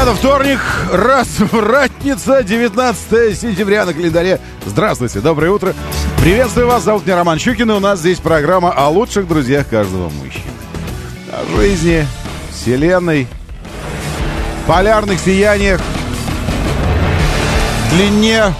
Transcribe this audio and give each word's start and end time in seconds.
Это 0.00 0.14
вторник, 0.14 0.60
развратница, 0.92 2.44
19 2.44 3.36
сентября 3.36 3.84
на 3.84 3.92
календаре. 3.92 4.38
Здравствуйте, 4.64 5.18
доброе 5.18 5.50
утро. 5.50 5.74
Приветствую 6.20 6.68
вас, 6.68 6.84
зовут 6.84 7.04
меня 7.04 7.16
Роман 7.16 7.40
Щукин, 7.40 7.68
и 7.72 7.74
у 7.74 7.80
нас 7.80 7.98
здесь 7.98 8.20
программа 8.20 8.70
о 8.70 8.90
лучших 8.90 9.26
друзьях 9.26 9.68
каждого 9.68 10.08
мужчины. 10.08 10.44
О 11.32 11.56
жизни, 11.56 12.06
вселенной, 12.52 13.26
полярных 14.68 15.18
сияниях, 15.18 15.80
длине... 17.90 18.54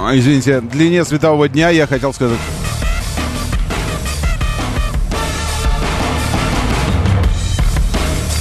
а, 0.00 0.12
Извините, 0.14 0.60
длине 0.60 1.04
светового 1.04 1.48
дня, 1.48 1.70
я 1.70 1.88
хотел 1.88 2.14
сказать. 2.14 2.38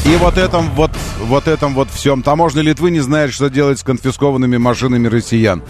И 0.06 0.16
вот 0.18 0.38
этом 0.38 0.70
вот, 0.76 0.92
вот 1.34 1.48
этом 1.48 1.74
вот 1.74 1.90
всем. 1.90 2.22
Таможня 2.22 2.62
Литвы 2.62 2.92
не 2.92 3.00
знает, 3.00 3.34
что 3.34 3.50
делать 3.50 3.80
с 3.80 3.84
конфискованными 3.84 4.58
машинами 4.58 5.08
россиян. 5.08 5.64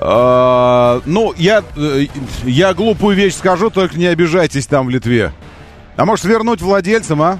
А, 0.00 1.00
ну, 1.06 1.32
я, 1.36 1.62
э, 1.76 2.06
я 2.42 2.74
глупую 2.74 3.16
вещь 3.16 3.34
скажу, 3.34 3.70
только 3.70 3.96
не 3.96 4.06
обижайтесь 4.06 4.66
там 4.66 4.86
в 4.86 4.90
Литве. 4.90 5.32
А 5.96 6.04
может 6.04 6.24
вернуть 6.24 6.60
владельцам, 6.60 7.22
а? 7.22 7.38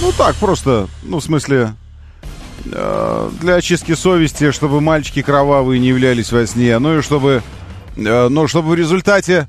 Ну 0.00 0.10
так, 0.18 0.34
просто, 0.34 0.88
ну 1.04 1.20
в 1.20 1.22
смысле, 1.22 1.74
э, 2.72 3.30
для 3.40 3.54
очистки 3.54 3.94
совести, 3.94 4.50
чтобы 4.50 4.80
мальчики 4.80 5.22
кровавые 5.22 5.78
не 5.78 5.90
являлись 5.90 6.32
во 6.32 6.44
сне, 6.44 6.76
ну 6.80 6.98
и 6.98 7.02
чтобы, 7.02 7.44
э, 7.96 8.28
ну 8.28 8.48
чтобы 8.48 8.70
в 8.70 8.74
результате, 8.74 9.46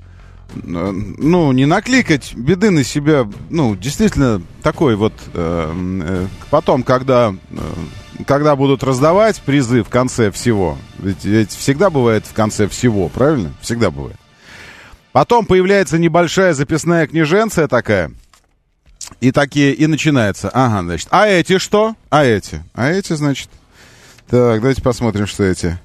ну 0.64 1.52
не 1.52 1.66
накликать 1.66 2.34
беды 2.36 2.70
на 2.70 2.84
себя, 2.84 3.28
ну 3.50 3.76
действительно 3.76 4.42
такой 4.62 4.96
вот, 4.96 5.14
э, 5.34 5.74
э, 6.04 6.28
потом, 6.50 6.84
когда, 6.84 7.36
э, 7.52 8.24
когда 8.26 8.56
будут 8.56 8.84
раздавать 8.84 9.42
призы 9.42 9.84
в 9.84 9.90
конце 9.90 10.32
всего, 10.32 10.78
ведь, 11.00 11.26
ведь 11.26 11.52
всегда 11.52 11.90
бывает 11.90 12.26
в 12.26 12.34
конце 12.34 12.68
всего, 12.68 13.10
правильно? 13.10 13.54
Всегда 13.62 13.92
бывает. 13.92 14.18
Потом 15.12 15.46
появляется 15.46 15.98
небольшая 16.00 16.54
записная 16.54 17.08
книженция 17.08 17.68
такая, 17.68 18.12
и 19.20 19.32
такие, 19.32 19.74
и 19.74 19.88
начинается. 19.88 20.50
Ага, 20.54 20.82
значит. 20.82 21.08
А 21.12 21.28
эти 21.28 21.58
что? 21.58 21.96
А 22.10 22.24
эти? 22.24 22.64
А 22.74 22.90
эти, 22.90 23.14
значит. 23.14 23.50
Так, 24.28 24.62
давайте 24.62 24.82
посмотрим, 24.82 25.28
что 25.28 25.44
эти. 25.44 25.78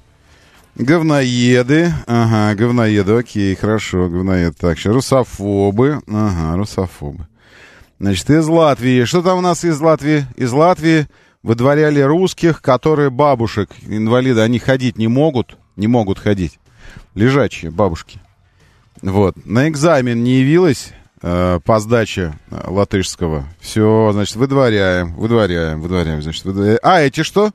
Говноеды. 0.75 1.93
Ага, 2.07 2.55
говноеды. 2.55 3.13
Окей, 3.13 3.55
хорошо, 3.55 4.07
говноеды. 4.09 4.55
Так, 4.59 4.77
сейчас 4.77 4.93
русофобы. 4.93 6.01
Ага, 6.07 6.57
русофобы. 6.57 7.27
Значит, 7.99 8.29
из 8.29 8.47
Латвии. 8.47 9.03
Что 9.03 9.21
там 9.21 9.39
у 9.39 9.41
нас 9.41 9.65
из 9.65 9.79
Латвии? 9.79 10.25
Из 10.37 10.51
Латвии 10.51 11.07
выдворяли 11.43 12.01
русских, 12.01 12.61
которые 12.61 13.09
бабушек, 13.09 13.69
инвалиды, 13.87 14.41
они 14.41 14.59
ходить 14.59 14.97
не 14.97 15.07
могут. 15.07 15.57
Не 15.75 15.87
могут 15.87 16.19
ходить. 16.19 16.59
Лежачие 17.15 17.71
бабушки. 17.71 18.19
Вот. 19.01 19.35
На 19.45 19.67
экзамен 19.69 20.23
не 20.23 20.39
явилась 20.39 20.91
э, 21.21 21.59
по 21.63 21.79
сдаче 21.79 22.37
э, 22.51 22.61
латышского. 22.67 23.45
Все, 23.59 24.11
значит, 24.13 24.35
выдворяем, 24.35 25.13
выдворяем, 25.15 25.81
выдворяем, 25.81 26.21
значит, 26.21 26.43
выдворяем. 26.43 26.79
А 26.83 27.01
эти 27.01 27.23
что? 27.23 27.51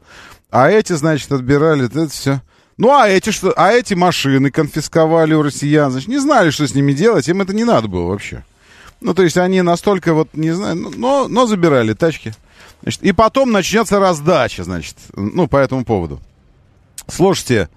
А 0.51 0.71
эти, 0.71 0.93
значит, 0.95 1.31
отбирали, 1.33 1.87
это 1.87 2.09
все. 2.09 2.41
Ну, 2.77 2.93
а 2.93 3.09
эти 3.09 3.31
что? 3.31 3.53
А 3.57 3.73
эти 3.73 3.95
машины 3.95 4.51
конфисковали 4.51 5.35
у 5.35 5.43
россиян, 5.43 5.91
значит, 5.91 6.09
не 6.09 6.19
знали, 6.19 6.51
что 6.51 6.67
с 6.67 6.75
ними 6.75 6.93
делать, 6.93 7.29
им 7.29 7.41
это 7.41 7.55
не 7.55 7.65
надо 7.65 7.89
было 7.89 8.07
вообще. 8.07 8.45
Ну, 9.01 9.15
то 9.15 9.23
есть 9.23 9.37
они 9.37 9.63
настолько 9.63 10.15
вот, 10.15 10.29
не 10.33 10.51
знаю, 10.51 10.77
ну, 10.77 10.93
но, 10.97 11.29
но 11.29 11.47
забирали 11.47 11.93
тачки. 11.93 12.33
Значит, 12.83 13.03
и 13.03 13.13
потом 13.13 13.53
начнется 13.53 13.99
раздача, 13.99 14.65
значит, 14.65 14.97
ну, 15.15 15.47
по 15.47 15.57
этому 15.57 15.85
поводу. 15.85 16.21
Слушайте, 17.07 17.69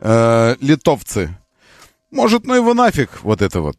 э, 0.00 0.56
литовцы, 0.60 1.36
может, 2.10 2.44
ну 2.44 2.54
его 2.54 2.74
нафиг, 2.74 3.22
вот 3.22 3.40
это 3.40 3.60
вот. 3.60 3.76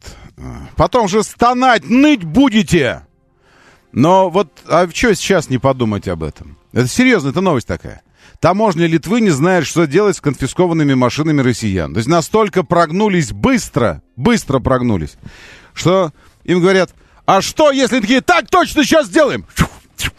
Потом 0.76 1.08
же 1.08 1.22
стонать, 1.22 1.84
ныть 1.84 2.24
будете. 2.24 3.06
Но 3.92 4.30
вот, 4.30 4.48
а 4.66 4.88
что 4.88 5.14
сейчас 5.14 5.50
не 5.50 5.58
подумать 5.58 6.08
об 6.08 6.22
этом? 6.22 6.56
Это 6.72 6.88
серьезно, 6.88 7.28
это 7.28 7.42
новость 7.42 7.66
такая. 7.66 8.02
Таможня 8.42 8.88
Литвы 8.88 9.20
не 9.20 9.30
знает, 9.30 9.68
что 9.68 9.86
делать 9.86 10.16
с 10.16 10.20
конфискованными 10.20 10.94
машинами 10.94 11.40
россиян. 11.42 11.92
То 11.94 11.98
есть 11.98 12.08
настолько 12.08 12.64
прогнулись 12.64 13.30
быстро, 13.30 14.02
быстро 14.16 14.58
прогнулись, 14.58 15.14
что 15.72 16.10
им 16.42 16.60
говорят, 16.60 16.90
а 17.24 17.40
что, 17.40 17.70
если 17.70 18.00
такие, 18.00 18.20
так 18.20 18.48
точно 18.50 18.82
сейчас 18.82 19.06
сделаем? 19.06 19.46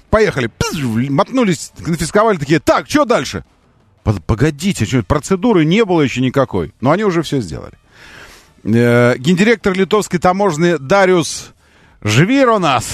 Поехали, 0.09 0.49
мотнулись, 1.09 1.73
конфисковали, 1.83 2.37
такие, 2.37 2.61
так, 2.61 2.89
что 2.89 3.03
дальше? 3.03 3.43
Погодите, 4.03 4.85
что, 4.85 5.03
процедуры 5.03 5.65
не 5.65 5.83
было 5.83 6.01
еще 6.01 6.21
никакой. 6.21 6.73
Но 6.79 6.91
они 6.91 7.03
уже 7.03 7.23
все 7.23 7.41
сделали. 7.41 7.73
Э, 8.63 9.17
гендиректор 9.17 9.73
литовской 9.73 10.19
таможни 10.19 10.77
Дариус 10.77 11.51
Жвиронас, 12.01 12.87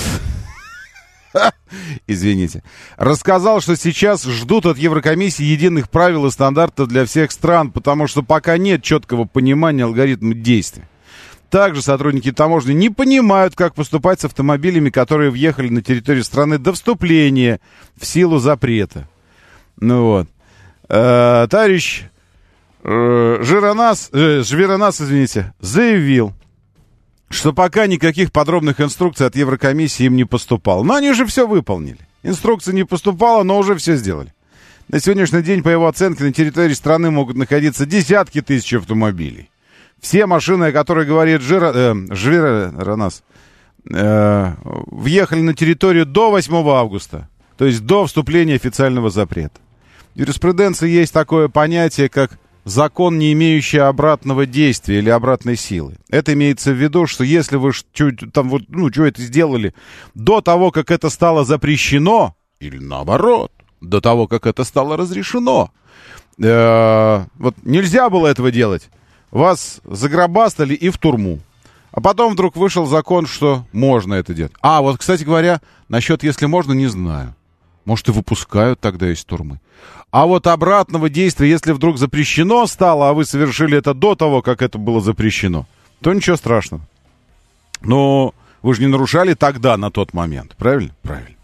извините, 2.08 2.64
рассказал, 2.98 3.62
что 3.62 3.76
сейчас 3.76 4.24
ждут 4.24 4.66
от 4.66 4.78
Еврокомиссии 4.78 5.44
единых 5.44 5.90
правил 5.90 6.26
и 6.26 6.32
стандартов 6.32 6.88
для 6.88 7.06
всех 7.06 7.32
стран, 7.32 7.72
потому 7.72 8.08
что 8.08 8.24
пока 8.24 8.58
нет 8.58 8.84
четкого 8.84 9.26
понимания 9.26 9.84
алгоритма 9.84 10.34
действий. 10.34 10.84
Также 11.50 11.82
сотрудники 11.82 12.32
таможни 12.32 12.74
не 12.74 12.90
понимают, 12.90 13.56
как 13.56 13.74
поступать 13.74 14.22
с 14.22 14.26
автомобилями, 14.26 14.92
которые 14.92 15.32
въехали 15.32 15.70
на 15.70 15.82
территорию 15.82 16.24
страны 16.24 16.60
до 16.60 16.74
вступления 16.74 17.60
в 18.00 18.06
силу 18.06 18.38
запрета. 18.38 19.08
Ну 19.80 20.04
вот. 20.04 20.28
Э, 20.90 21.48
товарищ 21.50 22.04
э, 22.84 23.38
Жиронас, 23.42 24.10
э, 24.14 24.44
Жвиронас, 24.44 25.02
извините, 25.02 25.54
заявил, 25.60 26.34
что 27.30 27.54
пока 27.54 27.88
никаких 27.88 28.32
подробных 28.32 28.82
инструкций 28.82 29.28
от 29.28 29.36
Еврокомиссии 29.36 30.06
им 30.06 30.16
не 30.16 30.26
поступало. 30.26 30.84
Но 30.84 30.96
они 30.96 31.14
же 31.14 31.26
все 31.26 31.48
выполнили. 31.48 32.00
Инструкция 32.24 32.74
не 32.74 32.84
поступала, 32.84 33.44
но 33.44 33.58
уже 33.58 33.76
все 33.76 33.96
сделали. 33.96 34.34
На 34.88 35.00
сегодняшний 35.00 35.44
день, 35.44 35.62
по 35.62 35.70
его 35.70 35.88
оценке, 35.88 36.24
на 36.24 36.34
территории 36.34 36.74
страны 36.74 37.12
могут 37.12 37.38
находиться 37.38 37.86
десятки 37.86 38.42
тысяч 38.42 38.74
автомобилей. 38.74 39.50
Все 40.02 40.26
машины, 40.26 40.66
о 40.66 40.72
которых 40.72 41.08
говорит 41.08 41.42
Жира, 41.42 41.72
э, 41.74 41.96
Жвиронас, 42.12 43.24
э, 43.90 44.54
въехали 44.64 45.42
на 45.42 45.54
территорию 45.54 46.06
до 46.06 46.32
8 46.32 46.70
августа. 46.72 47.30
То 47.58 47.66
есть 47.66 47.86
до 47.86 48.06
вступления 48.06 48.56
официального 48.56 49.10
запрета. 49.10 49.60
В 50.16 50.20
юриспруденции 50.20 50.90
есть 50.90 51.14
такое 51.14 51.50
понятие, 51.50 52.10
как 52.10 52.40
закон, 52.66 53.18
не 53.18 53.34
имеющий 53.34 53.80
обратного 53.80 54.46
действия 54.46 55.00
или 55.00 55.10
обратной 55.10 55.56
силы. 55.56 55.96
Это 56.10 56.34
имеется 56.34 56.72
в 56.72 56.76
виду, 56.76 57.08
что 57.08 57.24
если 57.24 57.58
вы 57.58 57.72
чуть, 57.94 58.34
там 58.34 58.50
вот, 58.50 58.64
ну, 58.68 58.92
что 58.92 59.06
это 59.06 59.22
сделали 59.22 59.74
до 60.14 60.42
того, 60.42 60.72
как 60.72 60.92
это 60.92 61.10
стало 61.10 61.46
запрещено, 61.46 62.36
или 62.60 62.78
наоборот, 62.78 63.52
до 63.82 64.02
того, 64.02 64.28
как 64.28 64.46
это 64.46 64.64
стало 64.64 64.98
разрешено, 64.98 65.72
э, 66.42 67.26
вот 67.36 67.56
нельзя 67.64 68.10
было 68.10 68.28
этого 68.28 68.52
делать. 68.52 68.90
Вас 69.32 69.82
загробастали 69.84 70.74
и 70.74 70.90
в 70.90 70.98
турму. 70.98 71.40
А 71.92 72.02
потом 72.02 72.34
вдруг 72.34 72.56
вышел 72.56 72.86
закон, 72.86 73.26
что 73.26 73.66
можно 73.72 74.14
это 74.14 74.34
делать. 74.34 74.54
А, 74.62 74.82
вот, 74.82 75.00
кстати 75.00 75.24
говоря, 75.24 75.62
насчет 75.88 76.24
если 76.24 76.46
можно, 76.46 76.74
не 76.74 76.88
знаю. 76.88 77.36
Может, 77.86 78.10
и 78.10 78.12
выпускают 78.12 78.80
тогда 78.80 79.12
из 79.12 79.24
турмы. 79.24 79.60
А 80.12 80.26
вот 80.26 80.48
обратного 80.48 81.10
действия, 81.10 81.50
если 81.50 81.72
вдруг 81.72 81.98
запрещено 81.98 82.66
стало, 82.66 83.10
а 83.10 83.14
вы 83.14 83.26
совершили 83.26 83.78
это 83.78 83.94
до 83.94 84.16
того, 84.16 84.42
как 84.42 84.62
это 84.62 84.78
было 84.78 85.02
запрещено, 85.02 85.68
то 86.02 86.12
ничего 86.14 86.36
страшного. 86.36 86.84
Но 87.82 88.34
вы 88.62 88.74
же 88.74 88.82
не 88.82 88.88
нарушали 88.88 89.36
тогда, 89.36 89.78
на 89.78 89.92
тот 89.92 90.14
момент, 90.14 90.56
правильно? 90.58 90.96
Правильно. 91.04 91.36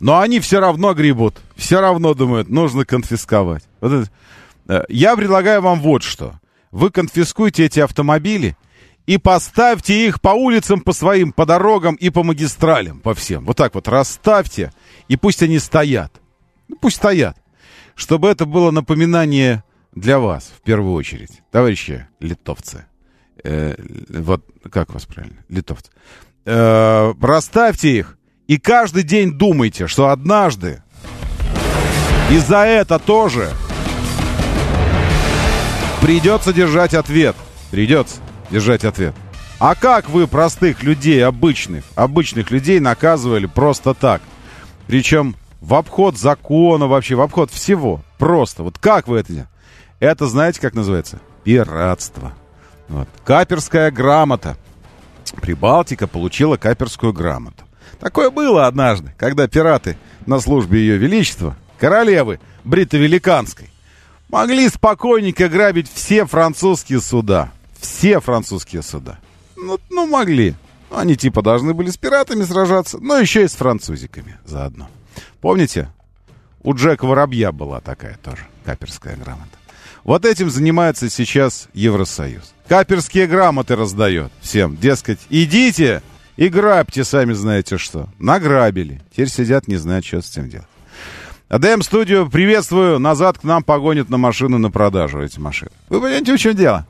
Но 0.00 0.18
они 0.18 0.40
все 0.40 0.60
равно 0.60 0.94
гребут, 0.94 1.36
все 1.56 1.80
равно 1.80 2.14
думают, 2.14 2.48
нужно 2.48 2.84
конфисковать. 2.84 3.64
Вот 3.80 4.08
это. 4.66 4.86
Я 4.88 5.16
предлагаю 5.16 5.62
вам 5.62 5.80
вот 5.80 6.02
что. 6.02 6.34
Вы 6.70 6.90
конфискуете 6.90 7.64
эти 7.64 7.80
автомобили 7.80 8.56
и 9.06 9.16
поставьте 9.16 10.06
их 10.06 10.20
по 10.20 10.30
улицам, 10.30 10.80
по 10.80 10.92
своим, 10.92 11.32
по 11.32 11.46
дорогам 11.46 11.94
и 11.94 12.10
по 12.10 12.22
магистралям, 12.22 13.00
по 13.00 13.14
всем. 13.14 13.44
Вот 13.44 13.56
так 13.56 13.74
вот 13.74 13.88
расставьте, 13.88 14.72
и 15.08 15.16
пусть 15.16 15.42
они 15.42 15.58
стоят. 15.58 16.12
Ну, 16.68 16.76
пусть 16.76 16.96
стоят. 16.96 17.36
Чтобы 17.98 18.28
это 18.28 18.46
было 18.46 18.70
напоминание 18.70 19.64
для 19.92 20.20
вас, 20.20 20.52
в 20.56 20.62
первую 20.62 20.94
очередь, 20.94 21.42
товарищи 21.50 22.06
литовцы. 22.20 22.86
Э, 23.42 23.74
вот 24.08 24.46
как 24.70 24.94
вас 24.94 25.04
правильно? 25.04 25.44
Литовцы. 25.48 25.90
Э, 26.44 27.12
расставьте 27.20 27.98
их, 27.98 28.16
и 28.46 28.56
каждый 28.56 29.02
день 29.02 29.32
думайте, 29.32 29.88
что 29.88 30.10
однажды 30.10 30.80
и 32.30 32.38
за 32.38 32.58
это 32.58 33.00
тоже 33.00 33.50
придется 36.00 36.52
держать 36.52 36.94
ответ. 36.94 37.34
Придется 37.72 38.20
держать 38.48 38.84
ответ. 38.84 39.16
А 39.58 39.74
как 39.74 40.08
вы 40.08 40.28
простых 40.28 40.84
людей, 40.84 41.26
обычных, 41.26 41.82
обычных 41.96 42.52
людей 42.52 42.78
наказывали 42.78 43.46
просто 43.46 43.92
так? 43.92 44.22
Причем 44.86 45.34
в 45.60 45.74
обход 45.74 46.16
закона 46.16 46.86
вообще, 46.86 47.14
в 47.14 47.20
обход 47.20 47.50
всего. 47.50 48.02
Просто. 48.18 48.62
Вот 48.62 48.78
как 48.78 49.08
вы 49.08 49.18
это 49.18 49.48
Это 50.00 50.26
знаете, 50.26 50.60
как 50.60 50.74
называется? 50.74 51.20
Пиратство. 51.44 52.32
Вот. 52.88 53.08
Каперская 53.24 53.90
грамота. 53.90 54.56
Прибалтика 55.42 56.06
получила 56.06 56.56
каперскую 56.56 57.12
грамоту. 57.12 57.64
Такое 58.00 58.30
было 58.30 58.66
однажды, 58.66 59.14
когда 59.18 59.48
пираты 59.48 59.98
на 60.26 60.40
службе 60.40 60.80
Ее 60.80 60.96
Величества, 60.96 61.56
королевы 61.78 62.40
Бритовеликанской, 62.64 63.70
могли 64.28 64.68
спокойненько 64.68 65.48
грабить 65.48 65.90
все 65.92 66.24
французские 66.24 67.00
суда. 67.00 67.50
Все 67.78 68.20
французские 68.20 68.82
суда. 68.82 69.18
Ну, 69.56 69.78
ну 69.90 70.06
могли. 70.06 70.54
Они 70.90 71.16
типа 71.16 71.42
должны 71.42 71.74
были 71.74 71.90
с 71.90 71.96
пиратами 71.96 72.44
сражаться, 72.44 72.98
но 72.98 73.18
еще 73.18 73.44
и 73.44 73.48
с 73.48 73.54
французиками 73.54 74.38
заодно. 74.44 74.88
Помните? 75.40 75.88
У 76.62 76.74
Джека 76.74 77.06
Воробья 77.06 77.52
была 77.52 77.80
такая 77.80 78.18
тоже 78.22 78.46
каперская 78.64 79.16
грамота. 79.16 79.58
Вот 80.04 80.24
этим 80.24 80.50
занимается 80.50 81.10
сейчас 81.10 81.68
Евросоюз. 81.74 82.54
Каперские 82.68 83.26
грамоты 83.26 83.76
раздает 83.76 84.32
всем. 84.40 84.76
Дескать, 84.76 85.18
идите 85.30 86.02
и 86.36 86.48
грабьте, 86.48 87.04
сами 87.04 87.32
знаете 87.32 87.78
что. 87.78 88.08
Награбили. 88.18 89.00
Теперь 89.10 89.28
сидят, 89.28 89.68
не 89.68 89.76
знают, 89.76 90.04
что 90.04 90.22
с 90.22 90.30
этим 90.30 90.48
делать. 90.48 90.66
АДМ 91.48 91.82
студию 91.82 92.28
приветствую. 92.30 92.98
Назад 92.98 93.38
к 93.38 93.44
нам 93.44 93.62
погонят 93.62 94.10
на 94.10 94.18
машину 94.18 94.58
на 94.58 94.70
продажу 94.70 95.22
эти 95.22 95.38
машины. 95.38 95.70
Вы 95.88 96.00
понимаете, 96.00 96.36
в 96.36 96.38
чем 96.38 96.54
дело? 96.54 96.86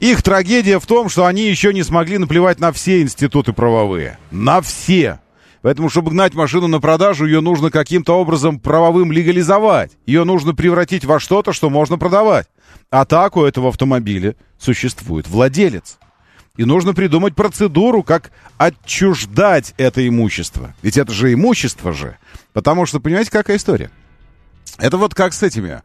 Их 0.00 0.22
трагедия 0.22 0.78
в 0.78 0.86
том, 0.86 1.08
что 1.08 1.26
они 1.26 1.48
еще 1.48 1.74
не 1.74 1.82
смогли 1.82 2.18
наплевать 2.18 2.60
на 2.60 2.72
все 2.72 3.02
институты 3.02 3.52
правовые. 3.52 4.18
На 4.30 4.60
все. 4.60 5.18
Поэтому, 5.62 5.88
чтобы 5.88 6.10
гнать 6.10 6.34
машину 6.34 6.68
на 6.68 6.80
продажу, 6.80 7.26
ее 7.26 7.40
нужно 7.40 7.70
каким-то 7.70 8.18
образом 8.18 8.60
правовым 8.60 9.10
легализовать. 9.10 9.92
Ее 10.06 10.24
нужно 10.24 10.54
превратить 10.54 11.04
во 11.04 11.18
что-то, 11.18 11.52
что 11.52 11.68
можно 11.68 11.98
продавать. 11.98 12.46
А 12.90 13.04
так 13.04 13.36
у 13.36 13.44
этого 13.44 13.68
автомобиля 13.68 14.36
существует 14.58 15.28
владелец. 15.28 15.98
И 16.56 16.64
нужно 16.64 16.92
придумать 16.94 17.34
процедуру, 17.34 18.02
как 18.02 18.32
отчуждать 18.56 19.74
это 19.78 20.06
имущество. 20.06 20.74
Ведь 20.82 20.96
это 20.96 21.12
же 21.12 21.32
имущество 21.32 21.92
же. 21.92 22.16
Потому 22.52 22.86
что, 22.86 22.98
понимаете, 22.98 23.30
какая 23.30 23.56
история? 23.56 23.90
Это 24.78 24.96
вот 24.96 25.14
как 25.14 25.32
с 25.32 25.42
этими, 25.42 25.82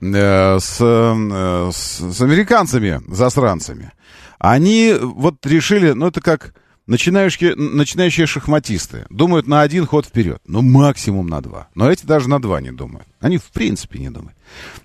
э, 0.00 0.58
с, 0.58 0.76
э, 0.80 1.70
с, 1.72 2.16
с 2.16 2.20
американцами, 2.20 3.00
засранцами. 3.08 3.92
Они 4.38 4.94
вот 5.00 5.44
решили, 5.46 5.92
ну 5.92 6.08
это 6.08 6.20
как 6.20 6.54
начинающие, 6.90 7.54
начинающие 7.54 8.26
шахматисты. 8.26 9.06
Думают 9.10 9.46
на 9.46 9.62
один 9.62 9.86
ход 9.86 10.06
вперед. 10.06 10.40
Ну, 10.46 10.62
максимум 10.62 11.26
на 11.26 11.40
два. 11.40 11.68
Но 11.74 11.90
эти 11.90 12.04
даже 12.04 12.28
на 12.28 12.40
два 12.40 12.60
не 12.60 12.72
думают. 12.72 13.08
Они 13.20 13.38
в 13.38 13.44
принципе 13.44 13.98
не 13.98 14.10
думают. 14.10 14.36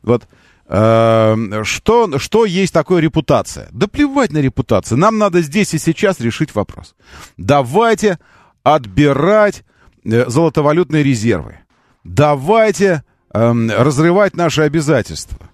Вот 0.02 0.28
э, 0.68 1.64
что, 1.64 2.20
что 2.20 2.46
есть 2.46 2.74
такое 2.74 3.02
репутация? 3.02 3.68
Да 3.72 3.88
плевать 3.88 4.32
на 4.32 4.38
репутацию. 4.38 4.98
Нам 4.98 5.18
надо 5.18 5.42
здесь 5.42 5.74
и 5.74 5.80
сейчас 5.80 6.20
решить 6.20 6.56
вопрос. 6.56 6.96
Давайте 7.38 8.20
отбирать 8.64 9.64
Э, 10.06 10.30
золотовалютные 10.30 11.04
резервы. 11.04 11.60
Давайте 12.04 13.04
э, 13.34 13.54
разрывать 13.78 14.36
наши 14.36 14.62
обязательства. 14.62 15.50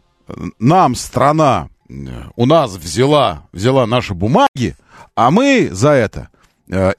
Нам 0.60 0.96
страна 0.96 1.70
э, 1.90 1.94
у 2.36 2.46
нас 2.46 2.76
взяла, 2.76 3.48
взяла 3.54 3.88
наши 3.88 4.14
бумаги, 4.14 4.76
а 5.16 5.32
мы 5.32 5.70
за 5.72 5.92
это 5.92 6.30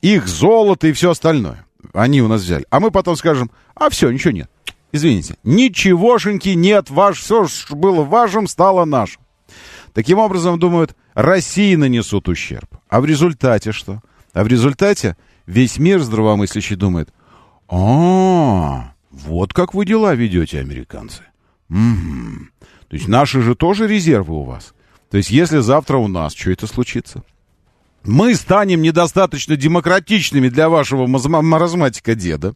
их 0.00 0.28
золото 0.28 0.86
и 0.86 0.92
все 0.92 1.10
остальное. 1.10 1.64
Они 1.92 2.22
у 2.22 2.28
нас 2.28 2.42
взяли. 2.42 2.66
А 2.70 2.80
мы 2.80 2.90
потом 2.90 3.16
скажем, 3.16 3.50
а 3.74 3.90
все, 3.90 4.10
ничего 4.10 4.32
нет. 4.32 4.50
Извините, 4.92 5.36
ничегошеньки 5.42 6.50
нет, 6.50 6.90
ваш, 6.90 7.20
все, 7.20 7.46
что 7.46 7.74
было 7.74 8.02
вашим, 8.04 8.46
стало 8.46 8.84
нашим. 8.84 9.22
Таким 9.94 10.18
образом, 10.18 10.58
думают, 10.58 10.94
России 11.14 11.74
нанесут 11.74 12.28
ущерб. 12.28 12.68
А 12.88 13.00
в 13.00 13.06
результате 13.06 13.72
что? 13.72 14.02
А 14.32 14.44
в 14.44 14.46
результате 14.46 15.16
весь 15.46 15.78
мир 15.78 16.00
здравомыслящий 16.00 16.76
думает– 16.76 17.12
а, 17.74 18.92
вот 19.10 19.54
как 19.54 19.72
вы 19.72 19.86
дела 19.86 20.14
ведете, 20.14 20.60
американцы. 20.60 21.22
Угу. 21.70 22.48
То 22.88 22.96
есть 22.96 23.08
наши 23.08 23.40
же 23.40 23.54
тоже 23.54 23.88
резервы 23.88 24.34
у 24.34 24.42
вас. 24.42 24.74
То 25.10 25.16
есть 25.16 25.30
если 25.30 25.60
завтра 25.60 25.96
у 25.96 26.06
нас 26.06 26.34
что 26.34 26.50
это 26.50 26.66
случится? 26.66 27.22
Мы 28.04 28.34
станем 28.34 28.82
недостаточно 28.82 29.56
демократичными 29.56 30.48
для 30.48 30.68
вашего 30.68 31.06
маразматика 31.06 32.14
деда. 32.14 32.54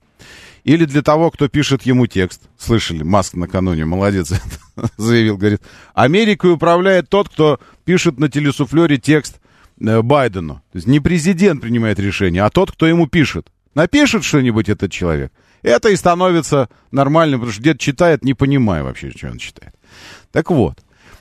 Или 0.65 0.85
для 0.85 1.03
того, 1.03 1.31
кто 1.31 1.49
пишет 1.49 1.83
ему 1.83 2.09
текст. 2.09 2.43
Слышали, 2.59 3.05
Маск 3.05 3.35
накануне, 3.35 3.85
молодец, 3.85 4.33
заявил, 4.97 5.37
говорит, 5.37 5.63
Америкой 5.95 6.53
управляет 6.53 7.09
тот, 7.09 7.29
кто 7.29 7.61
пишет 7.85 8.19
на 8.19 8.29
телесуфлере 8.29 8.97
текст 8.97 9.41
э, 9.81 10.03
Байдену. 10.03 10.55
То 10.73 10.77
есть 10.79 10.89
не 10.89 10.99
президент 10.99 11.61
принимает 11.61 12.01
решение, 12.01 12.43
а 12.43 12.51
тот, 12.51 12.73
кто 12.73 12.89
ему 12.89 13.07
пишет. 13.07 13.47
Напишет 13.77 14.25
что-нибудь 14.25 14.69
этот 14.69 14.91
человек, 14.91 15.31
это 15.63 15.91
и 15.91 15.97
становится 15.97 16.69
нормальным, 16.91 17.39
потому 17.41 17.53
что 17.53 17.61
где-то 17.61 17.79
читает, 17.79 18.25
не 18.25 18.35
понимая 18.35 18.83
вообще, 18.83 19.11
что 19.11 19.29
он 19.29 19.39
читает. 19.39 19.75
Так 20.33 20.51
вот, 20.51 20.79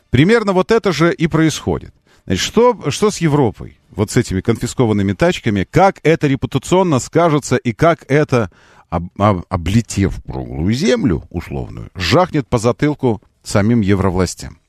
примерно 0.09 0.53
вот 0.53 0.71
это 0.71 0.91
же 0.91 1.13
и 1.13 1.27
происходит. 1.27 1.93
Значит, 2.25 2.43
что, 2.43 2.89
что 2.89 3.11
с 3.11 3.17
Европой? 3.17 3.79
Вот 3.89 4.11
с 4.11 4.17
этими 4.17 4.41
конфискованными 4.41 5.13
тачками, 5.13 5.65
как 5.69 5.99
это 6.03 6.27
репутационно 6.27 6.99
скажется 6.99 7.55
и 7.55 7.71
как 7.71 8.05
это, 8.09 8.51
об, 8.89 9.09
об, 9.17 9.43
облетев 9.49 10.21
круглую 10.23 10.73
землю 10.73 11.23
условную, 11.29 11.89
жахнет 11.95 12.47
по 12.47 12.57
затылку 12.57 13.21
самим 13.43 13.81
евровластям. 13.81 14.59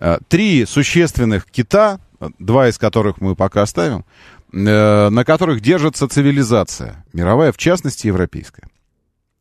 Э, 0.00 0.18
три 0.28 0.64
существенных 0.66 1.46
кита, 1.46 2.00
два 2.38 2.68
из 2.68 2.78
которых 2.78 3.20
мы 3.20 3.36
пока 3.36 3.62
оставим, 3.62 4.04
Э, 4.50 5.10
на 5.10 5.24
которых 5.24 5.60
держится 5.60 6.08
цивилизация, 6.08 7.04
мировая, 7.12 7.52
в 7.52 7.58
частности, 7.58 8.06
европейская. 8.06 8.66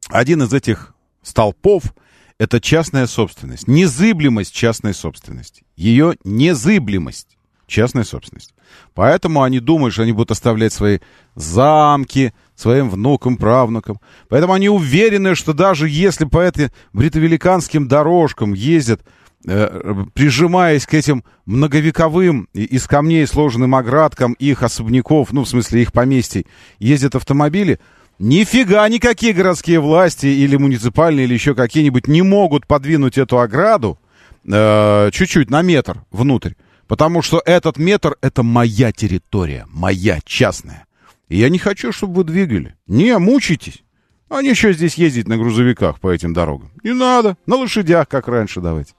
Один 0.10 0.44
из 0.44 0.54
этих 0.54 0.94
столпов— 1.24 1.84
это 2.38 2.60
частная 2.60 3.08
собственность, 3.08 3.70
незыблемость 3.70 4.54
частной 4.54 4.94
собственности. 4.94 5.64
Ее 5.78 6.18
незыблемость 6.26 7.37
частной 7.68 8.06
собственности. 8.06 8.54
Поэтому 8.94 9.44
они 9.44 9.60
думают, 9.60 9.94
что 9.94 10.04
они 10.04 10.14
будут 10.14 10.32
оставлять 10.32 10.74
свои 10.74 11.00
замки 11.36 12.34
своим 12.56 12.90
внукам, 12.90 13.38
правнукам. 13.38 14.00
Поэтому 14.30 14.54
они 14.54 14.70
уверены, 14.70 15.36
что 15.36 15.54
даже 15.54 15.88
если 15.88 16.26
по 16.26 16.42
этим 16.42 16.72
бритовеликанским 16.94 17.88
дорожкам 17.88 18.54
ездят 18.54 19.02
Э, 19.50 20.04
прижимаясь 20.14 20.86
к 20.86 20.94
этим 20.94 21.24
многовековым 21.46 22.50
из 22.54 22.86
камней 22.86 23.26
сложенным 23.26 23.76
оградкам 23.76 24.34
их 24.34 24.62
особняков, 24.62 25.32
ну, 25.32 25.46
в 25.46 25.48
смысле 25.48 25.84
их 25.84 25.94
поместий, 25.94 26.48
ездят 26.80 27.16
автомобили, 27.16 27.80
нифига 28.20 28.90
никакие 28.90 29.32
городские 29.32 29.80
власти 29.80 30.26
или 30.26 30.58
муниципальные, 30.58 31.28
или 31.28 31.36
еще 31.36 31.56
какие-нибудь 31.56 32.08
не 32.08 32.24
могут 32.24 32.68
подвинуть 32.68 33.18
эту 33.18 33.40
ограду 33.40 33.98
э, 34.46 35.12
чуть-чуть 35.14 35.50
на 35.50 35.62
метр 35.62 36.04
внутрь. 36.12 36.54
Потому 36.88 37.22
что 37.22 37.42
этот 37.46 37.78
метр— 37.78 38.16
это 38.22 38.44
моя 38.44 38.92
территория, 38.92 39.66
моя 39.70 40.20
частная. 40.26 40.86
И 41.28 41.38
я 41.38 41.50
не 41.50 41.60
хочу, 41.60 41.92
чтобы 41.92 42.16
вы 42.16 42.24
двигали. 42.24 42.76
Не, 42.88 43.18
мучитесь. 43.18 43.84
А 44.30 44.42
ничего 44.42 44.72
здесь 44.72 44.96
ездить 44.96 45.28
на 45.28 45.38
грузовиках 45.38 46.00
по 46.00 46.12
этим 46.12 46.34
дорогам. 46.34 46.72
Не 46.84 46.94
надо. 46.94 47.38
На 47.46 47.56
лошадях, 47.56 48.08
как 48.08 48.28
раньше, 48.28 48.62
давайте. 48.62 48.94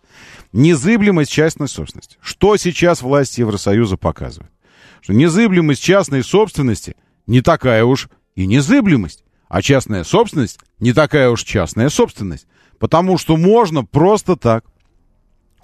Незыблемость 0.52 1.30
частной 1.30 1.68
собственности. 1.68 2.16
Что 2.20 2.56
сейчас 2.56 3.02
власти 3.02 3.40
Евросоюза 3.40 3.96
показывают? 3.96 4.52
Что 5.00 5.12
незыблемость 5.12 5.82
частной 5.82 6.24
собственности 6.24 6.96
не 7.26 7.42
такая 7.42 7.84
уж 7.84 8.08
и 8.34 8.46
незыблемость, 8.46 9.24
а 9.48 9.60
частная 9.62 10.04
собственность 10.04 10.60
не 10.78 10.92
такая 10.92 11.30
уж 11.30 11.42
частная 11.42 11.88
собственность. 11.90 12.46
Потому 12.78 13.18
что 13.18 13.36
можно 13.36 13.84
просто 13.84 14.36
так 14.36 14.64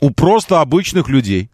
у 0.05 0.11
просто 0.11 0.61
обычных 0.61 1.09
людей. 1.09 1.51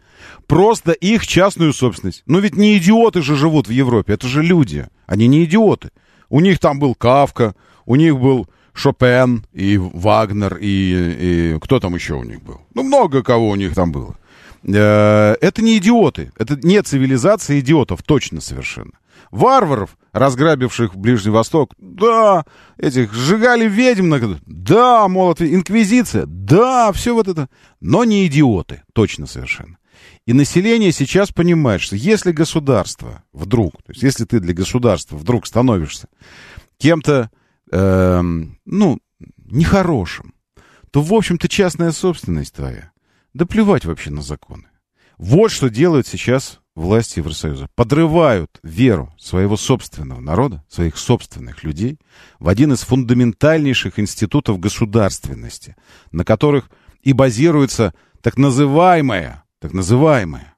Просто 0.48 0.90
их 0.90 1.24
частную 1.24 1.72
собственность. 1.72 2.24
Но 2.26 2.40
ведь 2.40 2.56
не 2.56 2.76
идиоты 2.76 3.22
же 3.22 3.36
живут 3.36 3.68
в 3.68 3.70
Европе, 3.70 4.14
это 4.14 4.26
же 4.26 4.42
люди. 4.42 4.88
Они 5.06 5.28
не 5.28 5.44
идиоты. 5.44 5.90
У 6.28 6.40
них 6.40 6.58
там 6.58 6.80
был 6.80 6.96
Кавка, 6.96 7.54
у 7.86 7.94
них 7.94 8.18
был 8.18 8.48
Шопен 8.72 9.46
и 9.52 9.78
Вагнер, 9.78 10.58
и, 10.60 11.54
и 11.54 11.58
кто 11.60 11.78
там 11.78 11.94
еще 11.94 12.14
у 12.14 12.24
них 12.24 12.42
был? 12.42 12.60
Ну, 12.74 12.82
много 12.82 13.22
кого 13.22 13.50
у 13.50 13.54
них 13.54 13.74
там 13.74 13.92
было. 13.92 14.16
Э, 14.64 15.36
это 15.40 15.62
не 15.62 15.78
идиоты. 15.78 16.32
Это 16.36 16.58
не 16.60 16.82
цивилизация 16.82 17.60
идиотов, 17.60 18.02
точно 18.02 18.40
совершенно. 18.40 18.92
Варваров, 19.30 19.96
разграбивших 20.12 20.96
Ближний 20.96 21.30
Восток, 21.30 21.74
да, 21.78 22.44
этих 22.76 23.12
сжигали 23.12 23.68
ведьм, 23.68 24.12
да, 24.46 25.06
молот, 25.08 25.40
инквизиция, 25.40 26.26
да, 26.26 26.92
все 26.92 27.14
вот 27.14 27.28
это. 27.28 27.48
Но 27.80 28.04
не 28.04 28.26
идиоты, 28.26 28.82
точно 28.92 29.26
совершенно. 29.26 29.78
И 30.26 30.32
население 30.32 30.92
сейчас 30.92 31.30
понимает, 31.30 31.80
что 31.80 31.96
если 31.96 32.32
государство 32.32 33.24
вдруг, 33.32 33.82
то 33.82 33.92
есть 33.92 34.02
если 34.02 34.24
ты 34.24 34.40
для 34.40 34.54
государства 34.54 35.16
вдруг 35.16 35.46
становишься 35.46 36.08
кем-то, 36.78 37.30
э, 37.70 38.22
ну, 38.64 38.98
нехорошим, 39.50 40.34
то, 40.90 41.02
в 41.02 41.12
общем-то, 41.12 41.48
частная 41.48 41.92
собственность 41.92 42.54
твоя. 42.54 42.90
Да 43.32 43.46
плевать 43.46 43.84
вообще 43.84 44.10
на 44.10 44.22
законы. 44.22 44.68
Вот 45.18 45.50
что 45.50 45.68
делают 45.68 46.06
сейчас 46.06 46.59
власти 46.74 47.18
Евросоюза. 47.18 47.68
Подрывают 47.74 48.58
веру 48.62 49.12
своего 49.18 49.56
собственного 49.56 50.20
народа, 50.20 50.64
своих 50.68 50.96
собственных 50.96 51.64
людей 51.64 51.98
в 52.38 52.48
один 52.48 52.72
из 52.72 52.80
фундаментальнейших 52.82 53.98
институтов 53.98 54.58
государственности, 54.58 55.76
на 56.12 56.24
которых 56.24 56.70
и 57.02 57.12
базируется 57.12 57.94
так 58.22 58.36
называемая, 58.36 59.44
так 59.58 59.72
называемая, 59.72 60.54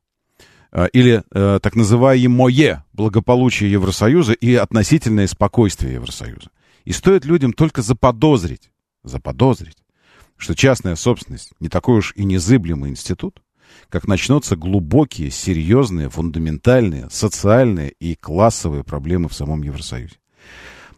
э, 0.73 0.88
или 0.92 1.23
э, 1.31 1.61
так 1.62 1.75
называемое 1.76 2.85
благополучие 2.92 3.71
Евросоюза 3.71 4.33
и 4.33 4.54
относительное 4.54 5.26
спокойствие 5.26 5.95
Евросоюза. 5.95 6.50
И 6.85 6.92
стоит 6.92 7.25
людям 7.25 7.52
только 7.52 7.83
заподозрить, 7.83 8.71
заподозрить, 9.04 9.78
что 10.37 10.54
частная 10.54 10.97
собственность 10.97 11.52
не 11.61 11.69
такой 11.69 11.99
уж 11.99 12.12
и 12.16 12.25
незыблемый 12.25 12.90
институт, 12.90 13.40
как 13.92 14.08
начнутся 14.08 14.56
глубокие, 14.56 15.30
серьезные, 15.30 16.08
фундаментальные, 16.08 17.08
социальные 17.11 17.90
и 17.90 18.14
классовые 18.14 18.84
проблемы 18.84 19.28
в 19.28 19.34
самом 19.34 19.62
Евросоюзе. 19.62 20.16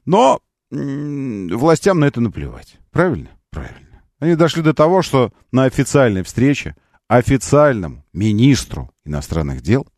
Но 0.04 0.38
властям 0.70 1.98
на 1.98 2.04
это 2.04 2.20
наплевать. 2.20 2.76
Правильно? 2.92 3.30
Правильно. 3.50 4.04
Они 4.20 4.36
дошли 4.36 4.62
до 4.62 4.74
того, 4.74 5.02
что 5.02 5.32
на 5.50 5.64
официальной 5.64 6.22
встрече 6.22 6.76
официальному 7.08 8.04
министру 8.12 8.92
иностранных 9.04 9.60
дел 9.60 9.88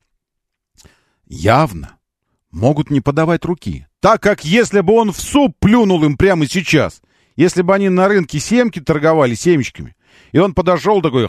явно 1.26 1.98
могут 2.50 2.90
не 2.90 3.02
подавать 3.02 3.44
руки. 3.44 3.86
Так 4.00 4.22
как 4.22 4.42
если 4.42 4.80
бы 4.80 4.94
он 4.94 5.12
в 5.12 5.20
суп 5.20 5.54
плюнул 5.60 6.02
им 6.02 6.16
прямо 6.16 6.46
сейчас, 6.46 7.02
если 7.36 7.60
бы 7.60 7.74
они 7.74 7.90
на 7.90 8.08
рынке 8.08 8.38
семки 8.38 8.80
торговали 8.80 9.34
семечками, 9.34 9.96
и 10.32 10.38
он 10.38 10.54
подошел 10.54 11.02
такой, 11.02 11.28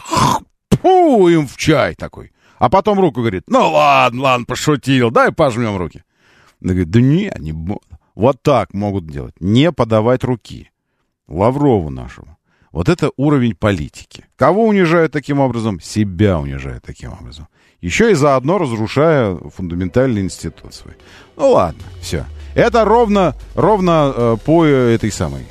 фу, 0.70 1.28
им 1.28 1.46
в 1.46 1.56
чай 1.56 1.94
такой. 1.94 2.32
А 2.58 2.68
потом 2.68 2.98
руку 2.98 3.20
говорит, 3.20 3.44
ну 3.48 3.70
ладно, 3.70 4.22
ладно, 4.22 4.46
пошутил, 4.46 5.10
дай 5.10 5.32
пожмем 5.32 5.76
руки. 5.76 6.02
Он 6.60 6.68
говорит, 6.68 6.90
да 6.90 7.00
не, 7.00 7.32
не 7.38 7.54
Вот 8.14 8.42
так 8.42 8.74
могут 8.74 9.06
делать. 9.06 9.34
Не 9.40 9.70
подавать 9.70 10.24
руки. 10.24 10.70
Лаврову 11.28 11.90
нашему. 11.90 12.36
Вот 12.72 12.88
это 12.88 13.10
уровень 13.16 13.54
политики. 13.54 14.24
Кого 14.36 14.66
унижают 14.66 15.12
таким 15.12 15.40
образом? 15.40 15.80
Себя 15.80 16.38
унижают 16.38 16.84
таким 16.84 17.12
образом. 17.12 17.48
Еще 17.80 18.10
и 18.10 18.14
заодно 18.14 18.58
разрушая 18.58 19.36
фундаментальный 19.36 20.20
институт 20.22 20.74
свой. 20.74 20.94
Ну 21.36 21.52
ладно, 21.52 21.82
все. 22.00 22.26
Это 22.54 22.84
ровно, 22.84 23.36
ровно 23.54 24.12
э, 24.14 24.36
по 24.44 24.64
этой 24.64 25.12
самой, 25.12 25.46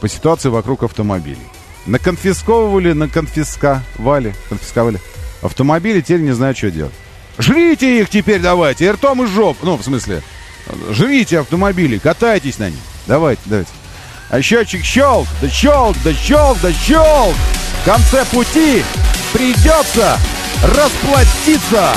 по 0.00 0.08
ситуации 0.08 0.48
вокруг 0.48 0.82
автомобилей. 0.82 1.46
Наконфисковывали, 1.86 2.92
наконфисковали, 2.92 4.34
конфисковали 4.48 5.00
автомобили, 5.42 6.00
теперь 6.00 6.20
не 6.20 6.32
знаю, 6.32 6.54
что 6.54 6.70
делать. 6.70 6.94
Жрите 7.38 8.00
их 8.00 8.08
теперь 8.08 8.40
давайте, 8.40 8.84
и 8.86 8.90
ртом 8.90 9.22
и 9.22 9.26
жоп. 9.26 9.58
Ну, 9.62 9.76
в 9.76 9.82
смысле, 9.82 10.22
жрите 10.90 11.40
автомобили, 11.40 11.98
катайтесь 11.98 12.58
на 12.58 12.70
них. 12.70 12.78
Давайте, 13.06 13.42
давайте. 13.46 13.70
А 14.30 14.40
счетчик 14.40 14.84
щелк, 14.84 15.26
да 15.40 15.48
щелк, 15.48 15.96
да 16.04 16.14
щелк, 16.14 16.58
да 16.62 16.72
щелк. 16.72 17.34
В 17.82 17.84
конце 17.84 18.24
пути 18.26 18.84
придется 19.32 20.18
расплатиться. 20.62 21.94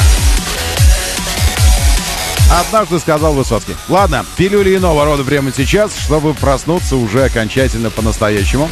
Однажды 2.52 3.00
сказал 3.00 3.34
Высоцкий. 3.34 3.76
Ладно, 3.90 4.26
пилюли 4.38 4.76
иного 4.78 5.06
рода 5.06 5.24
прямо 5.24 5.52
сейчас, 5.56 5.92
чтобы 5.98 6.34
проснуться 6.34 6.96
уже 6.96 7.24
окончательно 7.26 7.90
по-настоящему. 7.90 8.70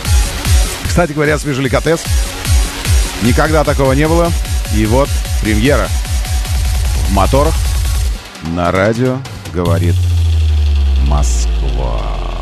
Кстати 0.87 1.13
говоря, 1.13 1.37
свежий 1.37 1.63
ликотес. 1.63 2.03
Никогда 3.21 3.63
такого 3.63 3.93
не 3.93 4.07
было. 4.07 4.31
И 4.75 4.85
вот 4.85 5.09
премьера. 5.41 5.87
В 7.07 7.13
моторах 7.13 7.55
на 8.43 8.71
радио 8.71 9.19
говорит 9.53 9.95
Москва. 11.07 12.32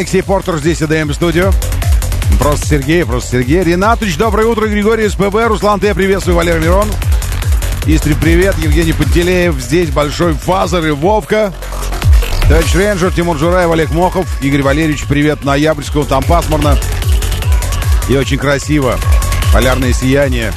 Алексей 0.00 0.22
Портер 0.22 0.56
здесь, 0.56 0.80
АДМ 0.80 1.12
студию. 1.12 1.52
Просто 2.38 2.66
Сергей, 2.66 3.04
просто 3.04 3.32
Сергей. 3.32 3.62
Ренатович, 3.62 4.16
доброе 4.16 4.46
утро. 4.46 4.66
Григорий 4.66 5.06
СПБ. 5.06 5.46
Руслан 5.46 5.78
Т. 5.78 5.94
Приветствую. 5.94 6.38
Валерий 6.38 6.62
Мирон. 6.62 6.88
Истри, 7.84 8.14
привет. 8.14 8.56
Евгений 8.56 8.94
Пантелеев. 8.94 9.56
Здесь 9.60 9.90
Большой 9.90 10.32
Фазер 10.32 10.86
и 10.86 10.90
Вовка. 10.90 11.52
Товарищ 12.48 12.74
Рейнджер, 12.74 13.12
Тимур 13.12 13.36
Жураев, 13.36 13.70
Олег 13.70 13.90
Мохов. 13.90 14.26
Игорь 14.42 14.62
Валерьевич, 14.62 15.04
привет. 15.04 15.44
Ноябрьского. 15.44 16.06
Там 16.06 16.22
пасмурно. 16.22 16.78
И 18.08 18.16
очень 18.16 18.38
красиво. 18.38 18.98
Полярное 19.52 19.92
сияние 19.92 20.54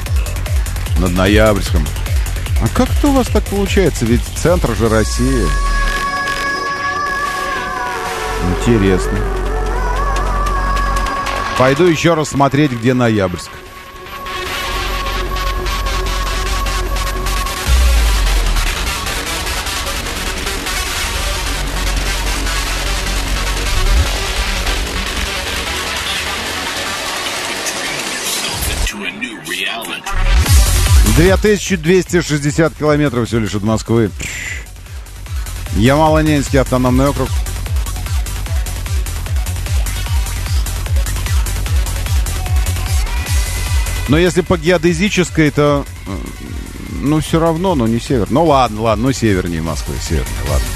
над 0.98 1.12
Ноябрьском. 1.12 1.86
А 2.62 2.68
как 2.74 2.88
это 2.88 3.08
у 3.08 3.12
вас 3.12 3.26
так 3.26 3.44
получается? 3.44 4.06
Ведь 4.06 4.22
центр 4.36 4.74
же 4.74 4.88
России. 4.88 5.44
Интересно. 8.58 9.33
Пойду 11.56 11.84
еще 11.84 12.14
раз 12.14 12.30
смотреть, 12.30 12.72
где 12.72 12.94
Ноябрьск. 12.94 13.50
Две 31.16 31.36
тысячи 31.36 31.76
двести 31.76 32.20
шестьдесят 32.20 32.74
километров 32.74 33.28
всего 33.28 33.40
лишь 33.40 33.54
от 33.54 33.62
Москвы. 33.62 34.10
Ямало-Ненецкий 35.76 36.60
автономный 36.60 37.08
округ. 37.08 37.28
Но 44.08 44.18
если 44.18 44.42
по 44.42 44.56
геодезической, 44.58 45.50
то... 45.50 45.84
э, 46.06 46.16
Ну, 47.00 47.20
все 47.20 47.38
равно, 47.40 47.74
но 47.74 47.86
не 47.86 48.00
север. 48.00 48.26
Ну, 48.30 48.44
ладно, 48.44 48.82
ладно, 48.82 49.04
ну, 49.06 49.12
севернее 49.12 49.62
Москвы, 49.62 49.94
севернее, 50.02 50.42
ладно. 50.48 50.66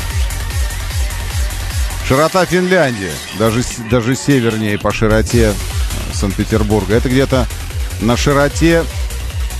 Широта 2.07 2.45
Финляндии, 2.47 3.11
даже, 3.39 3.63
даже 3.91 4.17
севернее 4.17 4.79
по 4.79 4.93
широте 4.93 5.53
э, 5.53 6.15
Санкт-Петербурга. 6.15 6.95
Это 6.95 7.09
где-то 7.11 7.47
на 8.01 8.17
широте 8.17 8.85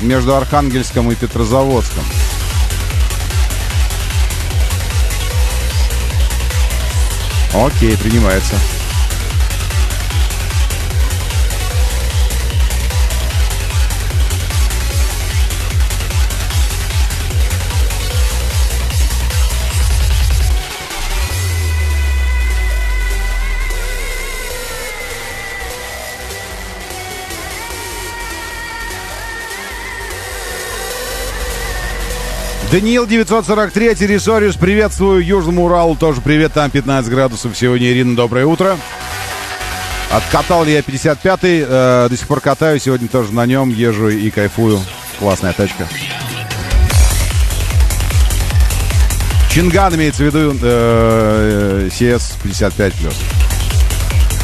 между 0.01 0.35
Архангельском 0.35 1.11
и 1.13 1.15
Петрозаводском. 1.15 2.05
Окей, 7.55 7.97
принимается. 7.97 8.55
Даниил 32.71 33.07
943, 33.07 33.95
Террисориус, 33.95 34.57
приветствую 34.57 35.25
Южному 35.25 35.65
Уралу, 35.65 35.97
тоже 35.97 36.21
привет, 36.21 36.53
там 36.53 36.71
15 36.71 37.11
градусов 37.11 37.57
сегодня, 37.57 37.91
Ирина, 37.91 38.15
доброе 38.15 38.45
утро. 38.45 38.77
Откатал 40.11 40.67
я 40.67 40.81
55-й, 40.81 41.65
э, 41.67 42.09
до 42.11 42.15
сих 42.15 42.27
пор 42.29 42.41
катаю, 42.41 42.79
сегодня 42.79 43.09
тоже 43.09 43.33
на 43.33 43.47
нем 43.47 43.71
езжу 43.71 44.11
и 44.11 44.29
кайфую. 44.31 44.81
Классная 45.19 45.55
тачка. 45.55 45.89
Чинган 49.51 49.95
имеется 49.95 50.23
в 50.23 50.27
виду 50.27 50.55
э, 50.63 51.89
CS 51.91 52.35
55+. 52.45 53.48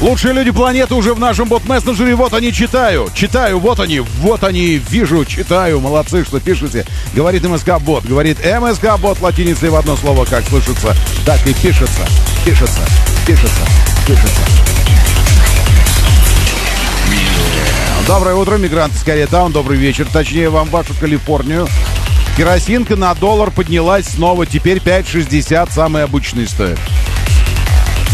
Лучшие 0.05 0.35
люди 0.35 0.51
планеты 0.51 0.95
уже 0.95 1.15
в 1.15 1.19
нашем 1.19 1.49
бот-мессенджере. 1.49 2.15
Вот 2.15 2.35
они, 2.35 2.53
читаю. 2.53 3.09
Читаю, 3.15 3.59
вот 3.59 3.81
они, 3.81 4.01
вот 4.01 4.45
они, 4.45 4.77
вижу, 4.77 5.25
читаю. 5.25 5.81
Молодцы, 5.81 6.27
что 6.27 6.41
пишете. 6.41 6.85
Говорит 7.15 7.43
МСК-бот. 7.43 8.05
Говорит 8.05 8.37
МСК-бот 8.45 9.23
латиницей 9.23 9.71
в 9.71 9.77
одно 9.77 9.97
слово, 9.97 10.27
как 10.27 10.45
слышится, 10.45 10.95
так 11.25 11.41
и 11.47 11.55
пишется. 11.55 12.07
Пишется, 12.45 12.81
пишется, 13.27 13.67
пишется. 14.07 14.43
Доброе 18.07 18.35
утро, 18.35 18.59
мигранты 18.59 18.99
с 18.99 19.29
Таун. 19.31 19.53
Добрый 19.53 19.79
вечер. 19.79 20.07
Точнее, 20.13 20.51
вам 20.51 20.69
вашу 20.69 20.93
Калифорнию. 21.01 21.67
Керосинка 22.37 22.97
на 22.97 23.15
доллар 23.15 23.51
поднялась 23.51 24.05
снова. 24.05 24.45
Теперь 24.45 24.81
5,60. 24.81 25.73
Самый 25.73 26.05
обычный 26.05 26.47
стоит. 26.47 26.79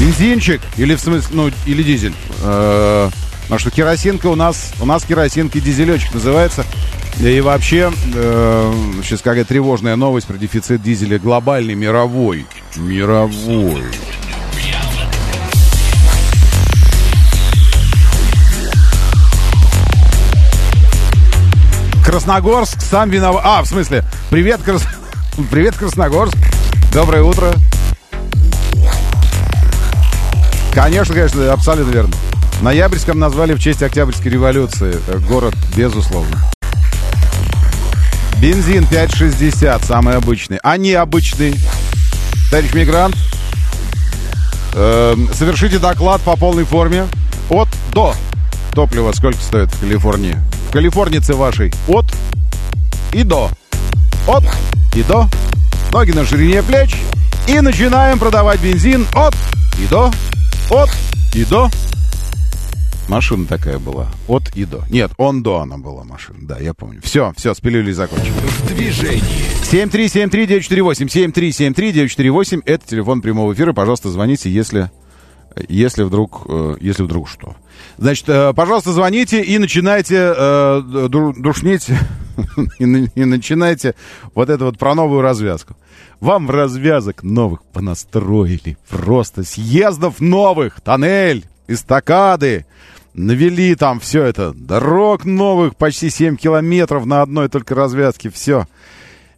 Бензинчик 0.00 0.60
или 0.78 0.94
в 0.94 1.00
смысле, 1.00 1.28
ну, 1.32 1.50
или 1.66 1.82
дизель. 1.82 2.14
Э, 2.42 3.10
Потому 3.50 3.58
что 3.58 3.72
керосинка 3.72 4.28
у 4.28 4.36
нас, 4.36 4.70
у 4.80 4.86
нас 4.86 5.02
керосинка 5.02 5.58
и 5.58 5.60
дизелечек 5.60 6.14
называется. 6.14 6.64
И 7.18 7.40
вообще, 7.40 7.92
э, 8.14 8.72
сейчас 9.02 9.22
какая 9.22 9.44
тревожная 9.44 9.96
новость 9.96 10.28
про 10.28 10.38
дефицит 10.38 10.80
дизеля 10.80 11.18
глобальный, 11.18 11.74
мировой. 11.74 12.46
Мировой. 12.76 13.82
Красногорск 22.04 22.80
сам 22.82 23.10
виноват. 23.10 23.42
А, 23.44 23.62
в 23.62 23.66
смысле, 23.66 24.04
привет, 24.30 24.60
Крас... 24.62 24.86
привет, 25.50 25.74
Красногорск. 25.74 26.36
Доброе 26.92 27.24
утро. 27.24 27.52
Конечно, 30.72 31.14
конечно, 31.14 31.52
абсолютно 31.52 31.90
верно. 31.90 32.14
Ноябрьском 32.62 33.18
назвали 33.18 33.54
в 33.54 33.58
честь 33.58 33.82
Октябрьской 33.82 34.30
революции. 34.30 34.96
Э, 35.08 35.18
Город, 35.28 35.54
безусловно. 35.76 36.36
Бензин 38.40 38.84
5,60, 38.84 39.84
самый 39.84 40.16
обычный. 40.16 40.58
А 40.62 40.76
необычный. 40.76 41.54
Товарищ 42.50 42.72
мигрант, 42.72 43.16
эм, 44.74 45.28
совершите 45.34 45.78
доклад 45.78 46.20
по 46.22 46.36
полной 46.36 46.64
форме. 46.64 47.06
От 47.50 47.68
до. 47.92 48.14
Топливо 48.74 49.12
сколько 49.12 49.40
стоит 49.42 49.70
в 49.72 49.80
Калифорнии? 49.80 50.36
В 50.68 50.72
Калифорнице 50.72 51.34
вашей. 51.34 51.72
От 51.88 52.06
и 53.12 53.24
до. 53.24 53.50
От 54.26 54.44
и 54.94 55.02
до. 55.02 55.28
Ноги 55.92 56.12
на 56.12 56.24
ширине 56.24 56.62
плеч. 56.62 56.96
И 57.48 57.60
начинаем 57.60 58.18
продавать 58.18 58.60
бензин 58.60 59.06
от 59.14 59.34
и 59.78 59.86
до. 59.86 60.10
От 60.70 60.90
и 61.34 61.44
до. 61.44 61.68
Машина 63.08 63.44
такая 63.44 63.80
была. 63.80 64.06
От 64.28 64.54
и 64.54 64.64
до. 64.64 64.84
Нет, 64.88 65.10
он 65.16 65.42
до 65.42 65.58
она 65.58 65.78
была 65.78 66.04
машина. 66.04 66.38
Да, 66.42 66.60
я 66.60 66.74
помню. 66.74 67.00
Все, 67.02 67.32
все, 67.36 67.54
с 67.54 67.60
пилюлей 67.60 67.92
закончим. 67.92 68.32
В 68.32 68.68
движении. 68.68 69.20
7373948, 69.64 71.08
7373948, 71.08 72.62
это 72.66 72.86
телефон 72.86 73.20
прямого 73.20 73.52
эфира. 73.52 73.72
Пожалуйста, 73.72 74.10
звоните, 74.10 74.48
если, 74.48 74.92
если 75.68 76.02
вдруг, 76.02 76.42
э, 76.48 76.76
если 76.80 77.02
вдруг 77.02 77.28
что. 77.28 77.56
Значит, 77.98 78.28
э, 78.28 78.52
пожалуйста, 78.54 78.92
звоните 78.92 79.42
и 79.42 79.58
начинайте 79.58 80.34
э, 80.36 80.82
ду- 81.08 81.34
душнить 81.36 81.88
и, 82.78 82.84
и 82.84 83.24
начинайте 83.24 83.94
вот 84.34 84.50
это 84.50 84.64
вот 84.64 84.78
про 84.78 84.94
новую 84.94 85.22
развязку. 85.22 85.76
Вам 86.20 86.50
развязок 86.50 87.22
новых 87.22 87.62
понастроили. 87.64 88.76
Просто 88.88 89.42
съездов 89.42 90.20
новых, 90.20 90.80
тоннель, 90.80 91.46
эстакады. 91.66 92.66
Навели 93.14 93.74
там 93.74 93.98
все 93.98 94.22
это. 94.24 94.52
Дорог 94.54 95.24
новых, 95.24 95.76
почти 95.76 96.10
7 96.10 96.36
километров 96.36 97.06
на 97.06 97.22
одной 97.22 97.48
только 97.48 97.74
развязке. 97.74 98.30
Все. 98.30 98.66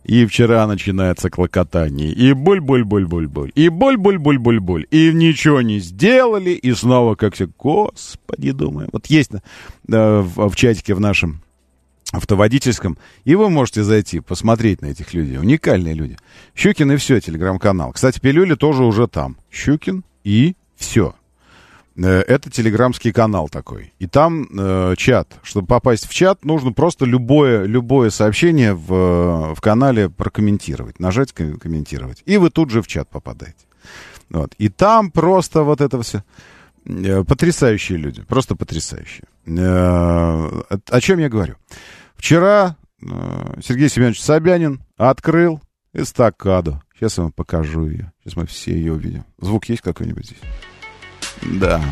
И 0.05 0.27
вчера 0.27 0.67
начинается 0.67 1.31
клокотание. 1.31 2.11
И 2.11 2.33
буль-буль-буль-буль-буль. 2.33 3.53
И 3.55 3.69
буль-буль-буль-буль-буль. 3.69 4.87
И 4.91 5.13
ничего 5.13 5.63
не 5.63 5.79
сделали. 5.79 6.51
И 6.51 6.73
снова 6.75 7.15
как 7.15 7.35
все. 7.35 7.49
Господи, 7.59 8.53
думаю. 8.53 8.89
Вот 8.93 9.07
есть 9.07 9.31
э, 9.33 9.41
в, 9.89 10.49
в 10.49 10.57
чатике 10.57 10.95
в 10.95 11.01
нашем 11.01 11.43
автоводительском. 12.13 12.99
И 13.25 13.35
вы 13.35 13.49
можете 13.49 13.83
зайти, 13.83 14.21
посмотреть 14.21 14.83
на 14.83 14.87
этих 14.87 15.15
людей. 15.15 15.39
Уникальные 15.39 15.95
люди. 15.95 16.19
Щукин 16.55 16.93
и 16.93 16.97
все, 16.97 17.21
телеграм-канал. 17.21 17.93
Кстати, 17.93 18.21
пилюли 18.21 18.55
тоже 18.55 18.85
уже 18.85 19.07
там. 19.07 19.37
Щукин 19.51 20.05
и 20.25 20.55
все. 20.77 21.15
Э, 21.97 22.21
Это 22.27 22.51
телеграмский 22.51 23.13
канал 23.13 23.49
такой. 23.49 23.93
И 23.99 24.07
там 24.07 24.47
э, 24.57 24.95
чат. 24.97 25.39
Чтобы 25.43 25.67
попасть 25.67 26.07
в 26.09 26.15
чат, 26.15 26.45
нужно 26.45 26.73
просто 26.73 27.05
любое, 27.05 27.65
любое 27.65 28.11
сообщение 28.11 28.75
в, 28.75 29.55
в 29.55 29.61
канале 29.61 30.09
прокомментировать. 30.09 30.99
Нажать 31.01 31.33
ком- 31.33 31.59
комментировать. 31.59 32.23
И 32.25 32.37
вы 32.37 32.51
тут 32.51 32.71
же 32.71 32.83
в 32.83 32.87
чат 32.87 33.09
попадаете. 33.09 33.67
Вот. 34.31 34.55
И 34.59 34.69
там 34.69 35.11
просто 35.11 35.63
вот 35.63 35.81
это 35.81 36.01
все. 36.03 36.25
Э, 36.87 37.25
Потрясающие 37.25 37.99
люди. 37.99 38.23
Просто 38.23 38.57
потрясающие. 38.57 39.25
Э, 39.47 40.63
О 40.91 41.01
чем 41.01 41.19
я 41.19 41.29
говорю? 41.29 41.57
Вчера 42.17 42.77
Сергей 43.65 43.89
Семенович 43.89 44.23
Собянин 44.23 44.81
открыл 44.97 45.61
эстакаду. 45.93 46.81
Сейчас 46.95 47.19
я 47.19 47.25
вам 47.25 47.33
покажу 47.33 47.87
ее. 47.89 48.13
Сейчас 48.23 48.37
мы 48.37 48.47
все 48.47 48.73
ее 48.73 48.93
увидим. 48.93 49.25
Звук 49.41 49.65
есть 49.69 49.83
какой-нибудь 49.83 50.27
здесь? 50.27 50.39
Да. 51.43 51.83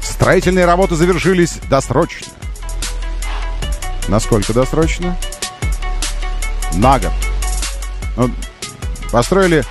Строительные 0.00 0.66
работы 0.66 0.94
завершились 0.94 1.58
досрочно. 1.68 2.32
Насколько 4.08 4.52
досрочно? 4.52 5.16
На 6.74 6.98
год. 6.98 7.12
Ну, 8.16 8.30
построили 9.10 9.64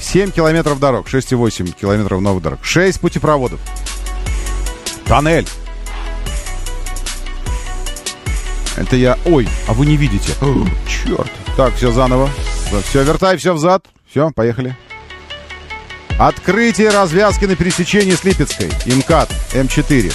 7 0.00 0.30
километров 0.30 0.78
дорог, 0.78 1.08
6,8 1.08 1.72
километров 1.72 2.20
новых 2.20 2.42
дорог, 2.42 2.64
6 2.64 3.00
путепроводов, 3.00 3.60
тоннель. 5.06 5.48
Это 8.76 8.96
я... 8.96 9.18
Ой, 9.24 9.48
а 9.66 9.72
вы 9.72 9.86
не 9.86 9.96
видите. 9.96 10.32
О, 10.42 10.66
черт. 10.86 11.30
Так, 11.56 11.74
все 11.74 11.90
заново. 11.90 12.30
Все, 12.88 13.02
вертай, 13.02 13.38
все 13.38 13.54
взад. 13.54 13.86
Все, 14.16 14.30
поехали. 14.30 14.74
Открытие 16.18 16.88
развязки 16.88 17.44
на 17.44 17.54
пересечении 17.54 18.14
с 18.14 18.24
Липецкой. 18.24 18.70
МКАД 18.86 19.30
М4. 19.52 20.10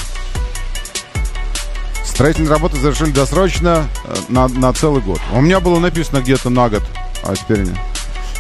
Строительные 2.04 2.50
работы 2.50 2.78
завершили 2.78 3.12
досрочно 3.12 3.88
э, 4.06 4.16
на, 4.28 4.48
на 4.48 4.74
целый 4.74 5.04
год. 5.04 5.22
У 5.32 5.42
меня 5.42 5.60
было 5.60 5.78
написано 5.78 6.22
где-то 6.22 6.50
на 6.50 6.68
год, 6.70 6.82
а 7.22 7.36
теперь 7.36 7.60
нет. 7.60 7.78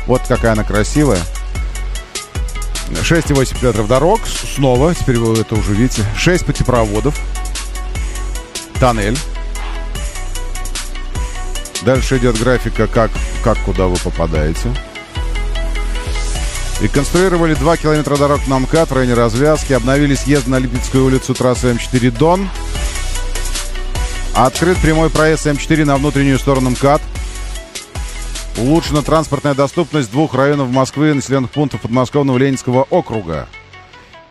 Вот 0.08 0.24
какая 0.28 0.54
она 0.54 0.64
красивая. 0.64 1.22
6,8 2.90 3.64
метров 3.64 3.88
дорог. 3.88 4.20
Снова, 4.56 4.96
теперь 4.96 5.20
вы 5.20 5.42
это 5.42 5.54
уже 5.54 5.76
видите. 5.76 6.04
6 6.18 6.44
путепроводов. 6.44 7.16
Тоннель. 8.80 9.20
Дальше 11.84 12.18
идет 12.18 12.40
графика, 12.40 12.88
как, 12.88 13.12
как 13.44 13.60
куда 13.60 13.86
вы 13.86 13.98
попадаете. 13.98 14.74
Реконструировали 16.82 17.54
2 17.54 17.78
километра 17.78 18.18
дорог 18.18 18.48
на 18.48 18.58
МКАД 18.58 18.90
в 18.90 18.94
районе 18.94 19.14
развязки. 19.14 19.74
Обновили 19.74 20.16
съезд 20.16 20.48
на 20.48 20.58
Липецкую 20.58 21.06
улицу 21.06 21.36
трассы 21.36 21.68
М4 21.68 22.10
Дон. 22.18 22.50
Открыт 24.34 24.78
прямой 24.80 25.12
проезд 25.12 25.46
М4 25.46 25.86
на 25.86 25.98
внутреннюю 25.98 26.40
сторону 26.40 26.72
МКАД. 26.72 27.00
Улучшена 28.58 29.04
транспортная 29.04 29.54
доступность 29.54 30.12
двух 30.12 30.34
районов 30.34 30.70
Москвы 30.72 31.12
и 31.12 31.14
населенных 31.14 31.52
пунктов 31.52 31.82
подмосковного 31.82 32.40
Ленинского 32.40 32.82
округа. 32.90 33.48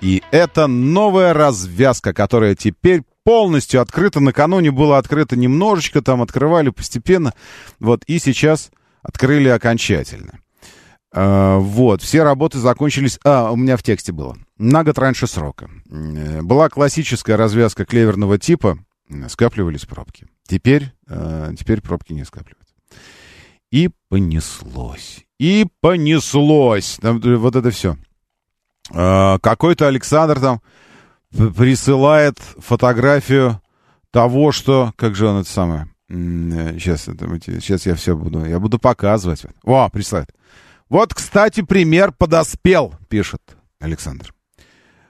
И 0.00 0.20
это 0.32 0.66
новая 0.66 1.32
развязка, 1.32 2.12
которая 2.12 2.56
теперь 2.56 3.02
полностью 3.22 3.80
открыта. 3.80 4.18
Накануне 4.18 4.72
было 4.72 4.98
открыто 4.98 5.36
немножечко, 5.36 6.02
там 6.02 6.20
открывали 6.20 6.70
постепенно. 6.70 7.32
Вот, 7.78 8.02
и 8.08 8.18
сейчас 8.18 8.72
открыли 9.02 9.48
окончательно. 9.48 10.40
А, 11.12 11.58
вот, 11.58 12.02
все 12.02 12.22
работы 12.22 12.58
закончились... 12.58 13.18
А, 13.24 13.50
у 13.50 13.56
меня 13.56 13.76
в 13.76 13.82
тексте 13.82 14.12
было. 14.12 14.36
На 14.58 14.84
год 14.84 14.98
раньше 14.98 15.26
срока. 15.26 15.68
Э, 15.90 16.42
была 16.42 16.68
классическая 16.68 17.36
развязка 17.36 17.84
клеверного 17.84 18.38
типа. 18.38 18.78
Скапливались 19.28 19.86
пробки. 19.86 20.28
Теперь, 20.46 20.92
э, 21.08 21.52
теперь 21.58 21.80
пробки 21.80 22.12
не 22.12 22.24
скапливаются. 22.24 22.74
И 23.72 23.90
понеслось. 24.08 25.24
И 25.38 25.66
понеслось. 25.80 26.98
Э, 27.02 27.12
вот 27.12 27.56
это 27.56 27.70
все. 27.70 27.96
А, 28.92 29.38
какой-то 29.40 29.88
Александр 29.88 30.38
там 30.38 30.60
присылает 31.30 32.38
фотографию 32.58 33.60
того, 34.12 34.52
что... 34.52 34.92
Как 34.96 35.16
же 35.16 35.26
он 35.26 35.40
это 35.40 35.50
самое? 35.50 35.88
Сейчас, 36.08 37.06
это, 37.08 37.26
сейчас 37.60 37.86
я 37.86 37.94
все 37.94 38.16
буду... 38.16 38.44
Я 38.44 38.60
буду 38.60 38.78
показывать. 38.78 39.44
О, 39.64 39.88
присылает. 39.88 40.30
Вот, 40.90 41.14
кстати, 41.14 41.62
пример 41.62 42.10
подоспел, 42.12 42.94
пишет 43.08 43.40
Александр. 43.78 44.34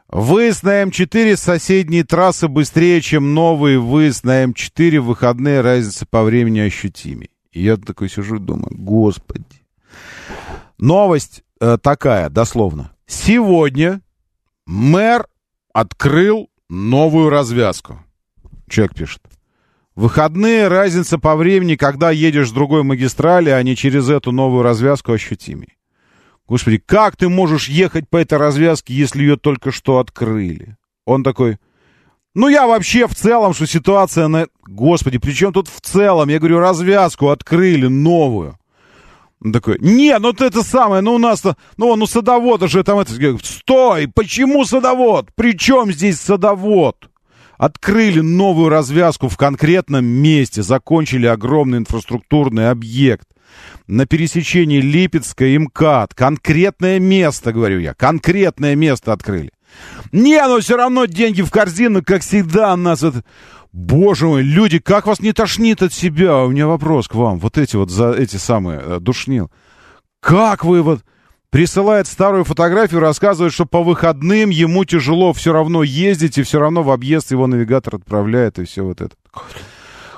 Выезд 0.08 0.62
на 0.62 0.82
М4 0.82 1.36
с 1.36 1.40
соседней 1.40 2.02
трассы 2.02 2.48
быстрее, 2.48 3.00
чем 3.00 3.32
новый 3.32 3.78
выезд 3.78 4.24
на 4.24 4.44
М4 4.44 5.00
в 5.00 5.06
выходные 5.06 5.62
разница 5.62 6.04
по 6.04 6.22
времени 6.22 6.58
ощутимей. 6.60 7.30
И 7.50 7.62
я 7.62 7.78
такой 7.78 8.10
сижу 8.10 8.36
и 8.36 8.40
думаю, 8.40 8.76
господи. 8.76 9.44
Новость 10.78 11.44
э, 11.60 11.78
такая, 11.80 12.28
дословно. 12.28 12.92
Сегодня 13.06 14.02
мэр 14.66 15.26
открыл 15.72 16.50
новую 16.68 17.30
развязку. 17.30 18.04
Человек 18.68 18.94
пишет. 18.94 19.22
Выходные 20.00 20.68
разница 20.68 21.18
по 21.18 21.36
времени, 21.36 21.76
когда 21.76 22.10
едешь 22.10 22.48
с 22.48 22.52
другой 22.52 22.82
магистрали, 22.82 23.50
а 23.50 23.62
не 23.62 23.76
через 23.76 24.08
эту 24.08 24.32
новую 24.32 24.62
развязку 24.62 25.12
ощутимей. 25.12 25.76
Господи, 26.48 26.78
как 26.78 27.16
ты 27.18 27.28
можешь 27.28 27.68
ехать 27.68 28.08
по 28.08 28.16
этой 28.16 28.38
развязке, 28.38 28.94
если 28.94 29.20
ее 29.20 29.36
только 29.36 29.70
что 29.70 29.98
открыли? 29.98 30.78
Он 31.04 31.22
такой, 31.22 31.58
ну, 32.34 32.48
я 32.48 32.66
вообще 32.66 33.08
в 33.08 33.14
целом, 33.14 33.52
что 33.52 33.66
ситуация 33.66 34.28
на... 34.28 34.46
Господи, 34.66 35.18
при 35.18 35.32
чем 35.32 35.52
тут 35.52 35.68
в 35.68 35.82
целом? 35.82 36.30
Я 36.30 36.38
говорю, 36.38 36.60
развязку 36.60 37.28
открыли 37.28 37.86
новую. 37.86 38.58
Он 39.44 39.52
такой, 39.52 39.76
не, 39.80 40.18
ну 40.18 40.32
ты 40.32 40.46
это 40.46 40.62
самое, 40.62 41.02
ну 41.02 41.16
у 41.16 41.18
нас-то, 41.18 41.58
ну, 41.76 41.94
ну 41.96 42.06
садовод 42.06 42.62
же 42.70 42.84
там 42.84 43.00
это... 43.00 43.12
Стой, 43.44 44.08
почему 44.08 44.64
садовод? 44.64 45.28
При 45.34 45.58
чем 45.58 45.92
здесь 45.92 46.18
садовод? 46.20 47.09
Открыли 47.60 48.20
новую 48.20 48.70
развязку 48.70 49.28
в 49.28 49.36
конкретном 49.36 50.02
месте, 50.02 50.62
закончили 50.62 51.26
огромный 51.26 51.76
инфраструктурный 51.76 52.70
объект. 52.70 53.28
На 53.86 54.06
пересечении 54.06 54.80
Липецка 54.80 55.44
и 55.44 55.58
МКАД. 55.58 56.14
Конкретное 56.14 56.98
место, 56.98 57.52
говорю 57.52 57.78
я, 57.78 57.92
конкретное 57.92 58.74
место 58.76 59.12
открыли. 59.12 59.50
Не, 60.10 60.40
но 60.48 60.60
все 60.60 60.78
равно 60.78 61.04
деньги 61.04 61.42
в 61.42 61.50
корзину, 61.50 62.02
как 62.02 62.22
всегда, 62.22 62.74
нас 62.78 63.02
это... 63.02 63.24
Боже 63.72 64.26
мой, 64.26 64.42
люди, 64.42 64.78
как 64.78 65.06
вас 65.06 65.20
не 65.20 65.34
тошнит 65.34 65.82
от 65.82 65.92
себя? 65.92 66.38
У 66.38 66.48
меня 66.48 66.66
вопрос 66.66 67.08
к 67.08 67.14
вам. 67.14 67.38
Вот 67.40 67.58
эти 67.58 67.76
вот, 67.76 67.90
за 67.90 68.12
эти 68.12 68.36
самые, 68.36 68.80
э, 68.82 68.98
душнил. 69.00 69.50
Как 70.20 70.64
вы 70.64 70.80
вот... 70.80 71.02
Присылает 71.50 72.06
старую 72.06 72.44
фотографию, 72.44 73.00
рассказывает, 73.00 73.52
что 73.52 73.66
по 73.66 73.82
выходным 73.82 74.50
ему 74.50 74.84
тяжело 74.84 75.32
все 75.32 75.52
равно 75.52 75.82
ездить, 75.82 76.38
и 76.38 76.42
все 76.42 76.60
равно 76.60 76.82
в 76.82 76.90
объезд 76.90 77.32
его 77.32 77.46
навигатор 77.46 77.96
отправляет, 77.96 78.58
и 78.58 78.64
все 78.64 78.82
вот 78.82 79.00
это. 79.00 79.16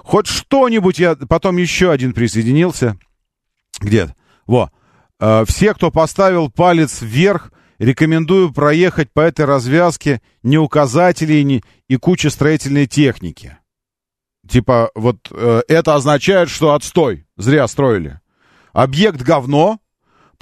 Хоть 0.05 0.27
что-нибудь 0.27 0.99
я... 0.99 1.17
Потом 1.17 1.57
еще 1.57 1.91
один 1.91 2.13
присоединился. 2.13 2.99
Где? 3.81 4.15
Во. 4.47 4.71
Э, 5.21 5.45
все, 5.47 5.73
кто 5.73 5.91
поставил 5.91 6.51
палец 6.51 7.01
вверх, 7.01 7.51
Рекомендую 7.83 8.53
проехать 8.53 9.11
по 9.11 9.19
этой 9.19 9.45
развязке 9.45 10.23
не 10.45 10.57
указателей 10.57 11.43
не, 11.43 11.65
и 11.89 11.97
куча 11.97 12.31
строительной 12.31 12.87
техники. 12.87 13.59
Типа, 14.49 14.93
вот 14.95 15.17
э, 15.33 15.63
это 15.67 15.97
означает, 15.97 16.49
что 16.49 16.75
отстой, 16.75 17.27
зря 17.37 17.67
строили. 17.67 18.21
Объект 18.73 19.21
говно. 19.23 19.81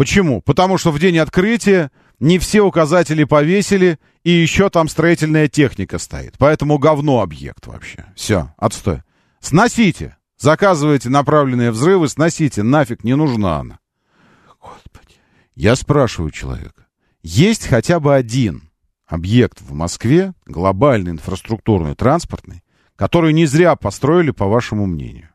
Почему? 0.00 0.40
Потому 0.40 0.78
что 0.78 0.92
в 0.92 0.98
день 0.98 1.18
открытия 1.18 1.90
не 2.20 2.38
все 2.38 2.62
указатели 2.62 3.24
повесили, 3.24 3.98
и 4.24 4.30
еще 4.30 4.70
там 4.70 4.88
строительная 4.88 5.46
техника 5.46 5.98
стоит. 5.98 6.36
Поэтому 6.38 6.78
говно 6.78 7.20
объект 7.20 7.66
вообще. 7.66 8.06
Все, 8.16 8.50
отстой. 8.56 9.02
Сносите. 9.40 10.16
Заказывайте 10.38 11.10
направленные 11.10 11.70
взрывы, 11.70 12.08
сносите. 12.08 12.62
Нафиг 12.62 13.04
не 13.04 13.14
нужна 13.14 13.58
она. 13.58 13.78
Господи. 14.58 15.16
Я 15.54 15.76
спрашиваю 15.76 16.30
человека. 16.30 16.86
Есть 17.22 17.66
хотя 17.66 18.00
бы 18.00 18.14
один 18.14 18.70
объект 19.06 19.60
в 19.60 19.74
Москве, 19.74 20.32
глобальный, 20.46 21.10
инфраструктурный, 21.10 21.94
транспортный, 21.94 22.62
который 22.96 23.34
не 23.34 23.44
зря 23.44 23.76
построили, 23.76 24.30
по 24.30 24.46
вашему 24.46 24.86
мнению? 24.86 25.30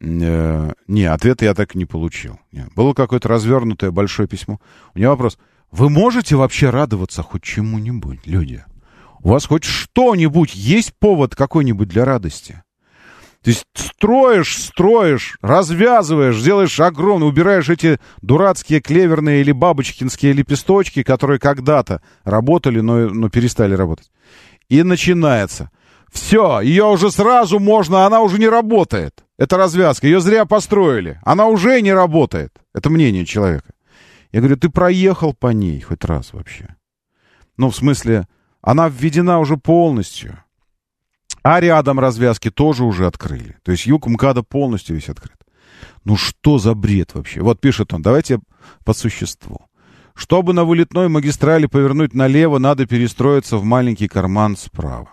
Э, 0.00 0.72
не, 0.86 1.04
ответа 1.04 1.44
я 1.44 1.54
так 1.54 1.74
и 1.74 1.78
не 1.78 1.84
получил. 1.84 2.38
Не. 2.52 2.66
Было 2.74 2.94
какое-то 2.94 3.28
развернутое 3.28 3.90
большое 3.90 4.28
письмо. 4.28 4.60
У 4.94 4.98
меня 4.98 5.10
вопрос. 5.10 5.38
Вы 5.70 5.90
можете 5.90 6.36
вообще 6.36 6.70
радоваться 6.70 7.22
хоть 7.22 7.42
чему-нибудь, 7.42 8.26
люди? 8.26 8.64
У 9.20 9.30
вас 9.30 9.46
хоть 9.46 9.64
что-нибудь 9.64 10.54
есть 10.54 10.94
повод 10.98 11.34
какой-нибудь 11.34 11.88
для 11.88 12.04
радости? 12.04 12.62
То 13.42 13.50
есть 13.50 13.64
строишь, 13.74 14.56
строишь, 14.58 15.38
развязываешь, 15.42 16.42
делаешь 16.42 16.80
огромный, 16.80 17.28
убираешь 17.28 17.68
эти 17.68 18.00
дурацкие 18.20 18.80
клеверные 18.80 19.42
или 19.42 19.52
бабочкинские 19.52 20.32
лепесточки, 20.32 21.02
которые 21.02 21.38
когда-то 21.38 22.02
работали, 22.24 22.80
но, 22.80 23.08
но 23.08 23.28
перестали 23.28 23.74
работать. 23.74 24.10
И 24.68 24.82
начинается. 24.82 25.70
Все, 26.12 26.60
ее 26.60 26.84
уже 26.84 27.10
сразу 27.10 27.58
можно, 27.58 28.06
она 28.06 28.22
уже 28.22 28.38
не 28.38 28.48
работает. 28.48 29.24
Это 29.38 29.56
развязка, 29.56 30.06
ее 30.06 30.20
зря 30.20 30.44
построили. 30.46 31.20
Она 31.22 31.46
уже 31.46 31.80
не 31.80 31.92
работает. 31.92 32.58
Это 32.74 32.90
мнение 32.90 33.24
человека. 33.24 33.72
Я 34.32 34.40
говорю, 34.40 34.56
ты 34.56 34.68
проехал 34.68 35.32
по 35.32 35.48
ней 35.48 35.80
хоть 35.80 36.04
раз 36.04 36.32
вообще? 36.32 36.76
Ну, 37.56 37.70
в 37.70 37.76
смысле, 37.76 38.26
она 38.60 38.88
введена 38.88 39.38
уже 39.38 39.56
полностью. 39.56 40.42
А 41.42 41.60
рядом 41.60 42.00
развязки 42.00 42.50
тоже 42.50 42.84
уже 42.84 43.06
открыли. 43.06 43.56
То 43.62 43.72
есть 43.72 43.86
юг 43.86 44.06
МКАДа 44.06 44.42
полностью 44.42 44.96
весь 44.96 45.08
открыт. 45.08 45.36
Ну 46.04 46.16
что 46.16 46.58
за 46.58 46.74
бред 46.74 47.14
вообще? 47.14 47.40
Вот 47.40 47.60
пишет 47.60 47.94
он, 47.94 48.02
давайте 48.02 48.40
по 48.84 48.92
существу. 48.92 49.66
Чтобы 50.14 50.52
на 50.52 50.64
вылетной 50.64 51.08
магистрали 51.08 51.66
повернуть 51.66 52.12
налево, 52.12 52.58
надо 52.58 52.86
перестроиться 52.86 53.56
в 53.56 53.64
маленький 53.64 54.08
карман 54.08 54.56
справа. 54.56 55.10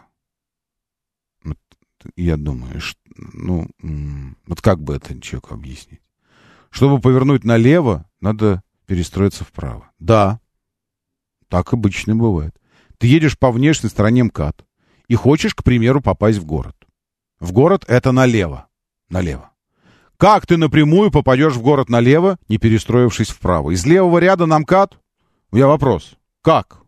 Я 2.16 2.38
думаю, 2.38 2.82
что, 2.82 3.00
ну, 3.16 3.68
вот 4.48 4.62
как 4.62 4.82
бы 4.82 4.96
это 4.96 5.20
человеку 5.22 5.54
объяснить? 5.54 6.02
Чтобы 6.70 7.00
повернуть 7.00 7.44
налево, 7.44 8.10
надо 8.20 8.62
перестроиться 8.86 9.44
вправо. 9.44 9.92
Да, 10.00 10.40
так 11.48 11.74
обычно 11.74 12.16
бывает. 12.16 12.56
Ты 12.98 13.08
едешь 13.08 13.38
по 13.38 13.52
внешней 13.52 13.90
стороне 13.90 14.24
МКАД 14.24 14.66
и 15.08 15.16
хочешь, 15.16 15.56
к 15.56 15.64
примеру, 15.64 16.02
попасть 16.02 16.40
в 16.40 16.46
город. 16.46 16.76
В 17.40 17.52
город 17.52 17.86
это 17.88 18.12
налево. 18.12 18.68
Налево. 19.10 19.52
Как 20.18 20.48
ты 20.48 20.58
напрямую 20.58 21.12
попадешь 21.12 21.54
в 21.54 21.62
город 21.62 21.90
налево, 21.90 22.38
не 22.48 22.58
перестроившись 22.58 23.30
вправо? 23.30 23.72
Из 23.72 23.86
левого 23.86 24.18
ряда 24.18 24.46
на 24.46 24.60
МКАД? 24.60 24.98
У 25.52 25.56
меня 25.56 25.68
вопрос. 25.68 26.16
Как? 26.42 26.80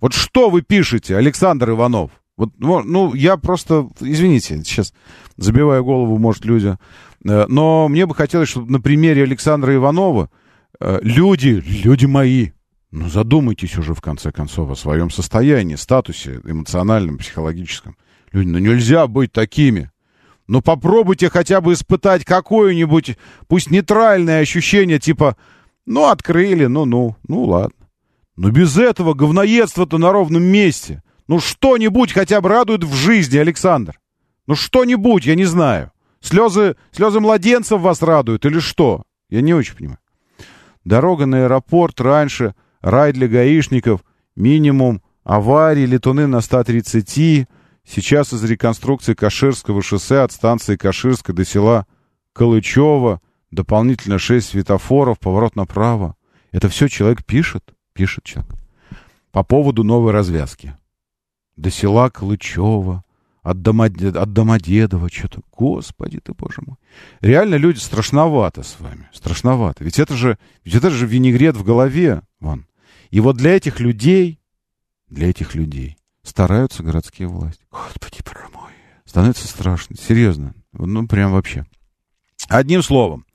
Вот 0.00 0.12
что 0.12 0.50
вы 0.50 0.62
пишете, 0.62 1.16
Александр 1.16 1.70
Иванов? 1.70 2.10
Вот, 2.36 2.50
ну, 2.58 3.14
я 3.14 3.36
просто, 3.36 3.88
извините, 4.00 4.56
сейчас 4.64 4.92
забиваю 5.36 5.84
голову, 5.84 6.18
может, 6.18 6.44
люди. 6.44 6.76
Э, 7.24 7.46
но 7.48 7.88
мне 7.88 8.06
бы 8.06 8.14
хотелось, 8.14 8.48
чтобы 8.48 8.72
на 8.72 8.80
примере 8.80 9.22
Александра 9.22 9.74
Иванова 9.74 10.30
э, 10.80 10.98
люди, 11.02 11.62
люди 11.64 12.06
мои, 12.06 12.50
ну, 12.90 13.08
задумайтесь 13.08 13.78
уже, 13.78 13.94
в 13.94 14.00
конце 14.00 14.32
концов, 14.32 14.70
о 14.70 14.76
своем 14.76 15.10
состоянии, 15.10 15.76
статусе 15.76 16.40
эмоциональном, 16.44 17.18
психологическом. 17.18 17.96
Люди, 18.32 18.48
ну, 18.48 18.58
нельзя 18.58 19.06
быть 19.06 19.32
такими. 19.32 19.90
Ну, 20.46 20.60
попробуйте 20.60 21.30
хотя 21.30 21.60
бы 21.60 21.72
испытать 21.72 22.24
какое-нибудь, 22.24 23.16
пусть 23.46 23.70
нейтральное 23.70 24.40
ощущение, 24.40 24.98
типа, 24.98 25.36
ну, 25.86 26.08
открыли, 26.08 26.66
ну-ну, 26.66 27.16
ну, 27.26 27.44
ладно. 27.44 27.88
Но 28.36 28.50
без 28.50 28.76
этого 28.76 29.14
говноедства-то 29.14 29.98
на 29.98 30.12
ровном 30.12 30.42
месте. 30.42 31.02
Ну, 31.26 31.40
что-нибудь 31.40 32.12
хотя 32.12 32.40
бы 32.40 32.48
радует 32.48 32.84
в 32.84 32.94
жизни, 32.94 33.38
Александр. 33.38 33.98
Ну, 34.46 34.54
что-нибудь, 34.54 35.24
я 35.24 35.34
не 35.34 35.44
знаю. 35.44 35.90
Слезы, 36.20 36.76
слезы 36.90 37.20
младенцев 37.20 37.80
вас 37.80 38.02
радуют 38.02 38.44
или 38.44 38.58
что? 38.58 39.04
Я 39.30 39.40
не 39.40 39.54
очень 39.54 39.76
понимаю. 39.76 39.98
Дорога 40.84 41.26
на 41.26 41.44
аэропорт 41.44 42.00
раньше, 42.00 42.54
рай 42.80 43.12
для 43.12 43.26
гаишников, 43.26 44.04
минимум 44.36 45.02
аварии, 45.22 45.86
летуны 45.86 46.26
на 46.26 46.40
130. 46.40 47.46
Сейчас 47.86 48.32
из 48.32 48.44
реконструкции 48.44 49.14
Каширского 49.14 49.82
шоссе 49.82 50.18
от 50.18 50.32
станции 50.32 50.76
Каширска 50.76 51.32
до 51.32 51.44
села 51.44 51.86
Калычева 52.34 53.20
дополнительно 53.50 54.18
6 54.18 54.48
светофоров, 54.48 55.18
поворот 55.18 55.56
направо. 55.56 56.16
Это 56.52 56.68
все 56.68 56.88
человек 56.88 57.24
пишет? 57.24 57.74
Пишет 57.94 58.24
человек. 58.24 58.52
По 59.32 59.42
поводу 59.42 59.84
новой 59.84 60.12
развязки 60.12 60.76
до 61.56 61.70
села 61.70 62.10
Клычева, 62.10 63.04
от, 63.42 63.62
Домодед... 63.62 64.16
от 64.16 64.32
Домодедова, 64.32 65.08
что-то. 65.10 65.40
Господи 65.52 66.18
ты, 66.20 66.32
боже 66.32 66.62
мой. 66.66 66.76
Реально 67.20 67.56
люди 67.56 67.78
страшновато 67.78 68.62
с 68.62 68.80
вами. 68.80 69.08
Страшновато. 69.12 69.84
Ведь 69.84 69.98
это 69.98 70.14
же, 70.14 70.38
ведь 70.64 70.74
это 70.74 70.90
же 70.90 71.06
винегрет 71.06 71.56
в 71.56 71.64
голове. 71.64 72.22
Вон. 72.40 72.66
И 73.10 73.20
вот 73.20 73.36
для 73.36 73.54
этих 73.54 73.80
людей, 73.80 74.40
для 75.08 75.28
этих 75.28 75.54
людей 75.54 75.98
стараются 76.22 76.82
городские 76.82 77.28
власти. 77.28 77.62
Господи, 77.70 78.20
боже 78.24 78.46
мой. 78.52 78.72
Становится 79.04 79.46
страшно. 79.46 79.96
Серьезно. 79.96 80.54
Ну, 80.72 81.06
прям 81.06 81.32
вообще. 81.32 81.66
Одним 82.48 82.82
словом. 82.82 83.26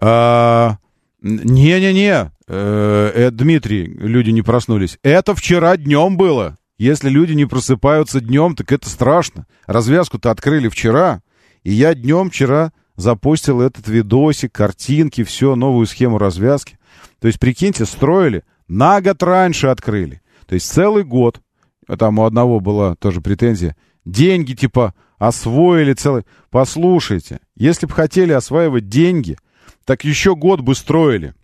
А, 0.00 0.78
не-не-не, 1.22 2.32
э, 2.46 3.12
э, 3.14 3.30
Дмитрий, 3.30 3.84
люди 3.84 4.30
не 4.30 4.42
проснулись. 4.42 4.98
Это 5.02 5.34
вчера 5.34 5.76
днем 5.76 6.16
было. 6.16 6.58
Если 6.76 7.08
люди 7.08 7.32
не 7.32 7.46
просыпаются 7.46 8.20
днем, 8.20 8.56
так 8.56 8.72
это 8.72 8.88
страшно. 8.88 9.46
Развязку-то 9.66 10.30
открыли 10.30 10.68
вчера, 10.68 11.22
и 11.62 11.72
я 11.72 11.94
днем 11.94 12.30
вчера 12.30 12.72
запустил 12.96 13.60
этот 13.60 13.88
видосик, 13.88 14.52
картинки, 14.52 15.24
все, 15.24 15.54
новую 15.54 15.86
схему 15.86 16.18
развязки. 16.18 16.78
То 17.20 17.28
есть, 17.28 17.38
прикиньте, 17.38 17.84
строили, 17.84 18.44
на 18.68 19.00
год 19.00 19.22
раньше 19.22 19.68
открыли. 19.68 20.20
То 20.46 20.54
есть 20.54 20.70
целый 20.70 21.04
год, 21.04 21.40
а 21.86 21.96
там 21.96 22.18
у 22.18 22.24
одного 22.24 22.60
была 22.60 22.96
тоже 22.96 23.20
претензия, 23.20 23.76
деньги 24.04 24.54
типа 24.54 24.94
освоили 25.18 25.94
целый... 25.94 26.24
Послушайте, 26.50 27.40
если 27.56 27.86
бы 27.86 27.92
хотели 27.92 28.32
осваивать 28.32 28.88
деньги, 28.88 29.36
так 29.84 30.04
еще 30.04 30.34
год 30.34 30.60
бы 30.60 30.74
строили. 30.74 31.34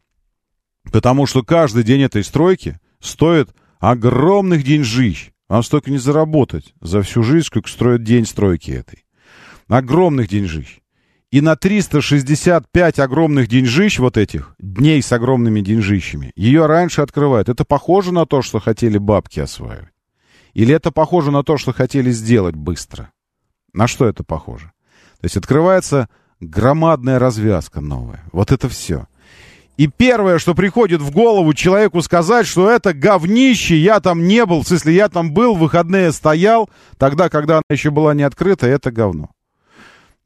Потому 0.92 1.26
что 1.26 1.42
каждый 1.42 1.84
день 1.84 2.02
этой 2.02 2.24
стройки 2.24 2.80
стоит 3.00 3.50
огромных 3.80 4.62
деньжищ. 4.62 5.30
Вам 5.48 5.64
столько 5.64 5.90
не 5.90 5.98
заработать 5.98 6.74
за 6.80 7.02
всю 7.02 7.24
жизнь, 7.24 7.46
сколько 7.46 7.68
строят 7.68 8.04
день 8.04 8.24
стройки 8.24 8.70
этой. 8.70 9.04
Огромных 9.66 10.28
деньжищ. 10.28 10.78
И 11.32 11.40
на 11.40 11.56
365 11.56 12.98
огромных 12.98 13.48
деньжищ 13.48 13.98
вот 13.98 14.16
этих, 14.16 14.54
дней 14.58 15.00
с 15.00 15.12
огромными 15.12 15.60
деньжищами, 15.60 16.32
ее 16.36 16.66
раньше 16.66 17.02
открывают. 17.02 17.48
Это 17.48 17.64
похоже 17.64 18.12
на 18.12 18.26
то, 18.26 18.42
что 18.42 18.60
хотели 18.60 18.98
бабки 18.98 19.40
осваивать? 19.40 19.88
Или 20.54 20.74
это 20.74 20.90
похоже 20.90 21.30
на 21.30 21.44
то, 21.44 21.56
что 21.56 21.72
хотели 21.72 22.10
сделать 22.10 22.56
быстро? 22.56 23.12
На 23.72 23.86
что 23.86 24.06
это 24.06 24.24
похоже? 24.24 24.72
То 25.20 25.26
есть 25.26 25.36
открывается 25.36 26.08
громадная 26.40 27.20
развязка 27.20 27.80
новая. 27.80 28.24
Вот 28.32 28.50
это 28.50 28.68
все. 28.68 29.06
И 29.76 29.86
первое, 29.86 30.38
что 30.38 30.54
приходит 30.54 31.00
в 31.00 31.10
голову 31.10 31.54
человеку 31.54 32.02
сказать, 32.02 32.46
что 32.46 32.70
это 32.70 32.92
говнище, 32.92 33.76
я 33.76 34.00
там 34.00 34.26
не 34.26 34.44
был, 34.44 34.62
в 34.62 34.68
смысле, 34.68 34.94
я 34.94 35.08
там 35.08 35.32
был, 35.32 35.54
в 35.54 35.60
выходные 35.60 36.12
стоял, 36.12 36.68
тогда, 36.98 37.28
когда 37.30 37.54
она 37.54 37.62
еще 37.70 37.90
была 37.90 38.12
не 38.12 38.22
открыта, 38.22 38.66
это 38.66 38.90
говно. 38.90 39.30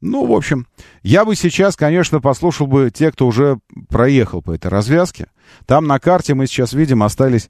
Ну, 0.01 0.25
в 0.25 0.33
общем, 0.33 0.67
я 1.03 1.25
бы 1.25 1.35
сейчас, 1.35 1.75
конечно, 1.75 2.19
послушал 2.19 2.67
бы 2.67 2.91
те, 2.93 3.11
кто 3.11 3.27
уже 3.27 3.59
проехал 3.89 4.41
по 4.41 4.51
этой 4.51 4.67
развязке. 4.67 5.27
Там 5.65 5.87
на 5.87 5.99
карте 5.99 6.33
мы 6.33 6.47
сейчас 6.47 6.73
видим 6.73 7.01
остались 7.01 7.47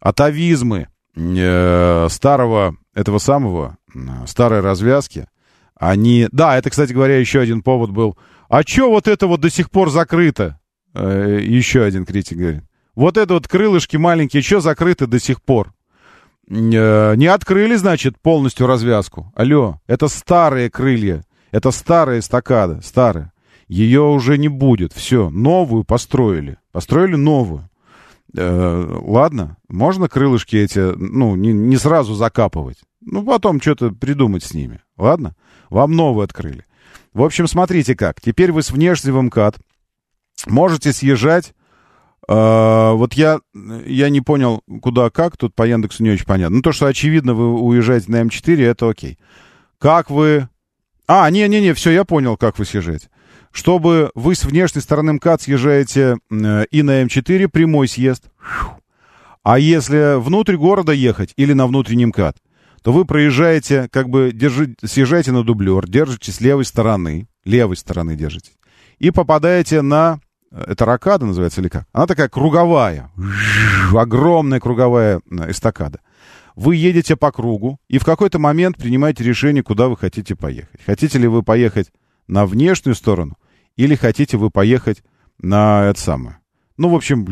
атовизмы 0.00 0.88
э, 1.16 2.06
старого, 2.08 2.76
этого 2.94 3.18
самого, 3.18 3.76
старой 4.26 4.60
развязки. 4.60 5.26
Они... 5.74 6.28
Да, 6.32 6.56
это, 6.56 6.70
кстати 6.70 6.92
говоря, 6.92 7.18
еще 7.18 7.40
один 7.40 7.62
повод 7.62 7.90
был. 7.90 8.16
А 8.48 8.62
что 8.62 8.90
вот 8.90 9.06
это 9.06 9.26
вот 9.26 9.40
до 9.40 9.50
сих 9.50 9.70
пор 9.70 9.90
закрыто? 9.90 10.58
Э, 10.98 11.38
еще 11.40 11.84
один 11.84 12.04
критик 12.04 12.38
говорит. 12.38 12.64
Вот 12.94 13.16
это 13.16 13.34
вот 13.34 13.46
крылышки 13.46 13.96
маленькие, 13.96 14.42
что 14.42 14.60
закрыты 14.60 15.06
до 15.06 15.20
сих 15.20 15.40
пор? 15.40 15.72
Э, 16.50 17.14
не 17.14 17.26
открыли, 17.26 17.76
значит, 17.76 18.20
полностью 18.20 18.66
развязку. 18.66 19.32
Алло, 19.36 19.80
это 19.86 20.08
старые 20.08 20.70
крылья. 20.70 21.24
Это 21.50 21.70
старая 21.70 22.18
эстакада, 22.18 22.80
старая. 22.82 23.32
Ее 23.68 24.02
уже 24.02 24.38
не 24.38 24.48
будет. 24.48 24.92
Все, 24.92 25.30
новую 25.30 25.84
построили. 25.84 26.58
Построили 26.72 27.16
новую. 27.16 27.68
Э, 28.36 28.98
ладно, 29.02 29.56
можно 29.68 30.08
крылышки 30.08 30.56
эти, 30.56 30.78
ну, 30.78 31.36
не, 31.36 31.52
не 31.52 31.76
сразу 31.76 32.14
закапывать. 32.14 32.78
Ну, 33.00 33.24
потом 33.24 33.60
что-то 33.60 33.90
придумать 33.90 34.42
с 34.42 34.52
ними. 34.52 34.80
Ладно? 34.96 35.34
Вам 35.70 35.92
новую 35.92 36.24
открыли. 36.24 36.64
В 37.14 37.22
общем, 37.22 37.46
смотрите 37.46 37.94
как. 37.94 38.20
Теперь 38.20 38.52
вы 38.52 38.62
с 38.62 38.70
внешним 38.70 39.26
МКАД 39.26 39.58
Можете 40.46 40.92
съезжать. 40.92 41.54
Uh, 42.28 42.94
вот 42.94 43.14
я, 43.14 43.40
я 43.86 44.10
не 44.10 44.20
понял, 44.20 44.60
куда 44.82 45.08
как, 45.08 45.38
тут 45.38 45.54
по 45.54 45.66
Яндексу 45.66 46.02
не 46.02 46.10
очень 46.10 46.26
понятно. 46.26 46.56
Ну, 46.56 46.62
то, 46.62 46.72
что 46.72 46.84
очевидно, 46.84 47.32
вы 47.32 47.58
уезжаете 47.58 48.12
на 48.12 48.20
М4, 48.20 48.62
это 48.66 48.90
окей. 48.90 49.18
Как 49.78 50.10
вы... 50.10 50.48
А, 51.06 51.30
не-не-не, 51.30 51.72
все, 51.72 51.90
я 51.90 52.04
понял, 52.04 52.36
как 52.36 52.58
вы 52.58 52.66
съезжаете. 52.66 53.08
Чтобы 53.50 54.10
вы 54.14 54.34
с 54.34 54.44
внешней 54.44 54.82
стороны 54.82 55.14
МКАД 55.14 55.40
съезжаете 55.40 56.18
э, 56.30 56.64
и 56.70 56.82
на 56.82 57.02
М4, 57.02 57.48
прямой 57.48 57.88
съезд. 57.88 58.24
А 59.42 59.58
если 59.58 60.20
внутрь 60.20 60.56
города 60.56 60.92
ехать 60.92 61.32
или 61.36 61.54
на 61.54 61.66
внутренний 61.66 62.04
МКАД, 62.04 62.36
то 62.82 62.92
вы 62.92 63.06
проезжаете, 63.06 63.88
как 63.90 64.10
бы 64.10 64.32
держи, 64.34 64.74
съезжаете 64.84 65.32
на 65.32 65.42
дублер, 65.42 65.88
держите 65.88 66.30
с 66.30 66.42
левой 66.42 66.66
стороны, 66.66 67.26
левой 67.44 67.76
стороны 67.76 68.16
держите, 68.16 68.50
и 68.98 69.10
попадаете 69.10 69.80
на 69.80 70.20
это 70.50 70.84
ракада 70.84 71.26
называется 71.26 71.60
или 71.60 71.68
как? 71.68 71.86
Она 71.92 72.06
такая 72.06 72.28
круговая, 72.28 73.10
огромная 73.92 74.60
круговая 74.60 75.20
э, 75.30 75.50
эстакада. 75.50 76.00
Вы 76.56 76.76
едете 76.76 77.16
по 77.16 77.30
кругу 77.30 77.78
и 77.88 77.98
в 77.98 78.04
какой-то 78.04 78.38
момент 78.38 78.76
принимаете 78.76 79.22
решение, 79.24 79.62
куда 79.62 79.88
вы 79.88 79.96
хотите 79.96 80.34
поехать. 80.34 80.80
Хотите 80.84 81.18
ли 81.18 81.28
вы 81.28 81.42
поехать 81.42 81.92
на 82.26 82.46
внешнюю 82.46 82.94
сторону 82.94 83.36
или 83.76 83.94
хотите 83.94 84.36
вы 84.36 84.50
поехать 84.50 85.02
на 85.40 85.84
это 85.84 86.00
самое. 86.00 86.38
Ну, 86.76 86.90
в 86.90 86.94
общем, 86.94 87.26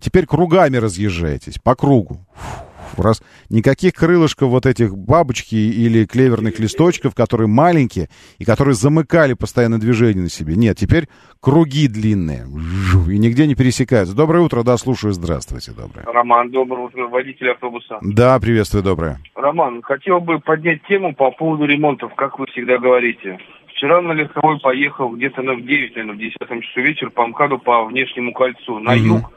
теперь 0.00 0.26
кругами 0.26 0.76
разъезжаетесь 0.76 1.58
по 1.58 1.74
кругу 1.74 2.26
раз 3.02 3.22
никаких 3.50 3.94
крылышков 3.94 4.50
вот 4.50 4.66
этих 4.66 4.96
бабочки 4.96 5.54
или 5.54 6.04
клеверных 6.04 6.58
листочков, 6.58 7.14
которые 7.14 7.48
маленькие 7.48 8.08
и 8.38 8.44
которые 8.44 8.74
замыкали 8.74 9.34
постоянно 9.34 9.78
движение 9.78 10.24
на 10.24 10.30
себе. 10.30 10.56
Нет, 10.56 10.78
теперь 10.78 11.08
круги 11.40 11.88
длинные 11.88 12.44
и 13.08 13.18
нигде 13.18 13.46
не 13.46 13.54
пересекаются. 13.54 14.16
Доброе 14.16 14.40
утро, 14.40 14.62
да, 14.62 14.76
слушаю, 14.76 15.12
здравствуйте, 15.12 15.72
доброе. 15.72 16.04
Роман, 16.06 16.50
доброе 16.50 16.86
утро, 16.86 17.08
водитель 17.08 17.50
автобуса. 17.50 17.98
Да, 18.02 18.38
приветствую, 18.40 18.82
доброе. 18.84 19.18
Роман, 19.34 19.82
хотел 19.82 20.20
бы 20.20 20.38
поднять 20.40 20.82
тему 20.88 21.14
по 21.14 21.30
поводу 21.30 21.64
ремонтов, 21.64 22.14
как 22.14 22.38
вы 22.38 22.46
всегда 22.46 22.78
говорите. 22.78 23.38
Вчера 23.68 24.02
на 24.02 24.12
легковой 24.12 24.58
поехал 24.58 25.10
где-то 25.10 25.42
на 25.42 25.54
в 25.54 25.62
9, 25.62 25.94
наверное, 25.94 26.16
в 26.16 26.18
10 26.18 26.34
часу 26.38 26.80
вечера 26.80 27.10
по 27.10 27.26
МКАДу 27.26 27.58
по 27.58 27.84
внешнему 27.84 28.32
кольцу 28.32 28.80
на 28.80 28.92
угу. 28.92 29.00
юг, 29.00 29.32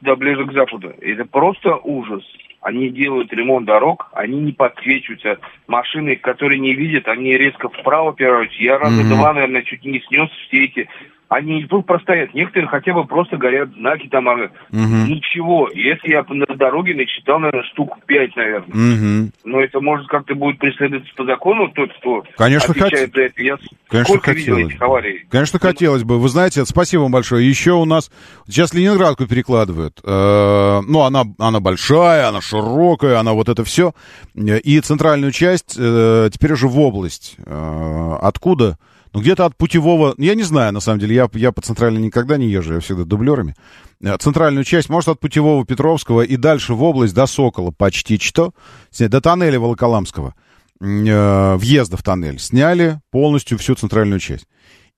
да 0.00 0.16
ближе 0.16 0.46
к 0.46 0.52
западу. 0.52 0.92
Это 1.00 1.24
просто 1.26 1.76
ужас 1.76 2.24
они 2.60 2.90
делают 2.90 3.32
ремонт 3.32 3.66
дорог, 3.66 4.08
они 4.12 4.40
не 4.40 4.52
подсвечиваются. 4.52 5.38
Машины, 5.66 6.16
которые 6.16 6.58
не 6.58 6.74
видят, 6.74 7.08
они 7.08 7.36
резко 7.36 7.68
вправо 7.68 8.14
пираются. 8.14 8.56
Я 8.60 8.78
раза 8.78 9.02
mm-hmm. 9.02 9.16
два, 9.16 9.32
наверное, 9.32 9.62
чуть 9.62 9.84
не 9.84 10.00
снес 10.00 10.28
все 10.48 10.64
эти 10.64 10.88
они 11.28 11.56
не 11.56 11.64
будут 11.66 11.86
простоять. 11.86 12.32
Некоторые 12.34 12.68
хотя 12.68 12.94
бы 12.94 13.04
просто 13.04 13.36
горят 13.36 13.68
знаки 13.74 14.08
там, 14.08 14.28
а, 14.28 14.48
ничего. 14.72 15.68
Если 15.74 16.10
я 16.10 16.24
на 16.28 16.46
дороге 16.56 16.94
начитал, 16.94 17.38
наверное, 17.38 17.64
штук 17.72 17.98
пять, 18.06 18.34
наверное. 18.36 18.68
Мгм. 18.74 19.32
Но 19.44 19.60
это 19.60 19.80
может 19.80 20.08
как-то 20.08 20.34
будет 20.34 20.58
преследоваться 20.58 21.12
по 21.16 21.24
закону, 21.24 21.68
тот, 21.74 21.90
кто 21.98 22.22
Конечно, 22.36 22.72
отвечает 22.72 23.10
хот- 23.10 23.14
за 23.16 23.22
это. 23.22 23.42
Я 23.42 23.56
Конечно, 23.88 24.14
сколько 24.14 24.32
видел 24.32 24.54
хотелось 24.54 24.70
этих 24.72 24.78
бы. 24.80 24.84
аварий. 24.86 25.26
Конечно, 25.30 25.58
хотелось 25.58 26.04
бы. 26.04 26.18
Вы 26.18 26.28
знаете, 26.28 26.64
спасибо 26.64 27.02
вам 27.02 27.12
большое. 27.12 27.46
Еще 27.48 27.72
у 27.72 27.84
нас... 27.84 28.10
Сейчас 28.46 28.72
Ленинградку 28.74 29.26
перекладывают. 29.26 30.00
Э, 30.04 30.80
Ну, 30.88 31.00
она, 31.02 31.24
она 31.38 31.60
большая, 31.60 32.28
она 32.28 32.40
широкая, 32.40 33.18
она 33.18 33.32
вот 33.34 33.48
это 33.48 33.64
все. 33.64 33.92
И 34.34 34.80
центральную 34.80 35.32
часть 35.32 35.76
э, 35.78 36.30
теперь 36.32 36.52
уже 36.52 36.68
в 36.68 36.78
область. 36.80 37.36
Э, 37.44 38.16
Откуда? 38.22 38.78
Ну, 39.12 39.20
где-то 39.20 39.46
от 39.46 39.56
путевого... 39.56 40.14
Я 40.18 40.34
не 40.34 40.42
знаю, 40.42 40.72
на 40.72 40.80
самом 40.80 41.00
деле. 41.00 41.14
Я, 41.14 41.28
я 41.34 41.52
по 41.52 41.60
центральной 41.60 42.00
никогда 42.00 42.36
не 42.36 42.48
езжу, 42.48 42.74
я 42.74 42.80
всегда 42.80 43.04
дублерами. 43.04 43.54
Э, 44.02 44.16
Центральную 44.18 44.64
часть, 44.64 44.88
может, 44.88 45.08
от 45.08 45.20
путевого 45.20 45.64
Петровского 45.64 46.22
и 46.22 46.36
дальше 46.36 46.74
в 46.74 46.82
область 46.82 47.14
до 47.14 47.26
Сокола 47.26 47.70
почти 47.70 48.18
что. 48.18 48.52
До 48.98 49.20
тоннеля 49.20 49.58
Волоколамского. 49.58 50.34
Э, 50.80 51.56
Въезда 51.56 51.96
в 51.96 52.02
тоннель. 52.02 52.38
Сняли 52.38 53.00
полностью 53.10 53.58
всю 53.58 53.74
центральную 53.74 54.20
часть. 54.20 54.46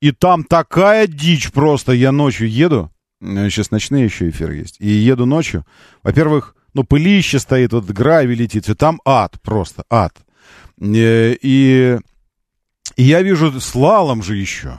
И 0.01 0.13
там 0.13 0.45
такая 0.45 1.07
дичь 1.07 1.53
просто. 1.53 1.93
Я 1.93 2.13
ночью 2.13 2.51
еду. 2.51 2.91
Сейчас 3.23 3.71
ночные 3.71 4.05
еще 4.05 4.31
эфиры 4.31 4.57
есть. 4.57 4.77
И 4.81 4.89
еду 4.89 5.27
ночью. 5.27 5.67
Во-первых, 6.03 6.57
ну, 6.73 6.85
пылище 6.85 7.39
стоит, 7.39 7.73
вот 7.73 7.85
гравий 7.85 8.35
летит. 8.35 8.69
И 8.69 8.75
там 8.75 9.01
ад 9.05 9.37
просто, 9.43 9.85
ад. 9.91 10.15
Э, 10.81 11.35
И, 11.43 11.99
и 13.01 13.03
я 13.03 13.23
вижу 13.23 13.59
слалом 13.63 14.23
же 14.23 14.37
еще. 14.37 14.79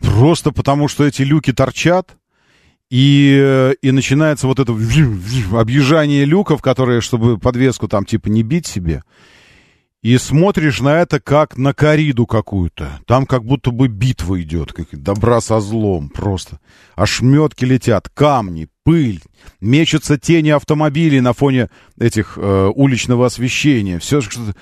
Просто 0.00 0.50
потому, 0.50 0.88
что 0.88 1.04
эти 1.04 1.22
люки 1.22 1.52
торчат. 1.52 2.16
И, 2.90 3.38
э, 3.40 3.74
и 3.80 3.92
начинается 3.92 4.48
вот 4.48 4.58
это 4.58 4.72
объезжание 4.72 6.24
люков, 6.24 6.60
которые, 6.62 7.00
чтобы 7.00 7.38
подвеску 7.38 7.86
там 7.86 8.04
типа 8.04 8.26
не 8.26 8.42
бить 8.42 8.66
себе. 8.66 9.04
И 10.02 10.18
смотришь 10.18 10.80
на 10.80 11.00
это 11.00 11.20
как 11.20 11.56
на 11.56 11.74
кориду 11.74 12.26
какую-то. 12.26 12.98
Там 13.06 13.24
как 13.24 13.44
будто 13.44 13.70
бы 13.70 13.86
битва 13.86 14.42
идет, 14.42 14.72
как 14.72 15.00
добра 15.00 15.40
со 15.40 15.60
злом 15.60 16.08
просто. 16.08 16.58
Ошметки 16.96 17.64
летят, 17.64 18.08
камни, 18.08 18.66
пыль, 18.82 19.22
мечутся 19.60 20.18
тени 20.18 20.50
автомобилей 20.50 21.20
на 21.20 21.34
фоне 21.34 21.68
этих 22.00 22.36
э, 22.36 22.72
уличного 22.74 23.26
освещения. 23.26 24.00
Все 24.00 24.20
что-то... 24.20 24.56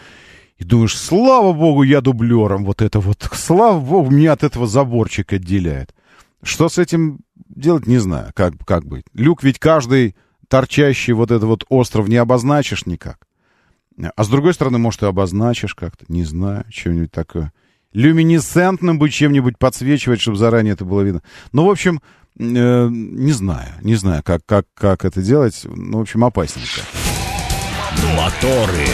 И 0.58 0.64
думаешь, 0.64 0.96
слава 0.96 1.52
богу, 1.52 1.82
я 1.82 2.00
дублером 2.00 2.64
вот 2.64 2.80
это 2.80 2.98
вот. 2.98 3.28
Слава 3.32 3.78
богу, 3.78 4.10
меня 4.10 4.32
от 4.32 4.42
этого 4.42 4.66
заборчик 4.66 5.32
отделяет. 5.32 5.94
Что 6.42 6.68
с 6.68 6.78
этим 6.78 7.20
делать, 7.48 7.86
не 7.86 7.98
знаю, 7.98 8.30
как, 8.34 8.54
как 8.64 8.86
быть. 8.86 9.04
Люк 9.12 9.42
ведь 9.42 9.58
каждый 9.58 10.16
торчащий 10.48 11.12
вот 11.12 11.30
этот 11.30 11.44
вот 11.44 11.64
остров 11.68 12.08
не 12.08 12.16
обозначишь 12.16 12.86
никак. 12.86 13.26
А 14.14 14.24
с 14.24 14.28
другой 14.28 14.54
стороны, 14.54 14.78
может, 14.78 15.02
и 15.02 15.06
обозначишь 15.06 15.74
как-то, 15.74 16.04
не 16.08 16.24
знаю, 16.24 16.64
что-нибудь 16.70 17.12
такое. 17.12 17.52
Люминесцентным 17.92 18.98
бы 18.98 19.08
чем-нибудь 19.08 19.58
подсвечивать, 19.58 20.20
чтобы 20.20 20.36
заранее 20.36 20.74
это 20.74 20.84
было 20.84 21.00
видно. 21.00 21.22
Ну, 21.52 21.66
в 21.66 21.70
общем, 21.70 22.02
э, 22.38 22.88
не 22.90 23.32
знаю, 23.32 23.70
не 23.82 23.94
знаю, 23.94 24.22
как, 24.22 24.44
как, 24.44 24.66
как 24.74 25.04
это 25.06 25.22
делать. 25.22 25.62
Ну, 25.64 25.98
в 25.98 26.00
общем, 26.02 26.24
опасненько. 26.24 26.82
Моторы. 28.14 28.86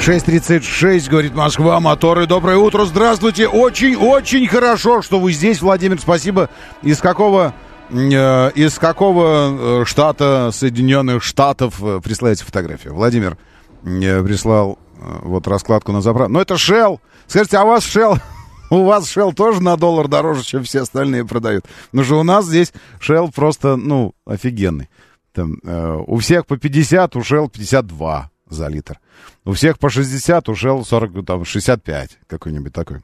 6.36, 0.00 1.10
говорит 1.10 1.34
Москва, 1.34 1.78
моторы, 1.78 2.26
доброе 2.26 2.56
утро, 2.56 2.86
здравствуйте. 2.86 3.46
Очень-очень 3.46 4.48
хорошо, 4.48 5.02
что 5.02 5.20
вы 5.20 5.30
здесь, 5.32 5.60
Владимир, 5.60 6.00
спасибо. 6.00 6.48
Из 6.80 7.00
какого, 7.00 7.52
э, 7.90 8.50
из 8.54 8.78
какого 8.78 9.82
э, 9.82 9.84
штата 9.84 10.52
Соединенных 10.54 11.22
Штатов 11.22 11.82
э, 11.82 12.00
присылаете 12.02 12.44
фотографию? 12.44 12.94
Владимир 12.94 13.36
э, 13.84 14.24
прислал 14.24 14.78
э, 14.96 15.18
вот 15.22 15.46
раскладку 15.46 15.92
на 15.92 16.00
заправку. 16.00 16.32
Ну, 16.32 16.40
это 16.40 16.54
Shell. 16.54 16.98
Скажите, 17.26 17.58
а 17.58 17.64
у 17.64 17.68
вас 17.68 17.84
Shell... 17.84 18.18
У 18.70 18.84
вас 18.84 19.04
Shell 19.04 19.34
тоже 19.34 19.60
на 19.60 19.76
доллар 19.76 20.08
дороже, 20.08 20.44
чем 20.44 20.62
все 20.62 20.82
остальные 20.82 21.26
продают. 21.26 21.66
Ну 21.92 22.04
что 22.04 22.20
у 22.20 22.22
нас 22.22 22.46
здесь 22.46 22.72
Shell 23.00 23.32
просто, 23.34 23.76
ну, 23.76 24.14
офигенный. 24.24 24.88
Там, 25.34 25.58
э, 25.62 26.02
у 26.06 26.16
всех 26.18 26.46
по 26.46 26.56
50, 26.56 27.16
у 27.16 27.20
Shell 27.20 27.50
52 27.50 28.30
за 28.50 28.68
литр. 28.68 28.98
У 29.44 29.52
всех 29.52 29.78
по 29.78 29.90
60, 29.90 30.48
у 30.48 30.52
Shell 30.52 30.84
40, 30.84 31.26
там, 31.26 31.44
65, 31.44 32.18
какой-нибудь 32.26 32.72
такой. 32.72 33.02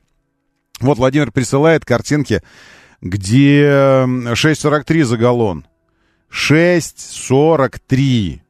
Вот 0.81 0.99
Владимир 0.99 1.33
присылает 1.33 1.85
картинки, 1.85 2.43
где 3.01 3.65
6,43 3.65 5.05
за 5.05 5.17
галлон. 5.17 5.67
6,43. 6.31 8.41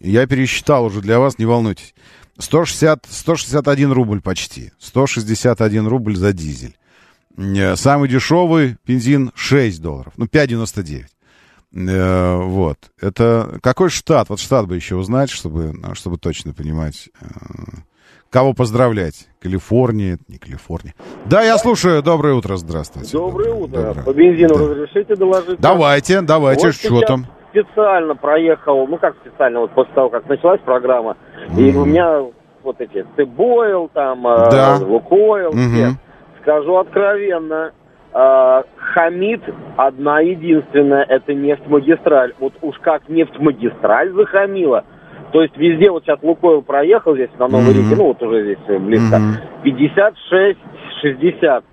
Я 0.00 0.26
пересчитал 0.26 0.84
уже 0.84 1.00
для 1.00 1.18
вас, 1.18 1.38
не 1.38 1.46
волнуйтесь. 1.46 1.94
160, 2.38 3.06
161 3.08 3.92
рубль 3.92 4.20
почти. 4.20 4.72
161 4.78 5.86
рубль 5.86 6.16
за 6.16 6.32
дизель. 6.32 6.76
Э, 7.36 7.76
Самый 7.76 8.08
дешевый 8.08 8.76
бензин 8.86 9.32
6 9.34 9.80
долларов. 9.80 10.12
Ну, 10.16 10.26
5,99. 10.26 11.06
Э, 11.74 12.36
Вот. 12.36 12.76
Это 13.00 13.58
какой 13.62 13.88
штат? 13.90 14.28
Вот 14.28 14.40
штат 14.40 14.66
бы 14.66 14.76
еще 14.76 14.96
узнать, 14.96 15.30
чтобы, 15.30 15.72
ну, 15.72 15.94
чтобы 15.94 16.18
точно 16.18 16.52
понимать, 16.52 17.08
э, 17.20 17.24
кого 18.30 18.52
поздравлять. 18.52 19.28
Калифорния, 19.40 20.18
не 20.28 20.38
Калифорния. 20.38 20.94
Да, 21.26 21.42
я 21.42 21.58
слушаю. 21.58 22.02
Доброе 22.02 22.34
утро, 22.34 22.56
здравствуйте. 22.56 23.12
Доброе 23.16 23.52
утро. 23.52 23.82
Доброе. 23.82 24.04
По 24.04 24.12
бензину 24.12 24.54
Да. 24.54 24.68
разрешите 24.68 25.16
доложить? 25.16 25.60
Давайте, 25.60 26.20
давайте, 26.20 26.66
Вот 26.68 26.74
что 26.74 27.00
там? 27.02 27.26
Специально 27.50 28.16
проехал, 28.16 28.86
ну 28.86 28.96
как 28.96 29.14
специально, 29.20 29.60
вот 29.60 29.72
после 29.72 29.92
того, 29.94 30.08
как 30.08 30.26
началась 30.26 30.60
программа, 30.62 31.16
и 31.58 31.70
Мгм. 31.70 31.76
у 31.76 31.84
меня 31.84 32.20
вот 32.62 32.80
эти 32.80 33.04
Тыбойл, 33.16 33.90
там, 33.92 34.26
э, 34.26 34.50
Да. 34.50 34.78
Лукойл, 34.78 35.52
Мгм. 35.52 35.74
все. 35.74 35.90
Скажу 36.40 36.76
откровенно, 36.78 37.72
э, 38.14 38.62
хамит 38.76 39.42
одна 39.76 40.20
единственная, 40.20 41.02
это 41.04 41.34
нефтьмагистраль. 41.34 42.34
Вот 42.38 42.54
уж 42.62 42.78
как 42.80 43.08
нефтьмагистраль 43.08 44.12
захамила, 44.12 44.84
то 45.32 45.42
есть 45.42 45.56
везде, 45.56 45.90
вот 45.90 46.04
сейчас 46.04 46.18
Лукойл 46.22 46.62
проехал 46.62 47.14
здесь 47.14 47.30
на 47.38 47.48
Новой 47.48 47.70
Мгм. 47.70 47.78
Риге, 47.78 47.96
ну 47.96 48.04
вот 48.04 48.22
уже 48.22 48.44
здесь 48.44 48.58
э, 48.68 48.78
близко, 48.78 49.18
Мгм. 49.18 49.36
56-60 49.64 51.64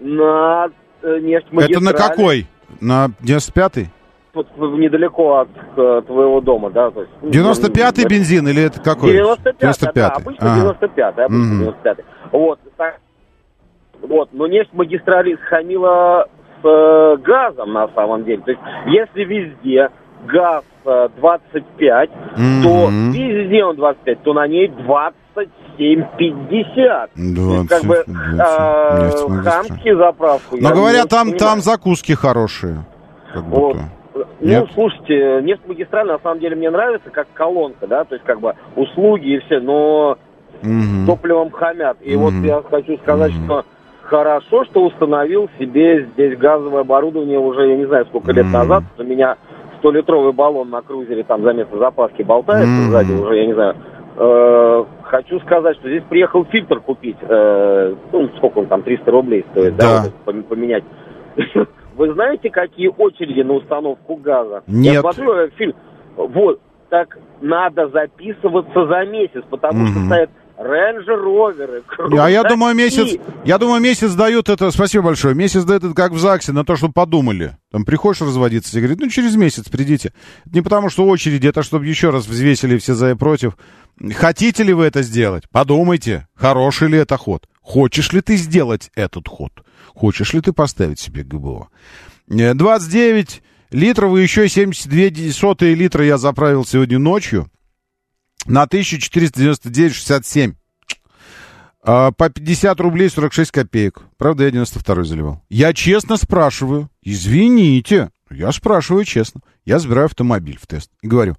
на 0.00 0.70
э, 1.02 1.18
нефтьмагистрали. 1.20 1.72
Это 1.72 1.84
на 1.84 1.92
какой? 1.92 2.46
На 2.80 3.08
95-й? 3.22 3.88
Вот 4.34 4.46
недалеко 4.56 5.40
от 5.40 5.48
э, 5.76 6.02
твоего 6.06 6.40
дома, 6.40 6.70
да? 6.70 6.90
То 6.90 7.02
есть, 7.02 7.12
ну, 7.20 7.28
95-й 7.28 8.02
ну, 8.04 8.08
бензин 8.08 8.48
или 8.48 8.62
это 8.62 8.80
какой? 8.80 9.12
95 9.12 9.94
да, 9.94 10.08
обычно 10.08 10.50
Ага. 10.50 10.60
95 10.62 11.18
обычно 11.18 11.36
Мгм. 11.36 11.58
95 11.64 11.98
Вот, 12.32 12.58
так, 12.78 12.98
вот, 14.02 14.28
но 14.32 14.46
нефть 14.46 14.70
магистрали 14.72 15.36
схамила 15.46 16.28
с 16.60 16.64
э, 16.66 17.16
газом 17.22 17.72
на 17.72 17.88
самом 17.88 18.24
деле. 18.24 18.42
То 18.42 18.50
есть, 18.50 18.62
если 18.86 19.24
везде 19.24 19.88
газ 20.26 20.64
э, 20.84 21.08
25, 21.16 22.10
то 22.62 22.90
Мгм. 22.90 23.12
везде 23.12 23.64
он 23.64 23.76
25, 23.76 24.22
то 24.22 24.34
на 24.34 24.46
ней 24.46 24.68
27,50. 24.68 27.08
То 27.14 27.54
есть, 27.54 27.68
как 27.68 27.82
бы 27.84 28.04
20, 28.06 28.06
20, 28.06 28.38
э, 28.38 29.04
нефть 29.04 29.44
хамские 29.48 29.96
заправку. 29.96 30.56
Но 30.60 30.68
говорят, 30.70 31.08
там, 31.08 31.28
понимаю. 31.28 31.38
там 31.38 31.60
закуски 31.60 32.12
хорошие. 32.12 32.84
Как 33.32 33.42
Вот. 33.44 33.74
будто. 33.74 33.84
Ну, 34.14 34.24
Нет? 34.40 34.68
слушайте, 34.74 35.40
нефть-магистраль 35.42 36.06
на 36.06 36.18
самом 36.18 36.38
деле 36.40 36.54
мне 36.56 36.68
нравится 36.70 37.08
как 37.10 37.26
колонка, 37.32 37.86
да, 37.86 38.04
то 38.04 38.14
есть 38.14 38.26
как 38.26 38.40
бы 38.40 38.54
услуги 38.76 39.36
и 39.36 39.38
все, 39.38 39.58
но 39.60 40.18
Мгм. 40.62 41.06
топливом 41.06 41.50
хамят. 41.50 41.96
И 42.02 42.14
вот 42.16 42.32
Мгм. 42.34 42.44
я 42.44 42.60
хочу 42.68 42.98
сказать, 42.98 43.32
Мгм. 43.34 43.44
что 43.44 43.64
хорошо, 44.12 44.64
что 44.66 44.84
установил 44.84 45.48
себе 45.58 46.06
здесь 46.12 46.36
газовое 46.36 46.82
оборудование 46.82 47.38
уже, 47.38 47.66
я 47.66 47.76
не 47.78 47.86
знаю, 47.86 48.04
сколько 48.06 48.30
лет 48.32 48.44
назад. 48.52 48.84
У 48.98 49.02
меня 49.02 49.36
100-литровый 49.82 50.32
баллон 50.32 50.68
на 50.68 50.82
крузере 50.82 51.22
там 51.22 51.42
за 51.42 51.54
место 51.54 51.78
запаски 51.78 52.22
болтается 52.22 52.90
сзади 52.90 53.12
уже, 53.12 53.36
я 53.36 53.46
не 53.46 53.54
знаю. 53.54 53.74
Э, 54.18 54.84
хочу 55.04 55.40
сказать, 55.40 55.78
что 55.78 55.88
здесь 55.88 56.02
приехал 56.10 56.44
фильтр 56.44 56.80
купить. 56.80 57.16
э, 57.22 57.94
ну, 58.12 58.28
сколько 58.36 58.58
он 58.58 58.66
там, 58.66 58.82
300 58.82 59.10
рублей 59.10 59.46
стоит, 59.50 59.76
да, 59.76 60.04
вот 60.26 60.46
поменять. 60.46 60.84
Вы 61.96 62.12
знаете, 62.12 62.50
какие 62.50 62.88
очереди 62.88 63.40
на 63.40 63.54
установку 63.54 64.16
газа? 64.16 64.62
Нет. 64.66 64.94
Я 64.94 65.00
смотрю, 65.00 65.32
э, 65.32 65.48
фильм, 65.56 65.74
вот, 66.16 66.60
так 66.90 67.16
надо 67.40 67.88
записываться 67.88 68.86
за 68.86 69.06
месяц, 69.06 69.42
потому 69.48 69.86
что 69.86 70.00
стоят 70.04 70.30
рейндж-роверы, 70.58 71.82
А 72.18 72.30
я 72.30 72.42
думаю, 72.44 72.74
месяц, 72.74 73.18
я 73.44 73.58
думаю, 73.58 73.80
месяц 73.80 74.14
дают 74.14 74.48
это, 74.48 74.70
спасибо 74.70 75.04
большое, 75.04 75.34
месяц 75.34 75.64
дают 75.64 75.84
это 75.84 75.94
как 75.94 76.12
в 76.12 76.18
ЗАГСе, 76.18 76.52
на 76.52 76.64
то, 76.64 76.76
чтобы 76.76 76.92
подумали. 76.92 77.56
Там 77.70 77.84
приходишь 77.84 78.20
разводиться, 78.20 78.70
тебе 78.70 78.82
говорят, 78.82 79.00
ну, 79.00 79.08
через 79.08 79.36
месяц 79.36 79.68
придите. 79.68 80.12
Не 80.46 80.60
потому, 80.60 80.90
что 80.90 81.06
очереди, 81.06 81.46
это 81.46 81.62
чтобы 81.62 81.86
еще 81.86 82.10
раз 82.10 82.26
взвесили 82.26 82.78
все 82.78 82.94
за 82.94 83.10
и 83.10 83.14
против. 83.14 83.56
Хотите 84.14 84.62
ли 84.62 84.72
вы 84.72 84.84
это 84.84 85.02
сделать? 85.02 85.44
Подумайте, 85.50 86.28
хороший 86.34 86.88
ли 86.88 86.98
это 86.98 87.16
ход. 87.16 87.46
Хочешь 87.60 88.12
ли 88.12 88.20
ты 88.20 88.36
сделать 88.36 88.90
этот 88.94 89.28
ход? 89.28 89.52
Хочешь 89.94 90.32
ли 90.32 90.40
ты 90.40 90.52
поставить 90.52 90.98
себе 90.98 91.22
ГБО? 91.22 91.68
29 92.28 93.42
литров 93.70 94.16
и 94.16 94.22
еще 94.22 94.48
72 94.48 95.32
сотые 95.32 95.74
литра 95.74 96.04
я 96.04 96.18
заправил 96.18 96.64
сегодня 96.64 96.98
ночью 96.98 97.48
на 98.46 98.64
1499,67. 98.64 100.54
А, 101.84 102.12
по 102.12 102.28
50 102.28 102.80
рублей 102.80 103.10
46 103.10 103.50
копеек. 103.50 104.02
Правда, 104.16 104.44
я 104.44 104.50
92 104.50 105.04
заливал. 105.04 105.42
Я 105.50 105.72
честно 105.74 106.16
спрашиваю. 106.16 106.88
Извините. 107.02 108.10
Я 108.30 108.52
спрашиваю 108.52 109.04
честно. 109.04 109.40
Я 109.64 109.78
забираю 109.78 110.06
автомобиль 110.06 110.58
в 110.60 110.66
тест. 110.66 110.90
И 111.02 111.08
говорю, 111.08 111.36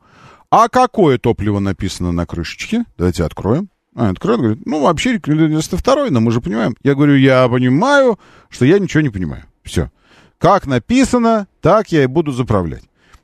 а 0.52 0.70
какое 0.70 1.18
топливо 1.18 1.60
написано 1.60 2.12
на 2.12 2.26
крышечке? 2.26 2.86
Давайте 2.98 3.24
откроем. 3.24 3.70
А, 3.96 4.10
откроет, 4.10 4.40
говорит, 4.40 4.66
ну, 4.66 4.82
вообще 4.82 5.14
рекомендую 5.14 5.50
92 5.50 6.10
но 6.10 6.20
мы 6.20 6.32
же 6.32 6.42
понимаем. 6.42 6.76
Я 6.84 6.96
говорю, 6.96 7.16
я 7.16 7.48
понимаю, 7.48 8.20
что 8.50 8.66
я 8.66 8.80
ничего 8.80 9.02
не 9.02 9.10
понимаю. 9.10 9.46
Все. 9.64 9.92
Как 10.38 10.68
написано, 10.68 11.48
так 11.62 11.92
я 11.92 12.04
и 12.04 12.08
буду 12.08 12.32
заправлять. 12.32 12.84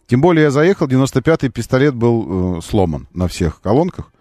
Тем 0.09 0.21
более 0.21 0.45
я 0.45 0.51
заехал, 0.51 0.87
95-й 0.87 1.49
пистолет 1.49 1.93
был 1.93 2.57
э, 2.57 2.61
сломан 2.63 3.07
на 3.13 3.27
всех 3.27 3.61
колонках. 3.61 4.11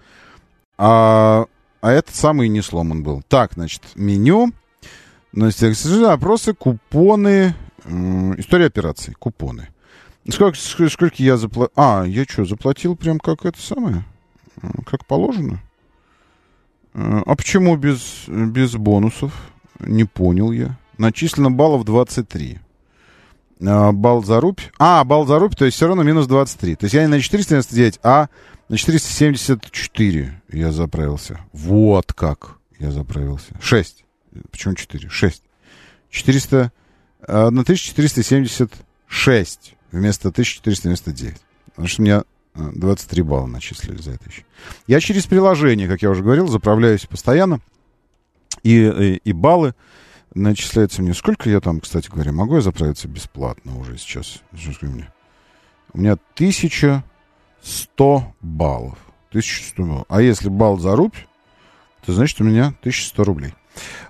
А, 0.76 1.46
а 1.80 1.90
этот 1.90 2.14
самый 2.14 2.48
не 2.48 2.60
сломан 2.60 3.02
был. 3.02 3.22
Так, 3.26 3.54
значит, 3.54 3.82
меню. 3.94 4.52
Значит, 5.32 5.86
опросы, 6.04 6.52
купоны. 6.52 7.54
Э, 7.84 8.34
история 8.36 8.66
операций, 8.66 9.14
купоны. 9.14 9.68
Сколько, 10.28 10.58
сколько 10.58 11.22
я 11.22 11.38
заплатил? 11.38 11.72
А, 11.76 12.04
я 12.04 12.24
что, 12.24 12.44
заплатил 12.44 12.94
прям 12.94 13.18
как 13.18 13.46
это 13.46 13.58
самое? 13.58 14.04
Как 14.84 15.06
положено? 15.06 15.62
Э, 16.92 17.22
а 17.24 17.34
почему 17.34 17.74
без, 17.76 18.24
без 18.26 18.74
бонусов? 18.74 19.32
Не 19.80 20.04
понял 20.04 20.52
я. 20.52 20.76
Начислено 20.98 21.50
баллов 21.50 21.84
23. 21.86 22.58
А, 23.64 23.92
балл 23.92 24.24
за 24.24 24.40
рубь. 24.40 24.60
А, 24.78 25.04
балл 25.04 25.24
за 25.26 25.38
рубь, 25.38 25.54
то 25.56 25.64
есть 25.64 25.76
все 25.76 25.86
равно 25.86 26.02
минус 26.02 26.26
23. 26.26 26.74
То 26.76 26.84
есть 26.84 26.94
я 26.94 27.00
не 27.02 27.08
на 27.08 27.20
499, 27.20 28.00
а 28.02 28.28
на 28.68 28.76
474 28.76 30.42
я 30.52 30.72
заправился. 30.72 31.40
Вот 31.52 32.12
как 32.12 32.58
я 32.78 32.90
заправился. 32.90 33.54
6. 33.60 34.04
Почему 34.50 34.74
4? 34.74 35.08
6. 35.08 35.42
400... 36.10 36.72
1476 37.20 39.74
вместо 39.90 40.28
1499. 40.28 41.36
Потому 41.66 41.88
что 41.88 42.00
у 42.00 42.04
меня 42.04 42.22
23 42.54 43.22
балла 43.22 43.46
начислили 43.46 44.00
за 44.00 44.12
это 44.12 44.28
еще. 44.28 44.44
Я 44.86 45.00
через 45.00 45.26
приложение, 45.26 45.88
как 45.88 46.00
я 46.02 46.10
уже 46.10 46.22
говорил, 46.22 46.46
заправляюсь 46.48 47.06
постоянно. 47.06 47.60
И, 48.62 48.76
и, 48.76 49.20
и 49.24 49.32
баллы 49.32 49.74
начисляются 50.38 51.02
мне. 51.02 51.12
Сколько 51.14 51.50
я 51.50 51.60
там, 51.60 51.80
кстати 51.80 52.08
говоря, 52.08 52.32
могу 52.32 52.56
я 52.56 52.60
заправиться 52.60 53.08
бесплатно 53.08 53.78
уже 53.78 53.98
сейчас? 53.98 54.42
У 55.92 55.98
меня 55.98 56.12
1100 56.34 58.34
баллов. 58.40 58.98
1100 59.30 59.82
баллов. 59.82 60.04
А 60.08 60.22
если 60.22 60.48
балл 60.48 60.78
за 60.78 60.94
рубь, 60.96 61.16
то 62.04 62.12
значит 62.12 62.40
у 62.40 62.44
меня 62.44 62.68
1100 62.80 63.24
рублей. 63.24 63.54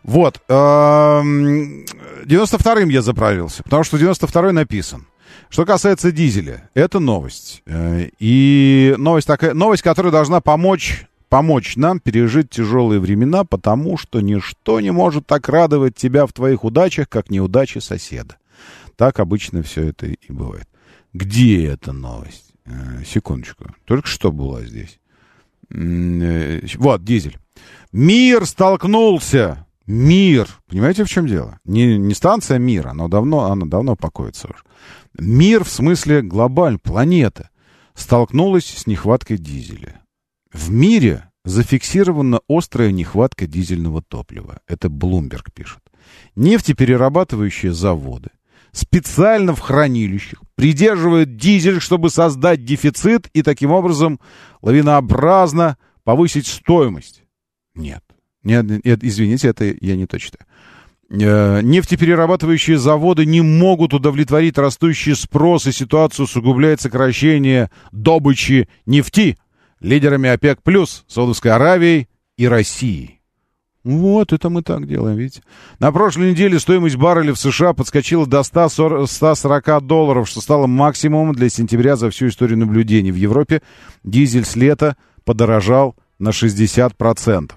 Вот. 0.02 0.42
92-м 0.48 2.88
я 2.88 3.02
заправился, 3.02 3.62
потому 3.62 3.84
что 3.84 3.96
92-й 3.96 4.52
написан. 4.52 5.06
Что 5.50 5.64
касается 5.64 6.12
дизеля, 6.12 6.68
это 6.74 7.00
новость. 7.00 7.62
Э, 7.66 8.08
и 8.18 8.94
новость 8.98 9.26
такая, 9.26 9.54
новость, 9.54 9.82
которая 9.82 10.12
должна 10.12 10.40
помочь 10.40 11.07
помочь 11.28 11.76
нам 11.76 12.00
пережить 12.00 12.50
тяжелые 12.50 13.00
времена, 13.00 13.44
потому 13.44 13.96
что 13.96 14.20
ничто 14.20 14.80
не 14.80 14.90
может 14.90 15.26
так 15.26 15.48
радовать 15.48 15.94
тебя 15.94 16.26
в 16.26 16.32
твоих 16.32 16.64
удачах, 16.64 17.08
как 17.08 17.30
неудачи 17.30 17.78
соседа. 17.78 18.36
Так 18.96 19.20
обычно 19.20 19.62
все 19.62 19.88
это 19.88 20.06
и 20.06 20.16
бывает. 20.28 20.68
Где 21.12 21.66
эта 21.66 21.92
новость? 21.92 22.52
Э, 22.64 23.02
секундочку. 23.06 23.66
Только 23.84 24.08
что 24.08 24.32
была 24.32 24.62
здесь. 24.62 24.98
Э, 25.70 26.60
вот, 26.76 27.04
дизель. 27.04 27.38
Мир 27.92 28.46
столкнулся. 28.46 29.66
Мир. 29.86 30.48
Понимаете, 30.66 31.04
в 31.04 31.08
чем 31.08 31.26
дело? 31.26 31.58
Не, 31.64 31.96
не 31.96 32.12
станция 32.14 32.58
мира, 32.58 32.92
но 32.92 33.08
давно, 33.08 33.50
она 33.50 33.66
давно 33.66 33.96
покоится 33.96 34.48
уже. 34.48 34.62
Мир, 35.18 35.64
в 35.64 35.70
смысле 35.70 36.20
глобаль, 36.20 36.78
планета, 36.78 37.48
столкнулась 37.94 38.66
с 38.66 38.86
нехваткой 38.86 39.38
дизеля. 39.38 40.02
В 40.52 40.70
мире 40.70 41.30
зафиксирована 41.44 42.40
острая 42.48 42.92
нехватка 42.92 43.46
дизельного 43.46 44.02
топлива. 44.02 44.60
Это 44.66 44.88
Блумберг 44.88 45.52
пишет. 45.52 45.80
Нефтеперерабатывающие 46.36 47.72
заводы 47.72 48.30
специально 48.72 49.54
в 49.54 49.60
хранилищах 49.60 50.42
придерживают 50.54 51.36
дизель, 51.36 51.80
чтобы 51.80 52.10
создать 52.10 52.64
дефицит 52.64 53.28
и 53.32 53.42
таким 53.42 53.70
образом 53.70 54.20
лавинообразно 54.62 55.76
повысить 56.04 56.46
стоимость. 56.46 57.22
Нет. 57.74 58.02
Нет, 58.42 58.84
нет 58.84 59.04
извините, 59.04 59.48
это 59.48 59.74
я 59.80 59.96
не 59.96 60.06
то 60.06 60.18
читаю. 60.18 60.46
Э, 61.10 61.60
нефтеперерабатывающие 61.62 62.78
заводы 62.78 63.24
не 63.24 63.40
могут 63.40 63.94
удовлетворить 63.94 64.58
растущий 64.58 65.16
спрос, 65.16 65.66
и 65.66 65.72
ситуацию 65.72 66.24
усугубляет 66.24 66.80
сокращение 66.80 67.70
добычи 67.92 68.68
нефти 68.86 69.38
лидерами 69.80 70.28
ОПЕК+, 70.28 70.60
Саудовской 71.06 71.50
Аравией 71.50 72.08
и 72.36 72.48
Россией. 72.48 73.18
Вот, 73.84 74.32
это 74.32 74.50
мы 74.50 74.62
так 74.62 74.86
делаем, 74.86 75.16
видите. 75.16 75.42
На 75.78 75.92
прошлой 75.92 76.32
неделе 76.32 76.58
стоимость 76.58 76.96
барреля 76.96 77.32
в 77.32 77.38
США 77.38 77.72
подскочила 77.72 78.26
до 78.26 78.42
140, 78.42 79.08
140 79.08 79.86
долларов, 79.86 80.28
что 80.28 80.40
стало 80.40 80.66
максимумом 80.66 81.34
для 81.34 81.48
сентября 81.48 81.96
за 81.96 82.10
всю 82.10 82.28
историю 82.28 82.58
наблюдений. 82.58 83.12
В 83.12 83.16
Европе 83.16 83.62
дизель 84.04 84.44
с 84.44 84.56
лета 84.56 84.96
подорожал 85.24 85.96
на 86.18 86.30
60%. 86.30 87.52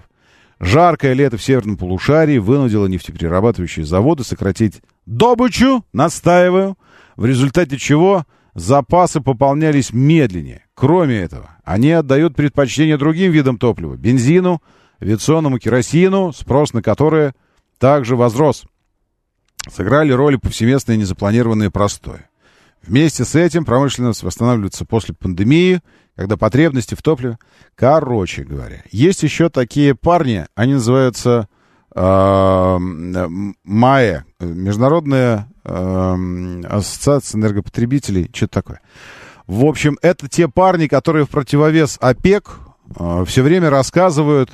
Жаркое 0.60 1.12
лето 1.14 1.36
в 1.36 1.42
северном 1.42 1.76
полушарии 1.76 2.38
вынудило 2.38 2.86
нефтеперерабатывающие 2.86 3.84
заводы 3.84 4.22
сократить 4.22 4.80
добычу, 5.06 5.84
настаиваю, 5.92 6.78
в 7.16 7.26
результате 7.26 7.76
чего 7.78 8.24
запасы 8.54 9.20
пополнялись 9.20 9.92
медленнее. 9.92 10.64
Кроме 10.74 11.18
этого, 11.18 11.58
они 11.64 11.90
отдают 11.90 12.36
предпочтение 12.36 12.96
другим 12.96 13.32
видам 13.32 13.58
топлива– 13.58 13.96
бензину, 13.96 14.62
авиационному 15.00 15.58
керосину, 15.58 16.32
спрос 16.32 16.72
на 16.72 16.82
которые 16.82 17.34
также 17.78 18.16
возрос. 18.16 18.64
Сыграли 19.70 20.12
роль 20.12 20.38
повсеместные 20.38 20.98
незапланированные 20.98 21.70
простои. 21.70 22.26
Вместе 22.82 23.24
с 23.24 23.34
этим 23.36 23.64
промышленность 23.64 24.22
восстанавливается 24.22 24.84
после 24.84 25.14
пандемии– 25.14 25.80
когда 26.16 26.36
потребности 26.36 26.94
в 26.94 27.02
топливе... 27.02 27.38
Короче 27.74 28.44
говоря, 28.44 28.82
есть 28.90 29.22
еще 29.22 29.48
такие 29.48 29.94
парни, 29.94 30.46
они 30.54 30.74
называются 30.74 31.48
МАЭ, 33.64 34.22
Международная 34.40 35.48
э, 35.64 36.62
ассоциация 36.68 37.38
энергопотребителей, 37.38 38.30
что-то 38.32 38.52
такое. 38.52 38.80
В 39.46 39.64
общем, 39.64 39.98
это 40.02 40.28
те 40.28 40.48
парни, 40.48 40.86
которые 40.86 41.26
в 41.26 41.30
противовес 41.30 41.98
ОПЕК 42.00 42.50
э, 42.98 43.24
все 43.26 43.42
время 43.42 43.70
рассказывают, 43.70 44.50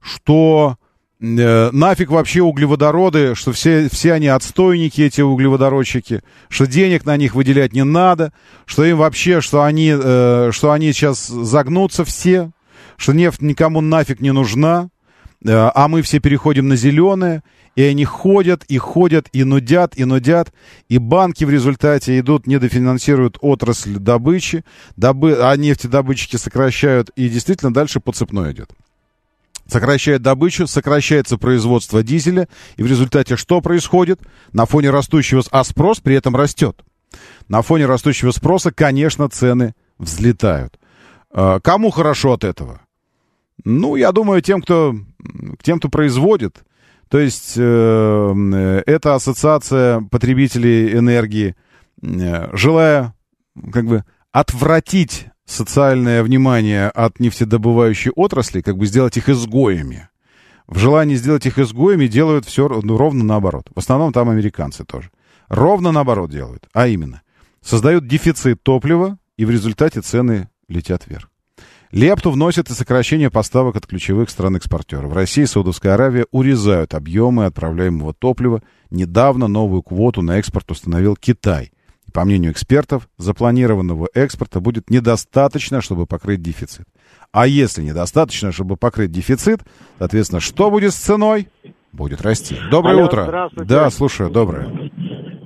что 0.00 0.76
Э, 1.18 1.70
нафиг 1.72 2.10
вообще 2.10 2.42
углеводороды, 2.42 3.34
что 3.34 3.52
все, 3.52 3.88
все 3.90 4.12
они 4.12 4.26
отстойники, 4.26 5.00
эти 5.00 5.22
углеводородчики, 5.22 6.22
что 6.50 6.66
денег 6.66 7.06
на 7.06 7.16
них 7.16 7.34
выделять 7.34 7.72
не 7.72 7.84
надо, 7.84 8.34
что 8.66 8.84
им 8.84 8.98
вообще, 8.98 9.40
что 9.40 9.62
они, 9.62 9.94
э, 9.98 10.50
что 10.52 10.72
они 10.72 10.92
сейчас 10.92 11.26
загнутся 11.26 12.04
все, 12.04 12.50
что 12.98 13.14
нефть 13.14 13.40
никому 13.40 13.80
нафиг 13.80 14.20
не 14.20 14.32
нужна, 14.32 14.90
а 15.44 15.88
мы 15.88 16.02
все 16.02 16.18
переходим 16.18 16.68
на 16.68 16.76
зеленые, 16.76 17.42
и 17.76 17.82
они 17.82 18.04
ходят, 18.04 18.64
и 18.64 18.78
ходят, 18.78 19.28
и 19.32 19.44
нудят, 19.44 19.96
и 19.96 20.04
нудят, 20.04 20.52
и 20.88 20.98
банки 20.98 21.44
в 21.44 21.50
результате 21.50 22.18
идут, 22.18 22.46
недофинансируют 22.46 23.38
отрасль 23.40 23.98
добычи, 23.98 24.64
добы, 24.96 25.36
а 25.40 25.54
нефтедобытчики 25.56 26.36
сокращают, 26.36 27.10
и 27.16 27.28
действительно 27.28 27.72
дальше 27.72 28.00
по 28.00 28.12
цепной 28.12 28.52
идет 28.52 28.70
сокращает 29.68 30.22
добычу, 30.22 30.66
сокращается 30.66 31.38
производство 31.38 32.02
дизеля, 32.02 32.48
и 32.76 32.82
в 32.82 32.86
результате 32.86 33.36
что 33.36 33.60
происходит? 33.60 34.20
На 34.52 34.64
фоне 34.64 34.90
растущего, 34.90 35.42
а 35.50 35.64
спрос 35.64 36.00
при 36.00 36.14
этом 36.14 36.36
растет. 36.36 36.84
На 37.48 37.62
фоне 37.62 37.86
растущего 37.86 38.30
спроса, 38.30 38.70
конечно, 38.72 39.28
цены 39.28 39.74
взлетают. 39.98 40.78
А, 41.30 41.60
кому 41.60 41.90
хорошо 41.90 42.32
от 42.32 42.44
этого? 42.44 42.80
Ну, 43.64 43.96
я 43.96 44.12
думаю, 44.12 44.42
тем, 44.42 44.62
кто, 44.62 44.94
тем, 45.62 45.78
кто 45.78 45.88
производит. 45.88 46.64
То 47.08 47.18
есть 47.18 47.54
э, 47.56 48.82
это 48.86 49.14
ассоциация 49.14 50.00
потребителей 50.10 50.92
энергии, 50.94 51.54
э, 52.02 52.56
желая 52.56 53.14
как 53.72 53.86
бы 53.86 54.04
отвратить 54.32 55.26
социальное 55.44 56.22
внимание 56.22 56.88
от 56.88 57.20
нефтедобывающей 57.20 58.10
отрасли, 58.10 58.60
как 58.60 58.76
бы 58.76 58.86
сделать 58.86 59.16
их 59.16 59.28
изгоями. 59.28 60.08
в 60.66 60.78
желании 60.78 61.14
сделать 61.14 61.46
их 61.46 61.60
изгоями 61.60 62.08
делают 62.08 62.44
все 62.44 62.68
ну, 62.68 62.96
ровно 62.96 63.22
наоборот. 63.22 63.68
В 63.74 63.78
основном 63.78 64.12
там 64.12 64.28
американцы 64.28 64.84
тоже. 64.84 65.10
Ровно 65.48 65.92
наоборот 65.92 66.30
делают. 66.30 66.68
А 66.72 66.88
именно, 66.88 67.22
создают 67.62 68.08
дефицит 68.08 68.62
топлива, 68.64 69.18
и 69.36 69.44
в 69.44 69.50
результате 69.50 70.00
цены 70.00 70.48
летят 70.68 71.06
вверх. 71.06 71.30
Лепту 71.96 72.30
вносят 72.30 72.68
и 72.68 72.74
сокращение 72.74 73.30
поставок 73.30 73.76
от 73.76 73.86
ключевых 73.86 74.28
стран-экспортеров. 74.28 75.14
Россия 75.14 75.44
и 75.44 75.46
Саудовская 75.46 75.94
Аравия 75.94 76.26
урезают 76.30 76.92
объемы 76.92 77.46
отправляемого 77.46 78.12
топлива. 78.12 78.60
Недавно 78.90 79.48
новую 79.48 79.82
квоту 79.82 80.20
на 80.20 80.36
экспорт 80.36 80.70
установил 80.70 81.16
Китай. 81.16 81.70
И, 82.06 82.12
по 82.12 82.26
мнению 82.26 82.52
экспертов, 82.52 83.08
запланированного 83.16 84.08
экспорта 84.12 84.60
будет 84.60 84.90
недостаточно, 84.90 85.80
чтобы 85.80 86.04
покрыть 86.04 86.42
дефицит. 86.42 86.86
А 87.32 87.46
если 87.46 87.82
недостаточно, 87.82 88.52
чтобы 88.52 88.76
покрыть 88.76 89.10
дефицит, 89.10 89.62
соответственно, 89.98 90.42
что 90.42 90.70
будет 90.70 90.92
с 90.92 90.96
ценой? 90.96 91.48
Будет 91.92 92.20
расти. 92.20 92.56
Доброе 92.70 92.96
Алло, 92.96 93.06
утро. 93.06 93.22
здравствуйте. 93.22 93.72
Да, 93.72 93.88
слушаю, 93.88 94.28
доброе. 94.28 94.90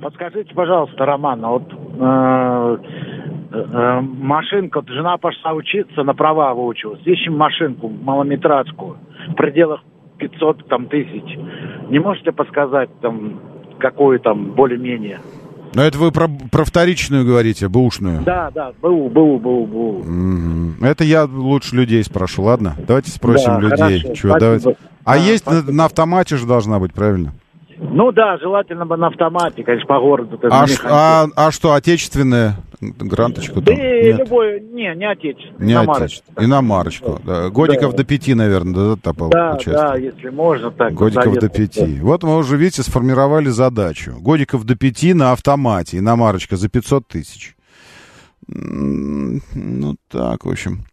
Подскажите, 0.02 0.52
пожалуйста, 0.52 1.04
Роман, 1.04 1.44
а 1.44 1.50
вот 1.50 1.72
э, 1.72 3.09
машинка, 3.50 4.80
вот 4.80 4.88
жена 4.88 5.16
пошла 5.16 5.52
учиться, 5.52 6.02
на 6.02 6.14
права 6.14 6.54
выучилась. 6.54 7.00
Ищем 7.04 7.36
машинку 7.36 7.88
малометражку 7.88 8.96
в 9.28 9.34
пределах 9.34 9.80
500 10.18 10.68
там, 10.68 10.86
тысяч. 10.86 11.36
Не 11.88 11.98
можете 11.98 12.32
подсказать, 12.32 12.90
там, 13.00 13.40
какую 13.78 14.20
там 14.20 14.52
более-менее? 14.52 15.20
Но 15.74 15.82
это 15.82 15.98
вы 15.98 16.10
про, 16.10 16.28
про 16.50 16.64
вторичную 16.64 17.24
говорите, 17.24 17.68
бэушную. 17.68 18.22
Да, 18.22 18.50
да, 18.52 18.72
БУ, 18.82 19.08
БУ, 19.08 19.38
БУ, 19.38 19.66
БУ. 19.66 20.02
Мгм. 20.04 20.84
Это 20.84 21.04
я 21.04 21.24
лучше 21.24 21.76
людей 21.76 22.02
спрошу, 22.02 22.42
ладно? 22.42 22.74
Давайте 22.88 23.10
спросим 23.10 23.54
Да, 23.54 23.60
людей. 23.60 24.00
хорошо, 24.00 24.14
Чего, 24.14 24.32
спасибо. 24.32 24.38
давайте. 24.40 24.76
А 25.04 25.14
Да, 25.14 25.16
есть 25.16 25.46
на, 25.46 25.62
на 25.62 25.84
автомате 25.84 26.36
же 26.36 26.46
должна 26.46 26.80
быть, 26.80 26.92
правильно? 26.92 27.32
Ну 27.82 28.12
да, 28.12 28.36
желательно 28.38 28.84
бы 28.84 28.96
на 28.98 29.06
автомате, 29.08 29.64
конечно, 29.64 29.86
по 29.86 29.98
городу. 29.98 30.38
А, 30.50 30.66
ш- 30.66 30.82
а, 30.84 31.26
а 31.34 31.50
что, 31.50 31.72
отечественная 31.72 32.56
гранточку? 32.80 33.60
Да 33.62 33.72
там? 33.72 33.80
и 33.82 34.02
Нет, 34.04 34.18
любой, 34.18 34.60
не, 34.60 34.94
не 34.96 35.08
отечественный, 35.10 35.66
не 35.66 35.72
иномарочный. 35.72 36.04
отечественная. 36.06 36.46
Иномарочку. 36.46 37.20
Да. 37.24 37.48
Годиков 37.48 37.92
Да. 37.92 37.96
до 37.98 38.04
пяти, 38.04 38.34
наверное, 38.34 38.74
да, 38.74 39.00
да, 39.02 39.12
по- 39.14 39.28
Да, 39.28 39.58
да, 39.64 39.96
если 39.96 40.28
можно, 40.28 40.70
так. 40.70 40.92
Годиков 40.92 41.34
до 41.38 41.48
пяти. 41.48 41.98
Вот 42.00 42.22
мы 42.22 42.36
уже, 42.36 42.56
видите, 42.58 42.82
сформировали 42.82 43.48
задачу. 43.48 44.12
Годиков 44.20 44.64
до 44.64 44.76
пяти 44.76 45.14
на 45.14 45.32
автомате. 45.32 45.98
Иномарочка 45.98 46.56
за 46.56 46.68
500 46.68 47.08
тысяч. 47.08 47.56
Ну, 48.46 49.96
так, 50.08 50.44
в 50.44 50.50
общем. 50.50 50.84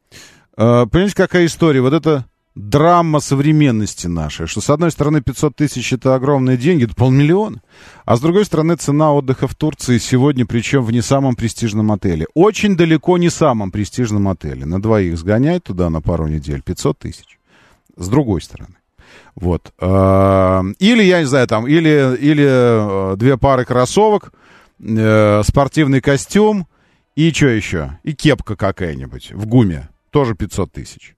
А, 0.55 0.85
Понимаете, 0.85 1.15
какая 1.15 1.45
история? 1.45 1.81
Вот 1.81 1.93
это 1.93 2.25
драма 2.57 3.19
современности 3.19 4.07
нашей, 4.07 4.47
что 4.47 4.61
с 4.61 4.69
одной 4.69 4.91
стороны 4.91 5.21
500 5.21 5.55
тысяч 5.55 5.93
это 5.93 6.15
огромные 6.15 6.57
деньги, 6.57 6.85
это 6.85 6.95
полмиллиона, 6.95 7.61
а 8.05 8.15
с 8.15 8.19
другой 8.19 8.45
стороны 8.45 8.75
цена 8.75 9.13
отдыха 9.13 9.47
в 9.47 9.55
Турции 9.55 9.97
сегодня, 9.99 10.45
причем 10.45 10.83
в 10.83 10.91
не 10.91 11.01
самом 11.01 11.35
престижном 11.35 11.91
отеле. 11.91 12.25
Очень 12.33 12.75
далеко 12.75 13.17
не 13.17 13.29
самом 13.29 13.71
престижном 13.71 14.27
отеле. 14.27 14.65
На 14.65 14.81
двоих 14.81 15.17
сгонять 15.17 15.63
туда 15.63 15.89
на 15.89 16.01
пару 16.01 16.27
недель 16.27 16.61
500 16.61 16.99
тысяч. 16.99 17.39
С 17.95 18.09
другой 18.09 18.41
стороны. 18.41 18.75
Вот. 19.35 19.71
А, 19.79 20.63
Или, 20.79 21.03
я 21.03 21.19
не 21.19 21.25
знаю, 21.25 21.47
там, 21.47 21.67
или, 21.67 22.17
или 22.19 22.45
э, 22.47 23.15
две 23.17 23.37
пары 23.37 23.65
кроссовок, 23.65 24.33
э, 24.79 25.41
спортивный 25.43 26.01
костюм 26.01 26.67
и 27.15 27.31
что 27.31 27.47
еще? 27.47 27.99
И 28.03 28.13
кепка 28.13 28.55
какая-нибудь 28.55 29.31
в 29.33 29.45
гуме. 29.45 29.89
Тоже 30.11 30.35
500 30.35 30.71
тысяч. 30.71 31.16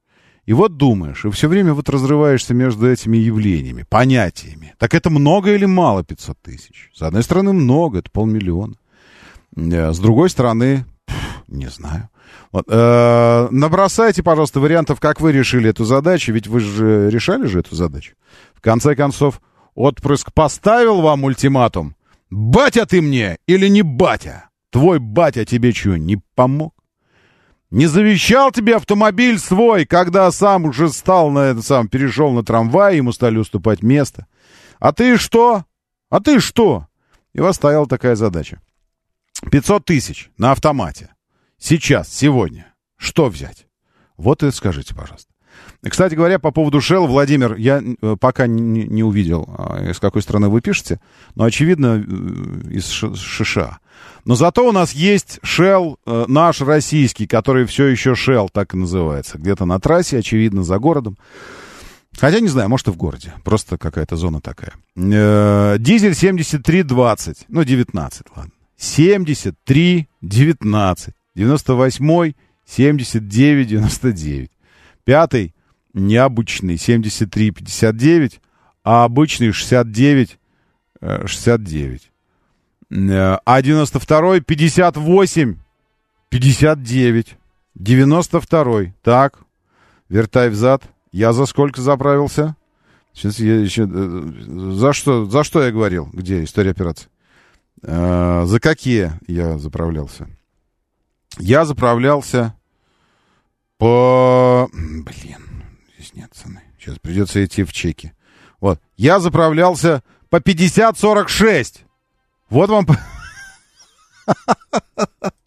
И 0.50 0.54
вот 0.54 0.78
думаешь, 0.78 1.26
и 1.26 1.30
все 1.30 1.48
время 1.48 1.76
вот 1.76 1.90
разрываешься 1.90 2.56
между 2.56 2.90
этими 2.90 3.18
явлениями, 3.18 3.86
понятиями. 3.88 4.74
Так 4.80 4.96
это 4.96 5.12
много 5.12 5.54
или 5.54 5.66
мало 5.66 6.04
500 6.04 6.40
тысяч? 6.42 6.90
С 6.92 7.04
одной 7.04 7.22
стороны, 7.22 7.54
много, 7.54 8.00
это 8.00 8.10
полмиллиона. 8.10 8.74
Э, 9.56 9.94
С 9.94 10.00
другой 10.00 10.32
стороны, 10.32 10.86
не 11.48 11.68
знаю. 11.68 12.10
Вот, 12.52 12.66
э, 12.68 13.48
набросайте, 13.52 14.24
пожалуйста, 14.24 14.60
вариантов, 14.60 15.00
как 15.00 15.22
вы 15.22 15.34
решили 15.34 15.70
эту 15.70 15.86
задачу, 15.86 16.34
ведь 16.34 16.48
вы 16.48 16.62
же 16.62 17.12
решали 17.12 17.46
же 17.46 17.60
эту 17.60 17.76
задачу. 17.76 18.16
В 18.56 18.62
конце 18.62 18.96
концов, 18.96 19.42
отпрыск 19.76 20.34
поставил 20.34 21.02
вам 21.02 21.26
ультиматум. 21.26 21.96
Батя 22.32 22.88
ты 22.88 23.04
мне 23.04 23.38
или 23.46 23.68
не 23.68 23.84
батя? 23.84 24.50
Твой 24.72 24.98
батя 24.98 25.46
тебе 25.46 25.74
что, 25.74 25.96
не 25.96 26.20
помог? 26.34 26.74
Не 27.72 27.86
завещал 27.86 28.52
тебе 28.52 28.76
автомобиль 28.76 29.38
свой, 29.38 29.86
когда 29.86 30.32
сам 30.32 30.66
уже 30.66 30.90
стал 30.90 31.30
на 31.30 31.40
это 31.40 31.62
сам, 31.62 31.88
перешел 31.88 32.32
на 32.32 32.44
трамвай, 32.44 32.98
ему 32.98 33.12
стали 33.12 33.38
уступать 33.38 33.84
место. 33.84 34.26
А 34.80 34.92
ты 34.92 35.18
что? 35.18 35.66
А 36.10 36.20
ты 36.20 36.40
что? 36.40 36.88
И 37.34 37.40
вас 37.40 37.58
стояла 37.58 37.88
такая 37.88 38.16
задача. 38.16 38.60
500 39.52 39.86
тысяч 39.86 40.32
на 40.38 40.52
автомате. 40.52 41.14
Сейчас, 41.60 42.12
сегодня. 42.12 42.74
Что 42.98 43.30
взять? 43.30 43.68
Вот 44.18 44.42
и 44.42 44.52
скажите, 44.52 44.96
пожалуйста. 44.96 45.29
Кстати 45.88 46.14
говоря, 46.14 46.40
по 46.40 46.52
поводу 46.52 46.80
Shell, 46.80 47.08
Владимир, 47.08 47.56
я 47.56 47.82
э, 47.82 48.16
пока 48.20 48.48
не, 48.48 48.84
не 48.84 49.02
увидел, 49.02 49.48
а, 49.58 49.90
из 49.90 50.00
какой 50.00 50.22
страны 50.22 50.50
вы 50.50 50.60
пишете, 50.60 51.00
но, 51.36 51.46
очевидно, 51.46 52.04
э, 52.06 52.72
из 52.72 52.86
США. 52.86 53.80
Но 54.26 54.36
зато 54.36 54.68
у 54.68 54.74
нас 54.74 54.92
есть 54.92 55.40
Shell, 55.42 55.96
э, 56.06 56.26
наш 56.28 56.60
российский, 56.60 57.28
который 57.28 57.66
все 57.66 57.86
еще 57.86 58.12
Shell, 58.12 58.50
так 58.52 58.74
и 58.74 58.78
называется. 58.78 59.38
Где-то 59.38 59.64
на 59.64 59.80
трассе, 59.80 60.18
очевидно, 60.18 60.64
за 60.64 60.80
городом. 60.80 61.18
Хотя, 62.18 62.42
не 62.42 62.50
знаю, 62.50 62.68
может 62.68 62.90
и 62.90 62.92
в 62.92 62.98
городе. 62.98 63.34
Просто 63.46 63.78
какая-то 63.78 64.18
зона 64.18 64.42
такая. 64.42 64.74
Дизель 64.96 66.14
7320. 66.14 67.46
Ну, 67.48 67.64
19, 67.64 68.24
ладно. 68.36 68.52
73 68.76 70.10
19. 70.22 71.14
98 71.36 72.34
79 72.66 73.68
99. 73.68 74.52
Пятый 75.06 75.54
необычный 75.94 76.78
73 76.78 77.52
59, 77.52 78.42
а 78.84 79.04
обычный 79.06 79.52
69 79.52 80.38
э, 81.02 81.28
69. 81.28 82.12
Э, 82.92 83.38
А 83.46 83.62
92 83.62 84.40
58 84.42 85.56
59. 86.30 87.38
92 87.76 88.94
Так. 89.04 89.40
Вертай 90.10 90.50
взад. 90.50 90.84
Я 91.12 91.34
за 91.34 91.46
сколько 91.46 91.82
заправился? 91.82 92.56
Сейчас 93.14 93.40
я 93.40 93.56
еще... 93.60 93.88
э, 93.92 94.32
За 94.76 94.94
что, 94.94 95.26
за 95.26 95.44
что 95.44 95.62
я 95.64 95.72
говорил? 95.72 96.10
Где 96.14 96.44
история 96.44 96.72
операции? 96.72 97.08
Э, 97.82 98.44
за 98.46 98.60
какие 98.60 99.14
я 99.28 99.58
заправлялся? 99.58 100.28
Я 101.38 101.66
заправлялся 101.66 102.54
по... 103.78 104.70
Блин, 104.74 105.38
здесь 106.00 106.14
нет 106.16 106.32
цены. 106.34 106.62
Сейчас 106.80 106.98
придется 107.00 107.44
идти 107.44 107.64
в 107.64 107.74
чеки. 107.74 108.14
Вот. 108.62 108.80
Я 108.98 109.20
заправлялся 109.20 110.02
по 110.30 110.38
50-46. 110.38 111.80
Вот 112.50 112.70
вам... 112.70 112.88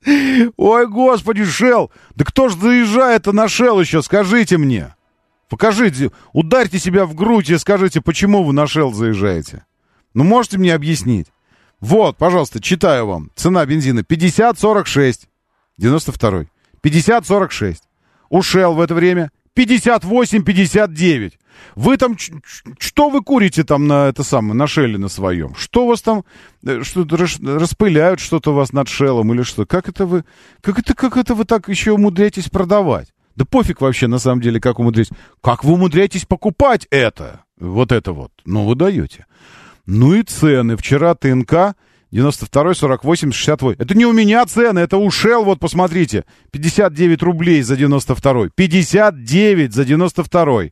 Ой, 0.56 0.86
господи, 0.88 1.44
Шел! 1.44 1.90
Да 2.14 2.24
кто 2.24 2.48
ж 2.48 2.54
заезжает-то 2.54 3.32
на 3.32 3.48
Шел 3.48 3.80
еще, 3.80 4.02
скажите 4.02 4.58
мне. 4.58 4.94
Покажите, 5.48 6.10
ударьте 6.32 6.78
себя 6.78 7.06
в 7.06 7.14
грудь 7.14 7.50
и 7.50 7.58
скажите, 7.58 8.00
почему 8.00 8.42
вы 8.42 8.52
на 8.52 8.66
Шел 8.66 8.92
заезжаете. 8.92 9.64
Ну, 10.14 10.24
можете 10.24 10.58
мне 10.58 10.74
объяснить? 10.74 11.28
Вот, 11.80 12.16
пожалуйста, 12.16 12.60
читаю 12.60 13.06
вам. 13.06 13.30
Цена 13.34 13.64
бензина 13.64 14.00
50-46. 14.00 15.28
92 15.78 16.44
50-46. 16.82 17.76
У 18.30 18.40
Shell 18.40 18.74
в 18.74 18.80
это 18.80 18.94
время 18.94 19.30
58-59. 19.56 21.32
Вы 21.76 21.96
там, 21.96 22.16
что 22.78 23.10
вы 23.10 23.22
курите 23.22 23.62
там 23.64 23.86
на 23.86 24.08
это 24.08 24.22
самое, 24.22 24.54
на 24.54 24.66
Шелле 24.66 24.98
на 24.98 25.08
своем? 25.08 25.54
Что 25.54 25.86
вас 25.86 26.02
там, 26.02 26.24
э, 26.66 26.80
рас- 27.10 27.40
распыляют 27.40 28.20
что-то 28.20 28.52
вас 28.54 28.72
над 28.72 28.88
Шеллом 28.88 29.32
или 29.32 29.42
что? 29.42 29.66
Как 29.66 29.88
это 29.88 30.06
вы, 30.06 30.24
как 30.60 30.78
это, 30.78 30.94
как 30.94 31.16
это 31.16 31.34
вы 31.34 31.44
так 31.44 31.68
еще 31.68 31.92
умудряетесь 31.92 32.48
продавать? 32.48 33.12
Да 33.36 33.44
пофиг 33.44 33.80
вообще, 33.80 34.08
на 34.08 34.18
самом 34.18 34.40
деле, 34.42 34.60
как 34.60 34.78
умудряетесь. 34.78 35.14
Как 35.40 35.64
вы 35.64 35.74
умудряетесь 35.74 36.26
покупать 36.26 36.86
это? 36.90 37.44
Вот 37.58 37.92
это 37.92 38.12
вот. 38.12 38.32
Ну, 38.44 38.64
вы 38.66 38.74
даете. 38.74 39.26
Ну 39.86 40.14
и 40.14 40.22
цены. 40.22 40.76
Вчера 40.76 41.14
ТНК 41.14 41.74
92, 42.12 42.74
48, 42.74 43.32
68. 43.32 43.82
Это 43.82 43.94
не 43.96 44.04
у 44.04 44.12
меня 44.12 44.44
цены, 44.44 44.80
это 44.80 44.98
у 44.98 45.08
Shell, 45.08 45.44
вот 45.44 45.58
посмотрите. 45.58 46.24
59 46.50 47.22
рублей 47.22 47.62
за 47.62 47.76
92. 47.76 48.50
59 48.54 49.72
за 49.72 49.84
92. 49.84 50.62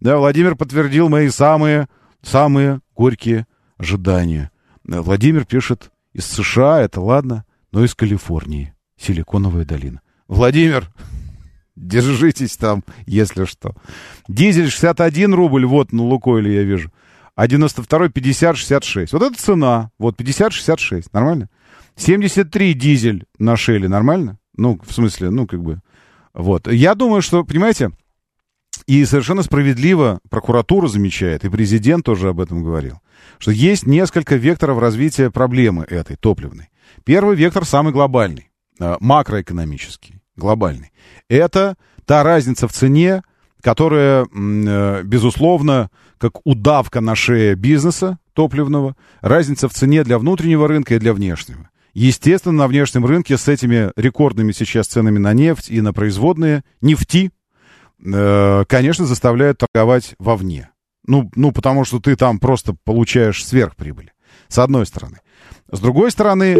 Да, 0.00 0.18
Владимир 0.18 0.54
подтвердил 0.54 1.08
мои 1.08 1.30
самые, 1.30 1.88
самые 2.22 2.80
горькие 2.94 3.46
ожидания. 3.78 4.50
Э, 4.86 5.00
Владимир 5.00 5.46
пишет 5.46 5.90
из 6.12 6.26
США, 6.26 6.82
это 6.82 7.00
ладно, 7.00 7.46
но 7.72 7.84
из 7.84 7.94
Калифорнии. 7.94 8.74
Силиконовая 8.98 9.64
долина. 9.64 10.02
Владимир, 10.28 10.90
Держитесь 11.76 12.56
там, 12.56 12.84
если 13.06 13.44
что. 13.44 13.74
Дизель 14.28 14.70
61 14.70 15.34
рубль, 15.34 15.64
вот 15.64 15.92
на 15.92 16.02
Лукойле 16.02 16.54
я 16.54 16.62
вижу. 16.62 16.92
А 17.34 17.46
92 17.46 18.08
50 18.08 18.56
66. 18.56 19.12
Вот 19.12 19.22
это 19.22 19.38
цена. 19.38 19.90
Вот 19.98 20.16
50 20.16 20.52
66. 20.52 21.12
Нормально? 21.12 21.48
73 21.96 22.74
дизель 22.74 23.24
на 23.38 23.56
Шеле. 23.56 23.88
Нормально? 23.88 24.38
Ну, 24.56 24.78
в 24.84 24.92
смысле, 24.92 25.30
ну, 25.30 25.46
как 25.46 25.62
бы... 25.62 25.80
Вот. 26.34 26.70
Я 26.70 26.94
думаю, 26.94 27.22
что, 27.22 27.44
понимаете, 27.44 27.92
и 28.86 29.04
совершенно 29.04 29.42
справедливо 29.42 30.20
прокуратура 30.30 30.88
замечает, 30.88 31.44
и 31.44 31.50
президент 31.50 32.04
тоже 32.04 32.30
об 32.30 32.40
этом 32.40 32.62
говорил, 32.62 33.00
что 33.38 33.50
есть 33.50 33.86
несколько 33.86 34.36
векторов 34.36 34.78
развития 34.78 35.30
проблемы 35.30 35.84
этой 35.84 36.16
топливной. 36.16 36.70
Первый 37.04 37.36
вектор 37.36 37.64
самый 37.64 37.92
глобальный, 37.92 38.50
э, 38.80 38.96
макроэкономический, 39.00 40.20
глобальный. 40.36 40.92
Это 41.28 41.76
та 42.06 42.22
разница 42.22 42.66
в 42.66 42.72
цене, 42.72 43.22
которая, 43.62 44.26
э, 44.26 45.02
безусловно, 45.04 45.90
как 46.18 46.44
удавка 46.44 47.00
на 47.00 47.14
шее 47.14 47.54
бизнеса 47.54 48.18
топливного, 48.34 48.96
разница 49.20 49.68
в 49.68 49.72
цене 49.72 50.04
для 50.04 50.18
внутреннего 50.18 50.68
рынка 50.68 50.96
и 50.96 50.98
для 50.98 51.14
внешнего. 51.14 51.70
Естественно, 51.94 52.54
на 52.54 52.68
внешнем 52.68 53.06
рынке 53.06 53.36
с 53.36 53.48
этими 53.48 53.92
рекордными 53.96 54.52
сейчас 54.52 54.86
ценами 54.86 55.18
на 55.18 55.32
нефть 55.32 55.70
и 55.70 55.80
на 55.80 55.92
производные 55.92 56.64
нефти, 56.80 57.30
э, 58.04 58.64
конечно, 58.66 59.06
заставляют 59.06 59.58
торговать 59.58 60.14
вовне. 60.18 60.70
Ну, 61.06 61.30
ну, 61.34 61.52
потому 61.52 61.84
что 61.84 62.00
ты 62.00 62.16
там 62.16 62.38
просто 62.38 62.74
получаешь 62.84 63.44
сверхприбыль. 63.44 64.12
С 64.48 64.58
одной 64.58 64.86
стороны. 64.86 65.18
С 65.70 65.80
другой 65.80 66.10
стороны, 66.10 66.56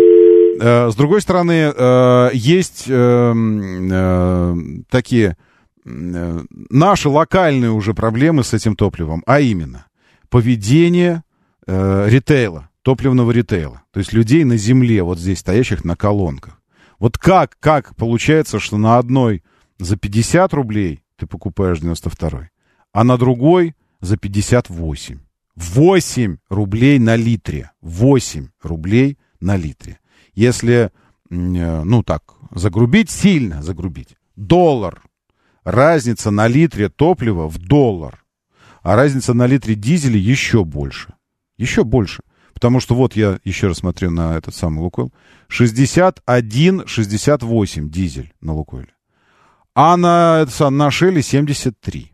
э, 0.60 0.90
с 0.90 0.94
другой 0.94 1.20
стороны, 1.20 1.72
э, 1.74 2.30
есть 2.34 2.84
э, 2.88 3.34
э, 3.34 4.56
такие 4.90 5.36
наши 5.84 7.08
локальные 7.08 7.70
уже 7.70 7.94
проблемы 7.94 8.44
с 8.44 8.54
этим 8.54 8.76
топливом, 8.76 9.22
а 9.26 9.40
именно 9.40 9.86
поведение 10.28 11.24
э, 11.66 12.08
ритейла 12.08 12.70
топливного 12.82 13.30
ритейла. 13.30 13.82
То 13.92 14.00
есть 14.00 14.12
людей 14.12 14.44
на 14.44 14.56
земле, 14.56 15.02
вот 15.02 15.18
здесь 15.18 15.38
стоящих 15.38 15.84
на 15.84 15.96
колонках. 15.96 16.60
Вот 16.98 17.18
как, 17.18 17.56
как 17.60 17.96
получается, 17.96 18.60
что 18.60 18.76
на 18.76 18.98
одной 18.98 19.42
за 19.78 19.96
50 19.96 20.52
рублей 20.54 21.04
ты 21.16 21.26
покупаешь 21.26 21.80
92 21.80 22.48
а 22.92 23.04
на 23.04 23.16
другой 23.16 23.74
за 24.00 24.16
58. 24.16 25.18
8 25.56 26.36
рублей 26.48 26.98
на 26.98 27.16
литре. 27.16 27.70
8 27.80 28.48
рублей 28.62 29.18
на 29.40 29.56
литре. 29.56 29.98
Если, 30.34 30.90
э, 31.30 31.82
ну 31.84 32.02
так, 32.02 32.34
загрубить, 32.54 33.10
сильно 33.10 33.62
загрубить. 33.62 34.16
Доллар. 34.36 35.02
Разница 35.64 36.30
на 36.30 36.48
литре 36.48 36.88
топлива 36.88 37.46
в 37.48 37.58
доллар. 37.58 38.24
А 38.82 38.96
разница 38.96 39.34
на 39.34 39.46
литре 39.46 39.74
дизеля 39.74 40.18
еще 40.18 40.64
больше. 40.64 41.12
Еще 41.56 41.84
больше. 41.84 42.22
Потому 42.52 42.80
что 42.80 42.94
вот 42.94 43.16
я 43.16 43.38
еще 43.44 43.68
раз 43.68 43.78
смотрю 43.78 44.10
на 44.10 44.36
этот 44.36 44.54
самый 44.54 44.80
Лукойл. 44.80 45.10
61,68 45.48 47.88
дизель 47.88 48.34
на 48.40 48.52
Лукойле. 48.54 48.92
А 49.74 49.96
на, 49.96 50.46
на 50.70 50.90
Шеле 50.90 51.22
73. 51.22 52.12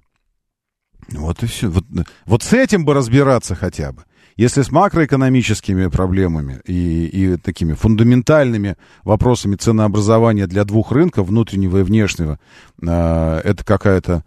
Вот 1.13 1.43
и 1.43 1.47
все. 1.47 1.71
Вот, 1.71 1.85
вот 2.27 2.43
с 2.43 2.53
этим 2.53 2.85
бы 2.85 2.93
разбираться 2.95 3.55
хотя 3.55 3.93
бы. 3.93 4.05
Если 4.39 4.63
с 4.63 4.71
макроэкономическими 4.71 5.89
проблемами 5.89 6.61
и, 6.65 7.07
и 7.07 7.37
такими 7.37 7.75
фундаментальными 7.75 8.77
вопросами 9.05 9.57
ценообразования 9.57 10.47
для 10.47 10.65
двух 10.65 10.93
рынков, 10.93 11.29
внутреннего 11.29 11.79
и 11.79 11.83
внешнего, 11.83 12.39
э, 12.81 13.41
это 13.45 13.65
какая-то 13.65 14.25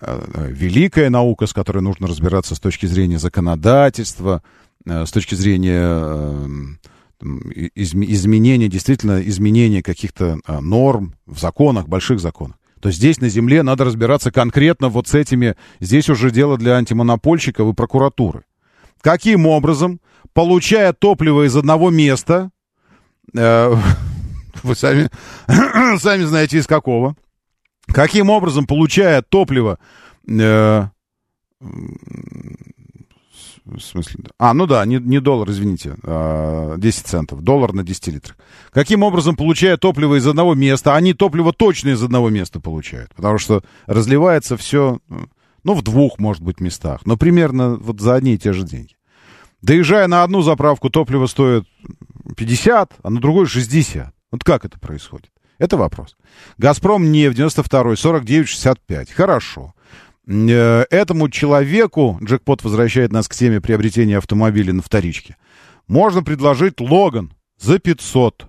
э, 0.00 0.48
великая 0.50 1.10
наука, 1.10 1.46
с 1.46 1.52
которой 1.52 1.80
нужно 1.80 2.06
разбираться 2.06 2.54
с 2.54 2.60
точки 2.60 2.86
зрения 2.86 3.18
законодательства, 3.18 4.42
Э, 4.86 5.06
с 5.06 5.12
точки 5.12 5.34
зрения 5.34 5.82
э, 5.82 6.48
изменения, 7.74 8.68
действительно 8.68 9.20
изменения 9.22 9.82
каких-то 9.82 10.40
э, 10.46 10.60
норм 10.60 11.14
в 11.26 11.38
законах, 11.38 11.88
больших 11.88 12.20
законах 12.20 12.56
то 12.80 12.90
здесь 12.90 13.18
на 13.18 13.30
земле 13.30 13.62
надо 13.62 13.84
разбираться 13.84 14.30
конкретно 14.30 14.90
вот 14.90 15.08
с 15.08 15.14
этими, 15.14 15.56
здесь 15.80 16.10
уже 16.10 16.30
дело 16.30 16.58
для 16.58 16.74
антимонопольщиков 16.74 17.66
и 17.66 17.72
прокуратуры. 17.72 18.42
Каким 19.04 19.46
образом, 19.46 20.00
получая 20.32 20.94
топливо 20.94 21.46
из 21.46 21.54
одного 21.54 21.90
места, 21.90 22.50
э, 23.36 23.76
вы 24.62 24.74
сами, 24.74 25.10
сами 25.98 26.22
знаете 26.22 26.56
из 26.56 26.66
какого, 26.66 27.14
каким 27.86 28.30
образом, 28.30 28.66
получая 28.66 29.20
топливо 29.20 29.78
э, 30.26 30.86
в 33.66 33.78
смысле? 33.78 34.24
А, 34.38 34.54
ну 34.54 34.64
да, 34.64 34.86
не, 34.86 34.96
не 34.96 35.20
доллар, 35.20 35.50
извините, 35.50 35.96
а 36.02 36.78
10 36.78 37.06
центов. 37.06 37.42
Доллар 37.42 37.74
на 37.74 37.82
10 37.82 38.06
литрах. 38.06 38.38
Каким 38.70 39.02
образом, 39.02 39.36
получая 39.36 39.76
топливо 39.76 40.14
из 40.14 40.26
одного 40.26 40.54
места, 40.54 40.96
они 40.96 41.12
топливо 41.12 41.52
точно 41.52 41.90
из 41.90 42.02
одного 42.02 42.30
места 42.30 42.58
получают? 42.58 43.14
Потому 43.14 43.36
что 43.36 43.62
разливается 43.84 44.56
все, 44.56 44.98
ну, 45.64 45.74
в 45.74 45.82
двух, 45.82 46.18
может 46.18 46.42
быть, 46.42 46.60
местах. 46.60 47.00
Но 47.04 47.16
примерно 47.16 47.76
вот 47.76 48.00
за 48.00 48.14
одни 48.14 48.34
и 48.34 48.38
те 48.38 48.52
же 48.52 48.64
деньги. 48.64 48.94
Доезжая 49.62 50.06
на 50.08 50.22
одну 50.22 50.42
заправку, 50.42 50.90
топливо 50.90 51.26
стоит 51.26 51.64
50, 52.36 52.92
а 53.02 53.10
на 53.10 53.20
другой 53.20 53.46
60. 53.46 54.12
Вот 54.30 54.44
как 54.44 54.64
это 54.64 54.78
происходит? 54.78 55.30
Это 55.58 55.76
вопрос. 55.76 56.16
«Газпром» 56.58 57.10
нефть 57.10 57.36
92 57.36 57.94
49,65. 57.94 59.12
Хорошо. 59.12 59.74
Э, 60.26 60.84
этому 60.90 61.28
человеку, 61.28 62.18
джекпот 62.22 62.62
возвращает 62.64 63.12
нас 63.12 63.28
к 63.28 63.34
теме 63.34 63.60
приобретения 63.60 64.18
автомобиля 64.18 64.72
на 64.72 64.82
вторичке, 64.82 65.36
можно 65.86 66.22
предложить 66.22 66.80
Логан 66.80 67.32
за 67.58 67.78
500. 67.78 68.46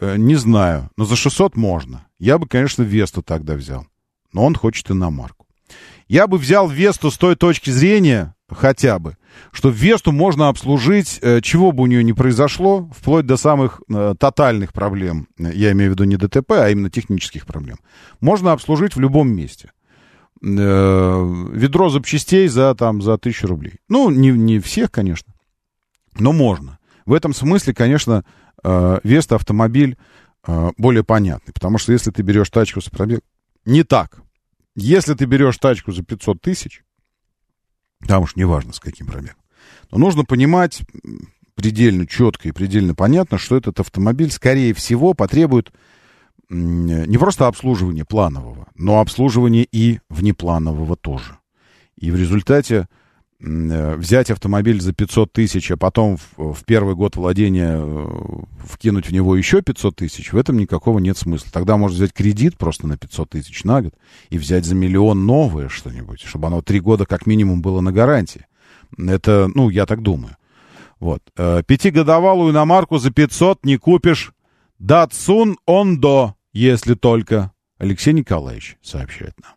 Э, 0.00 0.16
не 0.16 0.34
знаю, 0.34 0.90
но 0.96 1.04
за 1.04 1.16
600 1.16 1.56
можно. 1.56 2.06
Я 2.18 2.38
бы, 2.38 2.46
конечно, 2.46 2.82
Весту 2.82 3.22
тогда 3.22 3.54
взял. 3.54 3.86
Но 4.32 4.44
он 4.44 4.54
хочет 4.54 4.90
иномарку. 4.90 5.41
Я 6.12 6.26
бы 6.26 6.36
взял 6.36 6.68
Весту 6.68 7.10
с 7.10 7.16
той 7.16 7.36
точки 7.36 7.70
зрения, 7.70 8.34
хотя 8.46 8.98
бы, 8.98 9.16
что 9.50 9.70
Весту 9.70 10.12
можно 10.12 10.48
обслужить, 10.48 11.18
э, 11.22 11.40
чего 11.40 11.72
бы 11.72 11.84
у 11.84 11.86
нее 11.86 12.04
ни 12.04 12.12
произошло, 12.12 12.90
вплоть 12.94 13.24
до 13.24 13.38
самых 13.38 13.80
тотальных 13.88 14.74
проблем. 14.74 15.26
Я 15.38 15.72
имею 15.72 15.90
в 15.90 15.94
виду 15.94 16.04
не 16.04 16.18
ДТП, 16.18 16.50
а 16.50 16.68
именно 16.68 16.90
технических 16.90 17.46
проблем. 17.46 17.78
Можно 18.20 18.52
обслужить 18.52 18.94
в 18.94 19.00
любом 19.00 19.30
месте 19.30 19.72
э, 20.42 21.46
ведро 21.54 21.88
запчастей 21.88 22.46
за, 22.46 22.74
там, 22.74 23.00
за 23.00 23.16
тысячу 23.16 23.46
рублей. 23.46 23.78
Ну, 23.88 24.10
не, 24.10 24.32
не 24.32 24.60
всех, 24.60 24.90
конечно, 24.90 25.32
но 26.18 26.32
можно. 26.32 26.78
В 27.06 27.14
этом 27.14 27.32
смысле, 27.32 27.72
конечно, 27.72 28.22
э, 28.62 29.00
Веста 29.02 29.36
автомобиль 29.36 29.96
э, 30.46 30.72
более 30.76 31.04
понятный, 31.04 31.54
потому 31.54 31.78
что 31.78 31.92
если 31.92 32.10
ты 32.10 32.20
берешь 32.20 32.50
тачку 32.50 32.82
с 32.82 32.90
пробег... 32.90 33.20
Не 33.64 33.82
так. 33.82 34.21
Если 34.74 35.14
ты 35.14 35.26
берешь 35.26 35.58
тачку 35.58 35.92
за 35.92 36.02
500 36.02 36.40
тысяч, 36.40 36.82
там 38.06 38.22
уж 38.22 38.36
неважно 38.36 38.72
с 38.72 38.80
каким 38.80 39.06
пробегом, 39.06 39.36
но 39.90 39.98
нужно 39.98 40.24
понимать 40.24 40.82
предельно 41.54 42.06
четко 42.06 42.48
и 42.48 42.52
предельно 42.52 42.94
понятно, 42.94 43.38
что 43.38 43.56
этот 43.56 43.80
автомобиль, 43.80 44.30
скорее 44.30 44.72
всего, 44.74 45.14
потребует 45.14 45.72
не 46.48 47.18
просто 47.18 47.46
обслуживание 47.46 48.04
планового, 48.04 48.68
но 48.74 49.00
обслуживание 49.00 49.66
и 49.70 50.00
внепланового 50.08 50.96
тоже. 50.96 51.38
И 51.96 52.10
в 52.10 52.16
результате 52.16 52.88
взять 53.44 54.30
автомобиль 54.30 54.80
за 54.80 54.92
500 54.92 55.32
тысяч, 55.32 55.70
а 55.70 55.76
потом 55.76 56.16
в, 56.16 56.54
в 56.54 56.64
первый 56.64 56.94
год 56.94 57.16
владения 57.16 57.76
э, 57.76 58.08
вкинуть 58.64 59.06
в 59.06 59.12
него 59.12 59.36
еще 59.36 59.62
500 59.62 59.96
тысяч, 59.96 60.32
в 60.32 60.36
этом 60.36 60.58
никакого 60.58 61.00
нет 61.00 61.18
смысла. 61.18 61.48
Тогда 61.52 61.76
можно 61.76 61.96
взять 61.96 62.12
кредит 62.12 62.56
просто 62.56 62.86
на 62.86 62.96
500 62.96 63.30
тысяч 63.30 63.64
на 63.64 63.82
год 63.82 63.94
и 64.30 64.38
взять 64.38 64.64
за 64.64 64.74
миллион 64.74 65.26
новое 65.26 65.68
что-нибудь, 65.68 66.20
чтобы 66.20 66.46
оно 66.46 66.62
три 66.62 66.78
года 66.78 67.04
как 67.04 67.26
минимум 67.26 67.62
было 67.62 67.80
на 67.80 67.90
гарантии. 67.90 68.46
Это, 68.96 69.50
ну, 69.54 69.70
я 69.70 69.86
так 69.86 70.02
думаю. 70.02 70.36
Вот. 71.00 71.22
Э, 71.36 71.62
пятигодовалую 71.66 72.52
иномарку 72.52 72.98
за 72.98 73.10
500 73.10 73.64
не 73.64 73.76
купишь. 73.76 74.32
Датсун 74.78 75.56
Ондо 75.66 76.34
если 76.52 76.94
только... 76.94 77.52
Алексей 77.78 78.12
Николаевич 78.12 78.76
сообщает 78.80 79.34
нам. 79.42 79.54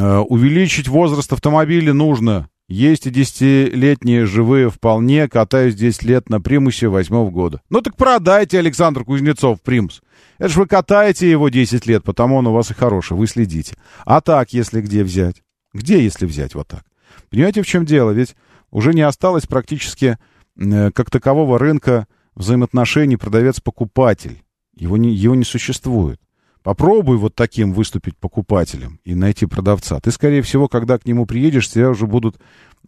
Э, 0.00 0.18
увеличить 0.18 0.86
возраст 0.86 1.32
автомобиля 1.32 1.92
нужно. 1.92 2.48
Есть 2.68 3.06
и 3.06 3.10
десятилетние 3.10 4.26
живые 4.26 4.70
вполне. 4.70 5.26
Катаюсь 5.26 5.74
10 5.74 6.02
лет 6.02 6.28
на 6.28 6.38
примусе 6.38 6.88
восьмого 6.88 7.30
года. 7.30 7.62
Ну 7.70 7.80
так 7.80 7.96
продайте, 7.96 8.58
Александр 8.58 9.04
Кузнецов, 9.04 9.62
примус. 9.62 10.02
Это 10.36 10.50
ж 10.50 10.56
вы 10.56 10.66
катаете 10.66 11.30
его 11.30 11.48
10 11.48 11.86
лет, 11.86 12.04
потому 12.04 12.36
он 12.36 12.46
у 12.46 12.52
вас 12.52 12.70
и 12.70 12.74
хороший, 12.74 13.16
вы 13.16 13.26
следите. 13.26 13.76
А 14.04 14.20
так, 14.20 14.52
если 14.52 14.82
где 14.82 15.02
взять? 15.02 15.42
Где, 15.72 16.02
если 16.02 16.26
взять 16.26 16.54
вот 16.54 16.68
так? 16.68 16.84
Понимаете, 17.30 17.62
в 17.62 17.66
чем 17.66 17.86
дело? 17.86 18.10
Ведь 18.10 18.36
уже 18.70 18.92
не 18.92 19.02
осталось 19.02 19.46
практически 19.46 20.18
э, 20.58 20.90
как 20.90 21.10
такового 21.10 21.58
рынка 21.58 22.06
взаимоотношений 22.34 23.16
продавец-покупатель. 23.16 24.42
Его 24.76 24.98
не, 24.98 25.10
его 25.10 25.34
не 25.34 25.44
существует. 25.44 26.20
Попробуй 26.62 27.16
вот 27.16 27.34
таким 27.34 27.72
выступить 27.72 28.16
покупателем 28.16 29.00
и 29.04 29.14
найти 29.14 29.46
продавца. 29.46 30.00
Ты, 30.00 30.10
скорее 30.10 30.42
всего, 30.42 30.68
когда 30.68 30.98
к 30.98 31.06
нему 31.06 31.24
приедешь, 31.26 31.68
тебя 31.68 31.90
уже 31.90 32.06
будут 32.06 32.38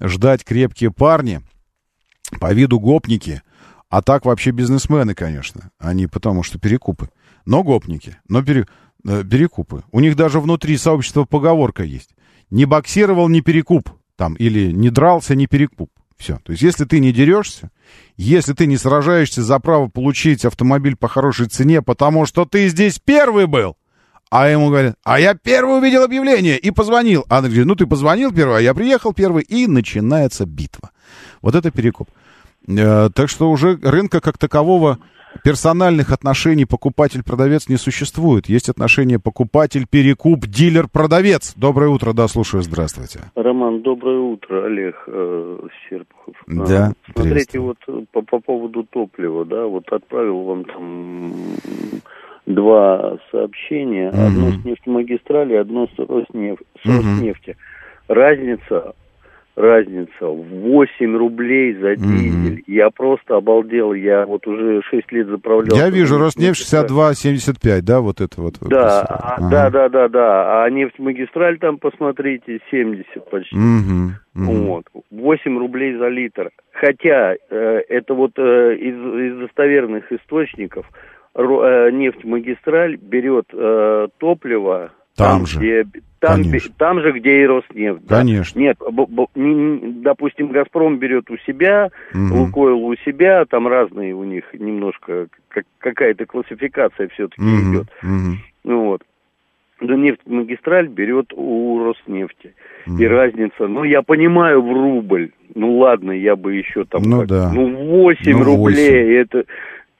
ждать 0.01 0.45
крепкие 0.45 0.91
парни, 0.91 1.41
по 2.39 2.53
виду 2.53 2.79
гопники, 2.79 3.43
а 3.89 4.03
так 4.03 4.25
вообще 4.25 4.53
бизнесмены, 4.53 5.15
конечно. 5.15 5.71
Они 5.79 6.07
потому 6.07 6.43
что 6.43 6.59
перекупы. 6.59 7.11
Но 7.45 7.65
гопники, 7.65 8.19
но 8.29 8.43
пере, 8.43 8.67
э, 9.05 9.25
перекупы. 9.25 9.83
У 9.91 10.01
них 10.01 10.15
даже 10.15 10.41
внутри 10.41 10.77
сообщества 10.77 11.25
поговорка 11.25 11.83
есть. 11.83 12.11
Не 12.51 12.67
боксировал, 12.67 13.29
не 13.29 13.41
перекуп. 13.41 13.91
Там, 14.17 14.35
или 14.35 14.71
не 14.71 14.91
дрался, 14.91 15.35
не 15.35 15.47
перекуп. 15.47 15.91
Все. 16.21 16.39
То 16.45 16.53
есть, 16.53 16.63
если 16.63 16.85
ты 16.85 17.01
не 17.01 17.13
дерешься, 17.13 17.71
если 18.19 18.53
ты 18.53 18.67
не 18.67 18.77
сражаешься 18.77 19.43
за 19.43 19.59
право 19.59 19.89
получить 19.89 20.45
автомобиль 20.45 20.95
по 20.95 21.09
хорошей 21.09 21.47
цене, 21.47 21.81
потому 21.81 22.27
что 22.27 22.45
ты 22.45 22.69
здесь 22.69 22.99
первый 22.99 23.47
был, 23.47 23.79
а 24.31 24.47
ему 24.49 24.69
говорят, 24.69 24.97
а 25.03 25.19
я 25.19 25.33
первый 25.35 25.79
увидел 25.79 26.05
объявление 26.05 26.59
и 26.59 26.71
позвонил. 26.71 27.25
А 27.31 27.39
она 27.39 27.49
говорит, 27.49 27.65
ну 27.65 27.75
ты 27.75 27.87
позвонил 27.87 28.33
первый, 28.33 28.59
а 28.59 28.61
я 28.61 28.75
приехал 28.75 29.15
первый, 29.15 29.45
и 29.45 29.67
начинается 29.67 30.45
битва. 30.45 30.91
Вот 31.41 31.55
это 31.55 31.71
перекуп. 31.71 32.11
Э, 32.69 33.09
так 33.15 33.31
что 33.31 33.51
уже 33.51 33.79
рынка 33.83 34.21
как 34.21 34.37
такового 34.37 34.99
персональных 35.45 36.13
отношений 36.13 36.65
покупатель-продавец 36.65 37.69
не 37.69 37.77
существует. 37.77 38.49
Есть 38.49 38.69
отношения 38.69 39.19
покупатель-перекуп, 39.19 40.47
дилер-продавец. 40.47 41.55
Доброе 41.57 41.91
утро, 41.91 42.13
да, 42.13 42.29
слушаю, 42.29 42.63
здравствуйте. 42.63 43.21
Роман, 43.35 43.83
доброе 43.83 44.19
утро, 44.19 44.67
Олег 44.67 44.97
э, 45.07 45.59
Серпухов. 45.89 46.35
Да, 46.47 46.93
а, 46.93 47.13
Смотрите, 47.13 47.59
вот 47.59 47.79
э, 47.89 48.05
по, 48.13 48.23
по 48.23 48.41
поводу 48.41 48.85
топлива, 48.85 49.45
да, 49.45 49.67
вот 49.67 49.91
отправил 49.93 50.43
вам 50.43 50.65
там 50.65 51.33
два 52.47 53.19
сообщения, 53.31 54.09
угу. 54.09 54.19
одно 54.19 54.51
с 54.51 54.65
нефтемагистрали, 54.65 55.55
одно 55.55 55.87
с, 55.87 55.99
Роснеф... 55.99 56.59
с 56.83 56.87
угу. 56.87 56.97
Роснефти. 56.97 57.57
Разница 58.09 58.95
разница 59.61 60.27
в 60.27 60.45
8 60.45 61.17
рублей 61.17 61.75
за 61.75 61.97
дизель. 61.97 62.61
Mm-hmm. 62.61 62.65
Я 62.67 62.91
просто 62.91 63.37
обалдел. 63.37 63.93
Я 63.93 64.27
вот 64.27 64.47
уже 64.47 64.83
6 64.91 65.13
лет 65.13 65.29
заправлял. 65.29 65.77
Я 65.77 65.91
вижу, 65.91 66.19
Роснефть 66.19 66.61
62,75, 66.73 67.81
да, 67.83 68.01
вот 68.01 68.21
это 68.21 68.41
вот. 68.41 68.55
Да, 68.61 69.03
а, 69.03 69.35
ага. 69.37 69.51
да, 69.51 69.71
да, 69.71 69.89
да, 69.89 70.09
да. 70.09 70.65
А 70.65 70.71
нефть-магистраль 70.71 71.59
там, 71.59 71.79
посмотрите, 71.79 72.61
70 72.71 73.31
почти. 73.31 73.57
Mm-hmm. 73.57 74.09
Mm-hmm. 74.37 74.67
Вот. 74.67 74.85
8 75.11 75.59
рублей 75.59 75.97
за 75.97 76.09
литр. 76.09 76.51
Хотя 76.73 77.35
э, 77.35 77.81
это 77.89 78.15
вот 78.15 78.33
э, 78.37 78.77
из, 78.77 78.95
из 78.95 79.39
достоверных 79.41 80.11
источников 80.13 80.87
э, 81.35 81.91
нефть-магистраль 81.93 82.97
берет 82.97 83.47
э, 83.53 84.09
топливо 84.19 84.93
там, 85.17 85.39
там 85.39 85.47
же. 85.47 85.59
Где, 85.59 85.85
там, 86.19 86.43
там 86.77 87.01
же, 87.01 87.13
где 87.13 87.43
и 87.43 87.47
Роснефть. 87.47 88.07
Да. 88.07 88.19
Конечно. 88.19 88.59
Нет, 88.59 88.79
допустим, 90.03 90.49
Газпром 90.49 90.99
берет 90.99 91.31
у 91.31 91.39
себя, 91.39 91.91
угу. 92.15 92.35
Лукойл 92.35 92.85
у 92.85 92.95
себя, 92.97 93.45
там 93.47 93.67
разные 93.67 94.15
у 94.15 94.25
них 94.25 94.45
немножко 94.53 95.29
как, 95.49 95.65
какая-то 95.79 96.27
классификация 96.27 97.09
все-таки 97.09 97.43
угу. 97.43 97.73
идет. 97.73 97.89
Угу. 98.03 98.37
Ну 98.65 98.85
вот. 98.85 99.03
Да 99.81 99.97
нефть-магистраль 99.97 100.89
берет 100.89 101.33
у 101.35 101.83
Роснефти. 101.83 102.55
Mm. 102.87 103.01
И 103.03 103.07
разница, 103.07 103.67
ну, 103.67 103.83
я 103.83 104.03
понимаю, 104.03 104.61
в 104.61 104.71
рубль. 104.71 105.31
Ну, 105.55 105.79
ладно, 105.79 106.13
я 106.13 106.37
бы 106.37 106.55
еще 106.55 106.85
там... 106.85 107.03
Ну, 107.03 107.21
как, 107.21 107.29
да. 107.29 107.53
Ну, 107.53 108.03
8 108.03 108.33
ну, 108.33 108.45
рублей, 108.45 109.05
8. 109.05 109.15
это... 109.15 109.45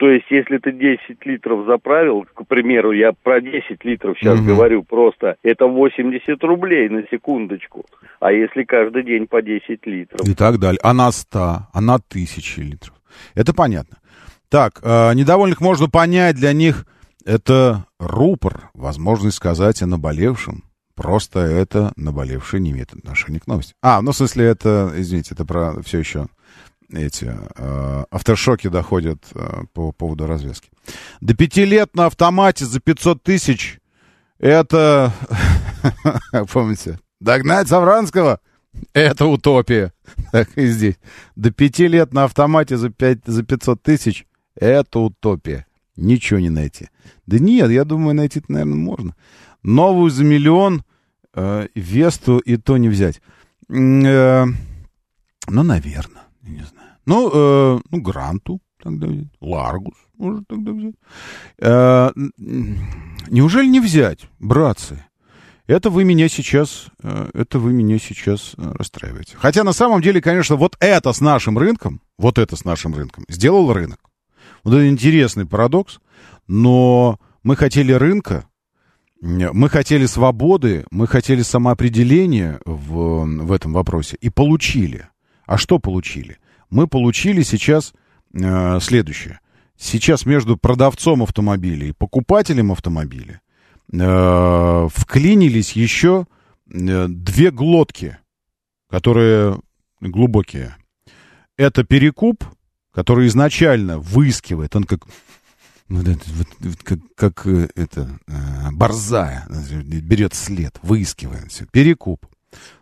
То 0.01 0.09
есть, 0.09 0.25
если 0.31 0.57
ты 0.57 0.71
10 0.71 1.23
литров 1.27 1.67
заправил, 1.67 2.25
к 2.33 2.47
примеру, 2.47 2.91
я 2.91 3.11
про 3.11 3.39
10 3.39 3.85
литров 3.85 4.17
сейчас 4.17 4.39
угу. 4.39 4.47
говорю 4.47 4.81
просто, 4.81 5.35
это 5.43 5.67
80 5.67 6.43
рублей 6.43 6.89
на 6.89 7.03
секундочку. 7.11 7.85
А 8.19 8.31
если 8.31 8.63
каждый 8.63 9.03
день 9.03 9.27
по 9.27 9.43
10 9.43 9.85
литров? 9.85 10.27
И 10.27 10.33
так 10.33 10.57
далее. 10.57 10.79
А 10.81 10.95
на 10.95 11.11
100, 11.11 11.39
а 11.71 11.81
на 11.81 11.97
1000 11.97 12.61
литров. 12.63 12.95
Это 13.35 13.53
понятно. 13.53 13.97
Так, 14.49 14.79
э, 14.81 15.13
недовольных 15.13 15.61
можно 15.61 15.87
понять, 15.87 16.35
для 16.35 16.51
них 16.53 16.87
это 17.23 17.85
рупор, 17.99 18.71
возможность 18.73 19.37
сказать 19.37 19.83
о 19.83 19.85
наболевшем. 19.85 20.63
Просто 20.95 21.41
это 21.41 21.93
наболевшее 21.95 22.59
не 22.59 22.71
имеет 22.71 22.91
отношения 22.91 23.39
к 23.39 23.45
новости. 23.45 23.75
А, 23.83 24.01
ну, 24.01 24.13
в 24.13 24.15
смысле, 24.15 24.45
это, 24.45 24.91
извините, 24.95 25.35
это 25.35 25.45
про 25.45 25.79
все 25.83 25.99
еще 25.99 26.25
эти 26.91 27.31
э, 27.55 28.03
автошоки 28.09 28.67
доходят 28.67 29.23
э, 29.33 29.63
по 29.73 29.91
поводу 29.91 30.27
развязки. 30.27 30.69
До 31.19 31.33
пяти 31.33 31.65
лет 31.65 31.95
на 31.95 32.07
автомате 32.07 32.65
за 32.65 32.79
500 32.79 33.23
тысяч 33.23 33.81
это, 34.41 35.13
помните, 36.51 36.99
догнать 37.19 37.67
Савранского— 37.67 38.39
это 38.93 39.27
утопия. 39.27 39.93
Так 40.31 40.49
и 40.57 40.65
здесь. 40.65 40.95
До 41.35 41.51
пяти 41.51 41.87
лет 41.87 42.11
на 42.11 42.23
автомате 42.23 42.75
за, 42.77 42.89
5, 42.89 43.19
за 43.25 43.43
500 43.43 43.81
тысяч— 43.81 44.25
это 44.55 44.99
утопия. 44.99 45.67
Ничего 45.95 46.39
не 46.39 46.49
найти. 46.49 46.89
Да 47.27 47.37
нет, 47.37 47.69
я 47.69 47.83
думаю, 47.83 48.15
найти 48.15 48.41
наверное, 48.47 48.75
можно. 48.75 49.15
Новую 49.61 50.09
за 50.09 50.23
миллион, 50.23 50.83
э, 51.35 51.67
Весту 51.75 52.39
и 52.39 52.57
то 52.57 52.77
не 52.77 52.89
взять. 52.89 53.21
Э, 53.69 54.45
ну, 55.47 55.63
наверное, 55.63 56.23
не 56.41 56.63
знаю. 56.63 56.80
Ну, 57.11 57.29
э, 57.33 57.79
ну 57.89 58.01
Гранту 58.01 58.61
тогда 58.81 59.07
взять. 59.07 59.27
Ларгус 59.41 59.95
может 60.17 60.47
тогда 60.47 60.71
взять. 60.71 60.95
Э, 61.59 62.11
неужели 63.29 63.67
не 63.67 63.79
взять, 63.79 64.29
братцы? 64.39 65.03
Это 65.67 65.89
вы 65.89 66.03
меня 66.03 66.29
сейчас, 66.29 66.87
э, 67.03 67.29
это 67.33 67.59
вы 67.59 67.73
меня 67.73 67.97
сейчас 67.99 68.53
э, 68.57 68.71
расстраиваете. 68.75 69.35
Хотя 69.37 69.63
на 69.63 69.73
самом 69.73 70.01
деле, 70.01 70.21
конечно, 70.21 70.55
вот 70.55 70.75
это 70.79 71.11
с 71.11 71.21
нашим 71.21 71.57
рынком, 71.57 72.01
вот 72.17 72.37
это 72.37 72.55
с 72.55 72.65
нашим 72.65 72.93
рынком 72.93 73.25
сделал 73.27 73.73
рынок. 73.73 73.99
Вот 74.63 74.73
это 74.73 74.87
интересный 74.87 75.45
парадокс, 75.45 75.99
но 76.47 77.19
мы 77.43 77.55
хотели 77.55 77.91
рынка, 77.91 78.45
мы 79.21 79.69
хотели 79.69 80.05
свободы, 80.05 80.85
мы 80.91 81.07
хотели 81.07 81.41
самоопределения 81.41 82.59
в, 82.65 83.25
в 83.25 83.51
этом 83.51 83.73
вопросе 83.73 84.17
и 84.19 84.29
получили. 84.29 85.07
А 85.45 85.57
что 85.57 85.79
получили? 85.79 86.37
Мы 86.71 86.87
получили 86.87 87.43
сейчас 87.43 87.93
э, 88.33 88.79
следующее. 88.79 89.39
Сейчас 89.77 90.25
между 90.25 90.57
продавцом 90.57 91.23
автомобиля 91.23 91.87
и 91.87 91.91
покупателем 91.91 92.71
автомобиля 92.71 93.41
э, 93.91 94.87
вклинились 94.91 95.73
еще 95.73 96.25
э, 96.73 97.07
две 97.07 97.51
глотки, 97.51 98.17
которые 98.89 99.59
глубокие. 99.99 100.75
Это 101.57 101.83
перекуп, 101.83 102.43
который 102.93 103.27
изначально 103.27 103.99
выискивает, 103.99 104.75
он 104.75 104.85
как 104.85 105.05
вот 105.91 106.77
как, 106.83 106.99
как 107.15 107.47
э, 107.47 107.67
это, 107.75 108.19
э, 108.27 108.71
борзая, 108.71 109.45
берет 109.81 110.33
след, 110.33 110.79
выискивает 110.81 111.51
все. 111.51 111.65
Перекуп. 111.65 112.25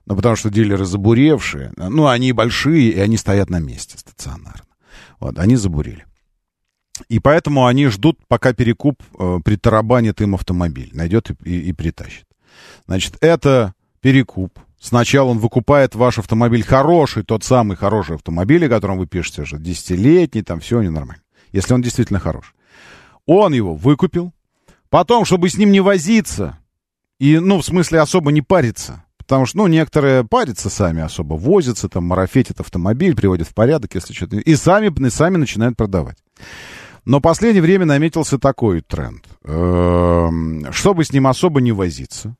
Ну, 0.09 0.15
потому 0.15 0.35
что 0.35 0.49
дилеры 0.49 0.85
забуревшие, 0.85 1.71
ну, 1.77 2.07
они 2.07 2.31
большие, 2.31 2.89
и 2.89 2.99
они 2.99 3.15
стоят 3.15 3.51
на 3.51 3.59
месте 3.59 3.95
стационарно. 3.95 4.63
Вот, 5.19 5.37
они 5.37 5.55
забурили. 5.55 6.05
И 7.09 7.19
поэтому 7.19 7.67
они 7.67 7.85
ждут, 7.87 8.17
пока 8.27 8.53
перекуп 8.53 9.03
э, 9.19 9.39
притарабанит 9.45 10.19
им 10.21 10.33
автомобиль, 10.33 10.89
найдет 10.93 11.29
и, 11.29 11.35
и, 11.43 11.69
и 11.69 11.73
притащит. 11.73 12.25
Значит, 12.87 13.17
это 13.21 13.75
перекуп. 14.01 14.57
Сначала 14.79 15.29
он 15.29 15.37
выкупает 15.37 15.93
ваш 15.93 16.17
автомобиль 16.17 16.63
хороший, 16.63 17.23
тот 17.23 17.43
самый 17.43 17.77
хороший 17.77 18.15
автомобиль, 18.15 18.65
о 18.65 18.69
котором 18.69 18.97
вы 18.97 19.05
пишете 19.05 19.43
уже, 19.43 19.59
десятилетний, 19.59 20.41
там 20.41 20.59
все 20.59 20.81
ненормально. 20.81 21.21
Если 21.51 21.71
он 21.75 21.83
действительно 21.83 22.19
хорош. 22.19 22.55
Он 23.27 23.53
его 23.53 23.75
выкупил. 23.75 24.33
Потом, 24.89 25.23
чтобы 25.23 25.49
с 25.49 25.57
ним 25.57 25.71
не 25.71 25.81
возиться, 25.81 26.57
и, 27.19 27.37
ну, 27.37 27.59
в 27.59 27.65
смысле, 27.65 27.99
особо 27.99 28.31
не 28.31 28.41
париться, 28.41 29.03
Потому 29.29 29.45
что, 29.45 29.59
ну, 29.59 29.67
некоторые 29.67 30.23
парятся 30.23 30.71
сами 30.71 31.03
особо, 31.03 31.35
возятся, 31.35 31.87
там, 31.87 32.03
марафетят 32.03 32.61
автомобиль, 32.61 33.15
приводят 33.15 33.47
в 33.47 33.53
порядок, 33.53 33.93
если 33.93 34.11
что-то... 34.11 34.37
И 34.37 34.55
сами, 34.55 34.91
и 35.05 35.09
сами 35.11 35.37
начинают 35.37 35.77
продавать. 35.77 36.17
Но 37.05 37.21
последнее 37.21 37.61
время 37.61 37.85
наметился 37.85 38.39
такой 38.39 38.81
тренд. 38.81 39.23
Эм, 39.43 40.65
чтобы 40.71 41.05
с 41.05 41.13
ним 41.13 41.27
особо 41.27 41.61
не 41.61 41.71
возиться, 41.71 42.37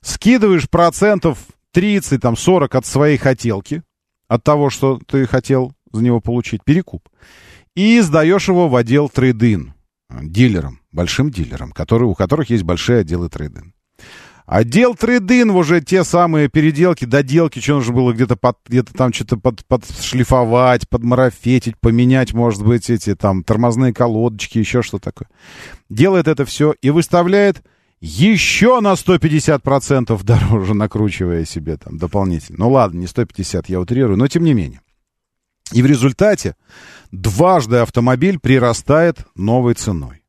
скидываешь 0.00 0.70
процентов 0.70 1.40
30, 1.72 2.22
там, 2.22 2.36
40 2.36 2.72
от 2.72 2.86
своей 2.86 3.16
хотелки, 3.16 3.82
от 4.28 4.44
того, 4.44 4.70
что 4.70 5.00
ты 5.08 5.26
хотел 5.26 5.72
за 5.90 6.04
него 6.04 6.20
получить, 6.20 6.62
перекуп, 6.62 7.08
и 7.74 8.00
сдаешь 8.00 8.46
его 8.46 8.68
в 8.68 8.76
отдел 8.76 9.08
трейдин, 9.08 9.74
дилерам, 10.08 10.82
большим 10.92 11.32
дилерам, 11.32 11.72
которые, 11.72 12.08
у 12.08 12.14
которых 12.14 12.48
есть 12.50 12.62
большие 12.62 13.00
отделы 13.00 13.28
трейдин. 13.28 13.74
Отдел 14.48 14.94
трейдин 14.94 15.50
уже 15.50 15.82
те 15.82 16.04
самые 16.04 16.48
переделки, 16.48 17.04
доделки, 17.04 17.58
что 17.60 17.74
нужно 17.74 17.92
было 17.92 18.14
где-то 18.14 18.34
под, 18.34 18.56
где-то 18.66 18.94
там 18.94 19.12
что-то 19.12 19.36
под, 19.36 19.62
подшлифовать, 19.66 20.88
подмарафетить, 20.88 21.78
поменять, 21.78 22.32
может 22.32 22.64
быть, 22.64 22.88
эти 22.88 23.14
там 23.14 23.44
тормозные 23.44 23.92
колодочки, 23.92 24.56
еще 24.56 24.80
что 24.80 24.98
такое. 24.98 25.28
Делает 25.90 26.28
это 26.28 26.46
все 26.46 26.74
и 26.80 26.88
выставляет 26.88 27.62
еще 28.00 28.80
на 28.80 28.94
150% 28.94 30.24
дороже, 30.24 30.72
накручивая 30.72 31.44
себе 31.44 31.76
там 31.76 31.98
дополнительно. 31.98 32.60
Ну 32.60 32.70
ладно, 32.70 33.00
не 33.00 33.06
150, 33.06 33.68
я 33.68 33.78
утрирую, 33.78 34.16
но 34.16 34.28
тем 34.28 34.44
не 34.44 34.54
менее. 34.54 34.80
И 35.72 35.82
в 35.82 35.86
результате 35.86 36.56
дважды 37.12 37.76
автомобиль 37.76 38.38
прирастает 38.38 39.26
новой 39.34 39.74
ценой. 39.74 40.22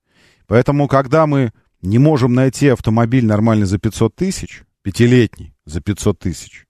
Поэтому, 0.45 0.89
когда 0.89 1.25
мы 1.25 1.53
не 1.81 1.97
можем 1.97 2.33
найти 2.33 2.67
автомобиль 2.67 3.25
нормально 3.25 3.65
за 3.65 3.79
500 3.79 4.15
тысяч, 4.15 4.63
пятилетний 4.83 5.53
за 5.65 5.81
500 5.81 6.19
тысяч, 6.19 6.65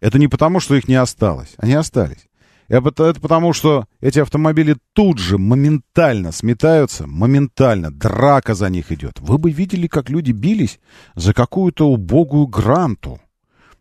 это 0.00 0.18
не 0.18 0.28
потому, 0.28 0.60
что 0.60 0.74
их 0.74 0.86
не 0.86 0.96
осталось. 0.96 1.54
Они 1.56 1.74
остались. 1.74 2.28
Это, 2.68 3.04
это 3.04 3.20
потому, 3.20 3.52
что 3.52 3.86
эти 4.00 4.18
автомобили 4.18 4.76
тут 4.94 5.18
же 5.18 5.38
моментально 5.38 6.32
сметаются, 6.32 7.06
моментально 7.06 7.90
драка 7.90 8.54
за 8.54 8.70
них 8.70 8.90
идет. 8.90 9.20
Вы 9.20 9.38
бы 9.38 9.50
видели, 9.50 9.86
как 9.86 10.08
люди 10.08 10.32
бились 10.32 10.80
за 11.14 11.34
какую-то 11.34 11.88
убогую 11.88 12.46
гранту. 12.46 13.20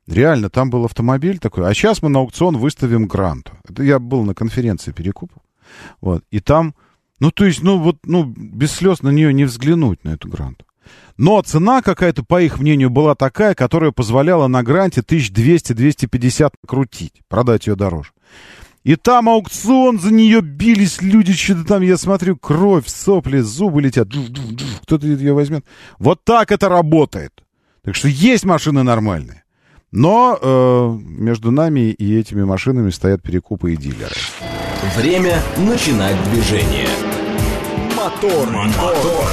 Реально, 0.05 0.49
там 0.49 0.69
был 0.69 0.83
автомобиль 0.83 1.39
такой. 1.39 1.69
А 1.69 1.73
сейчас 1.73 2.01
мы 2.01 2.09
на 2.09 2.19
аукцион 2.19 2.57
выставим 2.57 3.07
гранту. 3.07 3.53
Это 3.69 3.83
я 3.83 3.99
был 3.99 4.23
на 4.23 4.33
конференции 4.33 4.91
перекупов. 4.91 5.41
Вот. 6.01 6.23
И 6.29 6.41
там, 6.41 6.75
ну, 7.23 7.31
то 7.31 7.45
есть, 7.45 7.63
ну, 7.63 7.79
вот, 7.79 7.99
ну, 8.03 8.25
без 8.25 8.73
слез 8.73 9.01
на 9.01 9.07
нее 9.07 9.33
не 9.33 9.45
взглянуть, 9.45 10.03
на 10.03 10.09
эту 10.09 10.27
гранту. 10.27 10.65
Но 11.15 11.41
цена 11.41 11.81
какая-то, 11.81 12.21
по 12.21 12.41
их 12.41 12.59
мнению, 12.59 12.89
была 12.89 13.15
такая, 13.15 13.55
которая 13.55 13.91
позволяла 13.91 14.47
на 14.47 14.61
гранте 14.61 14.99
1200-250 14.99 16.51
крутить, 16.67 17.21
продать 17.29 17.65
ее 17.65 17.77
дороже. 17.77 18.09
И 18.83 18.97
там 18.97 19.29
аукцион, 19.29 20.01
за 20.01 20.11
нее 20.11 20.41
бились 20.41 21.01
люди, 21.01 21.31
что-то 21.31 21.63
там, 21.63 21.81
я 21.81 21.95
смотрю, 21.95 22.35
кровь, 22.35 22.89
сопли, 22.89 23.39
зубы 23.39 23.81
летят. 23.81 24.09
Кто-то 24.81 25.07
ее 25.07 25.31
возьмет. 25.31 25.63
Вот 25.99 26.25
так 26.25 26.51
это 26.51 26.67
работает. 26.67 27.31
Так 27.85 27.95
что 27.95 28.09
есть 28.09 28.43
машины 28.43 28.83
нормальные. 28.83 29.45
Но 29.93 30.37
э, 30.41 30.97
между 31.05 31.51
нами 31.51 31.91
и 31.91 32.19
этими 32.19 32.43
машинами 32.43 32.89
стоят 32.89 33.23
перекупы 33.23 33.75
и 33.75 33.77
дилеры. 33.77 34.11
Время 34.97 35.41
начинать 35.57 36.17
движение. 36.29 37.12
Мотор, 38.03 38.47
мотор. 38.49 39.25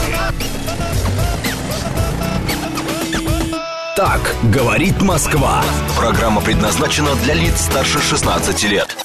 Так 3.96 4.20
говорит 4.44 5.02
Москва. 5.02 5.60
Программа 5.98 6.40
предназначена 6.40 7.16
для 7.16 7.34
лиц 7.34 7.62
старше 7.62 8.00
16 8.00 8.62
лет. 8.70 8.96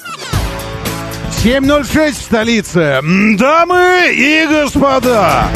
7.06 1.42 2.10
в 2.12 2.14
столице. 2.14 3.00
Дамы 3.36 4.12
и 4.14 4.46
господа, 4.46 5.48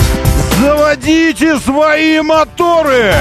заводите 0.59 1.61
свои 1.61 2.21
моторы! 2.21 3.15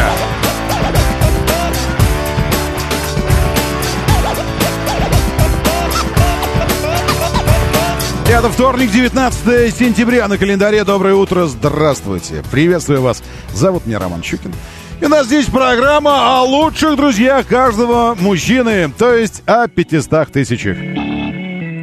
Это 8.31 8.47
вторник, 8.49 8.91
19 8.91 9.75
сентября 9.75 10.27
на 10.27 10.37
календаре. 10.37 10.83
Доброе 10.83 11.15
утро, 11.15 11.47
здравствуйте. 11.47 12.43
Приветствую 12.51 13.01
вас. 13.01 13.23
Зовут 13.55 13.87
меня 13.87 13.97
Роман 13.97 14.21
Щукин. 14.21 14.53
И 15.01 15.05
у 15.05 15.09
нас 15.09 15.25
здесь 15.25 15.47
программа 15.47 16.37
о 16.37 16.43
лучших 16.43 16.95
друзьях 16.95 17.47
каждого 17.47 18.15
мужчины, 18.19 18.93
то 18.95 19.15
есть 19.15 19.41
о 19.47 19.67
500 19.67 20.31
тысячах. 20.31 20.77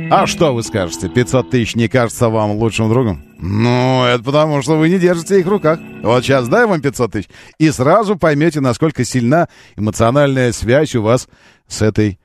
А 0.09 0.29
что 0.29 0.55
вы 0.55 0.63
скажете, 0.63 1.09
500 1.09 1.51
тысяч 1.51 1.75
не 1.75 1.89
кажется 1.89 2.29
вам 2.29 2.53
лучшим 2.53 2.89
другом? 2.89 3.25
Ну, 3.41 4.05
это 4.05 4.23
потому, 4.23 4.63
что 4.63 4.79
вы 4.79 4.89
не 4.89 5.01
держите 5.01 5.41
их 5.41 5.47
в 5.47 5.51
руках. 5.51 5.81
Вот 6.05 6.23
сейчас 6.23 6.47
дай 6.47 6.65
вам 6.65 6.81
500 6.81 7.11
тысяч, 7.11 7.29
и 7.59 7.73
сразу 7.73 8.15
поймете, 8.15 8.61
насколько 8.61 9.05
сильна 9.05 9.49
эмоциональная 9.77 10.53
связь 10.53 10.95
у 10.95 11.03
вас 11.03 11.27
с 11.67 11.83
этой 11.83 12.21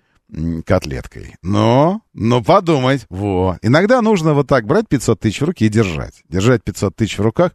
котлеткой. 0.66 1.36
Но, 1.42 2.02
ну 2.14 2.44
подумать, 2.44 3.06
во. 3.10 3.58
Иногда 3.62 4.02
нужно 4.02 4.34
вот 4.34 4.48
так 4.48 4.66
брать 4.66 4.88
500 4.88 5.20
тысяч 5.20 5.42
в 5.42 5.46
руки 5.46 5.66
и 5.66 5.70
держать. 5.70 6.24
Держать 6.30 6.64
500 6.64 6.96
тысяч 6.96 7.18
в 7.18 7.22
руках. 7.22 7.52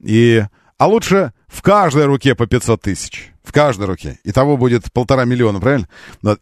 И, 0.00 0.44
а 0.78 0.86
лучше 0.86 1.32
в 1.46 1.62
каждой 1.62 2.06
руке 2.06 2.34
по 2.34 2.46
500 2.46 2.82
тысяч. 2.82 3.32
В 3.42 3.52
каждой 3.52 3.86
руке. 3.86 4.18
И 4.24 4.32
того 4.32 4.56
будет 4.56 4.92
полтора 4.92 5.24
миллиона, 5.24 5.60
правильно? 5.60 5.88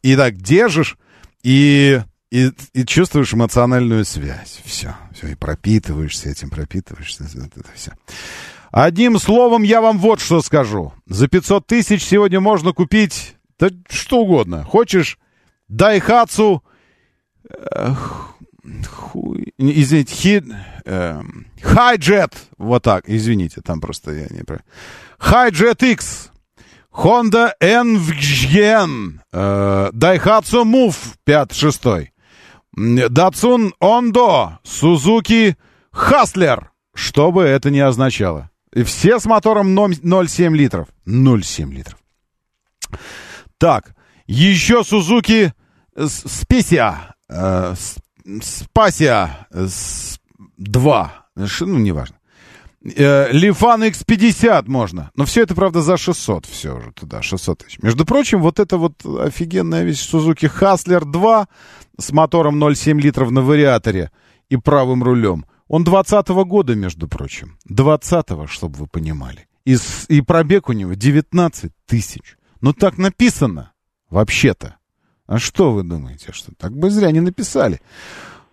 И 0.02 0.16
так 0.16 0.36
держишь, 0.36 0.96
и, 1.42 2.00
и, 2.30 2.50
и 2.72 2.84
чувствуешь 2.86 3.34
эмоциональную 3.34 4.04
связь. 4.04 4.60
Все, 4.64 4.96
все, 5.14 5.28
и 5.28 5.34
пропитываешься 5.34 6.30
этим, 6.30 6.48
пропитываешься. 6.48 7.24
Это 7.24 7.62
все. 7.74 7.92
Одним 8.72 9.18
словом, 9.18 9.62
я 9.62 9.80
вам 9.80 9.98
вот 9.98 10.20
что 10.20 10.40
скажу. 10.40 10.94
За 11.06 11.28
500 11.28 11.66
тысяч 11.66 12.02
сегодня 12.02 12.40
можно 12.40 12.72
купить 12.72 13.36
да 13.58 13.68
что 13.88 14.20
угодно. 14.20 14.64
Хочешь 14.64 15.18
Дайхатсу... 15.68 16.62
Э, 17.74 17.94
извините, 19.58 20.14
хи, 20.14 20.42
э, 20.84 21.22
вот 22.58 22.82
так, 22.82 23.04
извините, 23.08 23.60
там 23.60 23.80
просто 23.80 24.12
я 24.12 24.26
не. 24.30 24.42
Хайджет 25.18 25.82
X, 25.82 26.30
Honda 26.92 27.52
NVGN, 27.60 29.20
э, 29.32 29.90
Daihatsu 29.92 30.64
Move 30.64 30.96
5-6, 31.26 32.08
Datsun 32.76 33.72
Ondo, 33.80 34.58
Suzuki 34.64 35.56
Hustler, 35.92 36.68
что 36.94 37.30
бы 37.32 37.42
это 37.42 37.70
ни 37.70 37.78
означало. 37.78 38.50
И 38.72 38.82
все 38.82 39.20
с 39.20 39.26
мотором 39.26 39.78
0,7 39.78 40.54
литров. 40.54 40.88
0,7 41.06 41.70
литров. 41.72 41.98
Так, 43.58 43.93
еще 44.26 44.80
Suzuki 44.80 45.52
Спесия, 45.96 47.14
э, 47.28 47.74
Спасия 48.42 49.46
2, 50.56 51.26
ну, 51.60 51.78
неважно. 51.78 52.16
Э, 52.84 53.32
Лифан 53.32 53.82
X50 53.84 54.64
можно. 54.66 55.10
Но 55.14 55.24
все 55.24 55.42
это, 55.42 55.54
правда, 55.54 55.80
за 55.80 55.96
600 55.96 56.46
все 56.46 56.76
уже 56.76 56.92
туда, 56.92 57.22
600 57.22 57.58
тысяч. 57.64 57.78
Между 57.82 58.04
прочим, 58.04 58.42
вот 58.42 58.60
это 58.60 58.76
вот 58.76 59.04
офигенная 59.04 59.84
вещь 59.84 60.06
Suzuki 60.12 60.50
Hustler 60.60 61.04
2 61.04 61.48
с 61.98 62.12
мотором 62.12 62.62
0,7 62.62 63.00
литров 63.00 63.30
на 63.30 63.40
вариаторе 63.40 64.10
и 64.50 64.56
правым 64.56 65.02
рулем. 65.02 65.46
Он 65.68 65.82
20 65.82 66.28
-го 66.28 66.44
года, 66.44 66.74
между 66.74 67.08
прочим. 67.08 67.56
20-го, 67.70 68.46
чтобы 68.46 68.76
вы 68.76 68.86
понимали. 68.86 69.46
И, 69.64 69.78
и 70.08 70.20
пробег 70.20 70.68
у 70.68 70.72
него 70.72 70.92
19 70.92 71.72
тысяч. 71.86 72.36
Ну 72.60 72.74
так 72.74 72.98
написано, 72.98 73.72
вообще-то. 74.14 74.76
А 75.26 75.38
что 75.38 75.72
вы 75.72 75.82
думаете, 75.82 76.32
что 76.32 76.52
так 76.58 76.72
бы 76.72 76.90
зря 76.90 77.10
не 77.10 77.20
написали? 77.20 77.80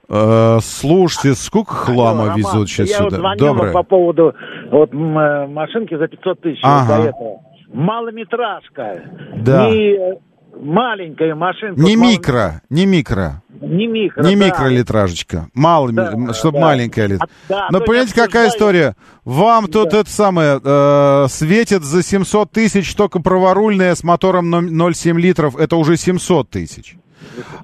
Э, 0.10 0.60
слушайте, 0.62 1.34
сколько 1.36 1.74
хлама 1.74 2.24
Алло, 2.24 2.34
везут 2.38 2.54
Роман, 2.54 2.68
сейчас 2.68 2.90
я 2.90 2.98
сюда? 2.98 3.22
Вот 3.22 3.38
Доброе. 3.38 3.72
по 3.72 3.84
поводу 3.84 4.34
вот, 4.72 4.92
э, 4.94 5.48
машинки 5.48 5.96
за 5.98 6.08
500 6.08 6.42
тысяч 6.42 6.60
ага. 6.64 6.98
до 6.98 7.04
этого. 7.10 7.42
Малометражка. 7.74 9.04
Да. 9.38 9.70
Не 9.70 10.20
маленькая 10.60 11.36
машинка. 11.36 11.82
Не 11.82 11.96
вот 11.96 12.04
микро, 12.04 12.62
не 12.70 12.86
микро. 12.86 13.42
Не 13.62 13.88
микро, 13.88 14.24
Не 14.24 14.36
да. 14.36 14.46
микролитражечка. 14.48 15.50
Мало, 15.54 15.92
да, 15.92 16.34
чтобы 16.34 16.60
да. 16.60 16.66
маленькая 16.66 17.08
лит. 17.08 17.22
А, 17.22 17.28
да, 17.48 17.68
Но 17.72 17.80
понимаете, 17.82 18.16
какая 18.16 18.50
история? 18.50 18.96
Вам 19.24 19.66
да. 19.66 19.72
тут 19.72 19.94
это 19.94 20.10
самое, 20.10 20.60
э, 20.64 21.26
светит 21.30 21.84
за 21.84 22.02
700 22.02 22.52
тысяч 22.52 22.94
только 22.96 23.20
праворульная 23.20 23.94
с 23.94 24.04
мотором 24.04 24.54
0,7 24.54 25.20
литров. 25.20 25.56
Это 25.58 25.76
уже 25.76 25.98
700 25.98 26.50
тысяч. 26.50 26.96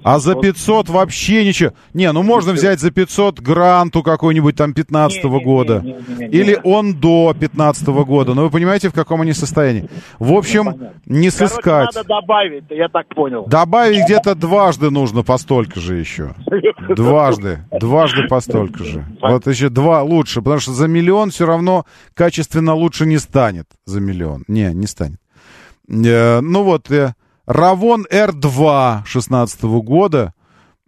А 0.02 0.18
за 0.18 0.34
500 0.34 0.88
вообще 0.88 1.44
ничего. 1.44 1.72
Не, 1.94 2.10
ну 2.12 2.22
можно 2.22 2.52
взять 2.52 2.80
за 2.80 2.90
500 2.90 3.40
гранту 3.40 4.02
какой-нибудь 4.02 4.56
там 4.56 4.72
15 4.72 5.24
-го 5.24 5.40
года. 5.40 5.84
Или 6.18 6.58
он 6.64 6.94
до 6.94 7.34
15 7.38 7.88
-го 7.88 8.04
года. 8.04 8.34
Но 8.34 8.42
вы 8.44 8.50
понимаете, 8.50 8.88
в 8.88 8.92
каком 8.92 9.20
они 9.20 9.32
состоянии. 9.32 9.88
В 10.18 10.32
общем, 10.32 10.64
ну, 10.64 10.90
не 11.06 11.30
сыскать. 11.30 11.62
Короче, 11.62 11.98
надо 11.98 12.08
добавить, 12.08 12.64
я 12.70 12.88
так 12.88 13.08
понял. 13.14 13.44
Добавить 13.46 14.04
где-то 14.04 14.34
дважды 14.34 14.90
нужно 14.90 15.22
по 15.22 15.38
столько 15.38 15.80
же 15.80 15.96
еще. 15.96 16.34
Дважды. 16.96 17.64
Дважды 17.80 18.28
по 18.28 18.40
столько 18.40 18.84
же. 18.84 19.04
Вот 19.20 19.46
еще 19.46 19.68
два 19.68 20.02
лучше. 20.02 20.40
Потому 20.40 20.60
что 20.60 20.72
за 20.72 20.88
миллион 20.88 21.30
все 21.30 21.46
равно 21.46 21.84
качественно 22.14 22.74
лучше 22.74 23.06
не 23.06 23.18
станет. 23.18 23.66
За 23.84 24.00
миллион. 24.00 24.44
Не, 24.48 24.72
не 24.74 24.86
станет. 24.86 25.20
Э, 25.88 26.40
ну 26.40 26.62
вот, 26.62 26.90
э, 26.90 27.14
Равон 27.48 28.06
R2 28.10 29.06
16 29.06 29.62
года. 29.62 30.34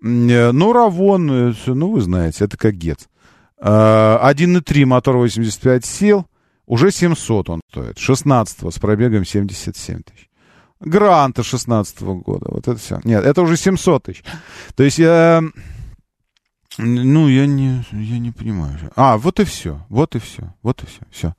Э, 0.02 0.52
ну, 0.52 0.72
Равон, 0.74 1.50
э, 1.50 1.54
ну, 1.66 1.92
вы 1.92 2.02
знаете, 2.02 2.44
это 2.44 2.58
как 2.58 2.74
ГЕЦ. 2.74 3.08
1.3 3.58 4.84
мотор 4.84 5.16
85 5.16 5.84
сил. 5.84 6.26
Уже 6.66 6.90
700 6.90 7.50
он 7.50 7.60
стоит. 7.70 7.98
16 7.98 8.74
с 8.74 8.78
пробегом 8.78 9.24
77 9.24 10.02
тысяч. 10.02 10.28
Гранта 10.80 11.42
16 11.42 12.00
года. 12.02 12.46
Вот 12.50 12.68
это 12.68 12.76
все. 12.76 13.00
Нет, 13.04 13.24
это 13.24 13.40
уже 13.40 13.56
700 13.56 14.02
тысяч. 14.02 14.22
То 14.74 14.82
есть 14.82 14.98
я... 14.98 15.42
Ну, 16.76 17.28
я 17.28 17.46
не, 17.46 17.84
я 17.90 18.18
не 18.18 18.32
понимаю. 18.32 18.78
А, 18.96 19.16
вот 19.16 19.40
и 19.40 19.44
все. 19.44 19.84
Вот 19.88 20.14
и 20.14 20.18
все. 20.18 20.54
Вот 20.62 20.82
и 20.82 20.86
все. 20.86 21.00
Все. 21.10 21.34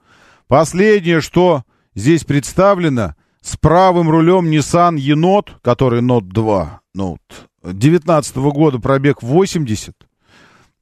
Последнее, 0.48 1.22
что 1.22 1.64
здесь 1.96 2.24
представлена 2.24 3.16
с 3.42 3.58
правым 3.58 4.10
рулем 4.10 4.50
Nissan 4.50 4.98
Енот, 4.98 5.52
который 5.62 6.02
Note 6.02 6.28
2, 6.28 6.82
Note 6.96 7.20
19 7.64 8.36
года, 8.38 8.80
пробег 8.80 9.22
80. 9.22 9.96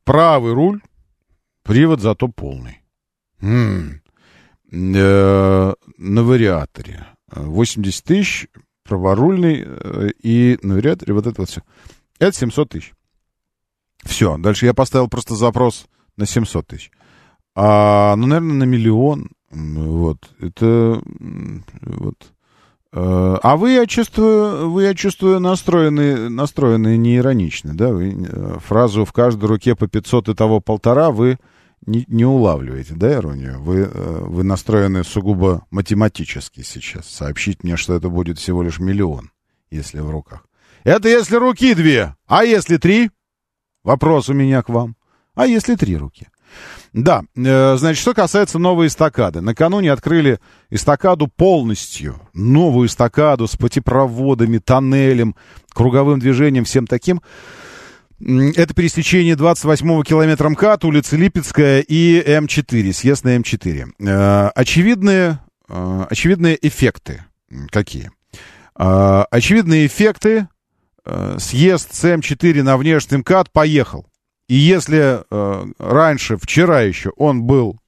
Правый 0.04 0.54
руль, 0.54 0.82
привод 1.64 2.02
зато 2.02 2.28
полный. 2.28 2.82
М-м. 3.42 4.02
Э, 4.72 5.74
на 5.98 6.24
вариаторе. 6.24 7.08
80 7.32 8.04
тысяч, 8.04 8.48
праворульный 8.84 9.64
э, 9.66 10.10
и 10.22 10.58
на 10.62 10.76
вариаторе 10.76 11.14
вот 11.14 11.28
это 11.28 11.42
вот 11.42 11.50
все. 11.50 11.62
Это 12.20 12.38
700 12.38 12.70
тысяч. 12.70 12.94
Все, 14.04 14.38
дальше 14.38 14.66
я 14.66 14.74
поставил 14.74 15.08
просто 15.08 15.36
запрос 15.36 15.88
на 16.18 16.26
700 16.26 16.68
тысяч. 16.68 16.92
А, 17.56 18.16
ну, 18.16 18.28
наверное, 18.28 18.56
на 18.56 18.64
миллион. 18.64 19.30
Вот. 19.52 20.30
Это... 20.40 21.02
Вот. 21.82 22.34
Э, 22.92 23.38
а 23.42 23.58
вы, 23.58 23.72
я 23.72 23.86
чувствую, 23.86 24.72
вы, 24.72 24.84
я 24.84 24.96
чувствую, 24.96 25.40
настроены, 25.40 26.30
настроены 26.30 26.98
не 26.98 27.18
иронично, 27.18 27.76
да? 27.76 27.90
Вы 27.90 28.16
э, 28.28 28.58
фразу 28.60 29.06
«в 29.06 29.14
каждой 29.14 29.46
руке 29.46 29.76
по 29.76 29.88
500 29.88 30.30
и 30.30 30.34
того 30.34 30.60
полтора» 30.60 31.12
вы 31.12 31.38
не, 31.86 32.04
не 32.08 32.26
улавливаете, 32.26 32.96
да, 32.96 33.14
иронию? 33.14 33.62
Вы, 33.62 33.82
э, 33.82 34.20
вы 34.22 34.44
настроены 34.44 35.04
сугубо 35.04 35.66
математически 35.70 36.62
сейчас. 36.62 37.08
Сообщить 37.08 37.64
мне, 37.64 37.78
что 37.78 37.94
это 37.94 38.10
будет 38.10 38.40
всего 38.40 38.64
лишь 38.64 38.80
миллион, 38.80 39.32
если 39.70 40.00
в 40.00 40.10
руках. 40.10 40.46
Это 40.84 41.10
если 41.10 41.36
руки 41.36 41.76
две, 41.76 42.16
а 42.26 42.44
если 42.44 42.78
три? 42.78 43.12
Вопрос 43.84 44.30
у 44.30 44.34
меня 44.34 44.64
к 44.64 44.70
вам. 44.70 44.96
А 45.36 45.46
если 45.46 45.76
три 45.76 45.96
руки? 45.96 46.28
Да, 46.94 47.22
э, 47.36 47.78
значит, 47.78 48.02
что 48.02 48.14
касается 48.14 48.58
новой 48.58 48.88
эстакады. 48.88 49.42
Накануне 49.42 49.92
открыли 49.92 50.40
эстакаду 50.70 51.28
полностью. 51.28 52.20
Новую 52.34 52.88
эстакаду 52.88 53.48
с 53.48 53.56
путепроводами, 53.56 54.58
тоннелем, 54.58 55.36
круговым 55.74 56.20
движением, 56.20 56.66
всем 56.66 56.88
таким. 56.88 57.22
Это 58.20 58.74
пересечение 58.74 59.36
28-го 59.36 60.04
километра 60.04 60.50
МКАД, 60.50 60.86
улица 60.86 61.16
Липецкая 61.16 61.80
и 61.82 62.22
М4, 62.22 62.92
съезд 62.92 63.24
на 63.24 63.38
М4. 63.38 63.92
Э, 64.00 64.50
очевидные, 64.56 65.40
э, 65.70 66.06
очевидные 66.10 66.58
эффекты 66.68 67.24
какие? 67.72 68.12
Очевидные 68.76 69.88
эффекты. 69.88 70.48
Съезд 71.38 71.96
с 71.96 72.06
М4 72.06 72.62
на 72.62 72.78
внешний 72.78 73.18
МКАД 73.18 73.52
поехал. 73.52 74.09
И 74.50 74.56
если 74.56 75.24
раньше, 75.80 76.36
вчера 76.38 76.82
еще, 76.82 77.12
он 77.18 77.44
был 77.44 77.80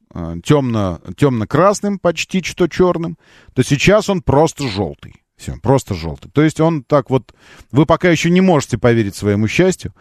темно, 0.44 1.02
темно-красным, 1.18 2.00
почти 2.00 2.44
что 2.44 2.68
черным, 2.68 3.18
то 3.54 3.64
сейчас 3.64 4.10
он 4.10 4.22
просто 4.22 4.68
желтый. 4.68 5.16
Все, 5.42 5.58
просто 5.58 5.96
желтый. 5.96 6.30
То 6.32 6.44
есть 6.44 6.60
он 6.60 6.84
так 6.84 7.10
вот... 7.10 7.34
Вы 7.72 7.88
пока 7.88 8.12
еще 8.12 8.30
не 8.30 8.42
можете 8.42 8.78
поверить 8.78 9.16
своему 9.16 9.48
счастью. 9.48 9.92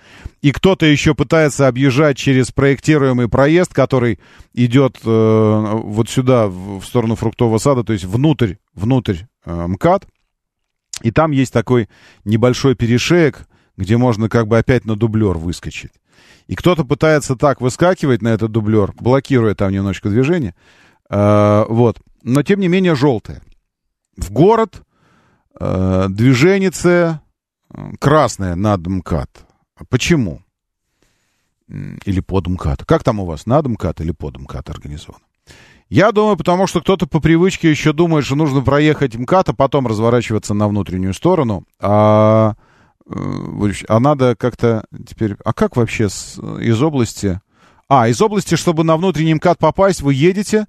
И 0.42 0.52
кто-то 0.52 0.84
еще 0.84 1.14
пытается 1.14 1.66
объезжать 1.66 2.18
через 2.18 2.52
проектируемый 2.52 3.26
проезд, 3.26 3.72
который 3.72 4.18
идет 4.52 4.98
э, 5.02 5.08
вот 5.08 6.10
сюда, 6.10 6.46
в, 6.46 6.80
в 6.80 6.84
сторону 6.84 7.14
фруктового 7.14 7.56
сада, 7.56 7.84
то 7.84 7.94
есть 7.94 8.04
внутрь, 8.04 8.56
внутрь 8.74 9.20
э, 9.46 9.66
МКАД. 9.66 10.06
И 11.04 11.10
там 11.10 11.30
есть 11.30 11.54
такой 11.54 11.88
небольшой 12.26 12.74
перешеек, 12.74 13.48
где 13.78 13.96
можно 13.96 14.28
как 14.28 14.46
бы 14.46 14.58
опять 14.58 14.84
на 14.84 14.94
дублер 14.94 15.38
выскочить. 15.38 15.92
И 16.46 16.56
кто-то 16.56 16.84
пытается 16.84 17.36
так 17.36 17.60
выскакивать 17.60 18.22
на 18.22 18.28
этот 18.28 18.50
дублер, 18.50 18.92
блокируя 18.98 19.54
там 19.54 19.72
немножечко 19.72 20.08
движение. 20.08 20.54
Э, 21.08 21.64
вот. 21.68 22.00
Но 22.22 22.42
тем 22.42 22.60
не 22.60 22.68
менее 22.68 22.94
желтое. 22.94 23.40
В 24.16 24.30
город 24.30 24.82
э, 25.58 26.06
движенице 26.08 27.20
красное 27.98 28.54
над 28.54 28.86
МКАД. 28.86 29.30
Почему? 29.88 30.42
Или 31.68 32.20
под 32.20 32.48
МКАД. 32.48 32.84
Как 32.84 33.04
там 33.04 33.20
у 33.20 33.24
вас, 33.24 33.46
над 33.46 33.66
МКАД 33.66 34.00
или 34.00 34.10
под 34.10 34.38
МКАД 34.38 34.70
организовано? 34.70 35.24
Я 35.88 36.12
думаю, 36.12 36.36
потому 36.36 36.66
что 36.66 36.80
кто-то 36.80 37.06
по 37.06 37.20
привычке 37.20 37.68
еще 37.68 37.92
думает, 37.92 38.24
что 38.24 38.36
нужно 38.36 38.60
проехать 38.60 39.16
МКАД, 39.16 39.50
а 39.50 39.52
потом 39.54 39.86
разворачиваться 39.86 40.54
на 40.54 40.68
внутреннюю 40.68 41.14
сторону. 41.14 41.64
А, 41.80 42.54
а 43.88 44.00
надо 44.00 44.36
как-то 44.36 44.84
теперь... 45.06 45.36
А 45.44 45.52
как 45.52 45.76
вообще 45.76 46.08
с, 46.08 46.38
из 46.60 46.82
области... 46.82 47.40
А, 47.88 48.08
из 48.08 48.22
области, 48.22 48.54
чтобы 48.54 48.84
на 48.84 48.96
внутренний 48.96 49.34
МКАД 49.34 49.58
попасть, 49.58 50.00
вы 50.00 50.14
едете, 50.14 50.66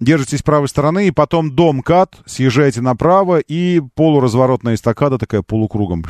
держитесь 0.00 0.42
правой 0.42 0.68
стороны, 0.68 1.08
и 1.08 1.10
потом 1.10 1.54
до 1.54 1.72
МКАД 1.72 2.22
съезжаете 2.24 2.80
направо, 2.80 3.38
и 3.38 3.80
полуразворотная 3.96 4.74
эстакада 4.74 5.18
такая 5.18 5.42
полукругом. 5.42 6.04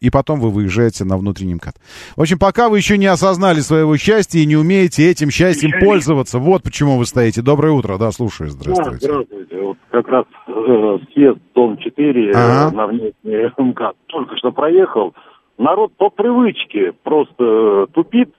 И 0.00 0.10
потом 0.10 0.40
вы 0.40 0.50
выезжаете 0.50 1.04
на 1.04 1.16
внутренний 1.16 1.54
МКАД. 1.54 1.76
В 2.16 2.20
общем, 2.20 2.38
пока 2.38 2.68
вы 2.68 2.78
еще 2.78 2.98
не 2.98 3.06
осознали 3.06 3.60
своего 3.60 3.96
счастья 3.96 4.38
и 4.38 4.46
не 4.46 4.56
умеете 4.56 5.10
этим 5.10 5.30
счастьем 5.30 5.72
пользоваться, 5.80 6.38
вот 6.38 6.62
почему 6.62 6.98
вы 6.98 7.06
стоите. 7.06 7.42
Доброе 7.42 7.72
утро, 7.72 7.98
да, 7.98 8.10
слушаю, 8.12 8.50
здравствуйте. 8.50 9.06
Да, 9.06 9.12
здравствуйте. 9.14 9.60
Вот 9.60 9.78
как 9.90 10.08
раз 10.08 10.24
э, 10.46 10.98
съезд 11.12 11.38
Дом 11.54 11.78
4 11.78 12.30
ага. 12.30 12.70
э, 12.72 12.76
на 12.76 12.86
внешний 12.86 13.70
МКАД 13.70 13.96
только 14.06 14.36
что 14.36 14.52
проехал. 14.52 15.14
Народ 15.58 15.92
по 15.96 16.10
привычке 16.10 16.92
просто 17.02 17.34
э, 17.38 17.86
тупит, 17.92 18.30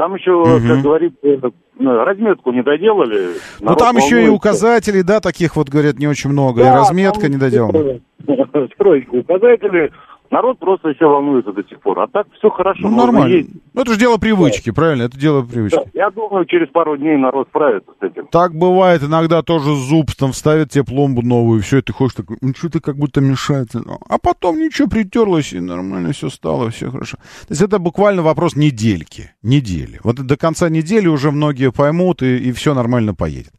там 0.00 0.14
еще, 0.14 0.32
угу. 0.32 0.66
как 0.66 0.80
говорится, 0.80 1.52
ну, 1.78 2.04
разметку 2.04 2.52
не 2.52 2.62
доделали. 2.62 3.32
Ну, 3.60 3.74
там 3.74 3.96
волнуется. 3.96 4.16
еще 4.16 4.24
и 4.24 4.28
указателей, 4.30 5.02
да, 5.02 5.20
таких 5.20 5.56
вот, 5.56 5.68
говорят, 5.68 5.98
не 5.98 6.08
очень 6.08 6.30
много, 6.30 6.62
да, 6.62 6.72
и 6.72 6.74
разметка 6.74 7.28
не 7.28 7.36
доделана. 7.36 8.00
Стройки 8.74 9.14
указатели, 9.14 9.92
Народ 10.30 10.60
просто 10.60 10.90
еще 10.90 11.06
волнуется 11.06 11.52
до 11.52 11.64
сих 11.64 11.80
пор. 11.80 11.98
А 12.00 12.06
так 12.06 12.28
все 12.38 12.50
хорошо. 12.50 12.88
Ну, 12.88 12.96
нормально. 12.96 13.34
Есть. 13.34 13.50
Ну, 13.74 13.82
это 13.82 13.92
же 13.94 13.98
дело 13.98 14.16
привычки, 14.16 14.70
да. 14.70 14.74
правильно? 14.74 15.02
Это 15.02 15.18
дело 15.18 15.42
привычки. 15.42 15.76
Да. 15.76 15.90
Я 15.92 16.10
думаю, 16.10 16.44
через 16.44 16.68
пару 16.68 16.96
дней 16.96 17.16
народ 17.16 17.48
справится 17.48 17.90
с 17.98 18.02
этим. 18.02 18.28
Так 18.28 18.54
бывает. 18.54 19.02
Иногда 19.02 19.42
тоже 19.42 19.74
зуб 19.74 20.12
там 20.14 20.30
вставят 20.30 20.70
тебе 20.70 20.84
пломбу 20.84 21.22
новую, 21.22 21.58
и 21.58 21.62
все, 21.62 21.78
и 21.78 21.82
ты 21.82 21.92
хочешь 21.92 22.14
такой, 22.14 22.36
ну, 22.40 22.54
что-то 22.54 22.80
как 22.80 22.96
будто 22.96 23.20
мешает. 23.20 23.70
А 24.08 24.18
потом 24.18 24.60
ничего 24.60 24.88
притерлось, 24.88 25.52
и 25.52 25.58
нормально 25.58 26.12
все 26.12 26.28
стало, 26.28 26.70
все 26.70 26.90
хорошо. 26.90 27.16
То 27.16 27.50
есть 27.50 27.62
это 27.62 27.80
буквально 27.80 28.22
вопрос 28.22 28.54
недельки. 28.54 29.32
Недели. 29.42 29.98
Вот 30.04 30.16
до 30.16 30.36
конца 30.36 30.68
недели 30.68 31.08
уже 31.08 31.32
многие 31.32 31.72
поймут, 31.72 32.22
и, 32.22 32.36
и 32.36 32.52
все 32.52 32.72
нормально 32.72 33.14
поедет. 33.16 33.52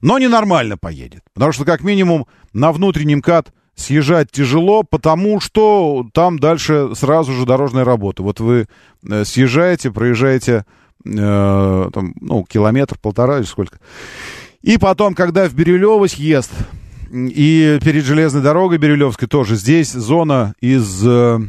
Но 0.00 0.18
ненормально 0.18 0.78
поедет. 0.78 1.22
Потому 1.34 1.52
что, 1.52 1.66
как 1.66 1.82
минимум, 1.82 2.26
на 2.54 2.72
внутреннем 2.72 3.20
кат 3.20 3.52
съезжать 3.74 4.30
тяжело, 4.30 4.82
потому 4.82 5.40
что 5.40 6.06
там 6.12 6.38
дальше 6.38 6.90
сразу 6.94 7.32
же 7.32 7.46
дорожная 7.46 7.84
работа. 7.84 8.22
Вот 8.22 8.40
вы 8.40 8.66
э, 9.08 9.24
съезжаете, 9.24 9.90
проезжаете 9.90 10.64
э, 11.04 11.90
там, 11.92 12.14
ну, 12.20 12.44
километр, 12.44 12.98
полтора 12.98 13.38
или 13.38 13.44
сколько. 13.44 13.78
И 14.62 14.78
потом, 14.78 15.14
когда 15.14 15.48
в 15.48 15.54
Бирюлево 15.54 16.06
съезд, 16.06 16.52
и 17.12 17.78
перед 17.82 18.04
железной 18.04 18.42
дорогой 18.42 18.78
Бирюлевской 18.78 19.28
тоже, 19.28 19.56
здесь 19.56 19.92
зона 19.92 20.54
из, 20.60 21.06
э, 21.06 21.40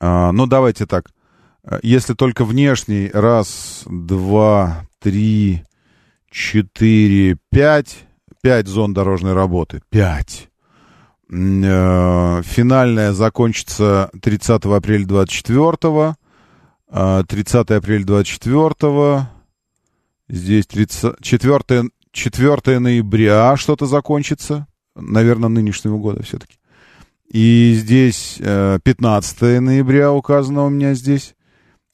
э, 0.00 0.30
ну, 0.32 0.46
давайте 0.46 0.86
так, 0.86 1.10
если 1.82 2.12
только 2.12 2.44
внешний, 2.44 3.10
раз, 3.12 3.84
два, 3.86 4.86
три, 5.00 5.62
четыре, 6.30 7.38
пять, 7.50 8.04
пять 8.42 8.66
зон 8.66 8.92
дорожной 8.92 9.32
работы, 9.32 9.80
пять. 9.88 10.50
Э, 11.30 12.42
финальная 12.44 13.12
закончится 13.12 14.10
30 14.20 14.64
апреля 14.66 15.06
24 15.06 16.16
30 17.26 17.70
апреля 17.70 18.04
24 18.04 19.28
Здесь 20.28 20.66
30, 20.66 21.20
4, 21.20 21.90
4 22.12 22.78
ноября 22.78 23.56
что-то 23.56 23.86
закончится. 23.86 24.66
Наверное, 24.94 25.48
нынешнего 25.48 25.98
года 25.98 26.22
все-таки. 26.22 26.56
И 27.30 27.74
здесь 27.76 28.36
15 28.38 29.42
э, 29.42 29.60
ноября 29.60 30.12
указано 30.12 30.64
у 30.64 30.70
меня 30.70 30.94
здесь. 30.94 31.34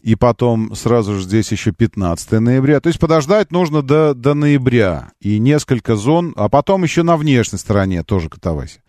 И 0.02 0.14
потом 0.14 0.74
сразу 0.74 1.14
же 1.14 1.22
здесь 1.22 1.50
еще 1.52 1.72
15 1.72 2.32
ноября. 2.32 2.80
То 2.80 2.88
есть 2.88 2.98
подождать 2.98 3.50
нужно 3.50 3.82
до, 3.82 4.14
до 4.14 4.34
ноября. 4.34 5.12
И 5.20 5.38
несколько 5.38 5.96
зон, 5.96 6.32
а 6.36 6.48
потом 6.48 6.84
еще 6.84 7.02
на 7.02 7.16
внешней 7.16 7.58
стороне 7.58 8.02
тоже 8.02 8.28
катавайся. 8.28 8.80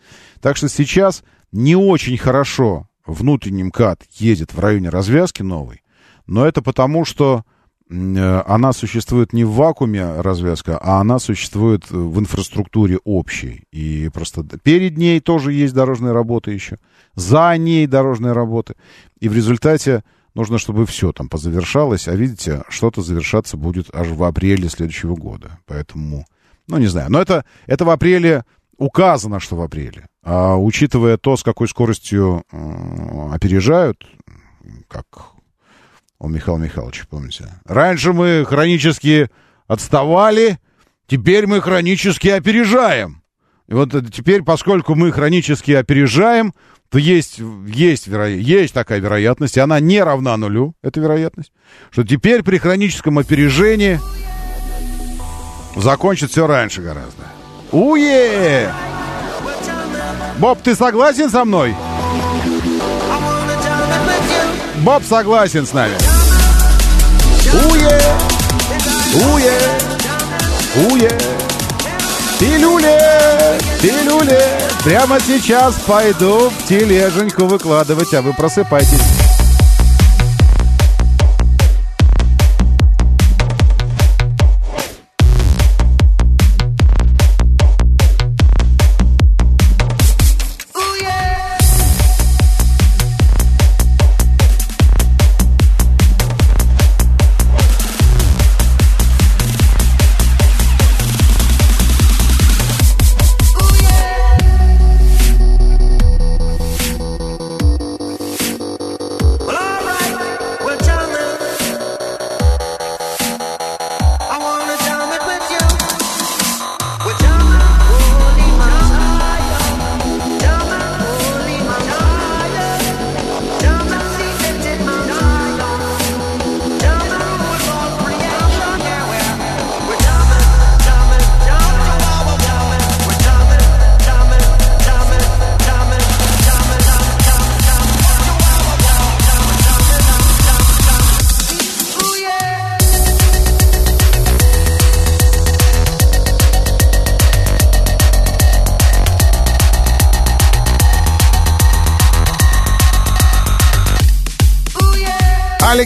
Так 0.41 0.57
что 0.57 0.69
сейчас 0.69 1.23
не 1.51 1.75
очень 1.75 2.17
хорошо 2.17 2.87
внутренний 3.05 3.63
МКАД 3.63 4.03
едет 4.13 4.53
в 4.53 4.59
районе 4.59 4.89
развязки 4.89 5.41
новой, 5.41 5.83
но 6.25 6.45
это 6.45 6.61
потому, 6.61 7.05
что 7.05 7.43
э, 7.89 8.43
она 8.47 8.73
существует 8.73 9.33
не 9.33 9.43
в 9.43 9.51
вакууме 9.51 10.21
развязка, 10.21 10.77
а 10.77 10.99
она 11.01 11.19
существует 11.19 11.89
в 11.89 12.19
инфраструктуре 12.19 12.99
общей. 13.03 13.65
И 13.71 14.09
просто 14.13 14.43
перед 14.43 14.97
ней 14.97 15.19
тоже 15.19 15.53
есть 15.53 15.73
дорожные 15.73 16.13
работы 16.13 16.51
еще, 16.51 16.77
за 17.15 17.55
ней 17.57 17.87
дорожные 17.87 18.33
работы. 18.33 18.75
И 19.19 19.29
в 19.29 19.35
результате 19.35 20.03
нужно, 20.33 20.57
чтобы 20.57 20.85
все 20.85 21.11
там 21.11 21.27
позавершалось, 21.27 22.07
а 22.07 22.15
видите, 22.15 22.63
что-то 22.69 23.01
завершаться 23.01 23.57
будет 23.57 23.93
аж 23.93 24.07
в 24.07 24.23
апреле 24.23 24.69
следующего 24.69 25.15
года. 25.15 25.59
Поэтому, 25.65 26.25
ну, 26.67 26.77
не 26.77 26.87
знаю. 26.87 27.11
Но 27.11 27.21
это, 27.21 27.45
это 27.67 27.85
в 27.85 27.89
апреле 27.89 28.45
указано, 28.81 29.39
что 29.39 29.55
в 29.55 29.61
апреле. 29.61 30.07
А 30.23 30.57
учитывая 30.57 31.17
то, 31.17 31.37
с 31.37 31.43
какой 31.43 31.67
скоростью 31.67 32.43
опережают, 33.31 34.03
как 34.87 35.05
у 36.19 36.27
Михаила 36.27 36.57
Михайловича, 36.57 37.05
помните? 37.07 37.47
Раньше 37.65 38.11
мы 38.11 38.43
хронически 38.43 39.29
отставали, 39.67 40.57
теперь 41.05 41.45
мы 41.45 41.61
хронически 41.61 42.29
опережаем. 42.29 43.21
И 43.67 43.73
вот 43.73 43.91
теперь, 44.11 44.41
поскольку 44.41 44.95
мы 44.95 45.11
хронически 45.11 45.71
опережаем, 45.71 46.53
то 46.89 46.97
есть, 46.97 47.39
есть, 47.67 48.07
веро... 48.07 48.27
есть 48.27 48.73
такая 48.73 48.99
вероятность, 48.99 49.57
и 49.57 49.59
она 49.59 49.79
не 49.79 50.01
равна 50.01 50.35
нулю, 50.37 50.75
эта 50.81 50.99
вероятность, 50.99 51.53
что 51.91 52.03
теперь 52.03 52.41
при 52.41 52.57
хроническом 52.57 53.19
опережении 53.19 53.99
закончит 55.75 56.31
все 56.31 56.47
раньше 56.47 56.81
гораздо. 56.81 57.40
Уе! 57.71 58.69
Боб, 60.37 60.59
ты 60.61 60.75
согласен 60.75 61.29
со 61.29 61.45
мной? 61.45 61.73
Боб 64.77 65.03
согласен 65.05 65.65
с 65.65 65.71
нами. 65.71 65.95
Уе! 67.69 68.01
Уе! 69.13 69.53
Уе! 70.89 71.11
Пилюле! 72.39 72.99
Пилюле! 73.81 74.41
Прямо 74.83 75.19
сейчас 75.21 75.75
пойду 75.87 76.49
в 76.49 76.67
тележеньку 76.67 77.45
выкладывать, 77.45 78.13
а 78.13 78.21
вы 78.21 78.33
просыпайтесь. 78.33 79.20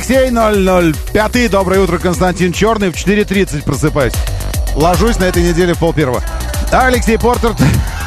Алексей 0.08 0.94
005. 1.14 1.50
Доброе 1.50 1.80
утро, 1.80 1.98
Константин 1.98 2.54
Черный. 2.54 2.92
В 2.92 2.96
4.30 2.96 3.64
просыпаюсь. 3.64 4.14
Ложусь 4.76 5.18
на 5.18 5.24
этой 5.24 5.42
неделе 5.42 5.74
в 5.74 5.80
пол 5.80 5.94
первого. 5.94 6.22
Алексей 6.72 7.18
Портер. 7.18 7.54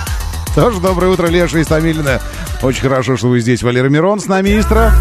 Тоже 0.54 0.78
доброе 0.78 1.08
утро, 1.08 1.26
Леша 1.26 1.58
и 1.58 1.64
Стамилина. 1.64 2.20
Очень 2.62 2.82
хорошо, 2.82 3.16
что 3.16 3.26
вы 3.26 3.40
здесь. 3.40 3.64
Валера 3.64 3.88
Мирон 3.88 4.20
с 4.20 4.26
нами, 4.26 4.60
Истра. 4.60 4.92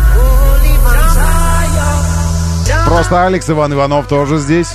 Просто 2.88 3.28
Алекс 3.28 3.48
Иван 3.48 3.74
Иванов 3.74 4.08
тоже 4.08 4.40
здесь. 4.40 4.74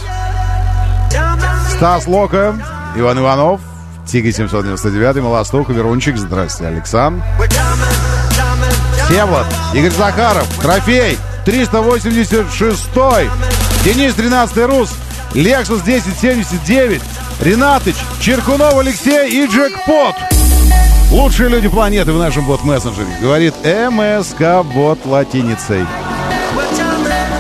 Стас 1.75 2.07
Лока, 2.07 2.55
Иван 2.95 3.19
Иванов, 3.19 3.61
Тига 4.07 4.31
799, 4.31 5.23
Молостуха, 5.25 5.73
Верунчик, 5.73 6.17
здравствуйте, 6.17 6.73
Александр. 6.73 7.25
Всеволод, 9.07 9.47
Игорь 9.75 9.91
Захаров, 9.91 10.47
Трофей, 10.61 11.19
386 11.45 12.91
Денис 13.85 14.15
13 14.15 14.57
Рус, 14.67 14.91
Lexus 15.35 15.81
1079, 15.81 17.03
Ренатыч, 17.41 17.97
Черкунов 18.21 18.79
Алексей 18.79 19.29
и 19.29 19.47
Джекпот. 19.47 20.15
Лучшие 21.11 21.49
люди 21.49 21.69
планеты 21.69 22.13
в 22.13 22.19
нашем 22.19 22.47
бот-мессенджере. 22.47 23.09
Говорит 23.21 23.55
МСК-бот 23.65 25.05
латиницей. 25.05 25.85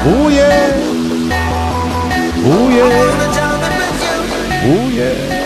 Уе! 0.04 0.52
Уе! 2.44 2.84
Уе! 4.64 5.41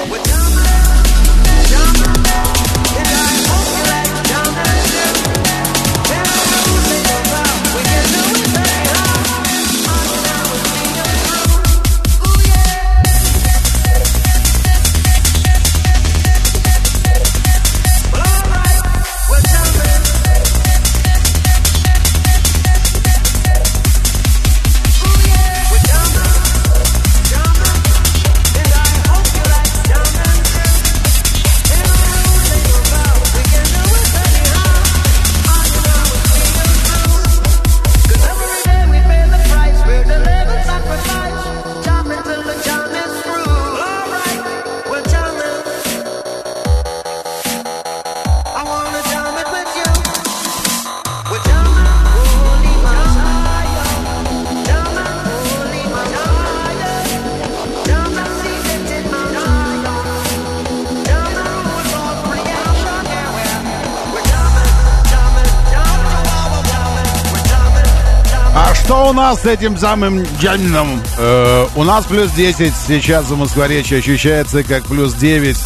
У 69.07 69.13
нас 69.13 69.43
с 69.43 69.47
этим 69.47 69.79
самым 69.79 70.27
джамином? 70.41 71.01
Э, 71.17 71.67
у 71.77 71.85
нас 71.85 72.07
плюс 72.07 72.33
10. 72.33 72.73
Сейчас 72.75 73.27
за 73.27 73.37
Москворечье 73.37 73.99
ощущается 73.99 74.65
как 74.65 74.85
плюс 74.87 75.15
9. 75.15 75.57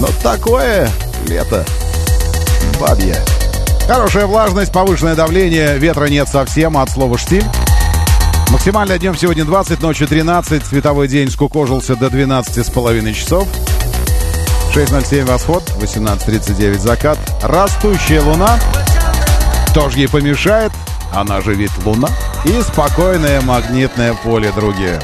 Но 0.00 0.08
такое 0.22 0.90
лето. 1.26 1.66
Бабье. 2.80 3.16
Хорошая 3.86 4.26
влажность, 4.26 4.72
повышенное 4.72 5.14
давление, 5.14 5.78
ветра 5.78 6.06
нет 6.06 6.28
совсем, 6.28 6.78
от 6.78 6.88
слова 6.90 7.18
штиль. 7.18 7.44
Максимальный 8.50 8.98
днем 8.98 9.16
сегодня 9.16 9.44
20, 9.44 9.82
ночью 9.82 10.08
13, 10.08 10.64
световой 10.64 11.06
день 11.06 11.30
скукожился 11.30 11.96
до 11.96 12.08
12 12.08 12.66
с 12.66 12.70
половиной 12.70 13.12
часов. 13.12 13.46
6.07 14.74 15.24
восход, 15.26 15.62
18.39 15.80 16.78
закат. 16.78 17.18
Растущая 17.42 18.22
луна 18.22 18.58
тоже 19.74 19.98
ей 19.98 20.08
помешает 20.08 20.72
она 21.20 21.40
же 21.40 21.54
ведь 21.54 21.76
Луна, 21.84 22.08
и 22.44 22.60
спокойное 22.62 23.40
магнитное 23.40 24.14
поле 24.14 24.52
другие. 24.52 25.00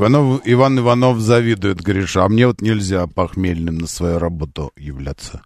Иванов, 0.00 0.40
Иван 0.44 0.78
Иванов 0.78 1.20
завидует, 1.20 1.82
говоришь, 1.82 2.16
а 2.16 2.26
мне 2.28 2.46
вот 2.46 2.62
нельзя 2.62 3.06
похмельным 3.06 3.76
на 3.76 3.86
свою 3.86 4.18
работу 4.18 4.72
являться. 4.74 5.42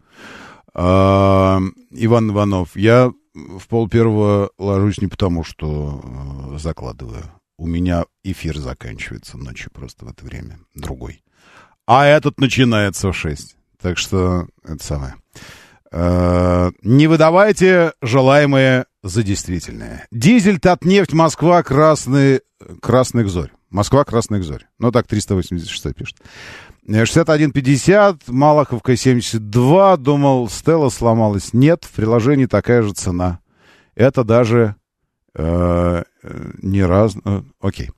А, 0.72 1.60
Иван 1.90 2.30
Иванов, 2.30 2.76
я 2.76 3.12
в 3.34 3.66
пол 3.66 3.88
первого 3.88 4.50
ложусь 4.58 5.00
не 5.00 5.08
потому, 5.08 5.42
что 5.42 6.00
э, 6.54 6.58
закладываю. 6.58 7.24
У 7.58 7.66
меня 7.66 8.04
эфир 8.22 8.56
заканчивается 8.58 9.36
ночью 9.38 9.72
просто 9.72 10.04
в 10.04 10.08
это 10.08 10.24
время, 10.24 10.60
другой. 10.74 11.24
А 11.86 12.06
этот 12.06 12.38
начинается 12.38 13.10
в 13.10 13.16
6. 13.16 13.56
Так 13.80 13.98
что 13.98 14.46
это 14.62 14.84
самое. 14.84 15.14
Э, 15.90 16.70
не 16.82 17.08
выдавайте 17.08 17.92
желаемое 18.00 18.86
за 19.02 19.24
действительное. 19.24 20.06
Дизель, 20.12 20.60
Татнефть, 20.60 21.12
Москва, 21.12 21.62
Красный, 21.64 22.40
Красных 22.80 23.28
Зорь. 23.28 23.50
Москва, 23.74 24.04
Красных 24.04 24.44
Зорь. 24.44 24.66
Ну 24.78 24.92
так, 24.92 25.08
386 25.08 25.96
пишет. 25.96 26.16
61,50, 26.88 28.20
Малаховка 28.28 28.96
72. 28.96 29.96
Думал, 29.96 30.48
Стелла 30.48 30.90
сломалась. 30.90 31.52
Нет, 31.52 31.82
в 31.82 31.90
приложении 31.90 32.46
такая 32.46 32.82
же 32.82 32.92
цена. 32.92 33.40
Это 33.96 34.22
даже 34.22 34.76
э, 35.34 36.04
не 36.62 36.84
раз... 36.84 37.16
Э, 37.24 37.42
окей. 37.60 37.90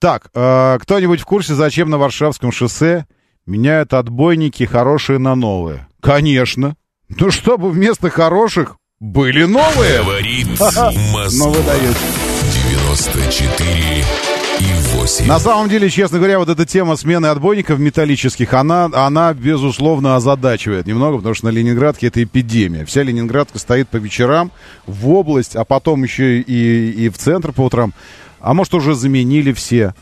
Так, 0.00 0.30
э, 0.34 0.78
кто-нибудь 0.80 1.20
в 1.20 1.26
курсе, 1.26 1.54
зачем 1.54 1.90
на 1.90 1.98
Варшавском 1.98 2.50
шоссе 2.50 3.06
меняют 3.46 3.94
отбойники 3.94 4.64
хорошие 4.64 5.20
на 5.20 5.36
новые? 5.36 5.86
Конечно. 6.00 6.74
Ну, 7.08 7.30
чтобы 7.30 7.70
вместо 7.70 8.10
хороших 8.10 8.78
были 8.98 9.44
новые. 9.44 10.02
Говорит 10.02 10.48
Москва. 10.58 10.90
Вы 10.90 11.62
даете. 11.62 11.98
94 12.42 14.00
и 14.00 14.39
8. 14.60 15.26
На 15.26 15.38
самом 15.38 15.68
деле, 15.68 15.88
честно 15.88 16.18
говоря, 16.18 16.38
вот 16.38 16.48
эта 16.48 16.66
тема 16.66 16.96
смены 16.96 17.26
отбойников 17.26 17.78
металлических, 17.78 18.52
она, 18.52 18.90
она 18.92 19.32
безусловно, 19.32 20.16
озадачивает 20.16 20.86
немного, 20.86 21.16
потому 21.18 21.34
что 21.34 21.46
на 21.46 21.50
Ленинградке 21.50 22.08
это 22.08 22.22
эпидемия. 22.22 22.84
Вся 22.84 23.02
Ленинградка 23.02 23.58
стоит 23.58 23.88
по 23.88 23.96
вечерам 23.96 24.52
в 24.86 25.08
область, 25.10 25.56
а 25.56 25.64
потом 25.64 26.02
еще 26.02 26.40
и, 26.40 26.90
и 26.90 27.08
в 27.08 27.16
центр 27.18 27.52
по 27.52 27.62
утрам. 27.62 27.94
А 28.40 28.54
может, 28.54 28.74
уже 28.74 28.94
заменили 28.94 29.52
все. 29.52 29.94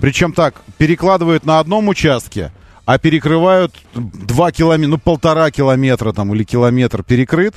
Причем 0.00 0.32
так, 0.32 0.62
перекладывают 0.76 1.44
на 1.44 1.60
одном 1.60 1.88
участке, 1.88 2.52
а 2.84 2.98
перекрывают 2.98 3.74
2 3.94 4.52
километра, 4.52 4.90
ну, 4.90 4.98
полтора 4.98 5.50
километра 5.50 6.12
там 6.12 6.34
или 6.34 6.42
километр 6.42 7.02
перекрыт, 7.02 7.54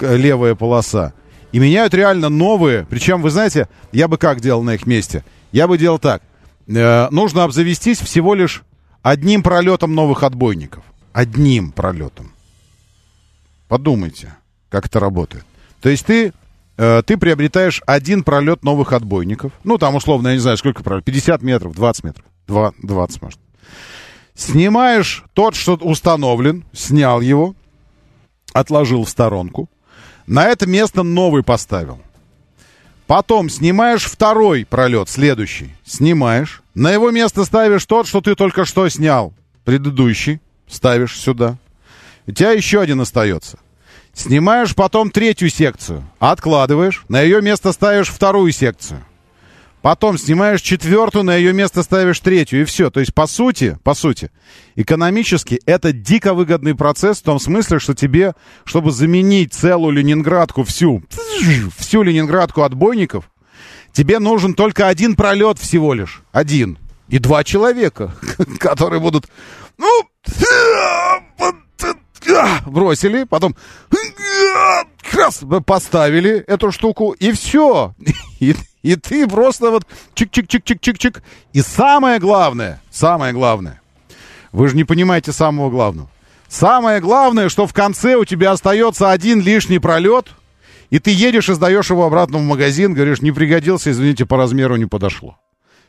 левая 0.00 0.54
полоса. 0.54 1.14
И 1.52 1.58
меняют 1.60 1.94
реально 1.94 2.28
новые. 2.28 2.84
Причем, 2.90 3.22
вы 3.22 3.30
знаете, 3.30 3.68
я 3.92 4.08
бы 4.08 4.18
как 4.18 4.40
делал 4.40 4.62
на 4.64 4.74
их 4.74 4.86
месте? 4.86 5.24
Я 5.54 5.68
бы 5.68 5.78
делал 5.78 6.00
так. 6.00 6.20
Э, 6.66 7.08
нужно 7.10 7.44
обзавестись 7.44 8.00
всего 8.00 8.34
лишь 8.34 8.64
одним 9.02 9.44
пролетом 9.44 9.94
новых 9.94 10.24
отбойников. 10.24 10.82
Одним 11.12 11.70
пролетом. 11.70 12.32
Подумайте, 13.68 14.34
как 14.68 14.86
это 14.86 14.98
работает. 14.98 15.44
То 15.80 15.90
есть 15.90 16.06
ты, 16.06 16.32
э, 16.76 17.02
ты 17.06 17.16
приобретаешь 17.16 17.82
один 17.86 18.24
пролет 18.24 18.64
новых 18.64 18.92
отбойников. 18.92 19.52
Ну, 19.62 19.78
там, 19.78 19.94
условно, 19.94 20.28
я 20.28 20.34
не 20.34 20.40
знаю, 20.40 20.56
сколько 20.56 20.82
пролет. 20.82 21.04
50 21.04 21.40
метров, 21.42 21.72
20 21.76 22.02
метров. 22.02 22.26
2, 22.48 22.72
20, 22.82 23.22
может. 23.22 23.38
Снимаешь 24.34 25.24
тот, 25.34 25.54
что 25.54 25.74
установлен, 25.76 26.64
снял 26.72 27.20
его, 27.20 27.54
отложил 28.52 29.04
в 29.04 29.08
сторонку. 29.08 29.70
На 30.26 30.46
это 30.46 30.66
место 30.66 31.04
новый 31.04 31.44
поставил. 31.44 32.00
Потом 33.06 33.50
снимаешь 33.50 34.04
второй 34.04 34.64
пролет, 34.64 35.08
следующий. 35.08 35.74
Снимаешь. 35.84 36.62
На 36.74 36.90
его 36.90 37.10
место 37.10 37.44
ставишь 37.44 37.84
тот, 37.84 38.06
что 38.06 38.20
ты 38.20 38.34
только 38.34 38.64
что 38.64 38.88
снял. 38.88 39.34
Предыдущий. 39.64 40.40
Ставишь 40.66 41.18
сюда. 41.18 41.58
У 42.26 42.32
тебя 42.32 42.52
еще 42.52 42.80
один 42.80 43.00
остается. 43.00 43.58
Снимаешь 44.14 44.74
потом 44.74 45.10
третью 45.10 45.50
секцию. 45.50 46.08
Откладываешь. 46.18 47.04
На 47.08 47.20
ее 47.20 47.42
место 47.42 47.72
ставишь 47.72 48.08
вторую 48.08 48.52
секцию. 48.52 49.04
Потом 49.84 50.16
снимаешь 50.16 50.62
четвертую, 50.62 51.24
на 51.24 51.36
ее 51.36 51.52
место 51.52 51.82
ставишь 51.82 52.18
третью, 52.20 52.62
и 52.62 52.64
все. 52.64 52.88
То 52.88 53.00
есть, 53.00 53.12
по 53.12 53.26
сути, 53.26 53.78
по 53.84 53.92
сути, 53.92 54.30
экономически 54.76 55.60
это 55.66 55.92
дико 55.92 56.32
выгодный 56.32 56.74
процесс 56.74 57.18
в 57.18 57.22
том 57.22 57.38
смысле, 57.38 57.78
что 57.78 57.92
тебе, 57.92 58.32
чтобы 58.64 58.92
заменить 58.92 59.52
целую 59.52 59.92
Ленинградку 59.92 60.64
всю, 60.64 61.02
всю 61.76 62.02
Ленинградку 62.02 62.62
отбойников, 62.62 63.30
тебе 63.92 64.20
нужен 64.20 64.54
только 64.54 64.88
один 64.88 65.16
пролет 65.16 65.58
всего 65.58 65.92
лишь. 65.92 66.22
Один. 66.32 66.78
И 67.08 67.18
два 67.18 67.44
человека, 67.44 68.14
которые 68.58 69.02
будут, 69.02 69.26
ну, 69.76 70.08
бросили, 72.64 73.24
потом 73.24 73.54
раз 75.12 75.42
поставили 75.66 76.38
эту 76.38 76.72
штуку, 76.72 77.10
и 77.12 77.32
все. 77.32 77.94
И, 78.40 78.54
и 78.84 78.96
ты 78.96 79.26
просто 79.26 79.70
вот 79.70 79.86
чик-чик-чик-чик-чик-чик. 80.14 81.22
И 81.54 81.62
самое 81.62 82.20
главное, 82.20 82.82
самое 82.90 83.32
главное, 83.32 83.80
вы 84.52 84.68
же 84.68 84.76
не 84.76 84.84
понимаете 84.84 85.32
самого 85.32 85.70
главного. 85.70 86.10
Самое 86.48 87.00
главное, 87.00 87.48
что 87.48 87.66
в 87.66 87.72
конце 87.72 88.14
у 88.16 88.26
тебя 88.26 88.52
остается 88.52 89.10
один 89.10 89.40
лишний 89.40 89.78
пролет, 89.78 90.28
и 90.90 90.98
ты 90.98 91.10
едешь 91.10 91.48
и 91.48 91.54
сдаешь 91.54 91.88
его 91.88 92.04
обратно 92.04 92.36
в 92.38 92.42
магазин, 92.42 92.92
говоришь, 92.92 93.22
не 93.22 93.32
пригодился, 93.32 93.90
извините, 93.90 94.26
по 94.26 94.36
размеру 94.36 94.76
не 94.76 94.86
подошло. 94.86 95.38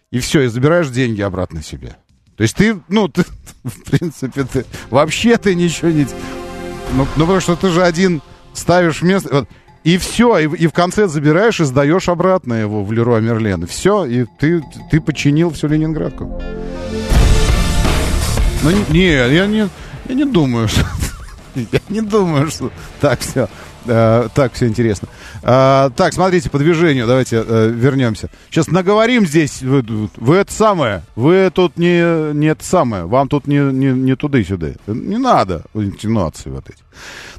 И 0.10 0.20
все, 0.20 0.44
и 0.44 0.48
забираешь 0.48 0.88
деньги 0.88 1.22
обратно 1.22 1.62
себе. 1.62 1.98
То 2.38 2.44
есть 2.44 2.56
ты, 2.56 2.80
ну, 2.88 3.10
ты, 3.10 3.26
в 3.66 3.84
принципе, 3.84 4.46
ты 4.46 4.66
вообще 4.90 5.36
ты 5.36 5.54
ничего 5.54 5.92
не... 5.92 6.08
Ну, 6.94 7.06
ну, 7.18 7.26
потому 7.26 7.42
что 7.42 7.58
ты 7.58 7.70
же 7.70 7.84
один 7.84 8.22
ставишь 8.54 9.02
место... 9.02 9.30
Вот, 9.34 9.50
и 9.86 10.00
все, 10.00 10.40
и, 10.40 10.48
и 10.48 10.66
в 10.66 10.74
конце 10.74 11.08
забираешь 11.08 11.60
и 11.60 11.64
сдаешь 11.64 12.10
обратно 12.10 12.56
его 12.56 12.84
в 12.84 12.92
Леруа 12.92 13.20
Мерлен. 13.20 13.68
Все, 13.68 14.04
и 14.04 14.26
ты, 14.40 14.64
ты 14.90 15.00
починил 15.00 15.52
всю 15.52 15.68
Ленинградку. 15.68 16.42
Ну, 18.64 18.72
не, 18.90 19.12
я 19.12 19.46
не, 19.46 19.70
я 20.10 20.16
не 20.16 20.26
думаю, 20.26 20.68
что... 20.68 20.82
Я 21.72 21.80
не 21.88 22.02
думаю, 22.02 22.52
что 22.52 22.70
так 23.00 23.22
все, 23.22 23.48
э, 23.86 24.28
так 24.34 24.54
все 24.54 24.68
интересно. 24.68 25.08
А, 25.44 25.90
так, 25.92 26.14
смотрите, 26.14 26.50
по 26.50 26.58
движению, 26.58 27.08
давайте 27.08 27.44
э, 27.46 27.70
вернемся. 27.74 28.30
Сейчас 28.50 28.68
наговорим 28.68 29.26
здесь, 29.26 29.62
вы, 29.62 29.84
вы 30.18 30.36
это 30.36 30.52
самое, 30.52 31.04
вы 31.16 31.52
тут 31.54 31.78
не, 31.78 32.34
не 32.34 32.48
это 32.48 32.64
самое, 32.64 33.06
вам 33.06 33.28
тут 33.28 33.48
не, 33.48 33.60
не, 33.60 33.92
не 33.92 34.16
и 34.16 34.44
сюда. 34.44 34.70
Не 34.88 35.18
надо 35.18 35.64
интонации 35.74 36.50
вот 36.50 36.70
эти. 36.70 36.80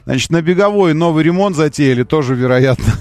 Значит, 0.04 0.30
на 0.30 0.42
беговой 0.42 0.94
новый 0.94 1.24
ремонт 1.24 1.56
затеяли, 1.56 2.04
тоже, 2.04 2.34
вероятно, 2.34 2.94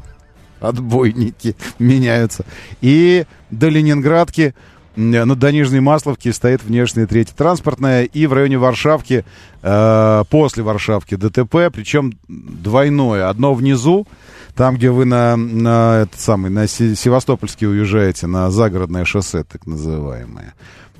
отбойники 0.60 1.56
меняются. 1.78 2.44
И 2.80 3.24
до 3.50 3.68
Ленинградки 3.68 4.54
на 4.96 5.34
до 5.34 5.52
Нижней 5.52 5.80
Масловки 5.80 6.30
стоит 6.30 6.62
внешняя 6.62 7.06
третья 7.06 7.34
транспортная, 7.34 8.04
и 8.04 8.26
в 8.26 8.32
районе 8.32 8.58
Варшавки, 8.58 9.24
э, 9.62 10.24
после 10.30 10.62
Варшавки 10.62 11.14
ДТП, 11.16 11.70
причем 11.72 12.12
двойное. 12.28 13.28
Одно 13.28 13.54
внизу, 13.54 14.06
там, 14.54 14.76
где 14.76 14.90
вы 14.90 15.04
на, 15.04 15.36
на, 15.36 16.02
этот 16.02 16.20
самый, 16.20 16.50
на 16.50 16.66
Се- 16.68 16.94
Севастопольский 16.94 17.66
уезжаете, 17.66 18.26
на 18.26 18.50
загородное 18.50 19.04
шоссе, 19.04 19.44
так 19.44 19.66
называемое. 19.66 20.54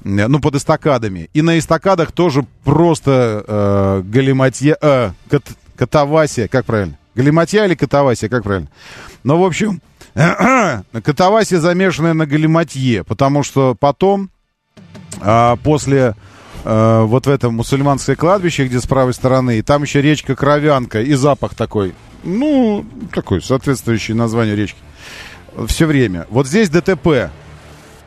Э, 0.05 0.27
Ну, 0.29 0.41
под 0.41 0.57
эстакадами. 0.57 1.31
И 1.33 1.43
на 1.43 1.59
эстакадах 1.59 2.13
тоже 2.13 2.45
просто 2.65 3.45
э, 3.47 4.03
галиматья... 4.05 4.77
Э, 4.81 5.11
кат, 5.31 5.45
катавасия, 5.77 6.49
как 6.49 6.65
правильно? 6.67 6.99
Галиматья 7.15 7.65
или 7.65 7.75
катавасия, 7.75 8.29
как 8.29 8.43
правильно? 8.43 8.69
Ну, 9.23 9.39
в 9.39 9.45
общем, 9.45 9.81
катавасия 11.03 11.59
замешанная 11.59 12.15
на 12.15 12.27
галиматье, 12.27 13.05
потому 13.05 13.43
что 13.43 13.75
потом, 13.75 14.31
а, 15.21 15.57
после 15.57 16.15
а, 16.65 17.05
вот 17.05 17.27
в 17.27 17.31
этом 17.31 17.55
мусульманское 17.55 18.17
кладбище, 18.17 18.67
где 18.67 18.81
с 18.81 18.87
правой 18.87 19.13
стороны, 19.13 19.59
и 19.59 19.63
там 19.63 19.83
еще 19.83 20.01
речка 20.01 20.37
Кровянка, 20.37 21.03
и 21.03 21.15
запах 21.15 21.55
такой, 21.55 21.95
ну, 22.23 22.87
такой, 23.13 23.43
соответствующий 23.43 24.15
названию 24.15 24.57
речки, 24.57 24.79
все 25.67 25.87
время. 25.87 26.27
Вот 26.31 26.47
здесь 26.47 26.71
ДТП. 26.71 27.31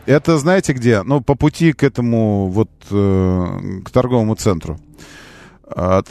Это 0.05 0.38
знаете 0.38 0.71
где? 0.71 1.03
Ну, 1.03 1.19
по 1.19 1.35
пути 1.35 1.73
к 1.73 1.84
этому, 1.84 2.47
вот, 2.47 2.69
э, 2.89 3.59
к 3.84 3.89
торговому 3.89 4.35
центру. 4.35 4.79
А, 5.69 6.02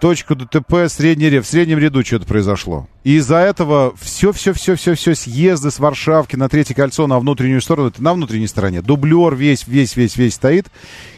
точку 0.00 0.34
ДТП 0.34 0.88
средний 0.88 1.30
ряд, 1.30 1.44
в 1.44 1.48
среднем 1.48 1.78
ряду 1.78 2.04
что-то 2.04 2.26
произошло. 2.26 2.88
И 3.04 3.16
из-за 3.16 3.36
этого 3.36 3.94
все-все-все-все-все 4.00 5.14
съезды 5.14 5.70
с 5.70 5.78
Варшавки 5.78 6.34
на 6.34 6.48
третье 6.48 6.74
кольцо 6.74 7.06
на 7.06 7.20
внутреннюю 7.20 7.60
сторону, 7.60 7.88
это 7.88 8.02
на 8.02 8.14
внутренней 8.14 8.48
стороне. 8.48 8.82
Дублер 8.82 9.34
весь, 9.36 9.66
весь, 9.68 9.96
весь, 9.96 10.16
весь 10.16 10.34
стоит. 10.34 10.66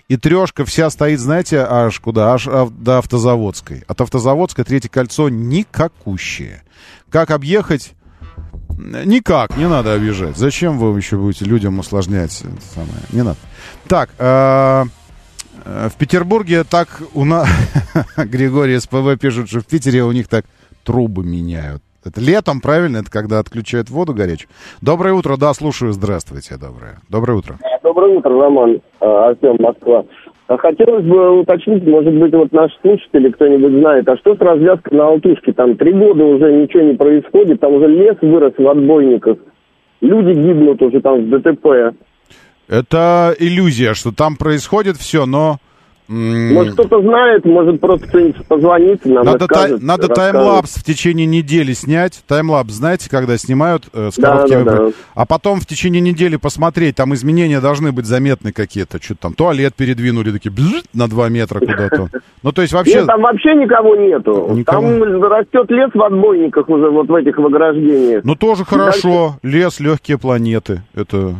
И 0.08 0.16
трешка 0.16 0.66
вся 0.66 0.90
стоит, 0.90 1.18
знаете, 1.18 1.60
аж 1.60 1.98
куда? 2.00 2.34
Аж 2.34 2.46
до 2.70 2.98
Автозаводской. 2.98 3.84
От 3.86 4.00
Автозаводской 4.00 4.64
третье 4.64 4.90
кольцо 4.90 5.30
никакущее. 5.30 6.62
Как 7.10 7.30
объехать? 7.30 7.94
Никак, 8.78 9.56
не 9.56 9.68
надо 9.68 9.94
обижать. 9.94 10.36
Зачем 10.36 10.78
вы 10.78 10.96
еще 10.96 11.16
будете 11.16 11.44
людям 11.44 11.78
усложнять 11.78 12.38
это 12.42 12.62
самое? 12.74 13.02
Не 13.12 13.22
надо. 13.22 13.38
Так, 13.88 14.10
э, 14.18 14.84
э, 14.84 14.84
в 15.64 15.98
Петербурге 15.98 16.64
так 16.68 17.02
у 17.14 17.24
нас... 17.24 17.48
Григорий 18.16 18.78
СПВ 18.78 19.18
пишет, 19.20 19.48
что 19.48 19.60
в 19.60 19.66
Питере 19.66 20.02
у 20.02 20.12
них 20.12 20.28
так 20.28 20.44
трубы 20.84 21.24
меняют. 21.24 21.82
Это 22.04 22.20
летом, 22.20 22.60
правильно? 22.60 22.98
Это 22.98 23.10
когда 23.10 23.38
отключают 23.38 23.90
воду 23.90 24.14
горячую. 24.14 24.48
Доброе 24.80 25.14
утро, 25.14 25.36
да, 25.36 25.52
слушаю. 25.52 25.92
Здравствуйте, 25.92 26.56
доброе. 26.56 26.98
Доброе 27.10 27.38
утро. 27.38 27.58
Доброе 27.82 28.16
утро, 28.16 28.30
Роман. 28.30 28.80
А, 29.00 29.28
Артем, 29.28 29.56
Москва. 29.58 30.04
Хотелось 30.48 31.04
бы 31.04 31.40
уточнить, 31.40 31.86
может 31.86 32.14
быть, 32.14 32.32
вот 32.32 32.52
наши 32.52 32.74
слушатели, 32.80 33.30
кто-нибудь 33.30 33.80
знает, 33.80 34.08
а 34.08 34.16
что 34.16 34.34
с 34.34 34.38
развязкой 34.38 34.96
на 34.96 35.08
Алтушке? 35.08 35.52
Там 35.52 35.76
три 35.76 35.92
года 35.92 36.24
уже 36.24 36.50
ничего 36.50 36.84
не 36.84 36.94
происходит, 36.94 37.60
там 37.60 37.74
уже 37.74 37.86
лес 37.86 38.16
вырос 38.22 38.54
в 38.56 38.66
отбойниках. 38.66 39.36
Люди 40.00 40.32
гибнут 40.32 40.80
уже 40.80 41.02
там 41.02 41.26
в 41.26 41.28
ДТП. 41.28 41.94
Это 42.68 43.34
иллюзия, 43.38 43.94
что 43.94 44.12
там 44.12 44.36
происходит 44.36 44.96
все, 44.96 45.26
но 45.26 45.58
может, 46.08 46.72
кто-то 46.72 47.02
знает, 47.02 47.44
может, 47.44 47.80
просто 47.82 48.06
кто-нибудь 48.06 48.46
позвонит, 48.46 49.04
нам 49.04 49.26
надо, 49.26 49.40
расскажет, 49.40 49.78
тай, 49.78 49.86
надо 49.86 50.08
таймлапс 50.08 50.76
в 50.76 50.82
течение 50.82 51.26
недели 51.26 51.74
снять. 51.74 52.22
Таймлапс, 52.26 52.72
знаете, 52.72 53.10
когда 53.10 53.36
снимают 53.36 53.84
э, 53.92 54.08
с 54.10 54.16
короткими... 54.16 54.62
Да, 54.62 54.72
да, 54.72 54.84
да. 54.86 54.92
А 55.14 55.26
потом 55.26 55.60
в 55.60 55.66
течение 55.66 56.00
недели 56.00 56.36
посмотреть, 56.36 56.96
там 56.96 57.12
изменения 57.12 57.60
должны 57.60 57.92
быть 57.92 58.06
заметны 58.06 58.52
какие-то. 58.52 59.02
Что-то 59.02 59.20
там, 59.20 59.34
туалет 59.34 59.74
передвинули, 59.74 60.30
такие, 60.30 60.50
бзз, 60.50 60.84
на 60.94 61.08
2 61.08 61.28
метра 61.28 61.60
куда-то. 61.60 62.08
Ну, 62.44 62.52
то 62.52 62.62
есть 62.62 62.72
вообще... 62.72 62.98
Нет, 62.98 63.06
там 63.06 63.20
вообще 63.20 63.54
никого 63.56 63.96
нету. 63.96 64.48
Никого. 64.54 64.80
Там 64.80 65.22
растет 65.24 65.68
лес 65.70 65.90
в 65.92 66.00
отбойниках 66.00 66.68
уже, 66.68 66.88
вот 66.88 67.08
в 67.08 67.14
этих 67.14 67.36
в 67.36 67.44
ограждениях. 67.44 68.22
Ну, 68.22 68.36
тоже 68.36 68.64
хорошо. 68.64 69.38
Лес, 69.42 69.80
легкие 69.80 70.18
планеты. 70.18 70.82
Это 70.94 71.34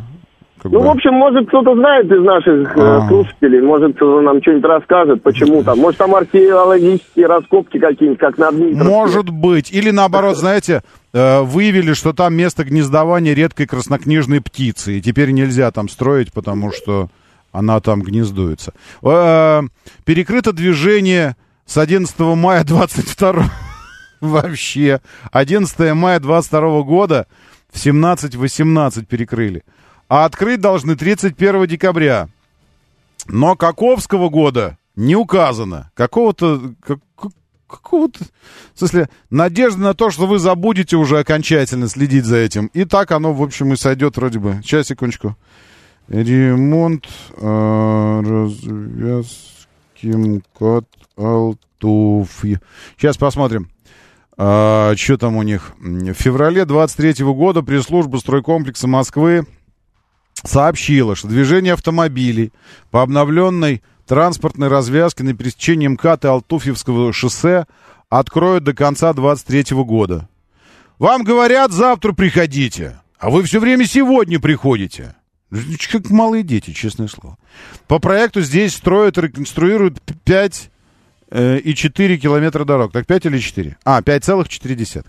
как 0.60 0.72
ну, 0.72 0.80
бы... 0.80 0.86
в 0.86 0.90
общем, 0.90 1.14
может, 1.14 1.48
кто-то 1.48 1.74
знает 1.74 2.06
из 2.06 2.22
наших 2.22 2.76
а. 2.76 3.06
слушателей, 3.08 3.60
может, 3.60 3.94
кто-то 3.96 4.20
нам 4.20 4.42
что-нибудь 4.42 4.64
расскажет, 4.64 5.22
почему 5.22 5.62
там. 5.62 5.78
Может, 5.78 5.98
там 5.98 6.14
археологические 6.14 7.26
раскопки 7.26 7.78
какие-нибудь, 7.78 8.18
как 8.18 8.38
на 8.38 8.50
Дмитровске. 8.50 8.88
Может 8.88 9.30
быть. 9.30 9.72
Или, 9.72 9.90
наоборот, 9.90 10.36
знаете, 10.38 10.82
э, 11.12 11.40
выявили, 11.42 11.92
что 11.92 12.12
там 12.12 12.34
место 12.34 12.64
гнездования 12.64 13.34
редкой 13.34 13.66
краснокнижной 13.66 14.40
птицы, 14.40 14.98
и 14.98 15.00
теперь 15.00 15.30
нельзя 15.30 15.70
там 15.70 15.88
строить, 15.88 16.32
потому 16.32 16.72
что 16.72 17.08
она 17.52 17.80
там 17.80 18.02
гнездуется. 18.02 18.72
Э, 19.02 19.62
перекрыто 20.04 20.52
движение 20.52 21.36
с 21.66 21.78
11 21.78 22.18
мая 22.18 22.64
22 22.64 23.44
вообще. 24.20 25.00
11 25.32 25.94
мая 25.94 26.20
22 26.20 26.82
года 26.82 27.26
в 27.72 27.76
17-18 27.76 29.04
перекрыли 29.04 29.62
а 30.08 30.24
открыть 30.24 30.60
должны 30.60 30.96
31 30.96 31.66
декабря. 31.66 32.28
Но 33.26 33.56
каковского 33.56 34.28
года 34.28 34.78
не 34.96 35.14
указано. 35.16 35.90
Какого-то... 35.94 36.74
Как, 36.84 36.98
какого-то... 37.68 38.24
В 38.74 38.78
смысле, 38.78 39.08
надежда 39.30 39.80
на 39.80 39.94
то, 39.94 40.10
что 40.10 40.26
вы 40.26 40.38
забудете 40.38 40.96
уже 40.96 41.18
окончательно 41.18 41.88
следить 41.88 42.24
за 42.24 42.36
этим. 42.36 42.66
И 42.72 42.84
так 42.84 43.12
оно, 43.12 43.32
в 43.32 43.42
общем, 43.42 43.72
и 43.72 43.76
сойдет 43.76 44.16
вроде 44.16 44.38
бы. 44.38 44.60
Сейчас, 44.62 44.86
секундочку. 44.86 45.36
Ремонт 46.08 47.06
э, 47.36 48.20
развязки 48.24 50.06
МКАД 50.06 50.86
Алтуф. 51.16 52.44
Сейчас 52.96 53.18
посмотрим. 53.18 53.68
А, 54.38 54.94
что 54.96 55.18
там 55.18 55.36
у 55.36 55.42
них? 55.42 55.72
В 55.78 56.14
феврале 56.14 56.64
23 56.64 57.24
года 57.24 57.60
пресс-служба 57.62 58.16
стройкомплекса 58.16 58.88
Москвы 58.88 59.46
сообщила, 60.44 61.16
что 61.16 61.28
движение 61.28 61.72
автомобилей 61.72 62.52
по 62.90 63.02
обновленной 63.02 63.82
транспортной 64.06 64.68
развязке 64.68 65.22
на 65.22 65.34
пересечении 65.34 65.88
МКАД 65.88 66.24
и 66.24 66.28
Алтуфьевского 66.28 67.12
шоссе 67.12 67.66
откроют 68.08 68.64
до 68.64 68.74
конца 68.74 69.12
23 69.12 69.76
года. 69.84 70.28
Вам 70.98 71.22
говорят, 71.22 71.72
завтра 71.72 72.12
приходите, 72.12 73.00
а 73.18 73.30
вы 73.30 73.42
все 73.42 73.60
время 73.60 73.86
сегодня 73.86 74.40
приходите. 74.40 75.14
Как 75.90 76.10
малые 76.10 76.42
дети, 76.42 76.72
честное 76.72 77.08
слово. 77.08 77.38
По 77.86 77.98
проекту 77.98 78.42
здесь 78.42 78.74
строят 78.74 79.16
реконструируют 79.16 80.02
5 80.24 80.70
э, 81.30 81.58
и 81.58 81.74
4 81.74 82.18
километра 82.18 82.64
дорог. 82.64 82.92
Так 82.92 83.06
5 83.06 83.26
или 83.26 83.38
4? 83.38 83.76
А, 83.84 84.02
5,4. 84.02 85.06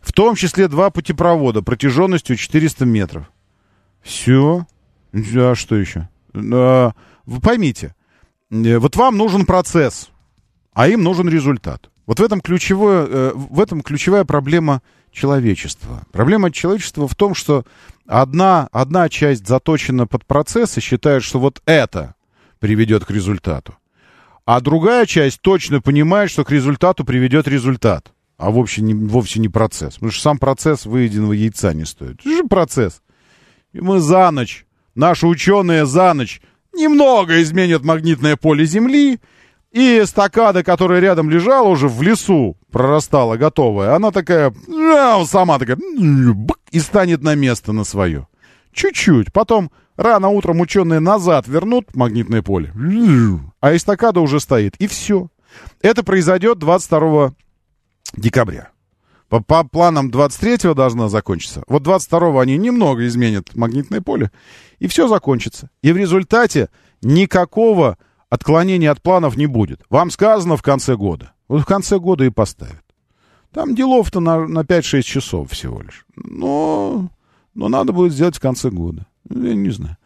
В 0.00 0.12
том 0.12 0.34
числе 0.34 0.68
два 0.68 0.90
путепровода 0.90 1.62
протяженностью 1.62 2.36
400 2.36 2.84
метров. 2.84 3.30
Все. 4.02 4.66
А 5.12 5.54
что 5.54 5.76
еще? 5.76 6.08
Вы 6.32 7.40
поймите, 7.42 7.94
э, 8.50 8.78
вот 8.78 8.96
вам 8.96 9.16
нужен 9.16 9.44
процесс, 9.44 10.08
а 10.72 10.88
им 10.88 11.02
нужен 11.02 11.28
результат. 11.28 11.90
Вот 12.06 12.20
в 12.20 12.22
этом, 12.22 12.40
ключевое, 12.40 13.06
э, 13.06 13.32
в 13.34 13.60
этом 13.60 13.82
ключевая 13.82 14.24
проблема 14.24 14.80
человечества. 15.12 16.06
Проблема 16.10 16.50
человечества 16.50 17.06
в 17.06 17.14
том, 17.14 17.34
что 17.34 17.64
одна, 18.06 18.68
одна 18.72 19.10
часть 19.10 19.46
заточена 19.46 20.06
под 20.06 20.24
процесс 20.24 20.78
и 20.78 20.80
считает, 20.80 21.22
что 21.22 21.38
вот 21.38 21.60
это 21.66 22.14
приведет 22.60 23.04
к 23.04 23.10
результату. 23.10 23.74
А 24.46 24.62
другая 24.62 25.04
часть 25.04 25.42
точно 25.42 25.82
понимает, 25.82 26.30
что 26.30 26.44
к 26.44 26.50
результату 26.50 27.04
приведет 27.04 27.46
результат. 27.46 28.12
А 28.38 28.50
вовсе 28.50 28.80
не, 28.80 28.94
вовсе 28.94 29.40
не 29.40 29.50
процесс. 29.50 29.94
Потому 29.94 30.12
что 30.12 30.22
сам 30.22 30.38
процесс 30.38 30.86
выеденного 30.86 31.34
яйца 31.34 31.74
не 31.74 31.84
стоит. 31.84 32.20
Это 32.20 32.30
же 32.30 32.44
процесс. 32.44 33.02
И 33.72 33.80
мы 33.80 34.00
за 34.00 34.30
ночь, 34.30 34.66
наши 34.94 35.26
ученые 35.26 35.86
за 35.86 36.14
ночь 36.14 36.40
немного 36.72 37.42
изменят 37.42 37.84
магнитное 37.84 38.36
поле 38.36 38.64
Земли, 38.64 39.20
и 39.70 40.00
эстакада, 40.00 40.64
которая 40.64 41.00
рядом 41.00 41.28
лежала 41.28 41.68
уже 41.68 41.88
в 41.88 42.00
лесу, 42.00 42.56
прорастала 42.72 43.36
готовая, 43.36 43.94
она 43.94 44.10
такая, 44.10 44.54
сама 45.26 45.58
такая, 45.58 45.78
и 46.70 46.80
станет 46.80 47.22
на 47.22 47.34
место 47.34 47.72
на 47.72 47.84
свое. 47.84 48.26
Чуть-чуть. 48.72 49.32
Потом 49.32 49.70
рано 49.96 50.28
утром 50.28 50.60
ученые 50.60 51.00
назад 51.00 51.48
вернут 51.48 51.94
магнитное 51.94 52.42
поле, 52.42 52.72
а 53.60 53.76
эстакада 53.76 54.20
уже 54.20 54.40
стоит. 54.40 54.76
И 54.76 54.86
все. 54.86 55.28
Это 55.82 56.02
произойдет 56.02 56.58
22 56.58 57.34
декабря. 58.16 58.70
По, 59.28 59.40
по 59.40 59.62
планам 59.64 60.10
23-го 60.10 60.74
должна 60.74 61.08
закончиться. 61.08 61.62
Вот 61.68 61.82
22-го 61.82 62.38
они 62.38 62.56
немного 62.56 63.06
изменят 63.06 63.54
магнитное 63.54 64.00
поле, 64.00 64.30
и 64.78 64.86
все 64.86 65.06
закончится. 65.06 65.70
И 65.82 65.92
в 65.92 65.96
результате 65.96 66.70
никакого 67.02 67.98
отклонения 68.30 68.90
от 68.90 69.02
планов 69.02 69.36
не 69.36 69.46
будет. 69.46 69.82
Вам 69.90 70.10
сказано 70.10 70.56
в 70.56 70.62
конце 70.62 70.96
года. 70.96 71.32
Вот 71.48 71.62
в 71.62 71.66
конце 71.66 71.98
года 71.98 72.24
и 72.24 72.30
поставят. 72.30 72.82
Там 73.52 73.74
делов-то 73.74 74.20
на, 74.20 74.46
на 74.46 74.60
5-6 74.60 75.02
часов 75.02 75.50
всего 75.50 75.80
лишь. 75.80 76.06
Но, 76.16 77.10
но 77.54 77.68
надо 77.68 77.92
будет 77.92 78.12
сделать 78.12 78.36
в 78.36 78.40
конце 78.40 78.70
года. 78.70 79.06
Я 79.28 79.54
не 79.54 79.70
знаю. 79.70 79.96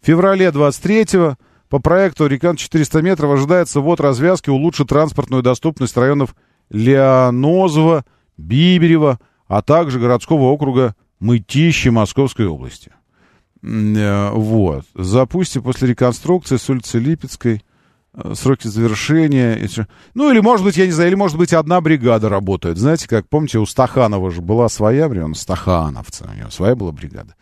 В 0.00 0.06
феврале 0.06 0.48
23-го 0.48 1.36
по 1.68 1.80
проекту 1.80 2.26
«Рекант 2.26 2.58
400 2.58 3.02
метров» 3.02 3.30
ожидается 3.30 3.80
ввод 3.80 4.00
развязки 4.00 4.50
улучшит 4.50 4.88
транспортную 4.88 5.42
доступность 5.42 5.96
районов 5.96 6.34
Леонозово, 6.70 8.04
Биберева, 8.38 9.18
а 9.46 9.60
также 9.62 10.00
городского 10.00 10.44
округа 10.44 10.94
Мытищи 11.20 11.88
Московской 11.88 12.46
области. 12.46 12.92
Э, 13.62 14.30
вот. 14.32 14.84
Запустим 14.94 15.62
после 15.62 15.88
реконструкции 15.88 16.56
с 16.56 16.70
улицы 16.70 16.98
Липецкой 16.98 17.64
э, 18.14 18.34
сроки 18.34 18.68
завершения. 18.68 19.68
Ну, 20.14 20.30
или, 20.30 20.40
может 20.40 20.64
быть, 20.64 20.76
я 20.76 20.86
не 20.86 20.92
знаю, 20.92 21.10
или, 21.10 21.16
может 21.16 21.36
быть, 21.36 21.52
одна 21.52 21.80
бригада 21.80 22.28
работает. 22.28 22.78
Знаете, 22.78 23.08
как, 23.08 23.28
помните, 23.28 23.58
у 23.58 23.66
Стаханова 23.66 24.30
же 24.30 24.40
была 24.40 24.68
своя, 24.68 25.06
он 25.08 25.34
стахановца, 25.34 26.30
у 26.32 26.38
него 26.38 26.50
своя 26.50 26.76
была 26.76 26.92
бригада. 26.92 27.34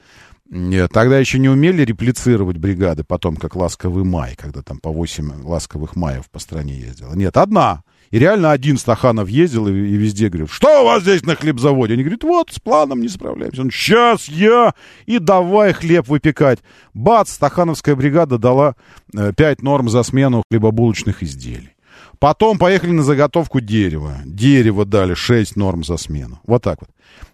Нет, 0.48 0.92
тогда 0.92 1.18
еще 1.18 1.38
не 1.40 1.48
умели 1.48 1.82
реплицировать 1.82 2.56
бригады, 2.56 3.02
потом, 3.02 3.36
как 3.36 3.56
«Ласковый 3.56 4.04
май», 4.04 4.36
когда 4.36 4.62
там 4.62 4.78
по 4.78 4.90
8 4.90 5.42
«Ласковых 5.44 5.96
маев» 5.96 6.30
по 6.30 6.38
стране 6.38 6.78
ездила. 6.78 7.14
Нет, 7.14 7.36
одна. 7.36 7.82
И 8.10 8.18
реально 8.18 8.52
один 8.52 8.78
Стаханов 8.78 9.28
ездил 9.28 9.68
и, 9.68 9.72
и 9.72 9.96
везде 9.96 10.28
говорил, 10.28 10.48
что 10.48 10.82
у 10.82 10.84
вас 10.86 11.02
здесь 11.02 11.24
на 11.24 11.34
хлебзаводе? 11.34 11.94
Они 11.94 12.02
говорят, 12.02 12.24
вот, 12.24 12.50
с 12.52 12.60
планом 12.60 13.00
не 13.00 13.08
справляемся. 13.08 13.62
Он, 13.62 13.70
сейчас 13.70 14.28
я, 14.28 14.74
и 15.06 15.18
давай 15.18 15.72
хлеб 15.72 16.08
выпекать. 16.08 16.60
Бац, 16.94 17.32
Стахановская 17.32 17.96
бригада 17.96 18.38
дала 18.38 18.76
э, 19.16 19.32
5 19.36 19.62
норм 19.62 19.88
за 19.88 20.02
смену 20.02 20.42
хлебобулочных 20.50 21.22
изделий. 21.22 21.70
Потом 22.18 22.58
поехали 22.58 22.92
на 22.92 23.02
заготовку 23.02 23.60
дерева. 23.60 24.18
Дерево 24.24 24.84
дали 24.84 25.14
6 25.14 25.56
норм 25.56 25.84
за 25.84 25.96
смену. 25.96 26.40
Вот 26.46 26.62
так 26.62 26.80
вот. 26.80 26.90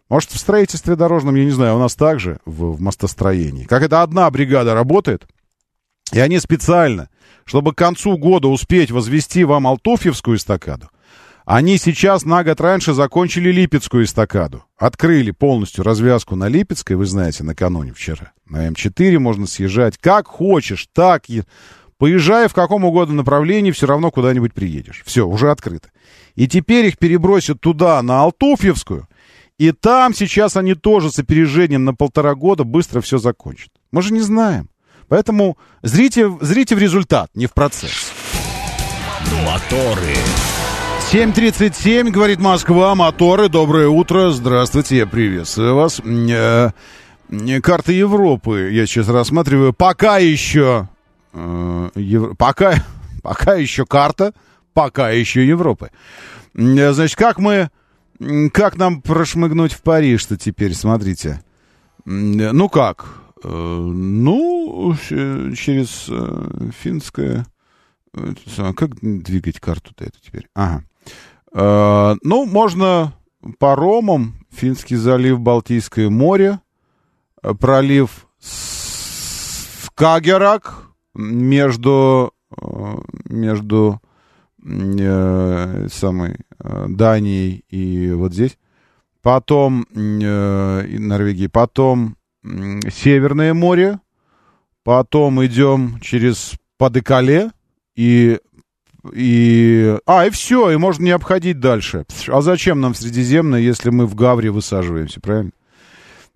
Может, 0.09 0.33
в 0.33 0.39
строительстве 0.39 0.97
дорожном, 0.97 1.37
я 1.37 1.45
не 1.45 1.51
знаю, 1.51 1.77
у 1.77 1.79
нас 1.79 1.95
также 1.95 2.39
в, 2.45 2.73
в 2.73 2.81
мостостроении. 2.81 3.65
Как 3.65 3.83
это 3.83 4.03
одна 4.03 4.31
бригада 4.31 4.75
работает, 4.75 5.27
и 6.13 6.21
они 6.21 6.39
специально 6.39 7.09
чтобы 7.45 7.73
к 7.73 7.79
концу 7.79 8.17
года 8.17 8.49
успеть 8.49 8.91
возвести 8.91 9.45
вам 9.45 9.67
Алтуфьевскую 9.67 10.37
эстакаду, 10.37 10.89
Они 11.45 11.77
сейчас 11.77 12.25
на 12.25 12.45
год 12.45 12.61
раньше 12.61 12.93
закончили 12.93 13.51
Липецкую 13.51 14.05
эстакаду. 14.05 14.65
Открыли 14.77 15.33
полностью 15.33 15.83
развязку 15.83 16.37
на 16.37 16.49
Липецкой, 16.49 16.97
вы 16.97 17.07
знаете, 17.07 17.43
накануне 17.43 17.93
вчера. 17.93 18.33
На 18.47 18.69
М4 18.69 19.19
можно 19.19 19.47
съезжать 19.47 19.99
как 19.99 20.29
хочешь, 20.29 20.87
так 20.93 21.29
и... 21.29 21.43
Поезжая 21.99 22.49
в 22.49 22.55
каком 22.55 22.85
угодно 22.85 23.15
направлении, 23.15 23.71
все 23.71 23.87
равно 23.87 24.11
куда-нибудь 24.11 24.53
приедешь. 24.55 25.05
Все, 25.07 25.25
уже 25.25 25.53
открыто. 25.53 25.91
И 26.35 26.49
теперь 26.49 26.87
их 26.87 26.99
перебросят 26.99 27.61
туда, 27.61 28.03
на 28.03 28.23
Алтуфьевскую, 28.23 29.07
и 29.63 29.71
там 29.71 30.13
сейчас 30.13 30.57
они 30.57 30.75
тоже 30.75 31.13
с 31.13 31.21
опережением 31.21 31.85
на 31.85 31.95
полтора 31.95 32.35
года 32.35 32.65
быстро 32.65 33.01
все 33.01 33.19
закончат. 33.19 33.71
Мы 33.93 34.03
же 34.03 34.13
не 34.13 34.19
знаем. 34.19 34.69
Поэтому 35.13 35.59
зрите, 35.83 36.35
зрите 36.41 36.75
в 36.75 36.79
результат, 36.79 37.29
не 37.35 37.45
в 37.45 37.53
процесс. 37.53 38.11
Моторы. 39.45 40.15
7.37, 41.13 42.11
говорит 42.11 42.41
Москва, 42.41 42.95
моторы, 42.95 43.51
доброе 43.51 43.89
утро, 43.89 44.31
здравствуйте, 44.31 44.97
я 44.97 45.07
приветствую 45.07 45.75
вас. 45.75 46.01
Э, 46.01 46.71
карта 47.63 47.93
Европы 47.93 48.71
я 48.73 48.87
сейчас 48.87 49.07
рассматриваю, 49.09 49.75
пока 49.75 50.17
еще, 50.17 50.89
э, 51.35 51.91
пока, 52.39 52.83
пока 53.23 53.57
еще 53.57 53.85
карта, 53.85 54.33
пока 54.73 55.11
еще 55.11 55.47
Европы. 55.47 55.91
Э, 56.55 56.93
значит, 56.93 57.19
как 57.19 57.39
мы, 57.39 57.69
как 58.55 58.79
нам 58.79 59.03
прошмыгнуть 59.03 59.75
в 59.75 59.83
Париж-то 59.83 60.39
теперь, 60.39 60.73
смотрите. 60.73 61.43
Ну 62.07 62.71
как, 62.71 63.22
ну, 63.45 64.95
через 65.55 66.11
финское... 66.75 67.47
Как 68.77 69.01
двигать 69.01 69.59
карту-то 69.59 70.05
эту 70.05 70.21
теперь? 70.21 70.47
Ага. 70.55 70.85
Э, 71.55 72.17
ну, 72.23 72.47
можно 72.47 73.15
паромом 73.59 74.35
Финский 74.51 74.97
залив, 74.97 75.41
Балтийское 75.41 76.09
море, 76.11 76.61
э, 77.43 77.55
пролив 77.55 78.27
Скагерак 79.85 80.85
между, 81.15 82.33
э, 82.57 82.97
между 83.29 84.01
э, 84.65 85.89
самой 85.91 86.39
э, 86.59 86.87
Данией 86.89 87.65
и 87.69 88.13
вот 88.13 88.33
здесь. 88.33 88.59
Потом 89.21 89.87
э, 89.95 90.99
Норвегии, 90.99 91.47
потом 91.47 92.09
э, 92.09 92.13
Северное 92.45 93.55
море, 93.55 94.01
потом 94.85 95.45
идем 95.45 96.01
через 96.01 96.55
Падекале 96.77 97.51
и 97.95 98.39
и... 99.13 99.99
А, 100.07 100.27
и 100.27 100.31
все, 100.31 100.71
и 100.71 100.77
можно 100.77 101.05
не 101.05 101.11
обходить 101.11 101.59
дальше. 101.59 102.05
А 102.29 102.41
зачем 102.41 102.81
нам 102.81 102.95
в 102.95 102.97
Средиземное, 102.97 103.61
если 103.61 103.91
мы 103.91 104.07
в 104.07 104.15
Гавре 104.15 104.51
высаживаемся, 104.51 105.21
правильно? 105.21 105.51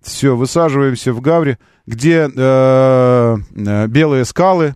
Все, 0.01 0.35
высаживаемся 0.35 1.13
в 1.13 1.21
Гавре, 1.21 1.57
где 1.85 2.29
э, 2.33 3.37
э, 3.55 3.87
белые 3.87 4.25
скалы, 4.25 4.75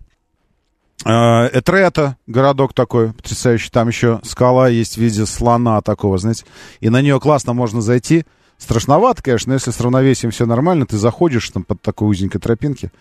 э, 1.06 1.10
Этрета, 1.10 2.18
городок 2.28 2.74
такой 2.74 3.14
потрясающий, 3.14 3.70
там 3.70 3.90
еще 3.90 4.20
скала 4.24 4.68
есть 4.68 4.96
в 4.96 5.02
виде 5.02 5.26
слона 5.26 5.82
такого, 5.82 6.18
знаете, 6.18 6.46
и 6.80 6.90
на 6.90 7.02
нее 7.02 7.20
классно 7.20 7.54
можно 7.54 7.82
зайти. 7.82 8.26
Страшновато, 8.62 9.24
конечно, 9.24 9.50
но 9.50 9.56
если 9.56 9.72
с 9.72 9.82
равновесием 9.82 10.32
все 10.32 10.46
нормально, 10.46 10.86
ты 10.86 10.98
заходишь 10.98 11.50
там 11.50 11.64
под 11.64 11.82
такой 11.82 12.10
узенькой 12.10 12.40
тропинки, 12.40 12.92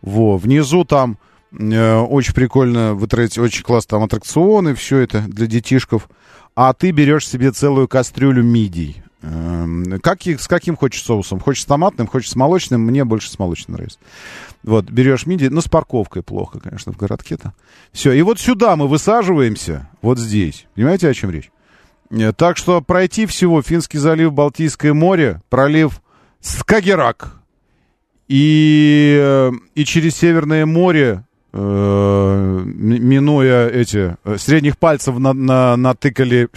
во, 0.00 0.38
внизу 0.38 0.84
там 0.84 1.18
Э, 1.58 1.98
очень 1.98 2.34
прикольно, 2.34 2.94
вы 2.94 3.06
очень 3.06 3.62
классно 3.62 3.88
там 3.88 4.02
аттракционы, 4.04 4.74
все 4.74 4.98
это 4.98 5.22
для 5.22 5.46
детишков. 5.46 6.08
А 6.54 6.72
ты 6.72 6.90
берешь 6.90 7.28
себе 7.28 7.52
целую 7.52 7.88
кастрюлю 7.88 8.42
мидий. 8.42 9.02
Эм, 9.22 10.00
как, 10.00 10.26
с 10.26 10.48
каким 10.48 10.76
хочешь 10.76 11.02
соусом? 11.02 11.40
Хочешь 11.40 11.62
с 11.62 11.66
томатным, 11.66 12.06
хочешь 12.06 12.30
с 12.30 12.36
молочным? 12.36 12.82
Мне 12.82 13.04
больше 13.04 13.30
с 13.30 13.38
молочным 13.38 13.74
нравится. 13.74 13.98
Вот, 14.62 14.90
берешь 14.90 15.26
мидии, 15.26 15.46
но 15.46 15.60
с 15.60 15.68
парковкой 15.68 16.22
плохо, 16.22 16.58
конечно, 16.58 16.92
в 16.92 16.96
городке-то. 16.96 17.54
Все, 17.92 18.12
и 18.12 18.22
вот 18.22 18.38
сюда 18.38 18.76
мы 18.76 18.88
высаживаемся, 18.88 19.88
вот 20.02 20.18
здесь. 20.18 20.66
Понимаете, 20.74 21.08
о 21.08 21.14
чем 21.14 21.30
речь? 21.30 21.50
Э, 22.10 22.32
так 22.32 22.56
что 22.56 22.80
пройти 22.80 23.26
всего 23.26 23.62
Финский 23.62 23.98
залив, 23.98 24.32
Балтийское 24.32 24.94
море, 24.94 25.40
пролив 25.48 26.00
Скагерак 26.40 27.40
и, 28.28 29.18
э, 29.20 29.50
и 29.74 29.84
через 29.84 30.16
Северное 30.16 30.64
море 30.64 31.24
э, 31.52 32.62
минуя 32.64 33.68
эти 33.68 34.16
э, 34.24 34.36
средних 34.38 34.78
пальцев 34.78 35.18
на, 35.18 35.32
на, 35.32 35.76
натыкали 35.76 36.48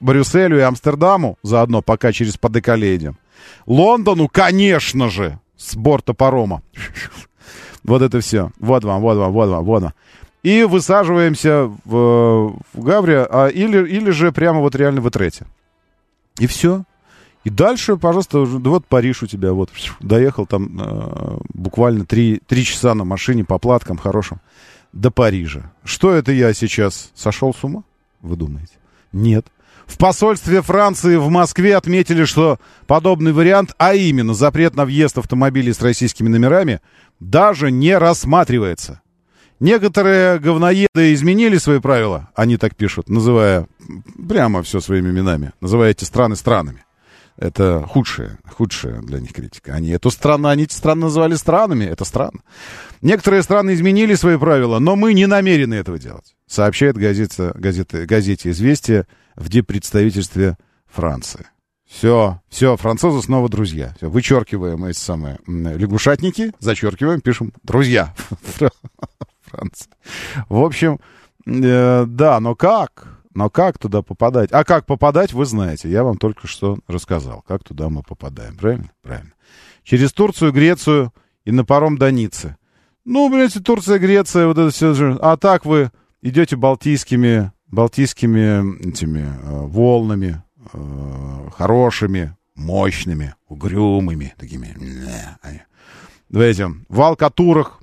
Брюсселю 0.00 0.58
и 0.58 0.62
Амстердаму 0.62 1.36
заодно, 1.42 1.82
пока 1.82 2.12
через 2.12 2.36
Подекале 2.36 2.94
идем. 2.94 3.18
Лондону, 3.66 4.28
конечно 4.28 5.10
же, 5.10 5.38
с 5.56 5.74
борта 5.76 6.14
парома. 6.14 6.62
Вот 7.82 8.00
это 8.00 8.20
все. 8.20 8.50
Вот 8.58 8.82
вам, 8.82 9.02
вот 9.02 9.18
вам, 9.18 9.32
вот 9.32 9.50
вам, 9.50 9.62
вот 9.62 9.82
вам. 9.82 9.92
И 10.44 10.62
высаживаемся 10.62 11.72
в, 11.84 12.60
в 12.74 12.84
Гавре, 12.84 13.26
а, 13.28 13.48
или, 13.48 13.88
или 13.88 14.10
же 14.10 14.30
прямо 14.30 14.60
вот 14.60 14.76
реально 14.76 15.00
в 15.00 15.08
Этрете. 15.08 15.46
И 16.38 16.46
все. 16.46 16.84
И 17.44 17.50
дальше, 17.50 17.96
пожалуйста, 17.96 18.40
вот 18.40 18.86
Париж 18.86 19.22
у 19.22 19.26
тебя, 19.26 19.52
вот, 19.54 19.70
доехал 20.00 20.46
там 20.46 20.80
э, 20.80 21.38
буквально 21.54 22.04
три, 22.04 22.42
три 22.46 22.62
часа 22.62 22.94
на 22.94 23.04
машине 23.04 23.44
по 23.44 23.58
платкам 23.58 23.96
хорошим 23.96 24.40
до 24.92 25.10
Парижа. 25.10 25.72
Что 25.82 26.12
это 26.12 26.30
я 26.30 26.52
сейчас 26.52 27.10
сошел 27.14 27.54
с 27.54 27.64
ума, 27.64 27.82
вы 28.20 28.36
думаете? 28.36 28.74
Нет. 29.12 29.46
В 29.86 29.96
посольстве 29.96 30.60
Франции 30.60 31.16
в 31.16 31.30
Москве 31.30 31.76
отметили, 31.76 32.24
что 32.24 32.58
подобный 32.86 33.32
вариант, 33.32 33.74
а 33.78 33.94
именно 33.94 34.34
запрет 34.34 34.76
на 34.76 34.84
въезд 34.84 35.16
автомобилей 35.16 35.72
с 35.72 35.80
российскими 35.80 36.28
номерами, 36.28 36.80
даже 37.18 37.70
не 37.70 37.96
рассматривается. 37.96 39.00
Некоторые 39.60 40.38
говноеды 40.40 41.14
изменили 41.14 41.58
свои 41.58 41.78
правила, 41.78 42.28
они 42.34 42.56
так 42.56 42.74
пишут, 42.74 43.08
называя 43.08 43.66
прямо 44.28 44.62
все 44.62 44.80
своими 44.80 45.10
именами, 45.10 45.52
называя 45.60 45.92
эти 45.92 46.04
страны 46.04 46.36
странами. 46.36 46.84
Это 47.36 47.84
худшее, 47.88 48.38
худшее 48.48 49.00
для 49.02 49.18
них 49.18 49.32
критика. 49.32 49.72
Они 49.72 49.90
эту 49.90 50.10
страну, 50.10 50.48
они 50.48 50.64
эти 50.64 50.74
страны 50.74 51.02
называли 51.02 51.34
странами, 51.34 51.84
это 51.84 52.04
странно. 52.04 52.40
Некоторые 53.02 53.42
страны 53.42 53.74
изменили 53.74 54.14
свои 54.14 54.38
правила, 54.38 54.78
но 54.78 54.94
мы 54.94 55.14
не 55.14 55.26
намерены 55.26 55.74
этого 55.74 55.98
делать, 55.98 56.36
сообщает 56.46 56.96
газета, 56.96 57.52
газета, 57.56 58.06
газете 58.06 58.50
«Известия» 58.50 59.06
в 59.34 59.48
депредставительстве 59.48 60.56
Франции. 60.86 61.46
Все, 61.88 62.40
все, 62.48 62.76
французы 62.76 63.22
снова 63.22 63.48
друзья. 63.48 63.94
Все, 63.96 64.08
вычеркиваем 64.08 64.84
эти 64.84 64.98
самые 64.98 65.38
лягушатники, 65.46 66.52
зачеркиваем, 66.60 67.20
пишем 67.20 67.52
«друзья». 67.62 68.14
Франция. 69.54 69.90
В 70.48 70.62
общем, 70.62 71.00
э, 71.46 72.04
да, 72.06 72.40
но 72.40 72.54
как? 72.54 73.20
Но 73.34 73.50
как 73.50 73.78
туда 73.78 74.02
попадать? 74.02 74.50
А 74.52 74.64
как 74.64 74.86
попадать, 74.86 75.32
вы 75.32 75.44
знаете. 75.44 75.90
Я 75.90 76.04
вам 76.04 76.18
только 76.18 76.46
что 76.46 76.78
рассказал, 76.86 77.42
как 77.46 77.64
туда 77.64 77.88
мы 77.88 78.02
попадаем. 78.02 78.56
Правильно? 78.56 78.90
Правильно. 79.02 79.32
Через 79.82 80.12
Турцию, 80.12 80.52
Грецию 80.52 81.12
и 81.44 81.50
на 81.50 81.64
паром 81.64 81.98
до 81.98 82.10
Ниццы. 82.10 82.56
Ну, 83.04 83.28
блядь, 83.28 83.62
Турция, 83.62 83.98
Греция, 83.98 84.46
вот 84.46 84.56
это 84.56 84.70
все 84.70 84.94
же. 84.94 85.18
А 85.20 85.36
так 85.36 85.66
вы 85.66 85.90
идете 86.22 86.56
балтийскими, 86.56 87.52
балтийскими 87.66 88.88
этими 88.88 89.20
э, 89.20 89.66
волнами, 89.66 90.42
э, 90.72 91.48
хорошими, 91.56 92.36
мощными, 92.54 93.34
угрюмыми, 93.48 94.32
такими. 94.38 94.74
В 96.30 96.40
этим, 96.40 96.86
в 96.88 97.00
Алкатурах, 97.00 97.80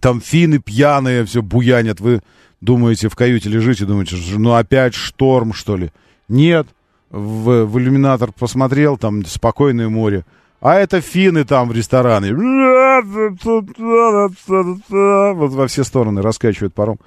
там 0.00 0.20
финны 0.20 0.58
пьяные, 0.58 1.24
все 1.24 1.42
буянят. 1.42 2.00
Вы 2.00 2.20
думаете, 2.60 3.08
в 3.08 3.16
каюте 3.16 3.48
лежите, 3.48 3.84
думаете, 3.84 4.16
ну 4.36 4.54
опять 4.54 4.94
шторм, 4.94 5.52
что 5.52 5.76
ли? 5.76 5.90
Нет. 6.28 6.66
В, 7.10 7.64
в 7.64 7.78
иллюминатор 7.78 8.32
посмотрел, 8.32 8.96
там 8.96 9.24
спокойное 9.24 9.88
море. 9.88 10.24
А 10.60 10.74
это 10.76 11.00
финны 11.00 11.44
там 11.44 11.68
в 11.68 11.72
ресторане. 11.72 12.32
Вот 15.34 15.52
во 15.52 15.66
все 15.66 15.84
стороны 15.84 16.22
раскачивают 16.22 16.74
паром. 16.74 16.98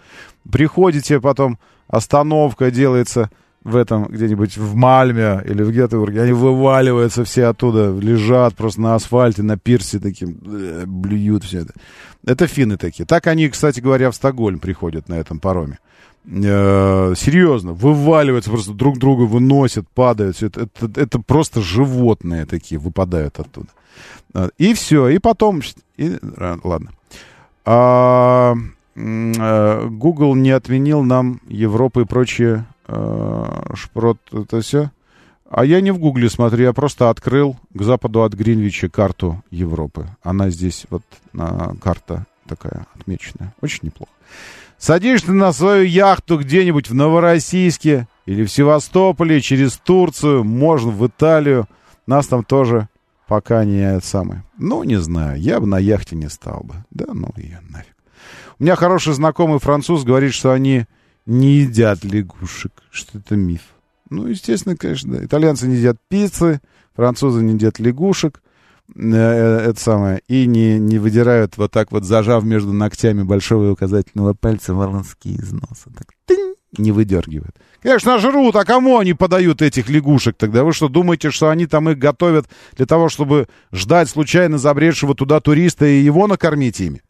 Приходите, 0.49 1.19
потом 1.19 1.57
остановка 1.87 2.71
делается 2.71 3.29
в 3.63 3.75
этом 3.75 4.05
где-нибудь 4.05 4.57
в 4.57 4.75
Мальме 4.75 5.41
или 5.45 5.61
в 5.61 5.71
Гетебурге, 5.71 6.21
они 6.21 6.31
вываливаются 6.31 7.23
все 7.23 7.47
оттуда, 7.47 7.91
лежат 7.91 8.55
просто 8.55 8.81
на 8.81 8.95
асфальте, 8.95 9.43
на 9.43 9.57
пирсе 9.57 9.99
таким, 9.99 10.37
э, 10.45 10.85
блюют 10.85 11.43
все 11.43 11.59
это. 11.59 11.73
Это 12.25 12.47
финны 12.47 12.77
такие. 12.77 13.05
Так 13.05 13.27
они, 13.27 13.49
кстати 13.49 13.79
говоря, 13.81 14.09
в 14.11 14.15
Стокгольм 14.15 14.59
приходят 14.59 15.09
на 15.09 15.15
этом 15.15 15.39
пароме. 15.39 15.79
Э, 16.25 17.13
серьезно, 17.17 17.73
вываливаются, 17.73 18.51
просто 18.51 18.73
друг 18.73 18.99
друга 18.99 19.23
выносят, 19.23 19.87
падают. 19.89 20.37
Все 20.37 20.47
это, 20.47 20.69
это, 20.79 21.01
это 21.01 21.19
просто 21.19 21.61
животные 21.61 22.45
такие 22.45 22.79
выпадают 22.79 23.39
оттуда. 23.39 23.67
Э, 24.33 24.49
и 24.57 24.73
все, 24.73 25.09
и 25.09 25.19
потом... 25.19 25.61
И, 25.97 26.17
ладно. 26.63 26.91
А, 27.65 28.55
Google 28.95 30.35
не 30.35 30.51
отменил 30.51 31.03
нам 31.03 31.41
Европы 31.47 32.01
и 32.01 32.05
прочие 32.05 32.65
Э, 32.76 32.76
шпрот, 32.87 34.17
это 34.31 34.61
все. 34.61 34.91
А 35.49 35.63
я 35.63 35.79
не 35.79 35.91
в 35.91 35.99
Гугле 35.99 36.29
смотрю, 36.29 36.65
я 36.65 36.73
просто 36.73 37.09
открыл 37.09 37.55
к 37.73 37.81
западу 37.81 38.23
от 38.23 38.33
Гринвича 38.33 38.89
карту 38.89 39.41
Европы. 39.49 40.07
Она 40.21 40.49
здесь 40.49 40.85
вот 40.89 41.03
на 41.31 41.75
карта 41.81 42.25
такая 42.47 42.85
отмеченная. 42.95 43.53
Очень 43.61 43.79
неплохо. 43.83 44.11
Садишься 44.77 45.31
на 45.33 45.53
свою 45.53 45.85
яхту 45.85 46.37
где-нибудь 46.37 46.89
в 46.89 46.93
Новороссийске 46.93 48.07
или 48.25 48.43
в 48.43 48.51
Севастополе, 48.51 49.41
через 49.41 49.77
Турцию, 49.77 50.43
можно 50.43 50.91
в 50.91 51.07
Италию. 51.07 51.67
Нас 52.05 52.27
там 52.27 52.43
тоже 52.43 52.87
пока 53.27 53.63
не 53.63 53.99
самое. 54.01 54.43
Ну, 54.57 54.83
не 54.83 54.97
знаю, 54.97 55.39
я 55.39 55.59
бы 55.59 55.65
на 55.65 55.79
яхте 55.79 56.15
не 56.15 56.29
стал 56.29 56.61
бы. 56.63 56.75
Да, 56.91 57.05
ну 57.13 57.29
ее 57.37 57.59
нафиг. 57.69 57.95
У 58.59 58.63
меня 58.63 58.75
хороший 58.75 59.13
знакомый 59.13 59.59
француз 59.59 60.03
говорит, 60.03 60.33
что 60.33 60.51
они 60.51 60.85
не 61.27 61.57
едят 61.57 62.03
лягушек, 62.03 62.71
что 62.89 63.19
это 63.19 63.35
миф. 63.35 63.61
Ну, 64.09 64.27
естественно, 64.27 64.75
конечно, 64.75 65.17
да. 65.17 65.25
Итальянцы 65.25 65.67
не 65.67 65.75
едят 65.75 65.97
пиццы, 66.07 66.61
французы 66.95 67.43
не 67.43 67.53
едят 67.53 67.79
лягушек, 67.79 68.41
э, 68.95 69.01
э, 69.01 69.69
это 69.69 69.79
самое, 69.79 70.21
и 70.29 70.45
не, 70.47 70.79
не 70.79 70.97
выдирают 70.97 71.57
вот 71.57 71.71
так 71.71 71.91
вот, 71.91 72.05
зажав 72.05 72.45
между 72.45 72.71
ногтями 72.71 73.23
большого 73.23 73.67
и 73.67 73.71
указательного 73.71 74.33
пальца 74.33 74.73
волоски 74.73 75.33
из 75.33 75.51
носа. 75.51 75.91
Так, 75.95 76.07
тынь, 76.25 76.55
не 76.77 76.93
выдергивают. 76.93 77.55
Конечно, 77.81 78.17
жрут, 78.19 78.55
а 78.55 78.63
кому 78.63 78.97
они 78.97 79.13
подают 79.13 79.61
этих 79.61 79.89
лягушек 79.89 80.37
тогда? 80.37 80.63
Вы 80.63 80.71
что, 80.71 80.87
думаете, 80.87 81.29
что 81.29 81.49
они 81.49 81.67
там 81.67 81.89
их 81.89 81.99
готовят 81.99 82.47
для 82.77 82.85
того, 82.85 83.09
чтобы 83.09 83.49
ждать 83.73 84.09
случайно 84.09 84.57
забредшего 84.57 85.13
туда 85.13 85.41
туриста 85.41 85.85
и 85.85 85.99
его 85.99 86.27
накормить 86.27 86.79
ими? 86.79 87.01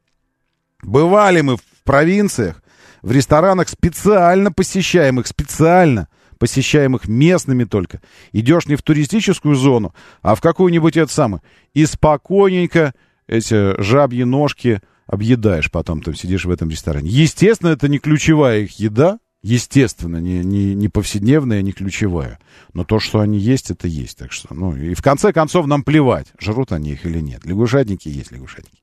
Бывали 0.82 1.42
мы 1.42 1.58
в 1.58 1.62
провинциях, 1.84 2.62
в 3.02 3.12
ресторанах 3.12 3.70
специально 3.70 4.52
посещаемых, 4.52 5.28
специально 5.28 6.08
посещаемых 6.38 7.08
местными 7.08 7.64
только. 7.64 8.02
Идешь 8.32 8.68
не 8.68 8.76
в 8.76 8.84
туристическую 8.84 9.56
зону, 9.56 9.94
а 10.22 10.36
в 10.36 10.42
какую-нибудь 10.42 10.98
это 10.98 11.12
самое. 11.12 11.42
И 11.74 11.86
спокойненько 11.86 12.94
эти 13.28 13.80
жабьи 13.82 14.24
ножки 14.24 14.82
объедаешь 15.08 15.72
потом, 15.72 16.02
там 16.02 16.16
сидишь 16.16 16.46
в 16.46 16.52
этом 16.52 16.70
ресторане. 16.70 17.10
Естественно, 17.10 17.70
это 17.70 17.88
не 17.88 18.00
ключевая 18.00 18.62
их 18.62 18.80
еда, 18.80 19.20
естественно, 19.42 20.18
не, 20.18 20.44
не, 20.44 20.76
не 20.76 20.90
повседневная, 20.90 21.62
не 21.62 21.72
ключевая. 21.72 22.40
Но 22.74 22.84
то, 22.84 23.00
что 23.00 23.20
они 23.20 23.40
есть, 23.40 23.72
это 23.72 23.88
есть. 23.88 24.18
Так 24.18 24.32
что, 24.32 24.54
ну, 24.54 24.76
и 24.76 24.94
в 24.94 25.02
конце 25.02 25.32
концов 25.32 25.68
нам 25.68 25.84
плевать, 25.84 26.28
жрут 26.40 26.72
они 26.72 26.92
их 26.92 27.06
или 27.06 27.20
нет. 27.20 27.46
Лягушатники 27.46 28.10
есть 28.10 28.32
лягушатники. 28.32 28.82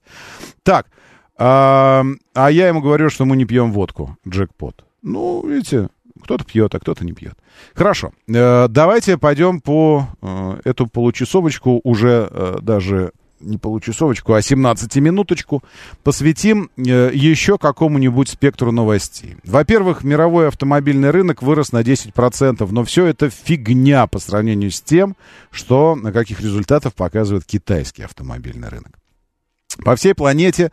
Так, 0.63 0.87
а, 1.37 2.05
а 2.35 2.51
я 2.51 2.69
ему 2.69 2.81
говорю, 2.81 3.11
что 3.11 3.25
мы 3.25 3.37
не 3.37 3.45
пьем 3.45 3.73
водку, 3.73 4.17
джекпот. 4.27 4.85
Ну, 5.03 5.47
видите, 5.47 5.89
кто-то 6.23 6.45
пьет, 6.45 6.75
а 6.75 6.81
кто-то 6.81 7.05
не 7.05 7.13
пьет. 7.13 7.35
Хорошо, 7.75 8.13
э, 8.27 8.69
давайте 8.69 9.19
пойдем 9.19 9.61
по 9.61 10.09
э, 10.23 10.61
эту 10.65 10.87
получасовочку 10.87 11.81
уже 11.85 12.29
э, 12.31 12.59
даже 12.63 13.13
не 13.41 13.59
получасовочку, 13.59 14.33
а 14.33 14.39
17-минуточку 14.39 15.63
посвятим 16.03 16.71
еще 16.77 17.59
какому-нибудь 17.59 18.31
спектру 18.31 18.73
новостей. 18.73 19.37
Во-первых, 19.45 20.03
мировой 20.03 20.49
автомобильный 20.49 21.11
рынок 21.11 21.43
вырос 21.43 21.71
на 21.71 21.83
10%, 21.83 22.67
но 22.71 22.85
все 22.85 23.05
это 23.05 23.29
фигня 23.29 24.07
по 24.07 24.19
сравнению 24.19 24.71
с 24.71 24.81
тем, 24.81 25.15
что 25.51 25.95
на 25.95 26.11
каких 26.11 26.41
результатов 26.41 26.95
показывает 26.95 27.45
китайский 27.45 28.05
автомобильный 28.05 28.69
рынок. 28.69 28.99
По 29.85 29.97
всей 29.97 30.15
планете 30.15 30.71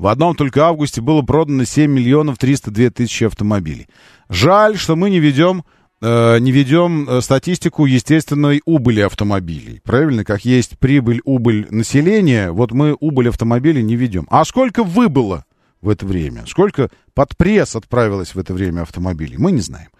в 0.00 0.06
одном 0.06 0.34
только 0.34 0.64
августе 0.64 1.02
было 1.02 1.20
продано 1.20 1.64
7 1.64 1.90
миллионов 1.90 2.38
302 2.38 2.88
тысячи 2.88 3.24
автомобилей. 3.24 3.86
Жаль, 4.30 4.78
что 4.78 4.96
мы 4.96 5.10
не 5.10 5.20
ведем, 5.20 5.62
э, 6.00 6.38
не 6.38 6.52
ведем 6.52 7.06
э, 7.06 7.20
статистику 7.20 7.84
естественной 7.84 8.62
убыли 8.64 9.02
автомобилей. 9.02 9.82
Правильно, 9.84 10.24
как 10.24 10.46
есть 10.46 10.78
прибыль, 10.78 11.20
убыль 11.26 11.66
населения, 11.68 12.50
вот 12.50 12.72
мы 12.72 12.96
убыль 12.98 13.28
автомобилей 13.28 13.82
не 13.82 13.94
ведем. 13.94 14.26
А 14.30 14.46
сколько 14.46 14.84
выбыло 14.84 15.44
в 15.82 15.90
это 15.90 16.06
время? 16.06 16.46
Сколько 16.46 16.88
под 17.12 17.36
пресс 17.36 17.76
отправилось 17.76 18.34
в 18.34 18.38
это 18.38 18.54
время 18.54 18.80
автомобилей? 18.80 19.36
Мы 19.36 19.52
не 19.52 19.60
знаем. 19.60 19.90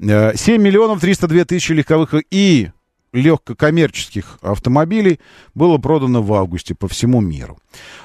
7 0.00 0.08
э, 0.10 0.58
миллионов 0.58 1.00
302 1.00 1.44
тысячи 1.44 1.70
легковых 1.70 2.16
и 2.32 2.70
легкокоммерческих 3.12 4.38
автомобилей 4.42 5.20
было 5.54 5.78
продано 5.78 6.22
в 6.22 6.32
августе 6.34 6.74
по 6.74 6.88
всему 6.88 7.20
миру. 7.20 7.58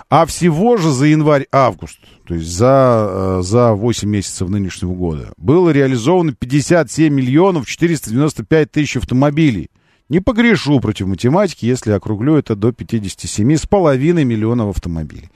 А 0.10 0.26
всего 0.26 0.78
же 0.78 0.92
за 0.92 1.06
январь-август, 1.08 2.00
то 2.26 2.36
есть 2.36 2.48
за, 2.48 3.08
э, 3.10 3.42
за 3.44 3.74
8 3.74 4.10
месяцев 4.10 4.50
нынешнего 4.50 4.94
года, 4.94 5.34
было 5.38 5.70
реализовано 5.70 6.34
57 6.34 7.14
миллионов 7.14 7.68
495 7.68 8.72
тысяч 8.72 8.98
автомобилей. 8.98 9.70
Не 10.10 10.20
погрешу 10.20 10.82
против 10.82 11.08
математики, 11.08 11.66
если 11.66 11.92
округлю 11.92 12.36
это 12.36 12.58
до 12.58 12.74
57,5 12.74 14.26
миллионов 14.26 14.76
автомобилей. 14.76 15.30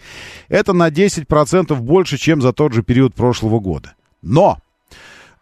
Это 0.49 0.73
на 0.73 0.89
10% 0.89 1.73
больше, 1.79 2.17
чем 2.17 2.41
за 2.41 2.51
тот 2.51 2.73
же 2.73 2.83
период 2.83 3.15
прошлого 3.15 3.61
года. 3.61 3.93
Но 4.21 4.59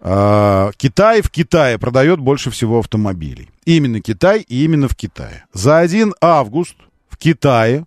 э, 0.02 0.72
Китай 0.78 1.24
в 1.24 1.32
Китае 1.32 1.80
продает 1.80 2.20
больше 2.20 2.52
всего 2.52 2.78
автомобилей. 2.78 3.50
Именно 3.66 4.02
Китай 4.02 4.42
и 4.42 4.64
именно 4.64 4.88
в 4.88 4.96
Китае. 4.96 5.46
За 5.54 5.80
1 5.80 6.14
август 6.22 6.76
в 7.08 7.18
Китае 7.18 7.86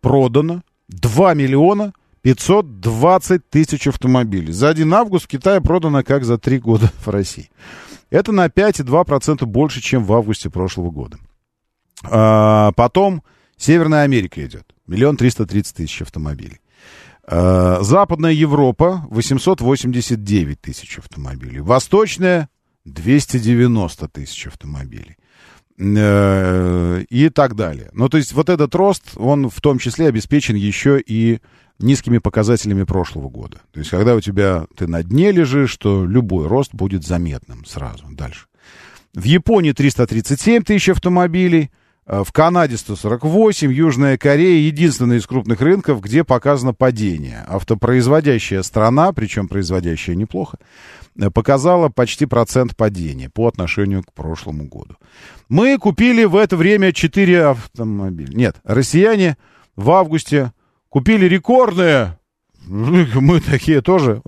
продано 0.00 0.62
2 0.88 1.34
миллиона 1.34 1.92
520 2.22 3.48
тысяч 3.48 3.86
автомобилей. 3.86 4.52
За 4.52 4.68
1 4.68 4.92
август 4.94 5.26
в 5.26 5.28
Китае 5.28 5.60
продано 5.60 6.02
как 6.02 6.24
за 6.24 6.38
3 6.38 6.58
года 6.58 6.90
в 7.04 7.08
России. 7.08 7.50
Это 8.10 8.32
на 8.32 8.46
5,2% 8.46 9.44
больше, 9.44 9.82
чем 9.82 10.04
в 10.04 10.12
августе 10.12 10.50
прошлого 10.50 10.90
года. 10.90 11.18
А, 12.04 12.72
потом 12.72 13.22
Северная 13.58 14.04
Америка 14.04 14.44
идет. 14.46 14.64
Миллион 14.86 15.16
триста 15.16 15.44
тридцать 15.44 15.76
тысяч 15.76 16.00
автомобилей. 16.00 16.60
А, 17.24 17.80
Западная 17.82 18.32
Европа 18.32 19.04
889 19.10 20.60
тысяч 20.60 20.98
автомобилей. 20.98 21.60
Восточная 21.60 22.48
290 22.86 24.08
тысяч 24.08 24.46
автомобилей. 24.46 25.17
Э, 25.80 27.04
и 27.08 27.28
так 27.28 27.54
далее. 27.54 27.90
Ну, 27.92 28.08
то 28.08 28.16
есть 28.16 28.32
вот 28.32 28.48
этот 28.48 28.74
рост, 28.74 29.12
он 29.14 29.48
в 29.48 29.60
том 29.60 29.78
числе 29.78 30.08
обеспечен 30.08 30.56
еще 30.56 31.00
и 31.00 31.38
низкими 31.78 32.18
показателями 32.18 32.82
прошлого 32.82 33.28
года. 33.28 33.58
То 33.72 33.78
есть 33.78 33.90
когда 33.90 34.16
у 34.16 34.20
тебя 34.20 34.66
ты 34.76 34.88
на 34.88 35.04
дне 35.04 35.30
лежишь, 35.30 35.76
то 35.76 36.04
любой 36.04 36.48
рост 36.48 36.74
будет 36.74 37.04
заметным 37.04 37.64
сразу 37.64 38.06
дальше. 38.10 38.46
В 39.14 39.22
Японии 39.22 39.70
337 39.70 40.64
тысяч 40.64 40.88
автомобилей, 40.88 41.70
в 42.08 42.32
Канаде 42.32 42.78
148, 42.78 43.70
Южная 43.70 44.16
Корея 44.16 44.66
единственная 44.66 45.18
из 45.18 45.26
крупных 45.26 45.60
рынков, 45.60 46.00
где 46.00 46.24
показано 46.24 46.72
падение. 46.72 47.44
Автопроизводящая 47.46 48.62
страна, 48.62 49.12
причем 49.12 49.46
производящая 49.46 50.16
неплохо, 50.16 50.56
показала 51.34 51.90
почти 51.90 52.24
процент 52.24 52.74
падения 52.76 53.28
по 53.28 53.46
отношению 53.46 54.02
к 54.02 54.14
прошлому 54.14 54.64
году. 54.64 54.96
Мы 55.50 55.76
купили 55.76 56.24
в 56.24 56.36
это 56.36 56.56
время 56.56 56.92
4 56.92 57.44
автомобиля. 57.44 58.34
Нет, 58.34 58.56
россияне 58.64 59.36
в 59.76 59.90
августе 59.90 60.52
купили 60.88 61.26
рекордные. 61.26 62.18
Мы 62.66 63.40
такие 63.40 63.82
тоже. 63.82 64.22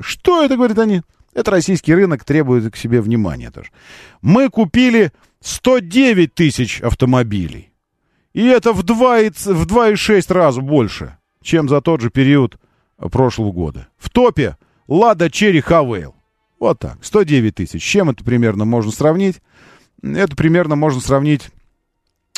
Что 0.00 0.44
это, 0.44 0.56
говорят 0.56 0.78
они? 0.78 1.00
Это 1.32 1.50
российский 1.50 1.94
рынок 1.94 2.24
требует 2.24 2.72
к 2.72 2.76
себе 2.76 3.00
внимания 3.00 3.50
тоже. 3.50 3.70
Мы 4.22 4.48
купили 4.48 5.12
109 5.46 6.34
тысяч 6.34 6.80
автомобилей. 6.80 7.72
И 8.32 8.44
это 8.44 8.72
в 8.72 8.80
2,6 8.80 9.54
в 9.54 9.64
2,6 9.64 10.34
раз 10.34 10.56
больше, 10.56 11.18
чем 11.40 11.68
за 11.68 11.80
тот 11.80 12.00
же 12.00 12.10
период 12.10 12.58
прошлого 12.96 13.52
года. 13.52 13.86
В 13.96 14.10
топе 14.10 14.56
Лада 14.88 15.30
Черри 15.30 15.60
Хавейл. 15.60 16.16
Вот 16.58 16.80
так, 16.80 16.98
109 17.00 17.54
тысяч. 17.54 17.80
С 17.80 17.86
чем 17.86 18.10
это 18.10 18.24
примерно 18.24 18.64
можно 18.64 18.90
сравнить? 18.90 19.40
Это 20.02 20.34
примерно 20.34 20.74
можно 20.74 21.00
сравнить, 21.00 21.50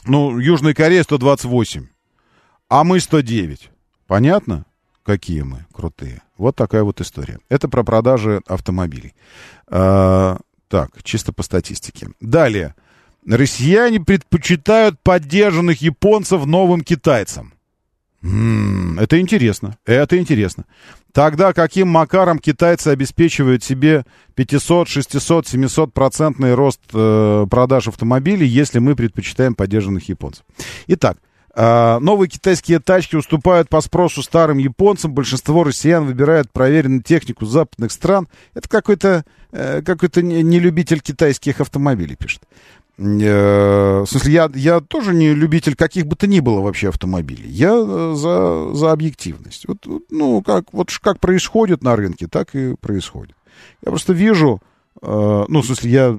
ну, 0.05 0.39
Южная 0.39 0.75
Корея 0.75 1.03
128, 1.03 1.87
а 2.69 2.85
мы 2.85 3.01
109. 3.01 3.71
Понятно? 4.07 4.67
Какие 5.03 5.43
мы 5.43 5.65
крутые. 5.73 6.23
Вот 6.37 6.57
такая 6.57 6.83
вот 6.83 7.01
история. 7.01 7.39
Это 7.49 7.69
про 7.69 7.85
продажи 7.85 8.43
автомобилей. 8.47 9.15
А, 9.67 10.39
так, 10.69 11.03
чисто 11.03 11.33
по 11.33 11.43
статистике. 11.43 12.09
Далее. 12.21 12.75
Россияне 13.27 14.01
предпочитают 14.01 14.99
поддержанных 15.01 15.83
японцев 15.83 16.47
новым 16.47 16.83
китайцам. 16.83 17.53
М-м, 18.23 18.99
это 18.99 19.21
интересно, 19.21 19.79
это 19.87 20.19
интересно. 20.19 20.65
Тогда 21.13 21.53
каким 21.53 21.89
макаром 21.89 22.39
китайцы 22.39 22.89
обеспечивают 22.89 23.63
себе 23.63 24.05
500, 24.35 24.89
600, 24.89 25.47
700 25.47 25.93
процентный 25.93 26.55
рост 26.55 26.81
э, 26.93 27.47
продаж 27.51 27.89
автомобилей, 27.89 28.47
если 28.47 28.79
мы 28.79 28.97
предпочитаем 28.97 29.55
поддержанных 29.55 30.09
японцев? 30.09 30.45
Итак, 30.89 31.19
А, 31.61 31.99
новые 31.99 32.29
китайские 32.29 32.79
тачки 32.79 33.17
уступают 33.17 33.69
по 33.69 33.81
спросу 33.81 34.23
старым 34.23 34.59
японцам. 34.59 35.13
Большинство 35.13 35.65
россиян 35.65 36.05
выбирают 36.07 36.53
проверенную 36.53 37.03
технику 37.03 37.47
западных 37.47 37.91
стран. 37.91 38.29
Это 38.55 38.69
какой-то 38.69 39.25
э, 39.51 39.83
какой-то 39.83 40.23
нелюбитель 40.23 41.01
китайских 41.01 41.61
автомобилей 41.61 42.15
пишет. 42.15 42.43
Э, 42.99 44.01
в 44.01 44.07
смысле, 44.07 44.33
я, 44.33 44.51
я 44.55 44.81
тоже 44.81 45.15
не 45.15 45.33
любитель 45.33 45.77
каких 45.77 46.07
бы 46.07 46.17
то 46.17 46.27
ни 46.27 46.41
было 46.41 46.61
вообще 46.61 46.89
автомобилей. 46.89 47.49
Я 47.49 47.73
э, 47.75 48.15
за, 48.17 48.75
за 48.75 48.93
объективность. 48.93 49.67
Вот, 49.69 49.87
ну, 50.11 50.43
как, 50.43 50.73
вот 50.73 50.91
как 51.01 51.21
происходит 51.21 51.83
на 51.85 51.95
рынке, 51.95 52.27
так 52.27 52.55
и 52.57 52.75
происходит. 52.75 53.37
Я 53.85 53.91
просто 53.91 54.13
вижу, 54.13 54.61
э, 55.01 55.45
ну, 55.49 55.63
в 55.63 55.67
смысле, 55.67 55.91
я, 55.91 56.19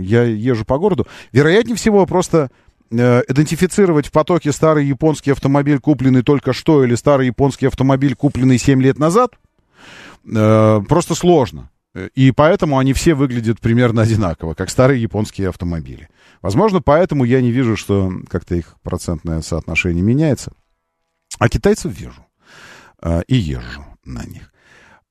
я 0.00 0.22
езжу 0.22 0.64
по 0.64 0.78
городу. 0.78 1.06
Вероятнее 1.30 1.76
всего, 1.76 2.06
просто 2.06 2.50
э, 2.90 3.22
идентифицировать 3.28 4.06
в 4.06 4.12
потоке 4.12 4.50
старый 4.52 4.86
японский 4.86 5.32
автомобиль, 5.32 5.78
купленный 5.78 6.22
только 6.22 6.54
что, 6.54 6.84
или 6.84 6.94
старый 6.94 7.26
японский 7.26 7.66
автомобиль, 7.66 8.14
купленный 8.14 8.56
7 8.56 8.80
лет 8.80 8.98
назад, 8.98 9.34
э, 10.24 10.80
просто 10.88 11.14
сложно. 11.14 11.68
И 12.14 12.32
поэтому 12.32 12.78
они 12.78 12.94
все 12.94 13.14
выглядят 13.14 13.60
примерно 13.60 14.02
одинаково, 14.02 14.54
как 14.54 14.70
старые 14.70 15.02
японские 15.02 15.50
автомобили. 15.50 16.08
Возможно, 16.40 16.80
поэтому 16.80 17.24
я 17.24 17.42
не 17.42 17.50
вижу, 17.50 17.76
что 17.76 18.10
как-то 18.28 18.54
их 18.54 18.76
процентное 18.82 19.42
соотношение 19.42 20.02
меняется. 20.02 20.52
А 21.38 21.48
китайцев 21.48 21.92
вижу. 21.92 22.24
А, 23.00 23.20
и 23.26 23.36
езжу 23.36 23.84
на 24.04 24.24
них. 24.24 24.52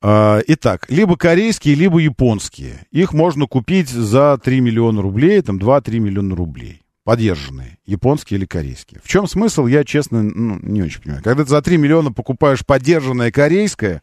А, 0.01 0.41
итак, 0.47 0.87
либо 0.89 1.17
корейские, 1.17 1.75
либо 1.75 1.99
японские. 1.99 2.87
Их 2.89 3.13
можно 3.13 3.45
купить 3.45 3.89
за 3.89 4.39
3 4.43 4.59
миллиона 4.59 5.01
рублей, 5.01 5.41
там 5.41 5.57
2-3 5.57 5.99
миллиона 5.99 6.35
рублей. 6.35 6.81
Подержанные, 7.03 7.77
японские 7.85 8.39
или 8.39 8.45
корейские. 8.45 9.01
В 9.03 9.07
чем 9.07 9.27
смысл, 9.27 9.67
я, 9.67 9.83
честно, 9.83 10.23
ну, 10.23 10.59
не 10.61 10.81
очень 10.81 11.01
понимаю. 11.01 11.23
Когда 11.23 11.43
ты 11.43 11.49
за 11.49 11.61
3 11.61 11.77
миллиона 11.77 12.11
покупаешь 12.11 12.65
подержанное 12.65 13.31
корейское, 13.31 14.01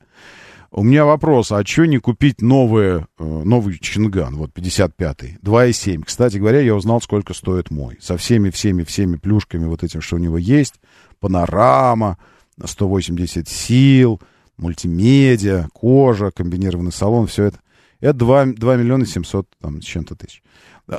у 0.71 0.83
меня 0.83 1.07
вопрос, 1.07 1.51
а 1.51 1.65
что 1.65 1.87
не 1.87 1.99
купить 1.99 2.43
новые, 2.43 3.07
э, 3.19 3.25
новый 3.25 3.79
Чинган, 3.79 4.37
вот 4.37 4.51
55-й, 4.53 5.39
2,7. 5.43 6.03
Кстати 6.05 6.37
говоря, 6.37 6.61
я 6.61 6.75
узнал, 6.75 7.01
сколько 7.01 7.33
стоит 7.33 7.71
мой. 7.71 7.97
Со 8.01 8.19
всеми-всеми-всеми 8.19 9.17
плюшками 9.17 9.65
вот 9.65 9.83
этим, 9.83 10.03
что 10.03 10.17
у 10.17 10.19
него 10.19 10.37
есть. 10.37 10.75
Панорама, 11.21 12.19
180 12.63 13.49
сил, 13.49 14.21
мультимедиа, 14.59 15.69
кожа, 15.73 16.31
комбинированный 16.31 16.93
салон, 16.93 17.27
все 17.27 17.45
это. 17.45 17.61
Это 18.01 18.19
2, 18.19 18.47
2 18.57 18.77
миллиона 18.77 19.07
700 19.07 19.49
там, 19.61 19.81
с 19.81 19.85
чем-то 19.85 20.17
тысяч. 20.17 20.43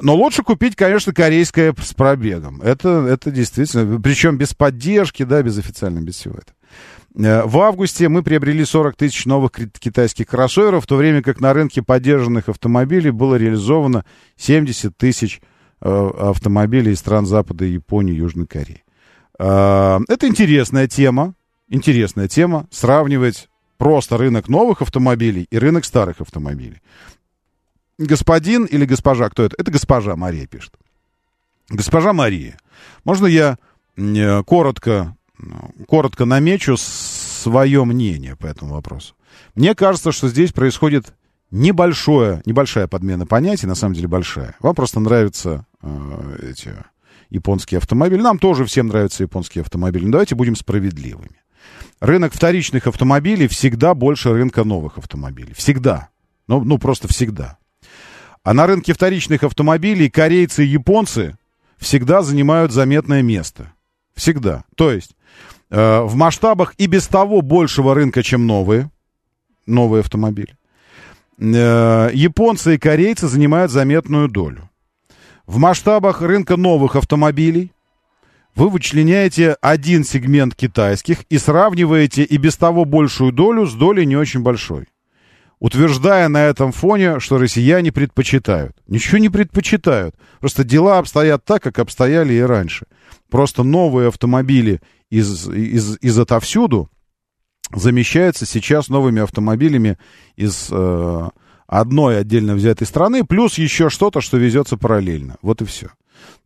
Но 0.01 0.15
лучше 0.15 0.43
купить, 0.43 0.75
конечно, 0.75 1.13
корейское 1.13 1.73
с 1.81 1.93
пробегом. 1.93 2.61
Это, 2.61 2.89
это 3.07 3.31
действительно, 3.31 3.99
причем 3.99 4.37
без 4.37 4.53
поддержки, 4.53 5.23
да, 5.23 5.41
без 5.41 5.57
официальной, 5.57 6.01
без 6.01 6.15
всего 6.15 6.35
этого. 6.35 6.55
Э, 7.15 7.43
в 7.45 7.57
августе 7.59 8.07
мы 8.07 8.21
приобрели 8.21 8.63
40 8.63 8.95
тысяч 8.95 9.25
новых 9.25 9.51
китайских 9.51 10.27
кроссоверов, 10.27 10.83
в 10.83 10.87
то 10.87 10.95
время 10.95 11.21
как 11.23 11.41
на 11.41 11.53
рынке 11.53 11.81
поддержанных 11.81 12.49
автомобилей 12.49 13.11
было 13.11 13.35
реализовано 13.35 14.05
70 14.37 14.95
тысяч 14.95 15.41
э, 15.81 16.09
автомобилей 16.19 16.93
из 16.93 16.99
стран 16.99 17.25
Запада, 17.25 17.65
Японии, 17.65 18.13
Южной 18.13 18.45
Кореи. 18.45 18.83
Э, 19.39 19.99
это 20.07 20.27
интересная 20.27 20.87
тема, 20.87 21.33
интересная 21.67 22.27
тема, 22.27 22.67
сравнивать 22.69 23.49
просто 23.77 24.17
рынок 24.17 24.49
новых 24.49 24.81
автомобилей 24.81 25.47
и 25.49 25.57
рынок 25.57 25.85
старых 25.85 26.21
автомобилей. 26.21 26.81
Господин 27.99 28.65
или 28.65 28.85
госпожа, 28.85 29.29
кто 29.29 29.43
это? 29.43 29.55
Это 29.59 29.71
госпожа 29.71 30.15
Мария 30.15 30.47
пишет. 30.47 30.73
Госпожа 31.69 32.13
Мария, 32.13 32.57
можно 33.03 33.27
я 33.27 33.57
коротко 34.45 35.15
коротко 35.87 36.25
намечу 36.25 36.77
свое 36.77 37.83
мнение 37.85 38.35
по 38.35 38.47
этому 38.47 38.73
вопросу. 38.73 39.15
Мне 39.55 39.75
кажется, 39.75 40.11
что 40.11 40.27
здесь 40.27 40.51
происходит 40.51 41.13
небольшое, 41.51 42.41
небольшая 42.45 42.87
подмена 42.87 43.25
понятий, 43.25 43.67
на 43.67 43.75
самом 43.75 43.95
деле 43.95 44.07
большая. 44.07 44.55
Вам 44.59 44.75
просто 44.75 44.99
нравятся 44.99 45.65
э, 45.81 46.51
эти 46.51 46.73
японские 47.29 47.77
автомобили. 47.79 48.21
Нам 48.21 48.39
тоже 48.39 48.65
всем 48.65 48.87
нравятся 48.87 49.23
японские 49.23 49.61
автомобили. 49.61 50.05
Но 50.05 50.11
давайте 50.11 50.35
будем 50.35 50.55
справедливыми. 50.55 51.41
Рынок 51.99 52.33
вторичных 52.33 52.87
автомобилей 52.87 53.47
всегда 53.47 53.93
больше 53.93 54.31
рынка 54.33 54.63
новых 54.63 54.97
автомобилей. 54.97 55.53
Всегда. 55.53 56.09
Ну, 56.47 56.63
ну 56.63 56.77
просто 56.77 57.07
всегда. 57.07 57.58
А 58.43 58.53
на 58.53 58.67
рынке 58.67 58.93
вторичных 58.93 59.43
автомобилей 59.43 60.09
корейцы 60.09 60.65
и 60.65 60.69
японцы 60.69 61.37
всегда 61.77 62.21
занимают 62.21 62.71
заметное 62.71 63.21
место. 63.21 63.73
Всегда. 64.15 64.63
То 64.75 64.91
есть 64.91 65.15
Э, 65.69 66.01
в 66.01 66.15
масштабах 66.15 66.73
и 66.77 66.87
без 66.87 67.07
того 67.07 67.41
большего 67.41 67.93
рынка, 67.93 68.23
чем 68.23 68.47
новые, 68.47 68.89
новые 69.67 70.01
автомобили. 70.01 70.57
Э, 71.39 72.09
японцы 72.13 72.75
и 72.75 72.79
корейцы 72.79 73.27
занимают 73.27 73.71
заметную 73.71 74.29
долю. 74.29 74.69
В 75.45 75.57
масштабах 75.57 76.21
рынка 76.21 76.57
новых 76.57 76.95
автомобилей 76.95 77.71
вы 78.55 78.69
вычленяете 78.69 79.57
один 79.61 80.03
сегмент 80.03 80.55
китайских 80.55 81.23
и 81.29 81.37
сравниваете 81.37 82.23
и 82.23 82.37
без 82.37 82.57
того 82.57 82.85
большую 82.85 83.31
долю 83.31 83.67
с 83.67 83.73
долей 83.73 84.05
не 84.05 84.15
очень 84.15 84.41
большой. 84.41 84.87
Утверждая 85.59 86.29
на 86.29 86.45
этом 86.45 86.71
фоне, 86.71 87.19
что 87.19 87.37
россияне 87.37 87.91
предпочитают. 87.91 88.77
Ничего 88.87 89.17
не 89.17 89.29
предпочитают. 89.29 90.15
Просто 90.39 90.63
дела 90.63 90.99
обстоят 90.99 91.43
так, 91.43 91.61
как 91.61 91.79
обстояли 91.79 92.33
и 92.33 92.41
раньше. 92.41 92.85
Просто 93.29 93.63
новые 93.63 94.07
автомобили 94.07 94.81
из, 95.09 95.49
из, 95.49 95.97
из 95.99 96.17
отовсюду 96.17 96.89
замещаются 97.73 98.45
сейчас 98.45 98.87
новыми 98.87 99.21
автомобилями 99.21 99.97
из 100.37 100.69
э, 100.71 101.29
одной 101.67 102.19
отдельно 102.19 102.55
взятой 102.55 102.87
страны, 102.87 103.25
плюс 103.25 103.57
еще 103.57 103.89
что-то, 103.89 104.21
что 104.21 104.37
везется 104.37 104.77
параллельно. 104.77 105.37
Вот 105.41 105.61
и 105.61 105.65
все. 105.65 105.89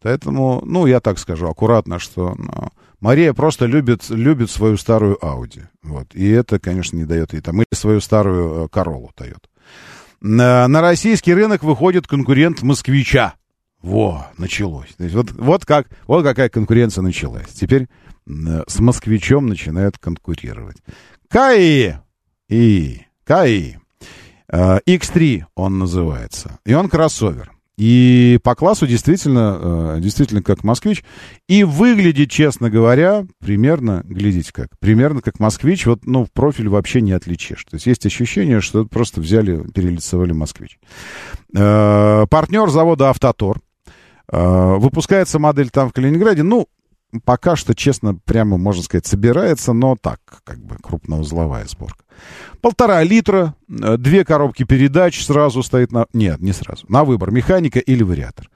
Поэтому, 0.02 0.62
ну, 0.66 0.86
я 0.86 1.00
так 1.00 1.18
скажу 1.20 1.48
аккуратно, 1.48 2.00
что 2.00 2.36
ну, 2.38 2.70
Мария 3.04 3.34
просто 3.34 3.66
любит, 3.66 4.10
любит 4.10 4.50
свою 4.50 4.78
старую 4.78 5.24
Ауди. 5.24 5.62
Вот. 5.84 6.08
И 6.16 6.28
это, 6.30 6.60
конечно, 6.60 6.98
не 6.98 7.06
дает 7.06 7.34
ей 7.34 7.42
там. 7.42 7.58
Или 7.62 7.68
свою 7.74 8.02
старую 8.02 8.66
э, 8.66 8.68
Королу 8.70 9.12
дает. 9.18 9.50
На, 10.22 10.68
на 10.68 10.82
российский 10.82 11.34
рынок 11.34 11.64
выходит 11.64 12.08
конкурент 12.08 12.62
москвича. 12.62 13.34
Во, 13.82 14.28
началось. 14.38 14.90
То 14.98 15.04
есть 15.04 15.16
вот, 15.16 15.32
вот, 15.32 15.66
как, 15.66 15.88
вот 16.08 16.24
какая 16.24 16.48
конкуренция 16.48 17.02
началась. 17.02 17.50
Теперь 17.50 17.88
Э, 18.28 18.64
с 18.68 18.80
москвичом 18.80 19.48
начинают 19.48 19.98
конкурировать. 19.98 20.78
КАИ 21.30 21.96
и 22.50 23.02
КАИ. 23.26 23.76
X3 24.52 25.42
э, 25.42 25.46
он 25.56 25.80
называется. 25.80 26.60
И 26.66 26.74
он 26.74 26.90
кроссовер. 26.90 27.52
И 27.84 28.40
по 28.44 28.56
классу 28.56 28.88
действительно, 28.88 29.60
э, 29.60 30.00
действительно 30.00 30.42
как 30.42 30.64
москвич. 30.64 31.04
И 31.50 31.66
выглядит, 31.66 32.32
честно 32.32 32.70
говоря, 32.70 33.26
примерно, 33.40 34.04
глядите 34.06 34.54
как, 34.54 34.70
примерно 34.80 35.22
как 35.22 35.42
москвич. 35.42 35.86
Вот, 35.86 36.06
ну, 36.06 36.24
в 36.24 36.32
профиль 36.32 36.70
вообще 36.70 37.02
не 37.02 37.12
отличишь. 37.12 37.66
То 37.66 37.76
есть 37.76 37.86
есть 37.86 38.06
ощущение, 38.06 38.62
что 38.62 38.86
просто 38.86 39.20
взяли, 39.20 39.70
перелицевали 39.74 40.32
москвич. 40.32 40.80
Партнер 41.52 42.70
завода 42.70 43.10
«Автотор». 43.10 43.60
Выпускается 44.30 45.38
модель 45.38 45.70
там 45.70 45.90
в 45.90 45.94
Калининграде. 45.94 46.44
Ну, 46.44 46.70
пока 47.26 47.56
что, 47.56 47.76
честно, 47.76 48.16
прямо, 48.16 48.58
можно 48.58 48.84
сказать, 48.84 49.06
собирается, 49.06 49.74
но 49.74 49.96
так, 49.96 50.20
как 50.44 50.60
бы 50.60 50.78
крупноузловая 50.82 51.66
сборка. 51.66 52.04
Полтора 52.62 53.04
литра, 53.04 53.56
э, 53.70 53.98
две 53.98 54.26
коробки 54.26 54.64
передач 54.64 55.24
сразу 55.24 55.64
стоит 55.64 55.92
на... 55.92 56.08
Нет, 56.14 56.40
не 56.40 56.54
сразу. 56.54 56.86
На 56.90 57.04
выбор, 57.04 57.32
механика 57.32 57.80
или 57.80 58.04
вариатор. 58.04 58.50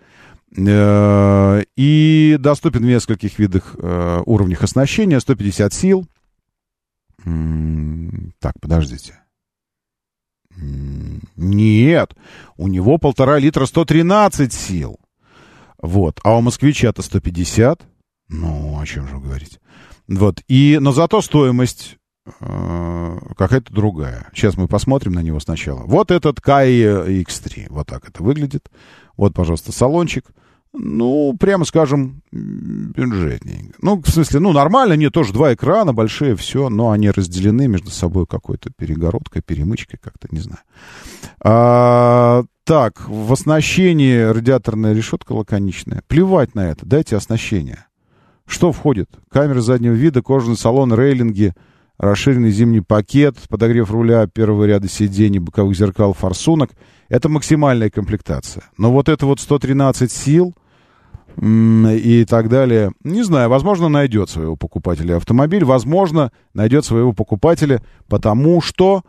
Э, 0.56 1.64
и 1.76 2.38
доступен 2.40 2.82
в 2.82 2.86
нескольких 2.86 3.38
видах 3.40 3.76
э, 3.78 4.22
уровнях 4.26 4.64
оснащения. 4.64 5.20
150 5.20 5.74
сил. 5.74 6.08
Так, 8.40 8.54
подождите. 8.62 9.20
Нет, 11.36 12.16
у 12.56 12.68
него 12.68 12.98
полтора 12.98 13.38
литра 13.38 13.66
113 13.66 14.52
сил. 14.54 15.00
Вот. 15.82 16.20
А 16.24 16.38
у 16.38 16.42
москвича-то 16.42 17.02
150. 17.02 17.82
Ну, 18.30 18.80
о 18.80 18.86
чем 18.86 19.08
же 19.08 19.18
говорить. 19.18 19.60
Вот. 20.08 20.42
И, 20.48 20.78
но 20.82 20.92
зато 20.92 21.22
стоимость 21.22 21.98
э, 22.40 23.18
какая-то 23.38 23.74
другая. 23.74 24.30
Сейчас 24.34 24.58
мы 24.58 24.68
посмотрим 24.68 25.14
на 25.14 25.22
него 25.22 25.40
сначала. 25.40 25.84
Вот 25.84 26.12
этот 26.12 26.40
Kai 26.40 27.24
X3. 27.24 27.68
Вот 27.70 27.88
так 27.88 28.08
это 28.08 28.24
выглядит. 28.24 28.70
Вот, 29.16 29.34
пожалуйста, 29.34 29.72
салончик. 29.72 30.26
Ну, 30.74 31.36
прямо 31.40 31.66
скажем, 31.66 32.22
бюджетненько. 32.32 33.78
Ну, 33.82 34.02
в 34.02 34.10
смысле, 34.10 34.40
ну, 34.42 34.52
нормально, 34.52 34.94
нет, 34.94 35.14
тоже 35.14 35.34
два 35.34 35.54
экрана 35.54 35.94
большие, 35.94 36.36
все, 36.36 36.70
но 36.70 36.92
они 36.92 37.10
разделены 37.10 37.68
между 37.68 37.90
собой 37.90 38.28
какой-то 38.28 38.70
перегородкой, 38.78 39.42
перемычкой, 39.42 39.98
как-то, 40.00 40.28
не 40.30 40.40
знаю. 40.40 40.62
А, 41.42 42.44
так, 42.64 43.08
в 43.08 43.32
оснащении 43.32 44.20
радиаторная 44.20 44.94
решетка 44.94 45.32
лаконичная. 45.32 46.04
Плевать 46.08 46.54
на 46.54 46.70
это, 46.70 46.86
дайте 46.86 47.16
оснащение. 47.16 47.87
Что 48.48 48.72
входит? 48.72 49.10
Камеры 49.30 49.62
заднего 49.62 49.94
вида, 49.94 50.24
кожаный 50.24 50.56
салон, 50.56 50.94
рейлинги, 50.94 51.54
расширенный 51.98 52.52
зимний 52.52 52.82
пакет, 52.82 53.36
подогрев 53.50 53.92
руля 53.92 54.26
первого 54.26 54.64
ряда 54.64 54.88
сидений, 54.88 55.40
боковых 55.40 55.76
зеркал, 55.76 56.14
форсунок. 56.14 56.72
Это 57.10 57.28
максимальная 57.28 57.90
комплектация. 57.90 58.64
Но 58.78 58.92
вот 58.92 59.10
это 59.10 59.26
вот 59.26 59.42
113 59.42 60.12
сил 60.12 60.56
и 61.40 62.26
так 62.28 62.50
далее, 62.50 62.94
не 63.04 63.22
знаю, 63.22 63.50
возможно, 63.50 63.90
найдет 63.90 64.30
своего 64.30 64.56
покупателя 64.56 65.18
автомобиль, 65.18 65.64
возможно, 65.64 66.32
найдет 66.56 66.84
своего 66.84 67.14
покупателя, 67.14 67.84
потому 68.08 68.60
что 68.60 69.04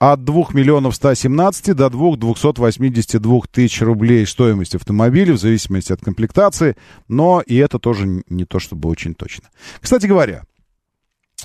от 0.00 0.24
2 0.24 0.44
миллионов 0.52 0.96
117 0.96 1.74
до 1.76 1.88
2 1.88 2.16
282 2.16 3.40
тысяч 3.50 3.80
рублей 3.80 4.26
стоимость 4.26 4.74
автомобиля 4.74 5.34
в 5.34 5.38
зависимости 5.38 5.92
от 5.92 6.00
комплектации, 6.00 6.76
но 7.08 7.42
и 7.46 7.56
это 7.56 7.78
тоже 7.78 8.22
не 8.28 8.44
то 8.44 8.58
чтобы 8.58 8.88
очень 8.88 9.14
точно. 9.14 9.48
Кстати 9.80 10.06
говоря, 10.06 10.44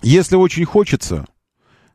если 0.01 0.35
очень 0.35 0.65
хочется, 0.65 1.25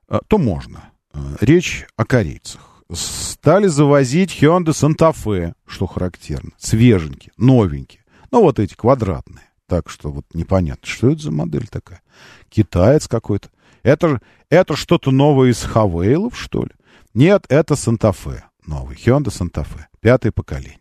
э, 0.09 0.21
то 0.29 0.39
можно. 0.39 0.91
Э, 1.13 1.19
речь 1.41 1.87
о 1.97 2.05
корейцах. 2.05 2.85
Стали 2.93 3.67
завозить 3.67 4.31
Hyundai 4.41 4.67
Santa 4.67 5.13
Fe, 5.13 5.55
что 5.67 5.87
характерно. 5.87 6.51
Свеженькие, 6.59 7.33
новенькие. 7.37 8.05
Ну, 8.31 8.43
вот 8.43 8.59
эти 8.59 8.75
квадратные. 8.75 9.47
Так 9.67 9.89
что 9.89 10.11
вот 10.11 10.27
непонятно, 10.35 10.87
что 10.87 11.11
это 11.11 11.23
за 11.23 11.31
модель 11.31 11.67
такая. 11.67 12.03
Китаец 12.49 13.09
какой-то. 13.09 13.49
Это, 13.83 14.21
это 14.49 14.77
что-то 14.77 15.11
новое 15.11 15.51
из 15.51 15.63
Хавейлов, 15.63 16.39
что 16.39 16.63
ли? 16.63 16.71
Нет, 17.15 17.45
это 17.49 17.77
Санта-Фе. 17.77 18.45
Новый. 18.67 18.97
Hyundai 18.97 19.33
Fe. 19.33 19.85
Пятое 20.01 20.33
поколение. 20.33 20.79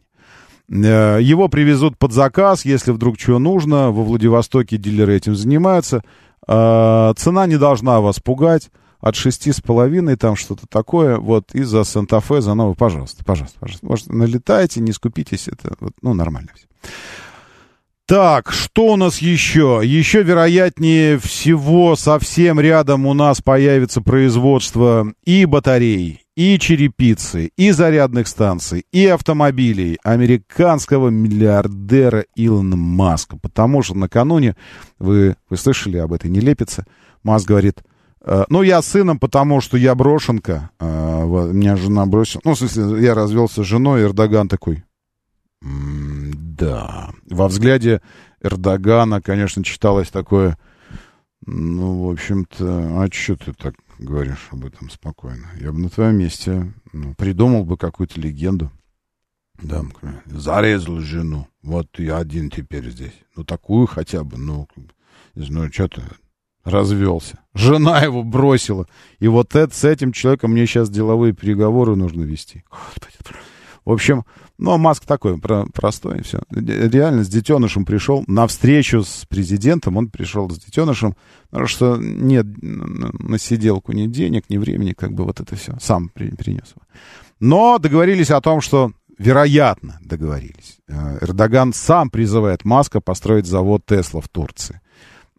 Э, 0.70 1.20
его 1.22 1.48
привезут 1.48 1.98
под 1.98 2.14
заказ, 2.14 2.64
если 2.64 2.92
вдруг 2.92 3.18
чего 3.18 3.40
нужно. 3.40 3.92
Во 3.92 4.04
Владивостоке 4.04 4.78
дилеры 4.78 5.16
этим 5.16 5.36
занимаются. 5.36 6.04
Э, 6.48 7.14
цена 7.18 7.48
не 7.48 7.58
должна 7.58 8.00
вас 8.02 8.20
пугать. 8.20 8.70
От 9.00 9.16
шести 9.16 9.52
с 9.52 9.60
половиной, 9.60 10.16
там 10.16 10.36
что-то 10.36 10.68
такое. 10.68 11.18
Вот, 11.18 11.56
и 11.56 11.64
за 11.64 11.84
Санта-Фе, 11.84 12.42
за 12.42 12.54
новый, 12.54 12.76
пожалуйста, 12.76 13.26
пожалуйста, 13.26 13.58
пожалуйста. 13.60 13.88
Может, 13.88 14.08
налетайте, 14.10 14.80
не 14.80 14.92
скупитесь, 14.92 15.48
это, 15.48 15.76
ну, 16.04 16.14
нормально 16.14 16.50
все. 16.56 16.68
Так, 18.12 18.52
что 18.52 18.88
у 18.88 18.96
нас 18.98 19.20
еще? 19.20 19.80
Еще, 19.82 20.22
вероятнее 20.22 21.18
всего, 21.18 21.96
совсем 21.96 22.60
рядом 22.60 23.06
у 23.06 23.14
нас 23.14 23.42
появится 23.42 24.02
производство 24.02 25.14
и 25.24 25.46
батарей, 25.46 26.26
и 26.36 26.60
черепицы, 26.60 27.52
и 27.56 27.72
зарядных 27.72 28.28
станций, 28.28 28.84
и 28.92 29.06
автомобилей 29.06 29.98
американского 30.04 31.08
миллиардера 31.08 32.26
Илона 32.36 32.76
Маска. 32.76 33.38
Потому 33.38 33.82
что 33.82 33.96
накануне, 33.96 34.58
вы, 35.00 35.38
вы 35.50 35.56
слышали 35.56 35.98
об 35.98 36.12
этой 36.12 36.30
нелепице, 36.30 36.84
Маск 37.24 37.48
говорит, 37.48 37.82
«Э, 38.26 38.44
ну, 38.50 38.62
я 38.62 38.82
сыном, 38.82 39.20
потому 39.20 39.62
что 39.62 39.78
я 39.78 39.96
брошенка. 39.96 40.70
Э, 40.82 41.24
меня 41.54 41.78
жена 41.78 42.06
бросила. 42.08 42.42
Ну, 42.44 42.56
в 42.56 42.58
смысле, 42.58 43.06
я 43.06 43.16
развелся 43.16 43.64
с 43.64 43.66
женой, 43.66 44.04
Эрдоган 44.04 44.50
такой, 44.50 44.84
да. 45.62 47.12
Во 47.30 47.48
взгляде 47.48 48.02
Эрдогана, 48.42 49.22
конечно, 49.22 49.64
читалось 49.64 50.10
такое... 50.10 50.58
Ну, 51.48 52.06
в 52.06 52.12
общем-то, 52.12 53.02
а 53.02 53.08
что 53.12 53.36
ты 53.36 53.54
так 53.54 53.74
говоришь 53.98 54.48
об 54.52 54.64
этом 54.64 54.92
спокойно? 54.92 55.50
Я 55.60 55.72
бы 55.72 55.80
на 55.80 55.90
твоем 55.90 56.18
месте 56.18 56.72
ну, 56.94 57.16
придумал 57.16 57.66
бы 57.66 57.78
какую-то 57.78 58.22
легенду. 58.22 58.72
Да, 59.60 59.84
зарезал 60.26 61.00
жену. 61.00 61.48
Вот 61.64 61.88
я 61.98 62.18
один 62.18 62.52
теперь 62.52 62.92
здесь. 62.92 63.14
Ну, 63.36 63.44
такую 63.44 63.88
хотя 63.88 64.24
бы, 64.24 64.38
ну, 64.38 64.68
ну, 65.34 65.72
что 65.72 65.88
ты 65.88 66.04
развелся. 66.64 67.40
Жена 67.56 68.02
его 68.02 68.24
бросила. 68.24 68.88
И 69.20 69.28
вот 69.28 69.56
это, 69.56 69.74
с 69.74 69.84
этим 69.84 70.12
человеком 70.12 70.52
мне 70.52 70.68
сейчас 70.68 70.92
деловые 70.92 71.34
переговоры 71.34 71.96
нужно 71.96 72.22
вести. 72.22 72.64
Господи. 72.70 73.16
В 73.84 73.92
общем, 73.92 74.26
ну, 74.60 74.78
Маск 74.78 75.06
такой 75.06 75.40
про 75.40 75.66
простой, 75.74 76.22
все. 76.22 76.42
Реально 76.52 77.24
с 77.24 77.30
детенышем 77.30 77.84
пришел 77.84 78.24
на 78.28 78.46
встречу 78.46 79.04
с 79.04 79.26
президентом, 79.28 79.98
он 79.98 80.10
пришел 80.10 80.50
с 80.50 80.60
детенышем, 80.60 81.16
потому 81.50 81.68
что 81.68 81.98
нет 81.98 82.46
на 82.62 83.40
сиделку 83.40 83.92
ни 83.92 84.06
денег, 84.06 84.50
ни 84.50 84.58
времени, 84.58 84.94
как 84.94 85.14
бы 85.14 85.24
вот 85.24 85.40
это 85.40 85.56
все, 85.56 85.76
сам 85.82 86.10
при, 86.10 86.30
принес. 86.30 86.76
Но 87.40 87.80
договорились 87.80 88.30
о 88.30 88.40
том, 88.40 88.62
что, 88.62 88.92
вероятно, 89.18 89.98
договорились. 90.02 90.78
Э, 90.88 91.18
Эрдоган 91.22 91.74
сам 91.74 92.12
призывает 92.12 92.64
Маска 92.64 93.02
построить 93.02 93.48
завод 93.48 93.84
Тесла 93.88 94.22
в 94.22 94.30
Турции. 94.30 94.80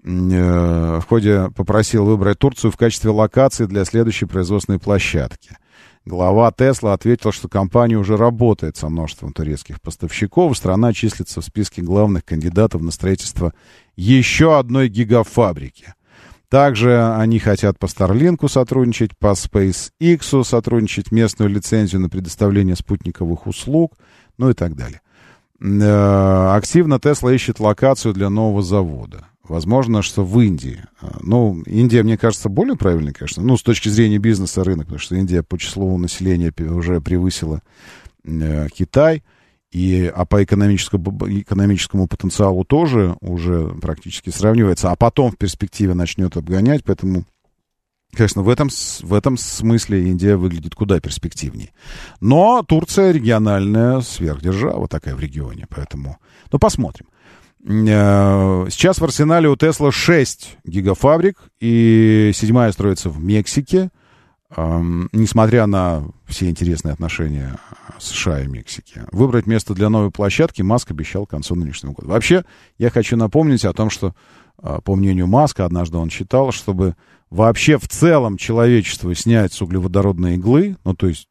Э, 0.04 0.98
в 1.00 1.06
ходе 1.08 1.48
попросил 1.54 2.04
выбрать 2.06 2.40
Турцию 2.40 2.72
в 2.72 2.76
качестве 2.76 3.10
локации 3.10 3.66
для 3.66 3.84
следующей 3.84 4.26
производственной 4.26 4.80
площадки. 4.80 5.56
Глава 6.04 6.50
Тесла 6.50 6.94
ответил, 6.94 7.30
что 7.30 7.48
компания 7.48 7.96
уже 7.96 8.16
работает 8.16 8.76
со 8.76 8.88
множеством 8.88 9.32
турецких 9.32 9.80
поставщиков. 9.80 10.56
Страна 10.56 10.92
числится 10.92 11.40
в 11.40 11.44
списке 11.44 11.80
главных 11.80 12.24
кандидатов 12.24 12.82
на 12.82 12.90
строительство 12.90 13.52
еще 13.94 14.58
одной 14.58 14.88
гигафабрики. 14.88 15.94
Также 16.48 17.14
они 17.14 17.38
хотят 17.38 17.78
по 17.78 17.86
Starlink 17.86 18.46
сотрудничать, 18.48 19.16
по 19.16 19.32
SpaceX 19.32 20.44
сотрудничать, 20.44 21.12
местную 21.12 21.48
лицензию 21.48 22.00
на 22.02 22.10
предоставление 22.10 22.76
спутниковых 22.76 23.46
услуг, 23.46 23.94
ну 24.38 24.50
и 24.50 24.54
так 24.54 24.74
далее. 24.74 25.00
Э, 25.60 26.54
активно 26.54 26.98
Тесла 26.98 27.32
ищет 27.32 27.60
локацию 27.60 28.12
для 28.12 28.28
нового 28.28 28.62
завода. 28.62 29.28
Возможно, 29.52 30.00
что 30.00 30.24
в 30.24 30.40
Индии. 30.40 30.82
А, 31.02 31.18
ну, 31.20 31.60
Индия, 31.66 32.02
мне 32.02 32.16
кажется, 32.16 32.48
более 32.48 32.74
правильной, 32.74 33.12
конечно. 33.12 33.42
Ну, 33.42 33.58
с 33.58 33.62
точки 33.62 33.90
зрения 33.90 34.16
бизнеса 34.16 34.64
рынок, 34.64 34.86
потому 34.86 34.98
что 34.98 35.14
Индия 35.14 35.42
по 35.42 35.58
числу 35.58 35.98
населения 35.98 36.50
уже 36.70 37.02
превысила 37.02 37.60
э, 38.24 38.68
Китай. 38.74 39.22
И, 39.70 40.10
а 40.14 40.24
по 40.24 40.42
экономическому, 40.42 41.18
экономическому 41.28 42.08
потенциалу 42.08 42.64
тоже 42.64 43.14
уже 43.20 43.68
практически 43.82 44.30
сравнивается. 44.30 44.90
А 44.90 44.96
потом 44.96 45.30
в 45.30 45.36
перспективе 45.36 45.92
начнет 45.92 46.34
обгонять. 46.38 46.82
Поэтому, 46.82 47.24
конечно, 48.14 48.40
в 48.40 48.48
этом, 48.48 48.70
в 49.02 49.12
этом 49.12 49.36
смысле 49.36 50.08
Индия 50.08 50.36
выглядит 50.36 50.74
куда 50.74 50.98
перспективнее. 50.98 51.74
Но 52.20 52.62
Турция 52.66 53.10
региональная 53.10 54.00
сверхдержава 54.00 54.88
такая 54.88 55.14
в 55.14 55.20
регионе. 55.20 55.66
Поэтому, 55.68 56.16
ну, 56.50 56.58
посмотрим. 56.58 57.08
Э, 57.64 58.66
сейчас 58.70 58.98
в 58.98 59.04
арсенале 59.04 59.48
у 59.48 59.56
Тесла 59.56 59.92
6 59.92 60.58
гигафабрик, 60.64 61.38
и 61.60 62.32
седьмая 62.34 62.72
строится 62.72 63.08
в 63.10 63.22
Мексике. 63.22 63.90
Несмотря 64.54 65.64
на 65.64 66.04
все 66.26 66.50
интересные 66.50 66.92
отношения 66.92 67.56
США 67.98 68.42
и 68.42 68.46
Мексики. 68.46 69.00
Выбрать 69.10 69.46
место 69.46 69.72
для 69.72 69.88
новой 69.88 70.10
площадки 70.10 70.60
Маск 70.60 70.90
обещал 70.90 71.24
к 71.24 71.30
концу 71.30 71.54
нынешнего 71.54 71.92
года. 71.92 72.08
Вообще, 72.08 72.44
я 72.76 72.90
хочу 72.90 73.16
напомнить 73.16 73.64
о 73.64 73.72
том, 73.72 73.88
что, 73.88 74.14
а, 74.58 74.82
по 74.82 74.94
мнению 74.94 75.26
Маска, 75.26 75.64
однажды 75.64 75.96
он 75.96 76.10
считал, 76.10 76.52
чтобы 76.52 76.96
вообще 77.30 77.78
в 77.78 77.88
целом 77.88 78.36
человечество 78.36 79.14
снять 79.14 79.54
с 79.54 79.62
углеводородной 79.62 80.34
иглы, 80.34 80.76
ну, 80.84 80.94
то 80.94 81.06
есть 81.06 81.28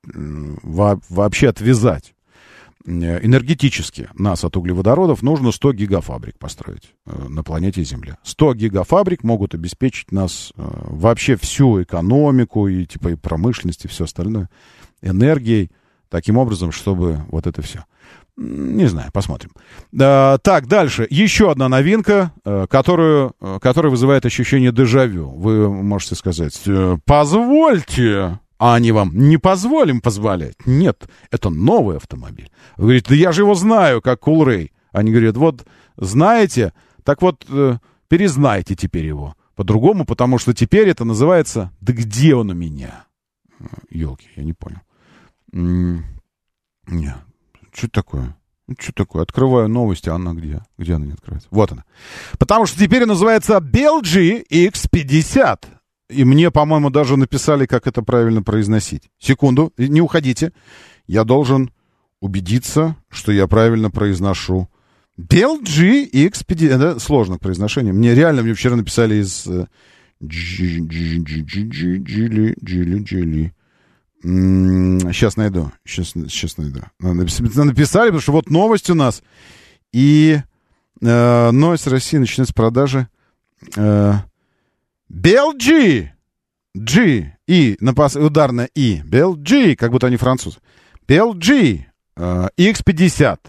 вообще 0.63 1.49
отвязать 1.49 2.15
Э, 2.20 2.20
энергетически 2.85 4.09
нас 4.13 4.43
от 4.43 4.57
углеводородов 4.57 5.21
нужно 5.21 5.51
100 5.51 5.73
гигафабрик 5.73 6.37
построить 6.37 6.93
э, 7.05 7.27
на 7.27 7.43
планете 7.43 7.83
Земля. 7.83 8.17
100 8.23 8.55
гигафабрик 8.55 9.23
могут 9.23 9.53
обеспечить 9.53 10.11
нас 10.11 10.53
э, 10.55 10.61
вообще 10.61 11.35
всю 11.35 11.83
экономику 11.83 12.67
и 12.67 12.85
типа 12.85 13.09
и 13.09 13.15
промышленность 13.15 13.85
и 13.85 13.87
все 13.87 14.05
остальное 14.05 14.49
энергией 15.01 15.71
таким 16.09 16.37
образом, 16.37 16.71
чтобы 16.71 17.21
вот 17.29 17.47
это 17.47 17.61
все. 17.61 17.85
Не 18.37 18.85
знаю, 18.85 19.11
посмотрим. 19.11 19.51
А, 19.99 20.37
так, 20.37 20.67
дальше. 20.67 21.05
Еще 21.09 21.51
одна 21.51 21.69
новинка, 21.69 22.31
которую, 22.69 23.35
которая 23.61 23.91
вызывает 23.91 24.25
ощущение 24.25 24.71
дежавю. 24.71 25.29
Вы 25.29 25.69
можете 25.69 26.15
сказать, 26.15 26.61
позвольте, 27.05 28.39
а 28.61 28.75
они 28.75 28.91
вам 28.91 29.11
не 29.15 29.37
позволим 29.37 30.01
позволять. 30.01 30.55
Нет, 30.67 31.09
это 31.31 31.49
новый 31.49 31.97
автомобиль. 31.97 32.51
Вы 32.77 32.83
говорите, 32.83 33.09
да 33.09 33.15
я 33.15 33.31
же 33.31 33.41
его 33.41 33.55
знаю, 33.55 34.03
как 34.03 34.19
Кулрей. 34.19 34.71
Они 34.91 35.09
говорят, 35.09 35.35
вот 35.35 35.65
знаете, 35.97 36.71
так 37.03 37.23
вот 37.23 37.43
э, 37.49 37.79
перезнайте 38.07 38.75
теперь 38.75 39.05
его 39.07 39.35
по-другому, 39.55 40.05
потому 40.05 40.37
что 40.37 40.53
теперь 40.53 40.89
это 40.89 41.05
называется 41.05 41.71
«Да 41.81 41.91
где 41.91 42.35
он 42.35 42.51
у 42.51 42.53
меня?» 42.53 43.05
Елки, 43.89 44.27
я 44.35 44.43
не 44.43 44.53
понял. 44.53 44.81
Не, 45.51 47.15
что 47.73 47.89
такое? 47.89 48.37
Что 48.77 48.93
такое? 48.93 49.23
Открываю 49.23 49.69
новости, 49.69 50.07
а 50.07 50.15
она 50.15 50.33
где? 50.33 50.61
Где 50.77 50.93
она 50.93 51.07
не 51.07 51.13
открывается? 51.13 51.47
Вот 51.49 51.71
она. 51.71 51.83
Потому 52.37 52.67
что 52.67 52.77
теперь 52.77 53.07
называется 53.07 53.57
BLG 53.57 54.45
X50. 54.51 55.80
И 56.11 56.23
мне, 56.23 56.51
по-моему, 56.51 56.89
даже 56.89 57.17
написали, 57.17 57.65
как 57.65 57.87
это 57.87 58.01
правильно 58.01 58.43
произносить. 58.43 59.09
Секунду, 59.19 59.73
не 59.77 60.01
уходите. 60.01 60.51
Я 61.07 61.23
должен 61.23 61.71
убедиться, 62.19 62.95
что 63.09 63.31
я 63.31 63.47
правильно 63.47 63.89
произношу 63.89 64.69
BLG 65.19 66.11
X50... 66.11 66.69
Это 66.69 66.99
сложно 66.99 67.37
произношение. 67.37 67.93
Мне 67.93 68.15
реально, 68.15 68.43
мне 68.43 68.53
вчера 68.53 68.75
написали 68.75 69.15
из... 69.15 69.47
Джили, 70.23 70.79
джили, 72.63 72.99
джили. 73.03 73.53
Сейчас 74.21 75.35
найду. 75.35 75.71
Сейчас, 75.83 76.09
сейчас 76.09 76.57
найду. 76.57 76.81
Написали, 76.99 78.07
потому 78.07 78.21
что 78.21 78.31
вот 78.31 78.49
новость 78.51 78.89
у 78.91 78.95
нас. 78.95 79.23
И 79.91 80.39
э, 81.01 81.51
новость 81.51 81.87
России 81.87 82.17
начинается 82.17 82.53
с 82.53 82.55
продажи 82.55 83.07
э, 83.75 84.13
BLG. 85.11 86.09
G. 86.73 87.37
И. 87.47 87.77
Напас, 87.79 88.15
ударная 88.15 88.69
И. 88.73 89.01
BLG. 89.01 89.75
Как 89.75 89.91
будто 89.91 90.07
они 90.07 90.17
французы. 90.17 90.59
BLG. 91.07 91.81
Э, 92.15 92.47
X50. 92.57 93.39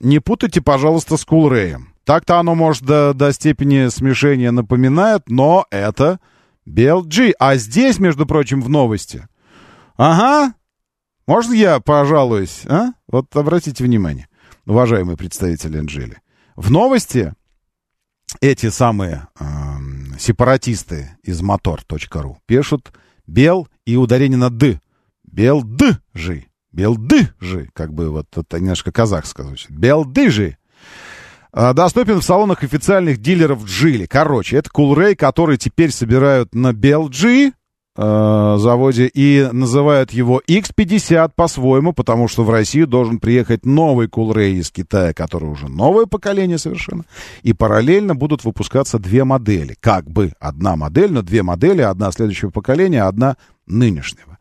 Не 0.00 0.18
путайте, 0.18 0.60
пожалуйста, 0.60 1.16
с 1.16 1.24
Кулреем. 1.24 1.94
Так-то 2.04 2.38
оно, 2.38 2.54
может, 2.54 2.84
до, 2.84 3.14
до 3.14 3.32
степени 3.32 3.88
смешения 3.88 4.50
напоминает, 4.50 5.28
но 5.28 5.66
это 5.70 6.20
BLG. 6.68 7.32
А 7.38 7.56
здесь, 7.56 7.98
между 7.98 8.26
прочим, 8.26 8.60
в 8.60 8.68
новости. 8.68 9.26
Ага. 9.96 10.54
Можно 11.26 11.54
я 11.54 11.80
пожалуюсь, 11.80 12.62
а? 12.66 12.90
Вот 13.08 13.34
обратите 13.34 13.82
внимание, 13.82 14.28
уважаемые 14.66 15.16
представители 15.16 15.78
Анжели. 15.78 16.18
В 16.54 16.70
новости 16.70 17.34
эти 18.40 18.68
самые 18.70 19.26
э, 19.40 19.44
сепаратисты 20.18 21.10
из 21.22 21.40
motor.ru 21.42 22.36
пишут 22.46 22.92
бел 23.26 23.68
и 23.84 23.96
ударение 23.96 24.38
на 24.38 24.50
д. 24.50 24.80
Белдыжи. 25.24 26.46
Белдыжи. 26.72 27.70
Как 27.72 27.92
бы 27.92 28.10
вот 28.10 28.26
это 28.36 28.58
немножко 28.58 28.92
казахско 28.92 29.42
звучит. 29.42 29.70
Белдыжи. 29.70 30.56
А, 31.52 31.72
доступен 31.72 32.20
в 32.20 32.24
салонах 32.24 32.62
официальных 32.62 33.18
дилеров 33.18 33.64
Джили. 33.64 34.06
Короче, 34.06 34.58
это 34.58 34.68
Кулрей, 34.70 35.16
который 35.16 35.56
теперь 35.56 35.90
собирают 35.90 36.54
на 36.54 36.72
BLG 36.72 37.52
э, 37.96 38.56
заводе 38.58 39.06
и 39.06 39.48
называют 39.52 40.12
его 40.12 40.40
X50 40.46 41.32
по-своему, 41.34 41.92
потому 41.92 42.28
что 42.28 42.44
в 42.44 42.50
Россию 42.50 42.86
должен 42.86 43.18
приехать 43.18 43.64
новый 43.64 44.08
Кулрей 44.08 44.56
из 44.56 44.70
Китая, 44.70 45.12
который 45.12 45.48
уже 45.48 45.68
новое 45.68 46.06
поколение 46.06 46.58
совершенно. 46.58 47.04
И 47.42 47.52
параллельно 47.52 48.14
будут 48.14 48.44
выпускаться 48.44 48.98
две 48.98 49.24
модели. 49.24 49.76
Как 49.80 50.10
бы 50.10 50.32
одна 50.40 50.76
модель, 50.76 51.12
но 51.12 51.22
две 51.22 51.42
модели, 51.42 51.82
одна 51.82 52.12
следующего 52.12 52.50
поколения, 52.50 53.02
одна 53.02 53.36
нынешнего 53.66 54.36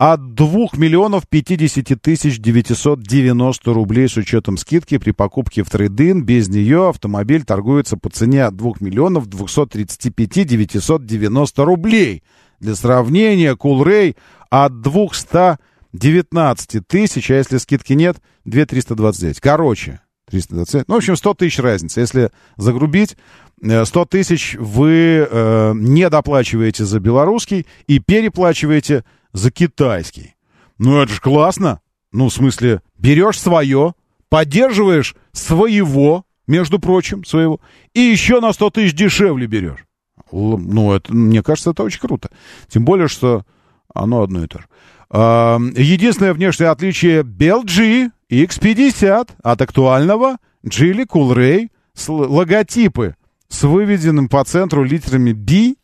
от 0.00 0.32
2 0.32 0.68
миллионов 0.78 1.28
50 1.28 2.00
тысяч 2.00 2.38
990 2.38 3.74
рублей 3.74 4.08
с 4.08 4.16
учетом 4.16 4.56
скидки 4.56 4.96
при 4.96 5.10
покупке 5.10 5.62
в 5.62 5.68
трейдин. 5.68 6.24
Без 6.24 6.48
нее 6.48 6.88
автомобиль 6.88 7.44
торгуется 7.44 7.98
по 7.98 8.08
цене 8.08 8.46
от 8.46 8.56
2 8.56 8.76
миллионов 8.80 9.26
235 9.26 10.46
990 10.46 11.64
рублей. 11.66 12.22
Для 12.60 12.74
сравнения, 12.74 13.56
Кулрей 13.56 14.16
от 14.50 14.82
219 14.82 16.86
тысяч, 16.86 17.30
а 17.30 17.34
если 17.34 17.56
скидки 17.56 17.94
нет, 17.94 18.18
2 18.44 18.66
329. 18.66 19.40
Короче, 19.40 20.00
329. 20.30 20.88
Ну, 20.88 20.94
в 20.94 20.98
общем, 20.98 21.16
100 21.16 21.34
тысяч 21.34 21.58
разница. 21.58 22.00
Если 22.00 22.30
загрубить, 22.56 23.16
100 23.62 23.84
э, 23.84 24.06
тысяч 24.06 24.56
вы 24.58 25.28
э, 25.30 25.72
не 25.74 26.08
доплачиваете 26.08 26.84
за 26.84 27.00
белорусский 27.00 27.66
и 27.86 27.98
переплачиваете 27.98 29.04
за 29.32 29.50
китайский. 29.50 30.34
Ну 30.78 31.00
это 31.00 31.12
же 31.12 31.20
классно. 31.20 31.80
Ну, 32.12 32.28
в 32.28 32.32
смысле, 32.32 32.82
берешь 32.98 33.38
свое, 33.38 33.94
поддерживаешь 34.28 35.14
своего, 35.32 36.24
между 36.46 36.78
прочим, 36.78 37.24
своего, 37.24 37.60
и 37.94 38.00
еще 38.00 38.40
на 38.40 38.52
100 38.52 38.70
тысяч 38.70 38.94
дешевле 38.94 39.46
берешь. 39.46 39.84
Ну, 40.32 40.92
это, 40.92 41.12
мне 41.12 41.42
кажется, 41.42 41.70
это 41.70 41.82
очень 41.82 42.00
круто. 42.00 42.30
Тем 42.68 42.84
более, 42.84 43.08
что 43.08 43.44
оно 43.92 44.22
одно 44.22 44.44
и 44.44 44.46
то 44.46 44.58
же. 44.58 44.66
Единственное 45.12 46.32
внешнее 46.32 46.70
отличие 46.70 47.22
BLG 47.22 48.10
X50 48.30 49.30
от 49.42 49.62
актуального 49.62 50.36
Geely 50.64 51.06
Coolray 51.06 51.70
с 51.94 52.08
логотипы 52.08 53.16
с 53.48 53.64
выведенным 53.64 54.28
по 54.28 54.44
центру 54.44 54.84
литерами 54.84 55.32
B 55.32 55.74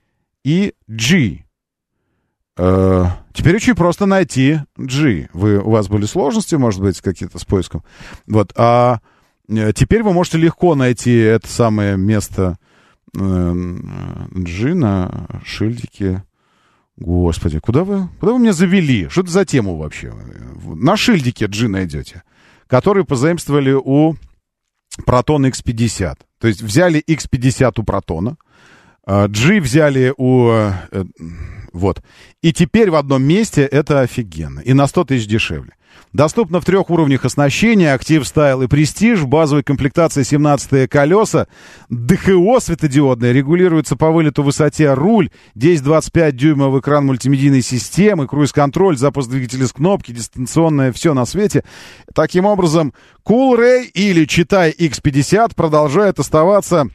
и 0.44 0.72
G. 0.86 1.44
Э, 2.56 3.06
теперь 3.32 3.56
очень 3.56 3.74
просто 3.74 4.06
найти 4.06 4.60
G. 4.76 5.28
Вы, 5.32 5.58
у 5.58 5.70
вас 5.70 5.88
были 5.88 6.06
сложности, 6.06 6.54
может 6.54 6.80
быть, 6.80 7.00
какие-то 7.00 7.38
с 7.38 7.44
поиском. 7.44 7.82
Вот. 8.26 8.52
А 8.56 9.00
э, 9.48 9.72
теперь 9.74 10.02
вы 10.02 10.12
можете 10.12 10.38
легко 10.38 10.74
найти 10.74 11.14
это 11.14 11.48
самое 11.48 11.96
место 11.96 12.58
э, 13.18 13.78
G 14.32 14.74
на 14.74 15.40
шильдике. 15.44 16.24
Господи, 16.96 17.58
куда 17.58 17.84
вы, 17.84 18.08
куда 18.20 18.32
вы 18.32 18.38
меня 18.38 18.52
завели? 18.52 19.08
Что 19.08 19.22
это 19.22 19.30
за 19.30 19.44
тему 19.44 19.76
вообще? 19.76 20.14
На 20.64 20.96
шильдике 20.96 21.46
G 21.46 21.68
найдете, 21.68 22.22
который 22.66 23.04
позаимствовали 23.04 23.72
у 23.72 24.16
Протона 25.04 25.46
X50. 25.46 26.16
То 26.38 26.48
есть 26.48 26.62
взяли 26.62 27.02
X50 27.06 27.72
у 27.76 27.82
Протона, 27.82 28.36
G 29.06 29.60
взяли 29.60 30.14
у 30.16 30.70
вот. 31.76 32.02
И 32.40 32.54
теперь 32.54 32.90
в 32.90 32.94
одном 32.94 33.22
месте 33.22 33.62
это 33.62 34.00
офигенно. 34.00 34.60
И 34.60 34.72
на 34.72 34.86
100 34.86 35.04
тысяч 35.04 35.26
дешевле. 35.26 35.74
Доступно 36.12 36.60
в 36.60 36.64
трех 36.64 36.90
уровнях 36.90 37.24
оснащения. 37.24 37.92
Актив, 37.94 38.26
стайл 38.26 38.62
и 38.62 38.66
престиж. 38.66 39.22
Базовой 39.22 39.62
комплектации 39.62 40.22
17 40.22 40.88
колеса. 40.88 41.46
ДХО 41.90 42.60
светодиодное. 42.60 43.32
Регулируется 43.32 43.96
по 43.96 44.10
вылету 44.10 44.42
высоте 44.42 44.94
руль. 44.94 45.30
10-25 45.56 46.32
дюймов 46.32 46.78
экран 46.80 47.06
мультимедийной 47.06 47.62
системы. 47.62 48.26
Круиз-контроль, 48.26 48.96
запуск 48.96 49.28
двигателя 49.28 49.66
с 49.66 49.72
кнопки. 49.72 50.12
Дистанционное 50.12 50.92
все 50.92 51.14
на 51.14 51.26
свете. 51.26 51.64
Таким 52.14 52.46
образом, 52.46 52.94
Coolray 53.26 53.84
или 53.92 54.24
Читай 54.24 54.70
X50 54.70 55.54
продолжает 55.54 56.18
оставаться 56.18 56.88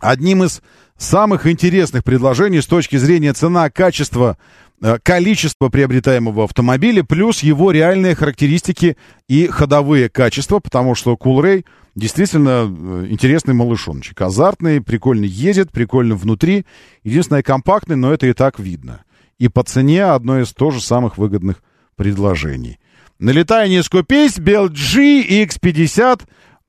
одним 0.00 0.44
из 0.44 0.62
самых 0.96 1.46
интересных 1.46 2.04
предложений 2.04 2.62
с 2.62 2.66
точки 2.66 2.96
зрения 2.96 3.32
цена, 3.32 3.70
качества, 3.70 4.38
э, 4.38 4.63
количество 5.02 5.68
приобретаемого 5.68 6.44
автомобиля, 6.44 7.02
плюс 7.04 7.42
его 7.42 7.70
реальные 7.70 8.14
характеристики 8.14 8.96
и 9.28 9.46
ходовые 9.46 10.08
качества, 10.08 10.58
потому 10.58 10.94
что 10.94 11.14
Coolray 11.14 11.64
действительно 11.94 12.66
э, 12.66 13.06
интересный 13.08 13.54
малышоночек. 13.54 14.20
Азартный, 14.20 14.82
прикольно 14.82 15.24
едет, 15.24 15.70
прикольно 15.70 16.16
внутри. 16.16 16.66
Единственное, 17.02 17.42
компактный, 17.42 17.96
но 17.96 18.12
это 18.12 18.26
и 18.26 18.32
так 18.32 18.58
видно. 18.58 19.04
И 19.38 19.48
по 19.48 19.62
цене 19.62 20.04
одно 20.04 20.40
из 20.40 20.52
тоже 20.52 20.80
самых 20.80 21.18
выгодных 21.18 21.62
предложений. 21.96 22.78
Налетай, 23.18 23.68
не 23.68 23.82
скупись, 23.82 24.38
BLG 24.38 25.46
X50 25.46 26.22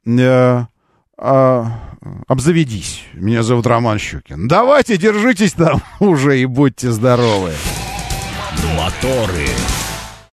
э, 0.05 0.65
э, 1.17 1.65
обзаведись. 2.27 3.03
Меня 3.13 3.43
зовут 3.43 3.67
Роман 3.67 3.99
Щукин. 3.99 4.47
Давайте, 4.47 4.97
держитесь 4.97 5.53
там 5.53 5.81
уже 5.99 6.39
и 6.39 6.45
будьте 6.45 6.91
здоровы. 6.91 7.51
Моторы. 8.63 9.47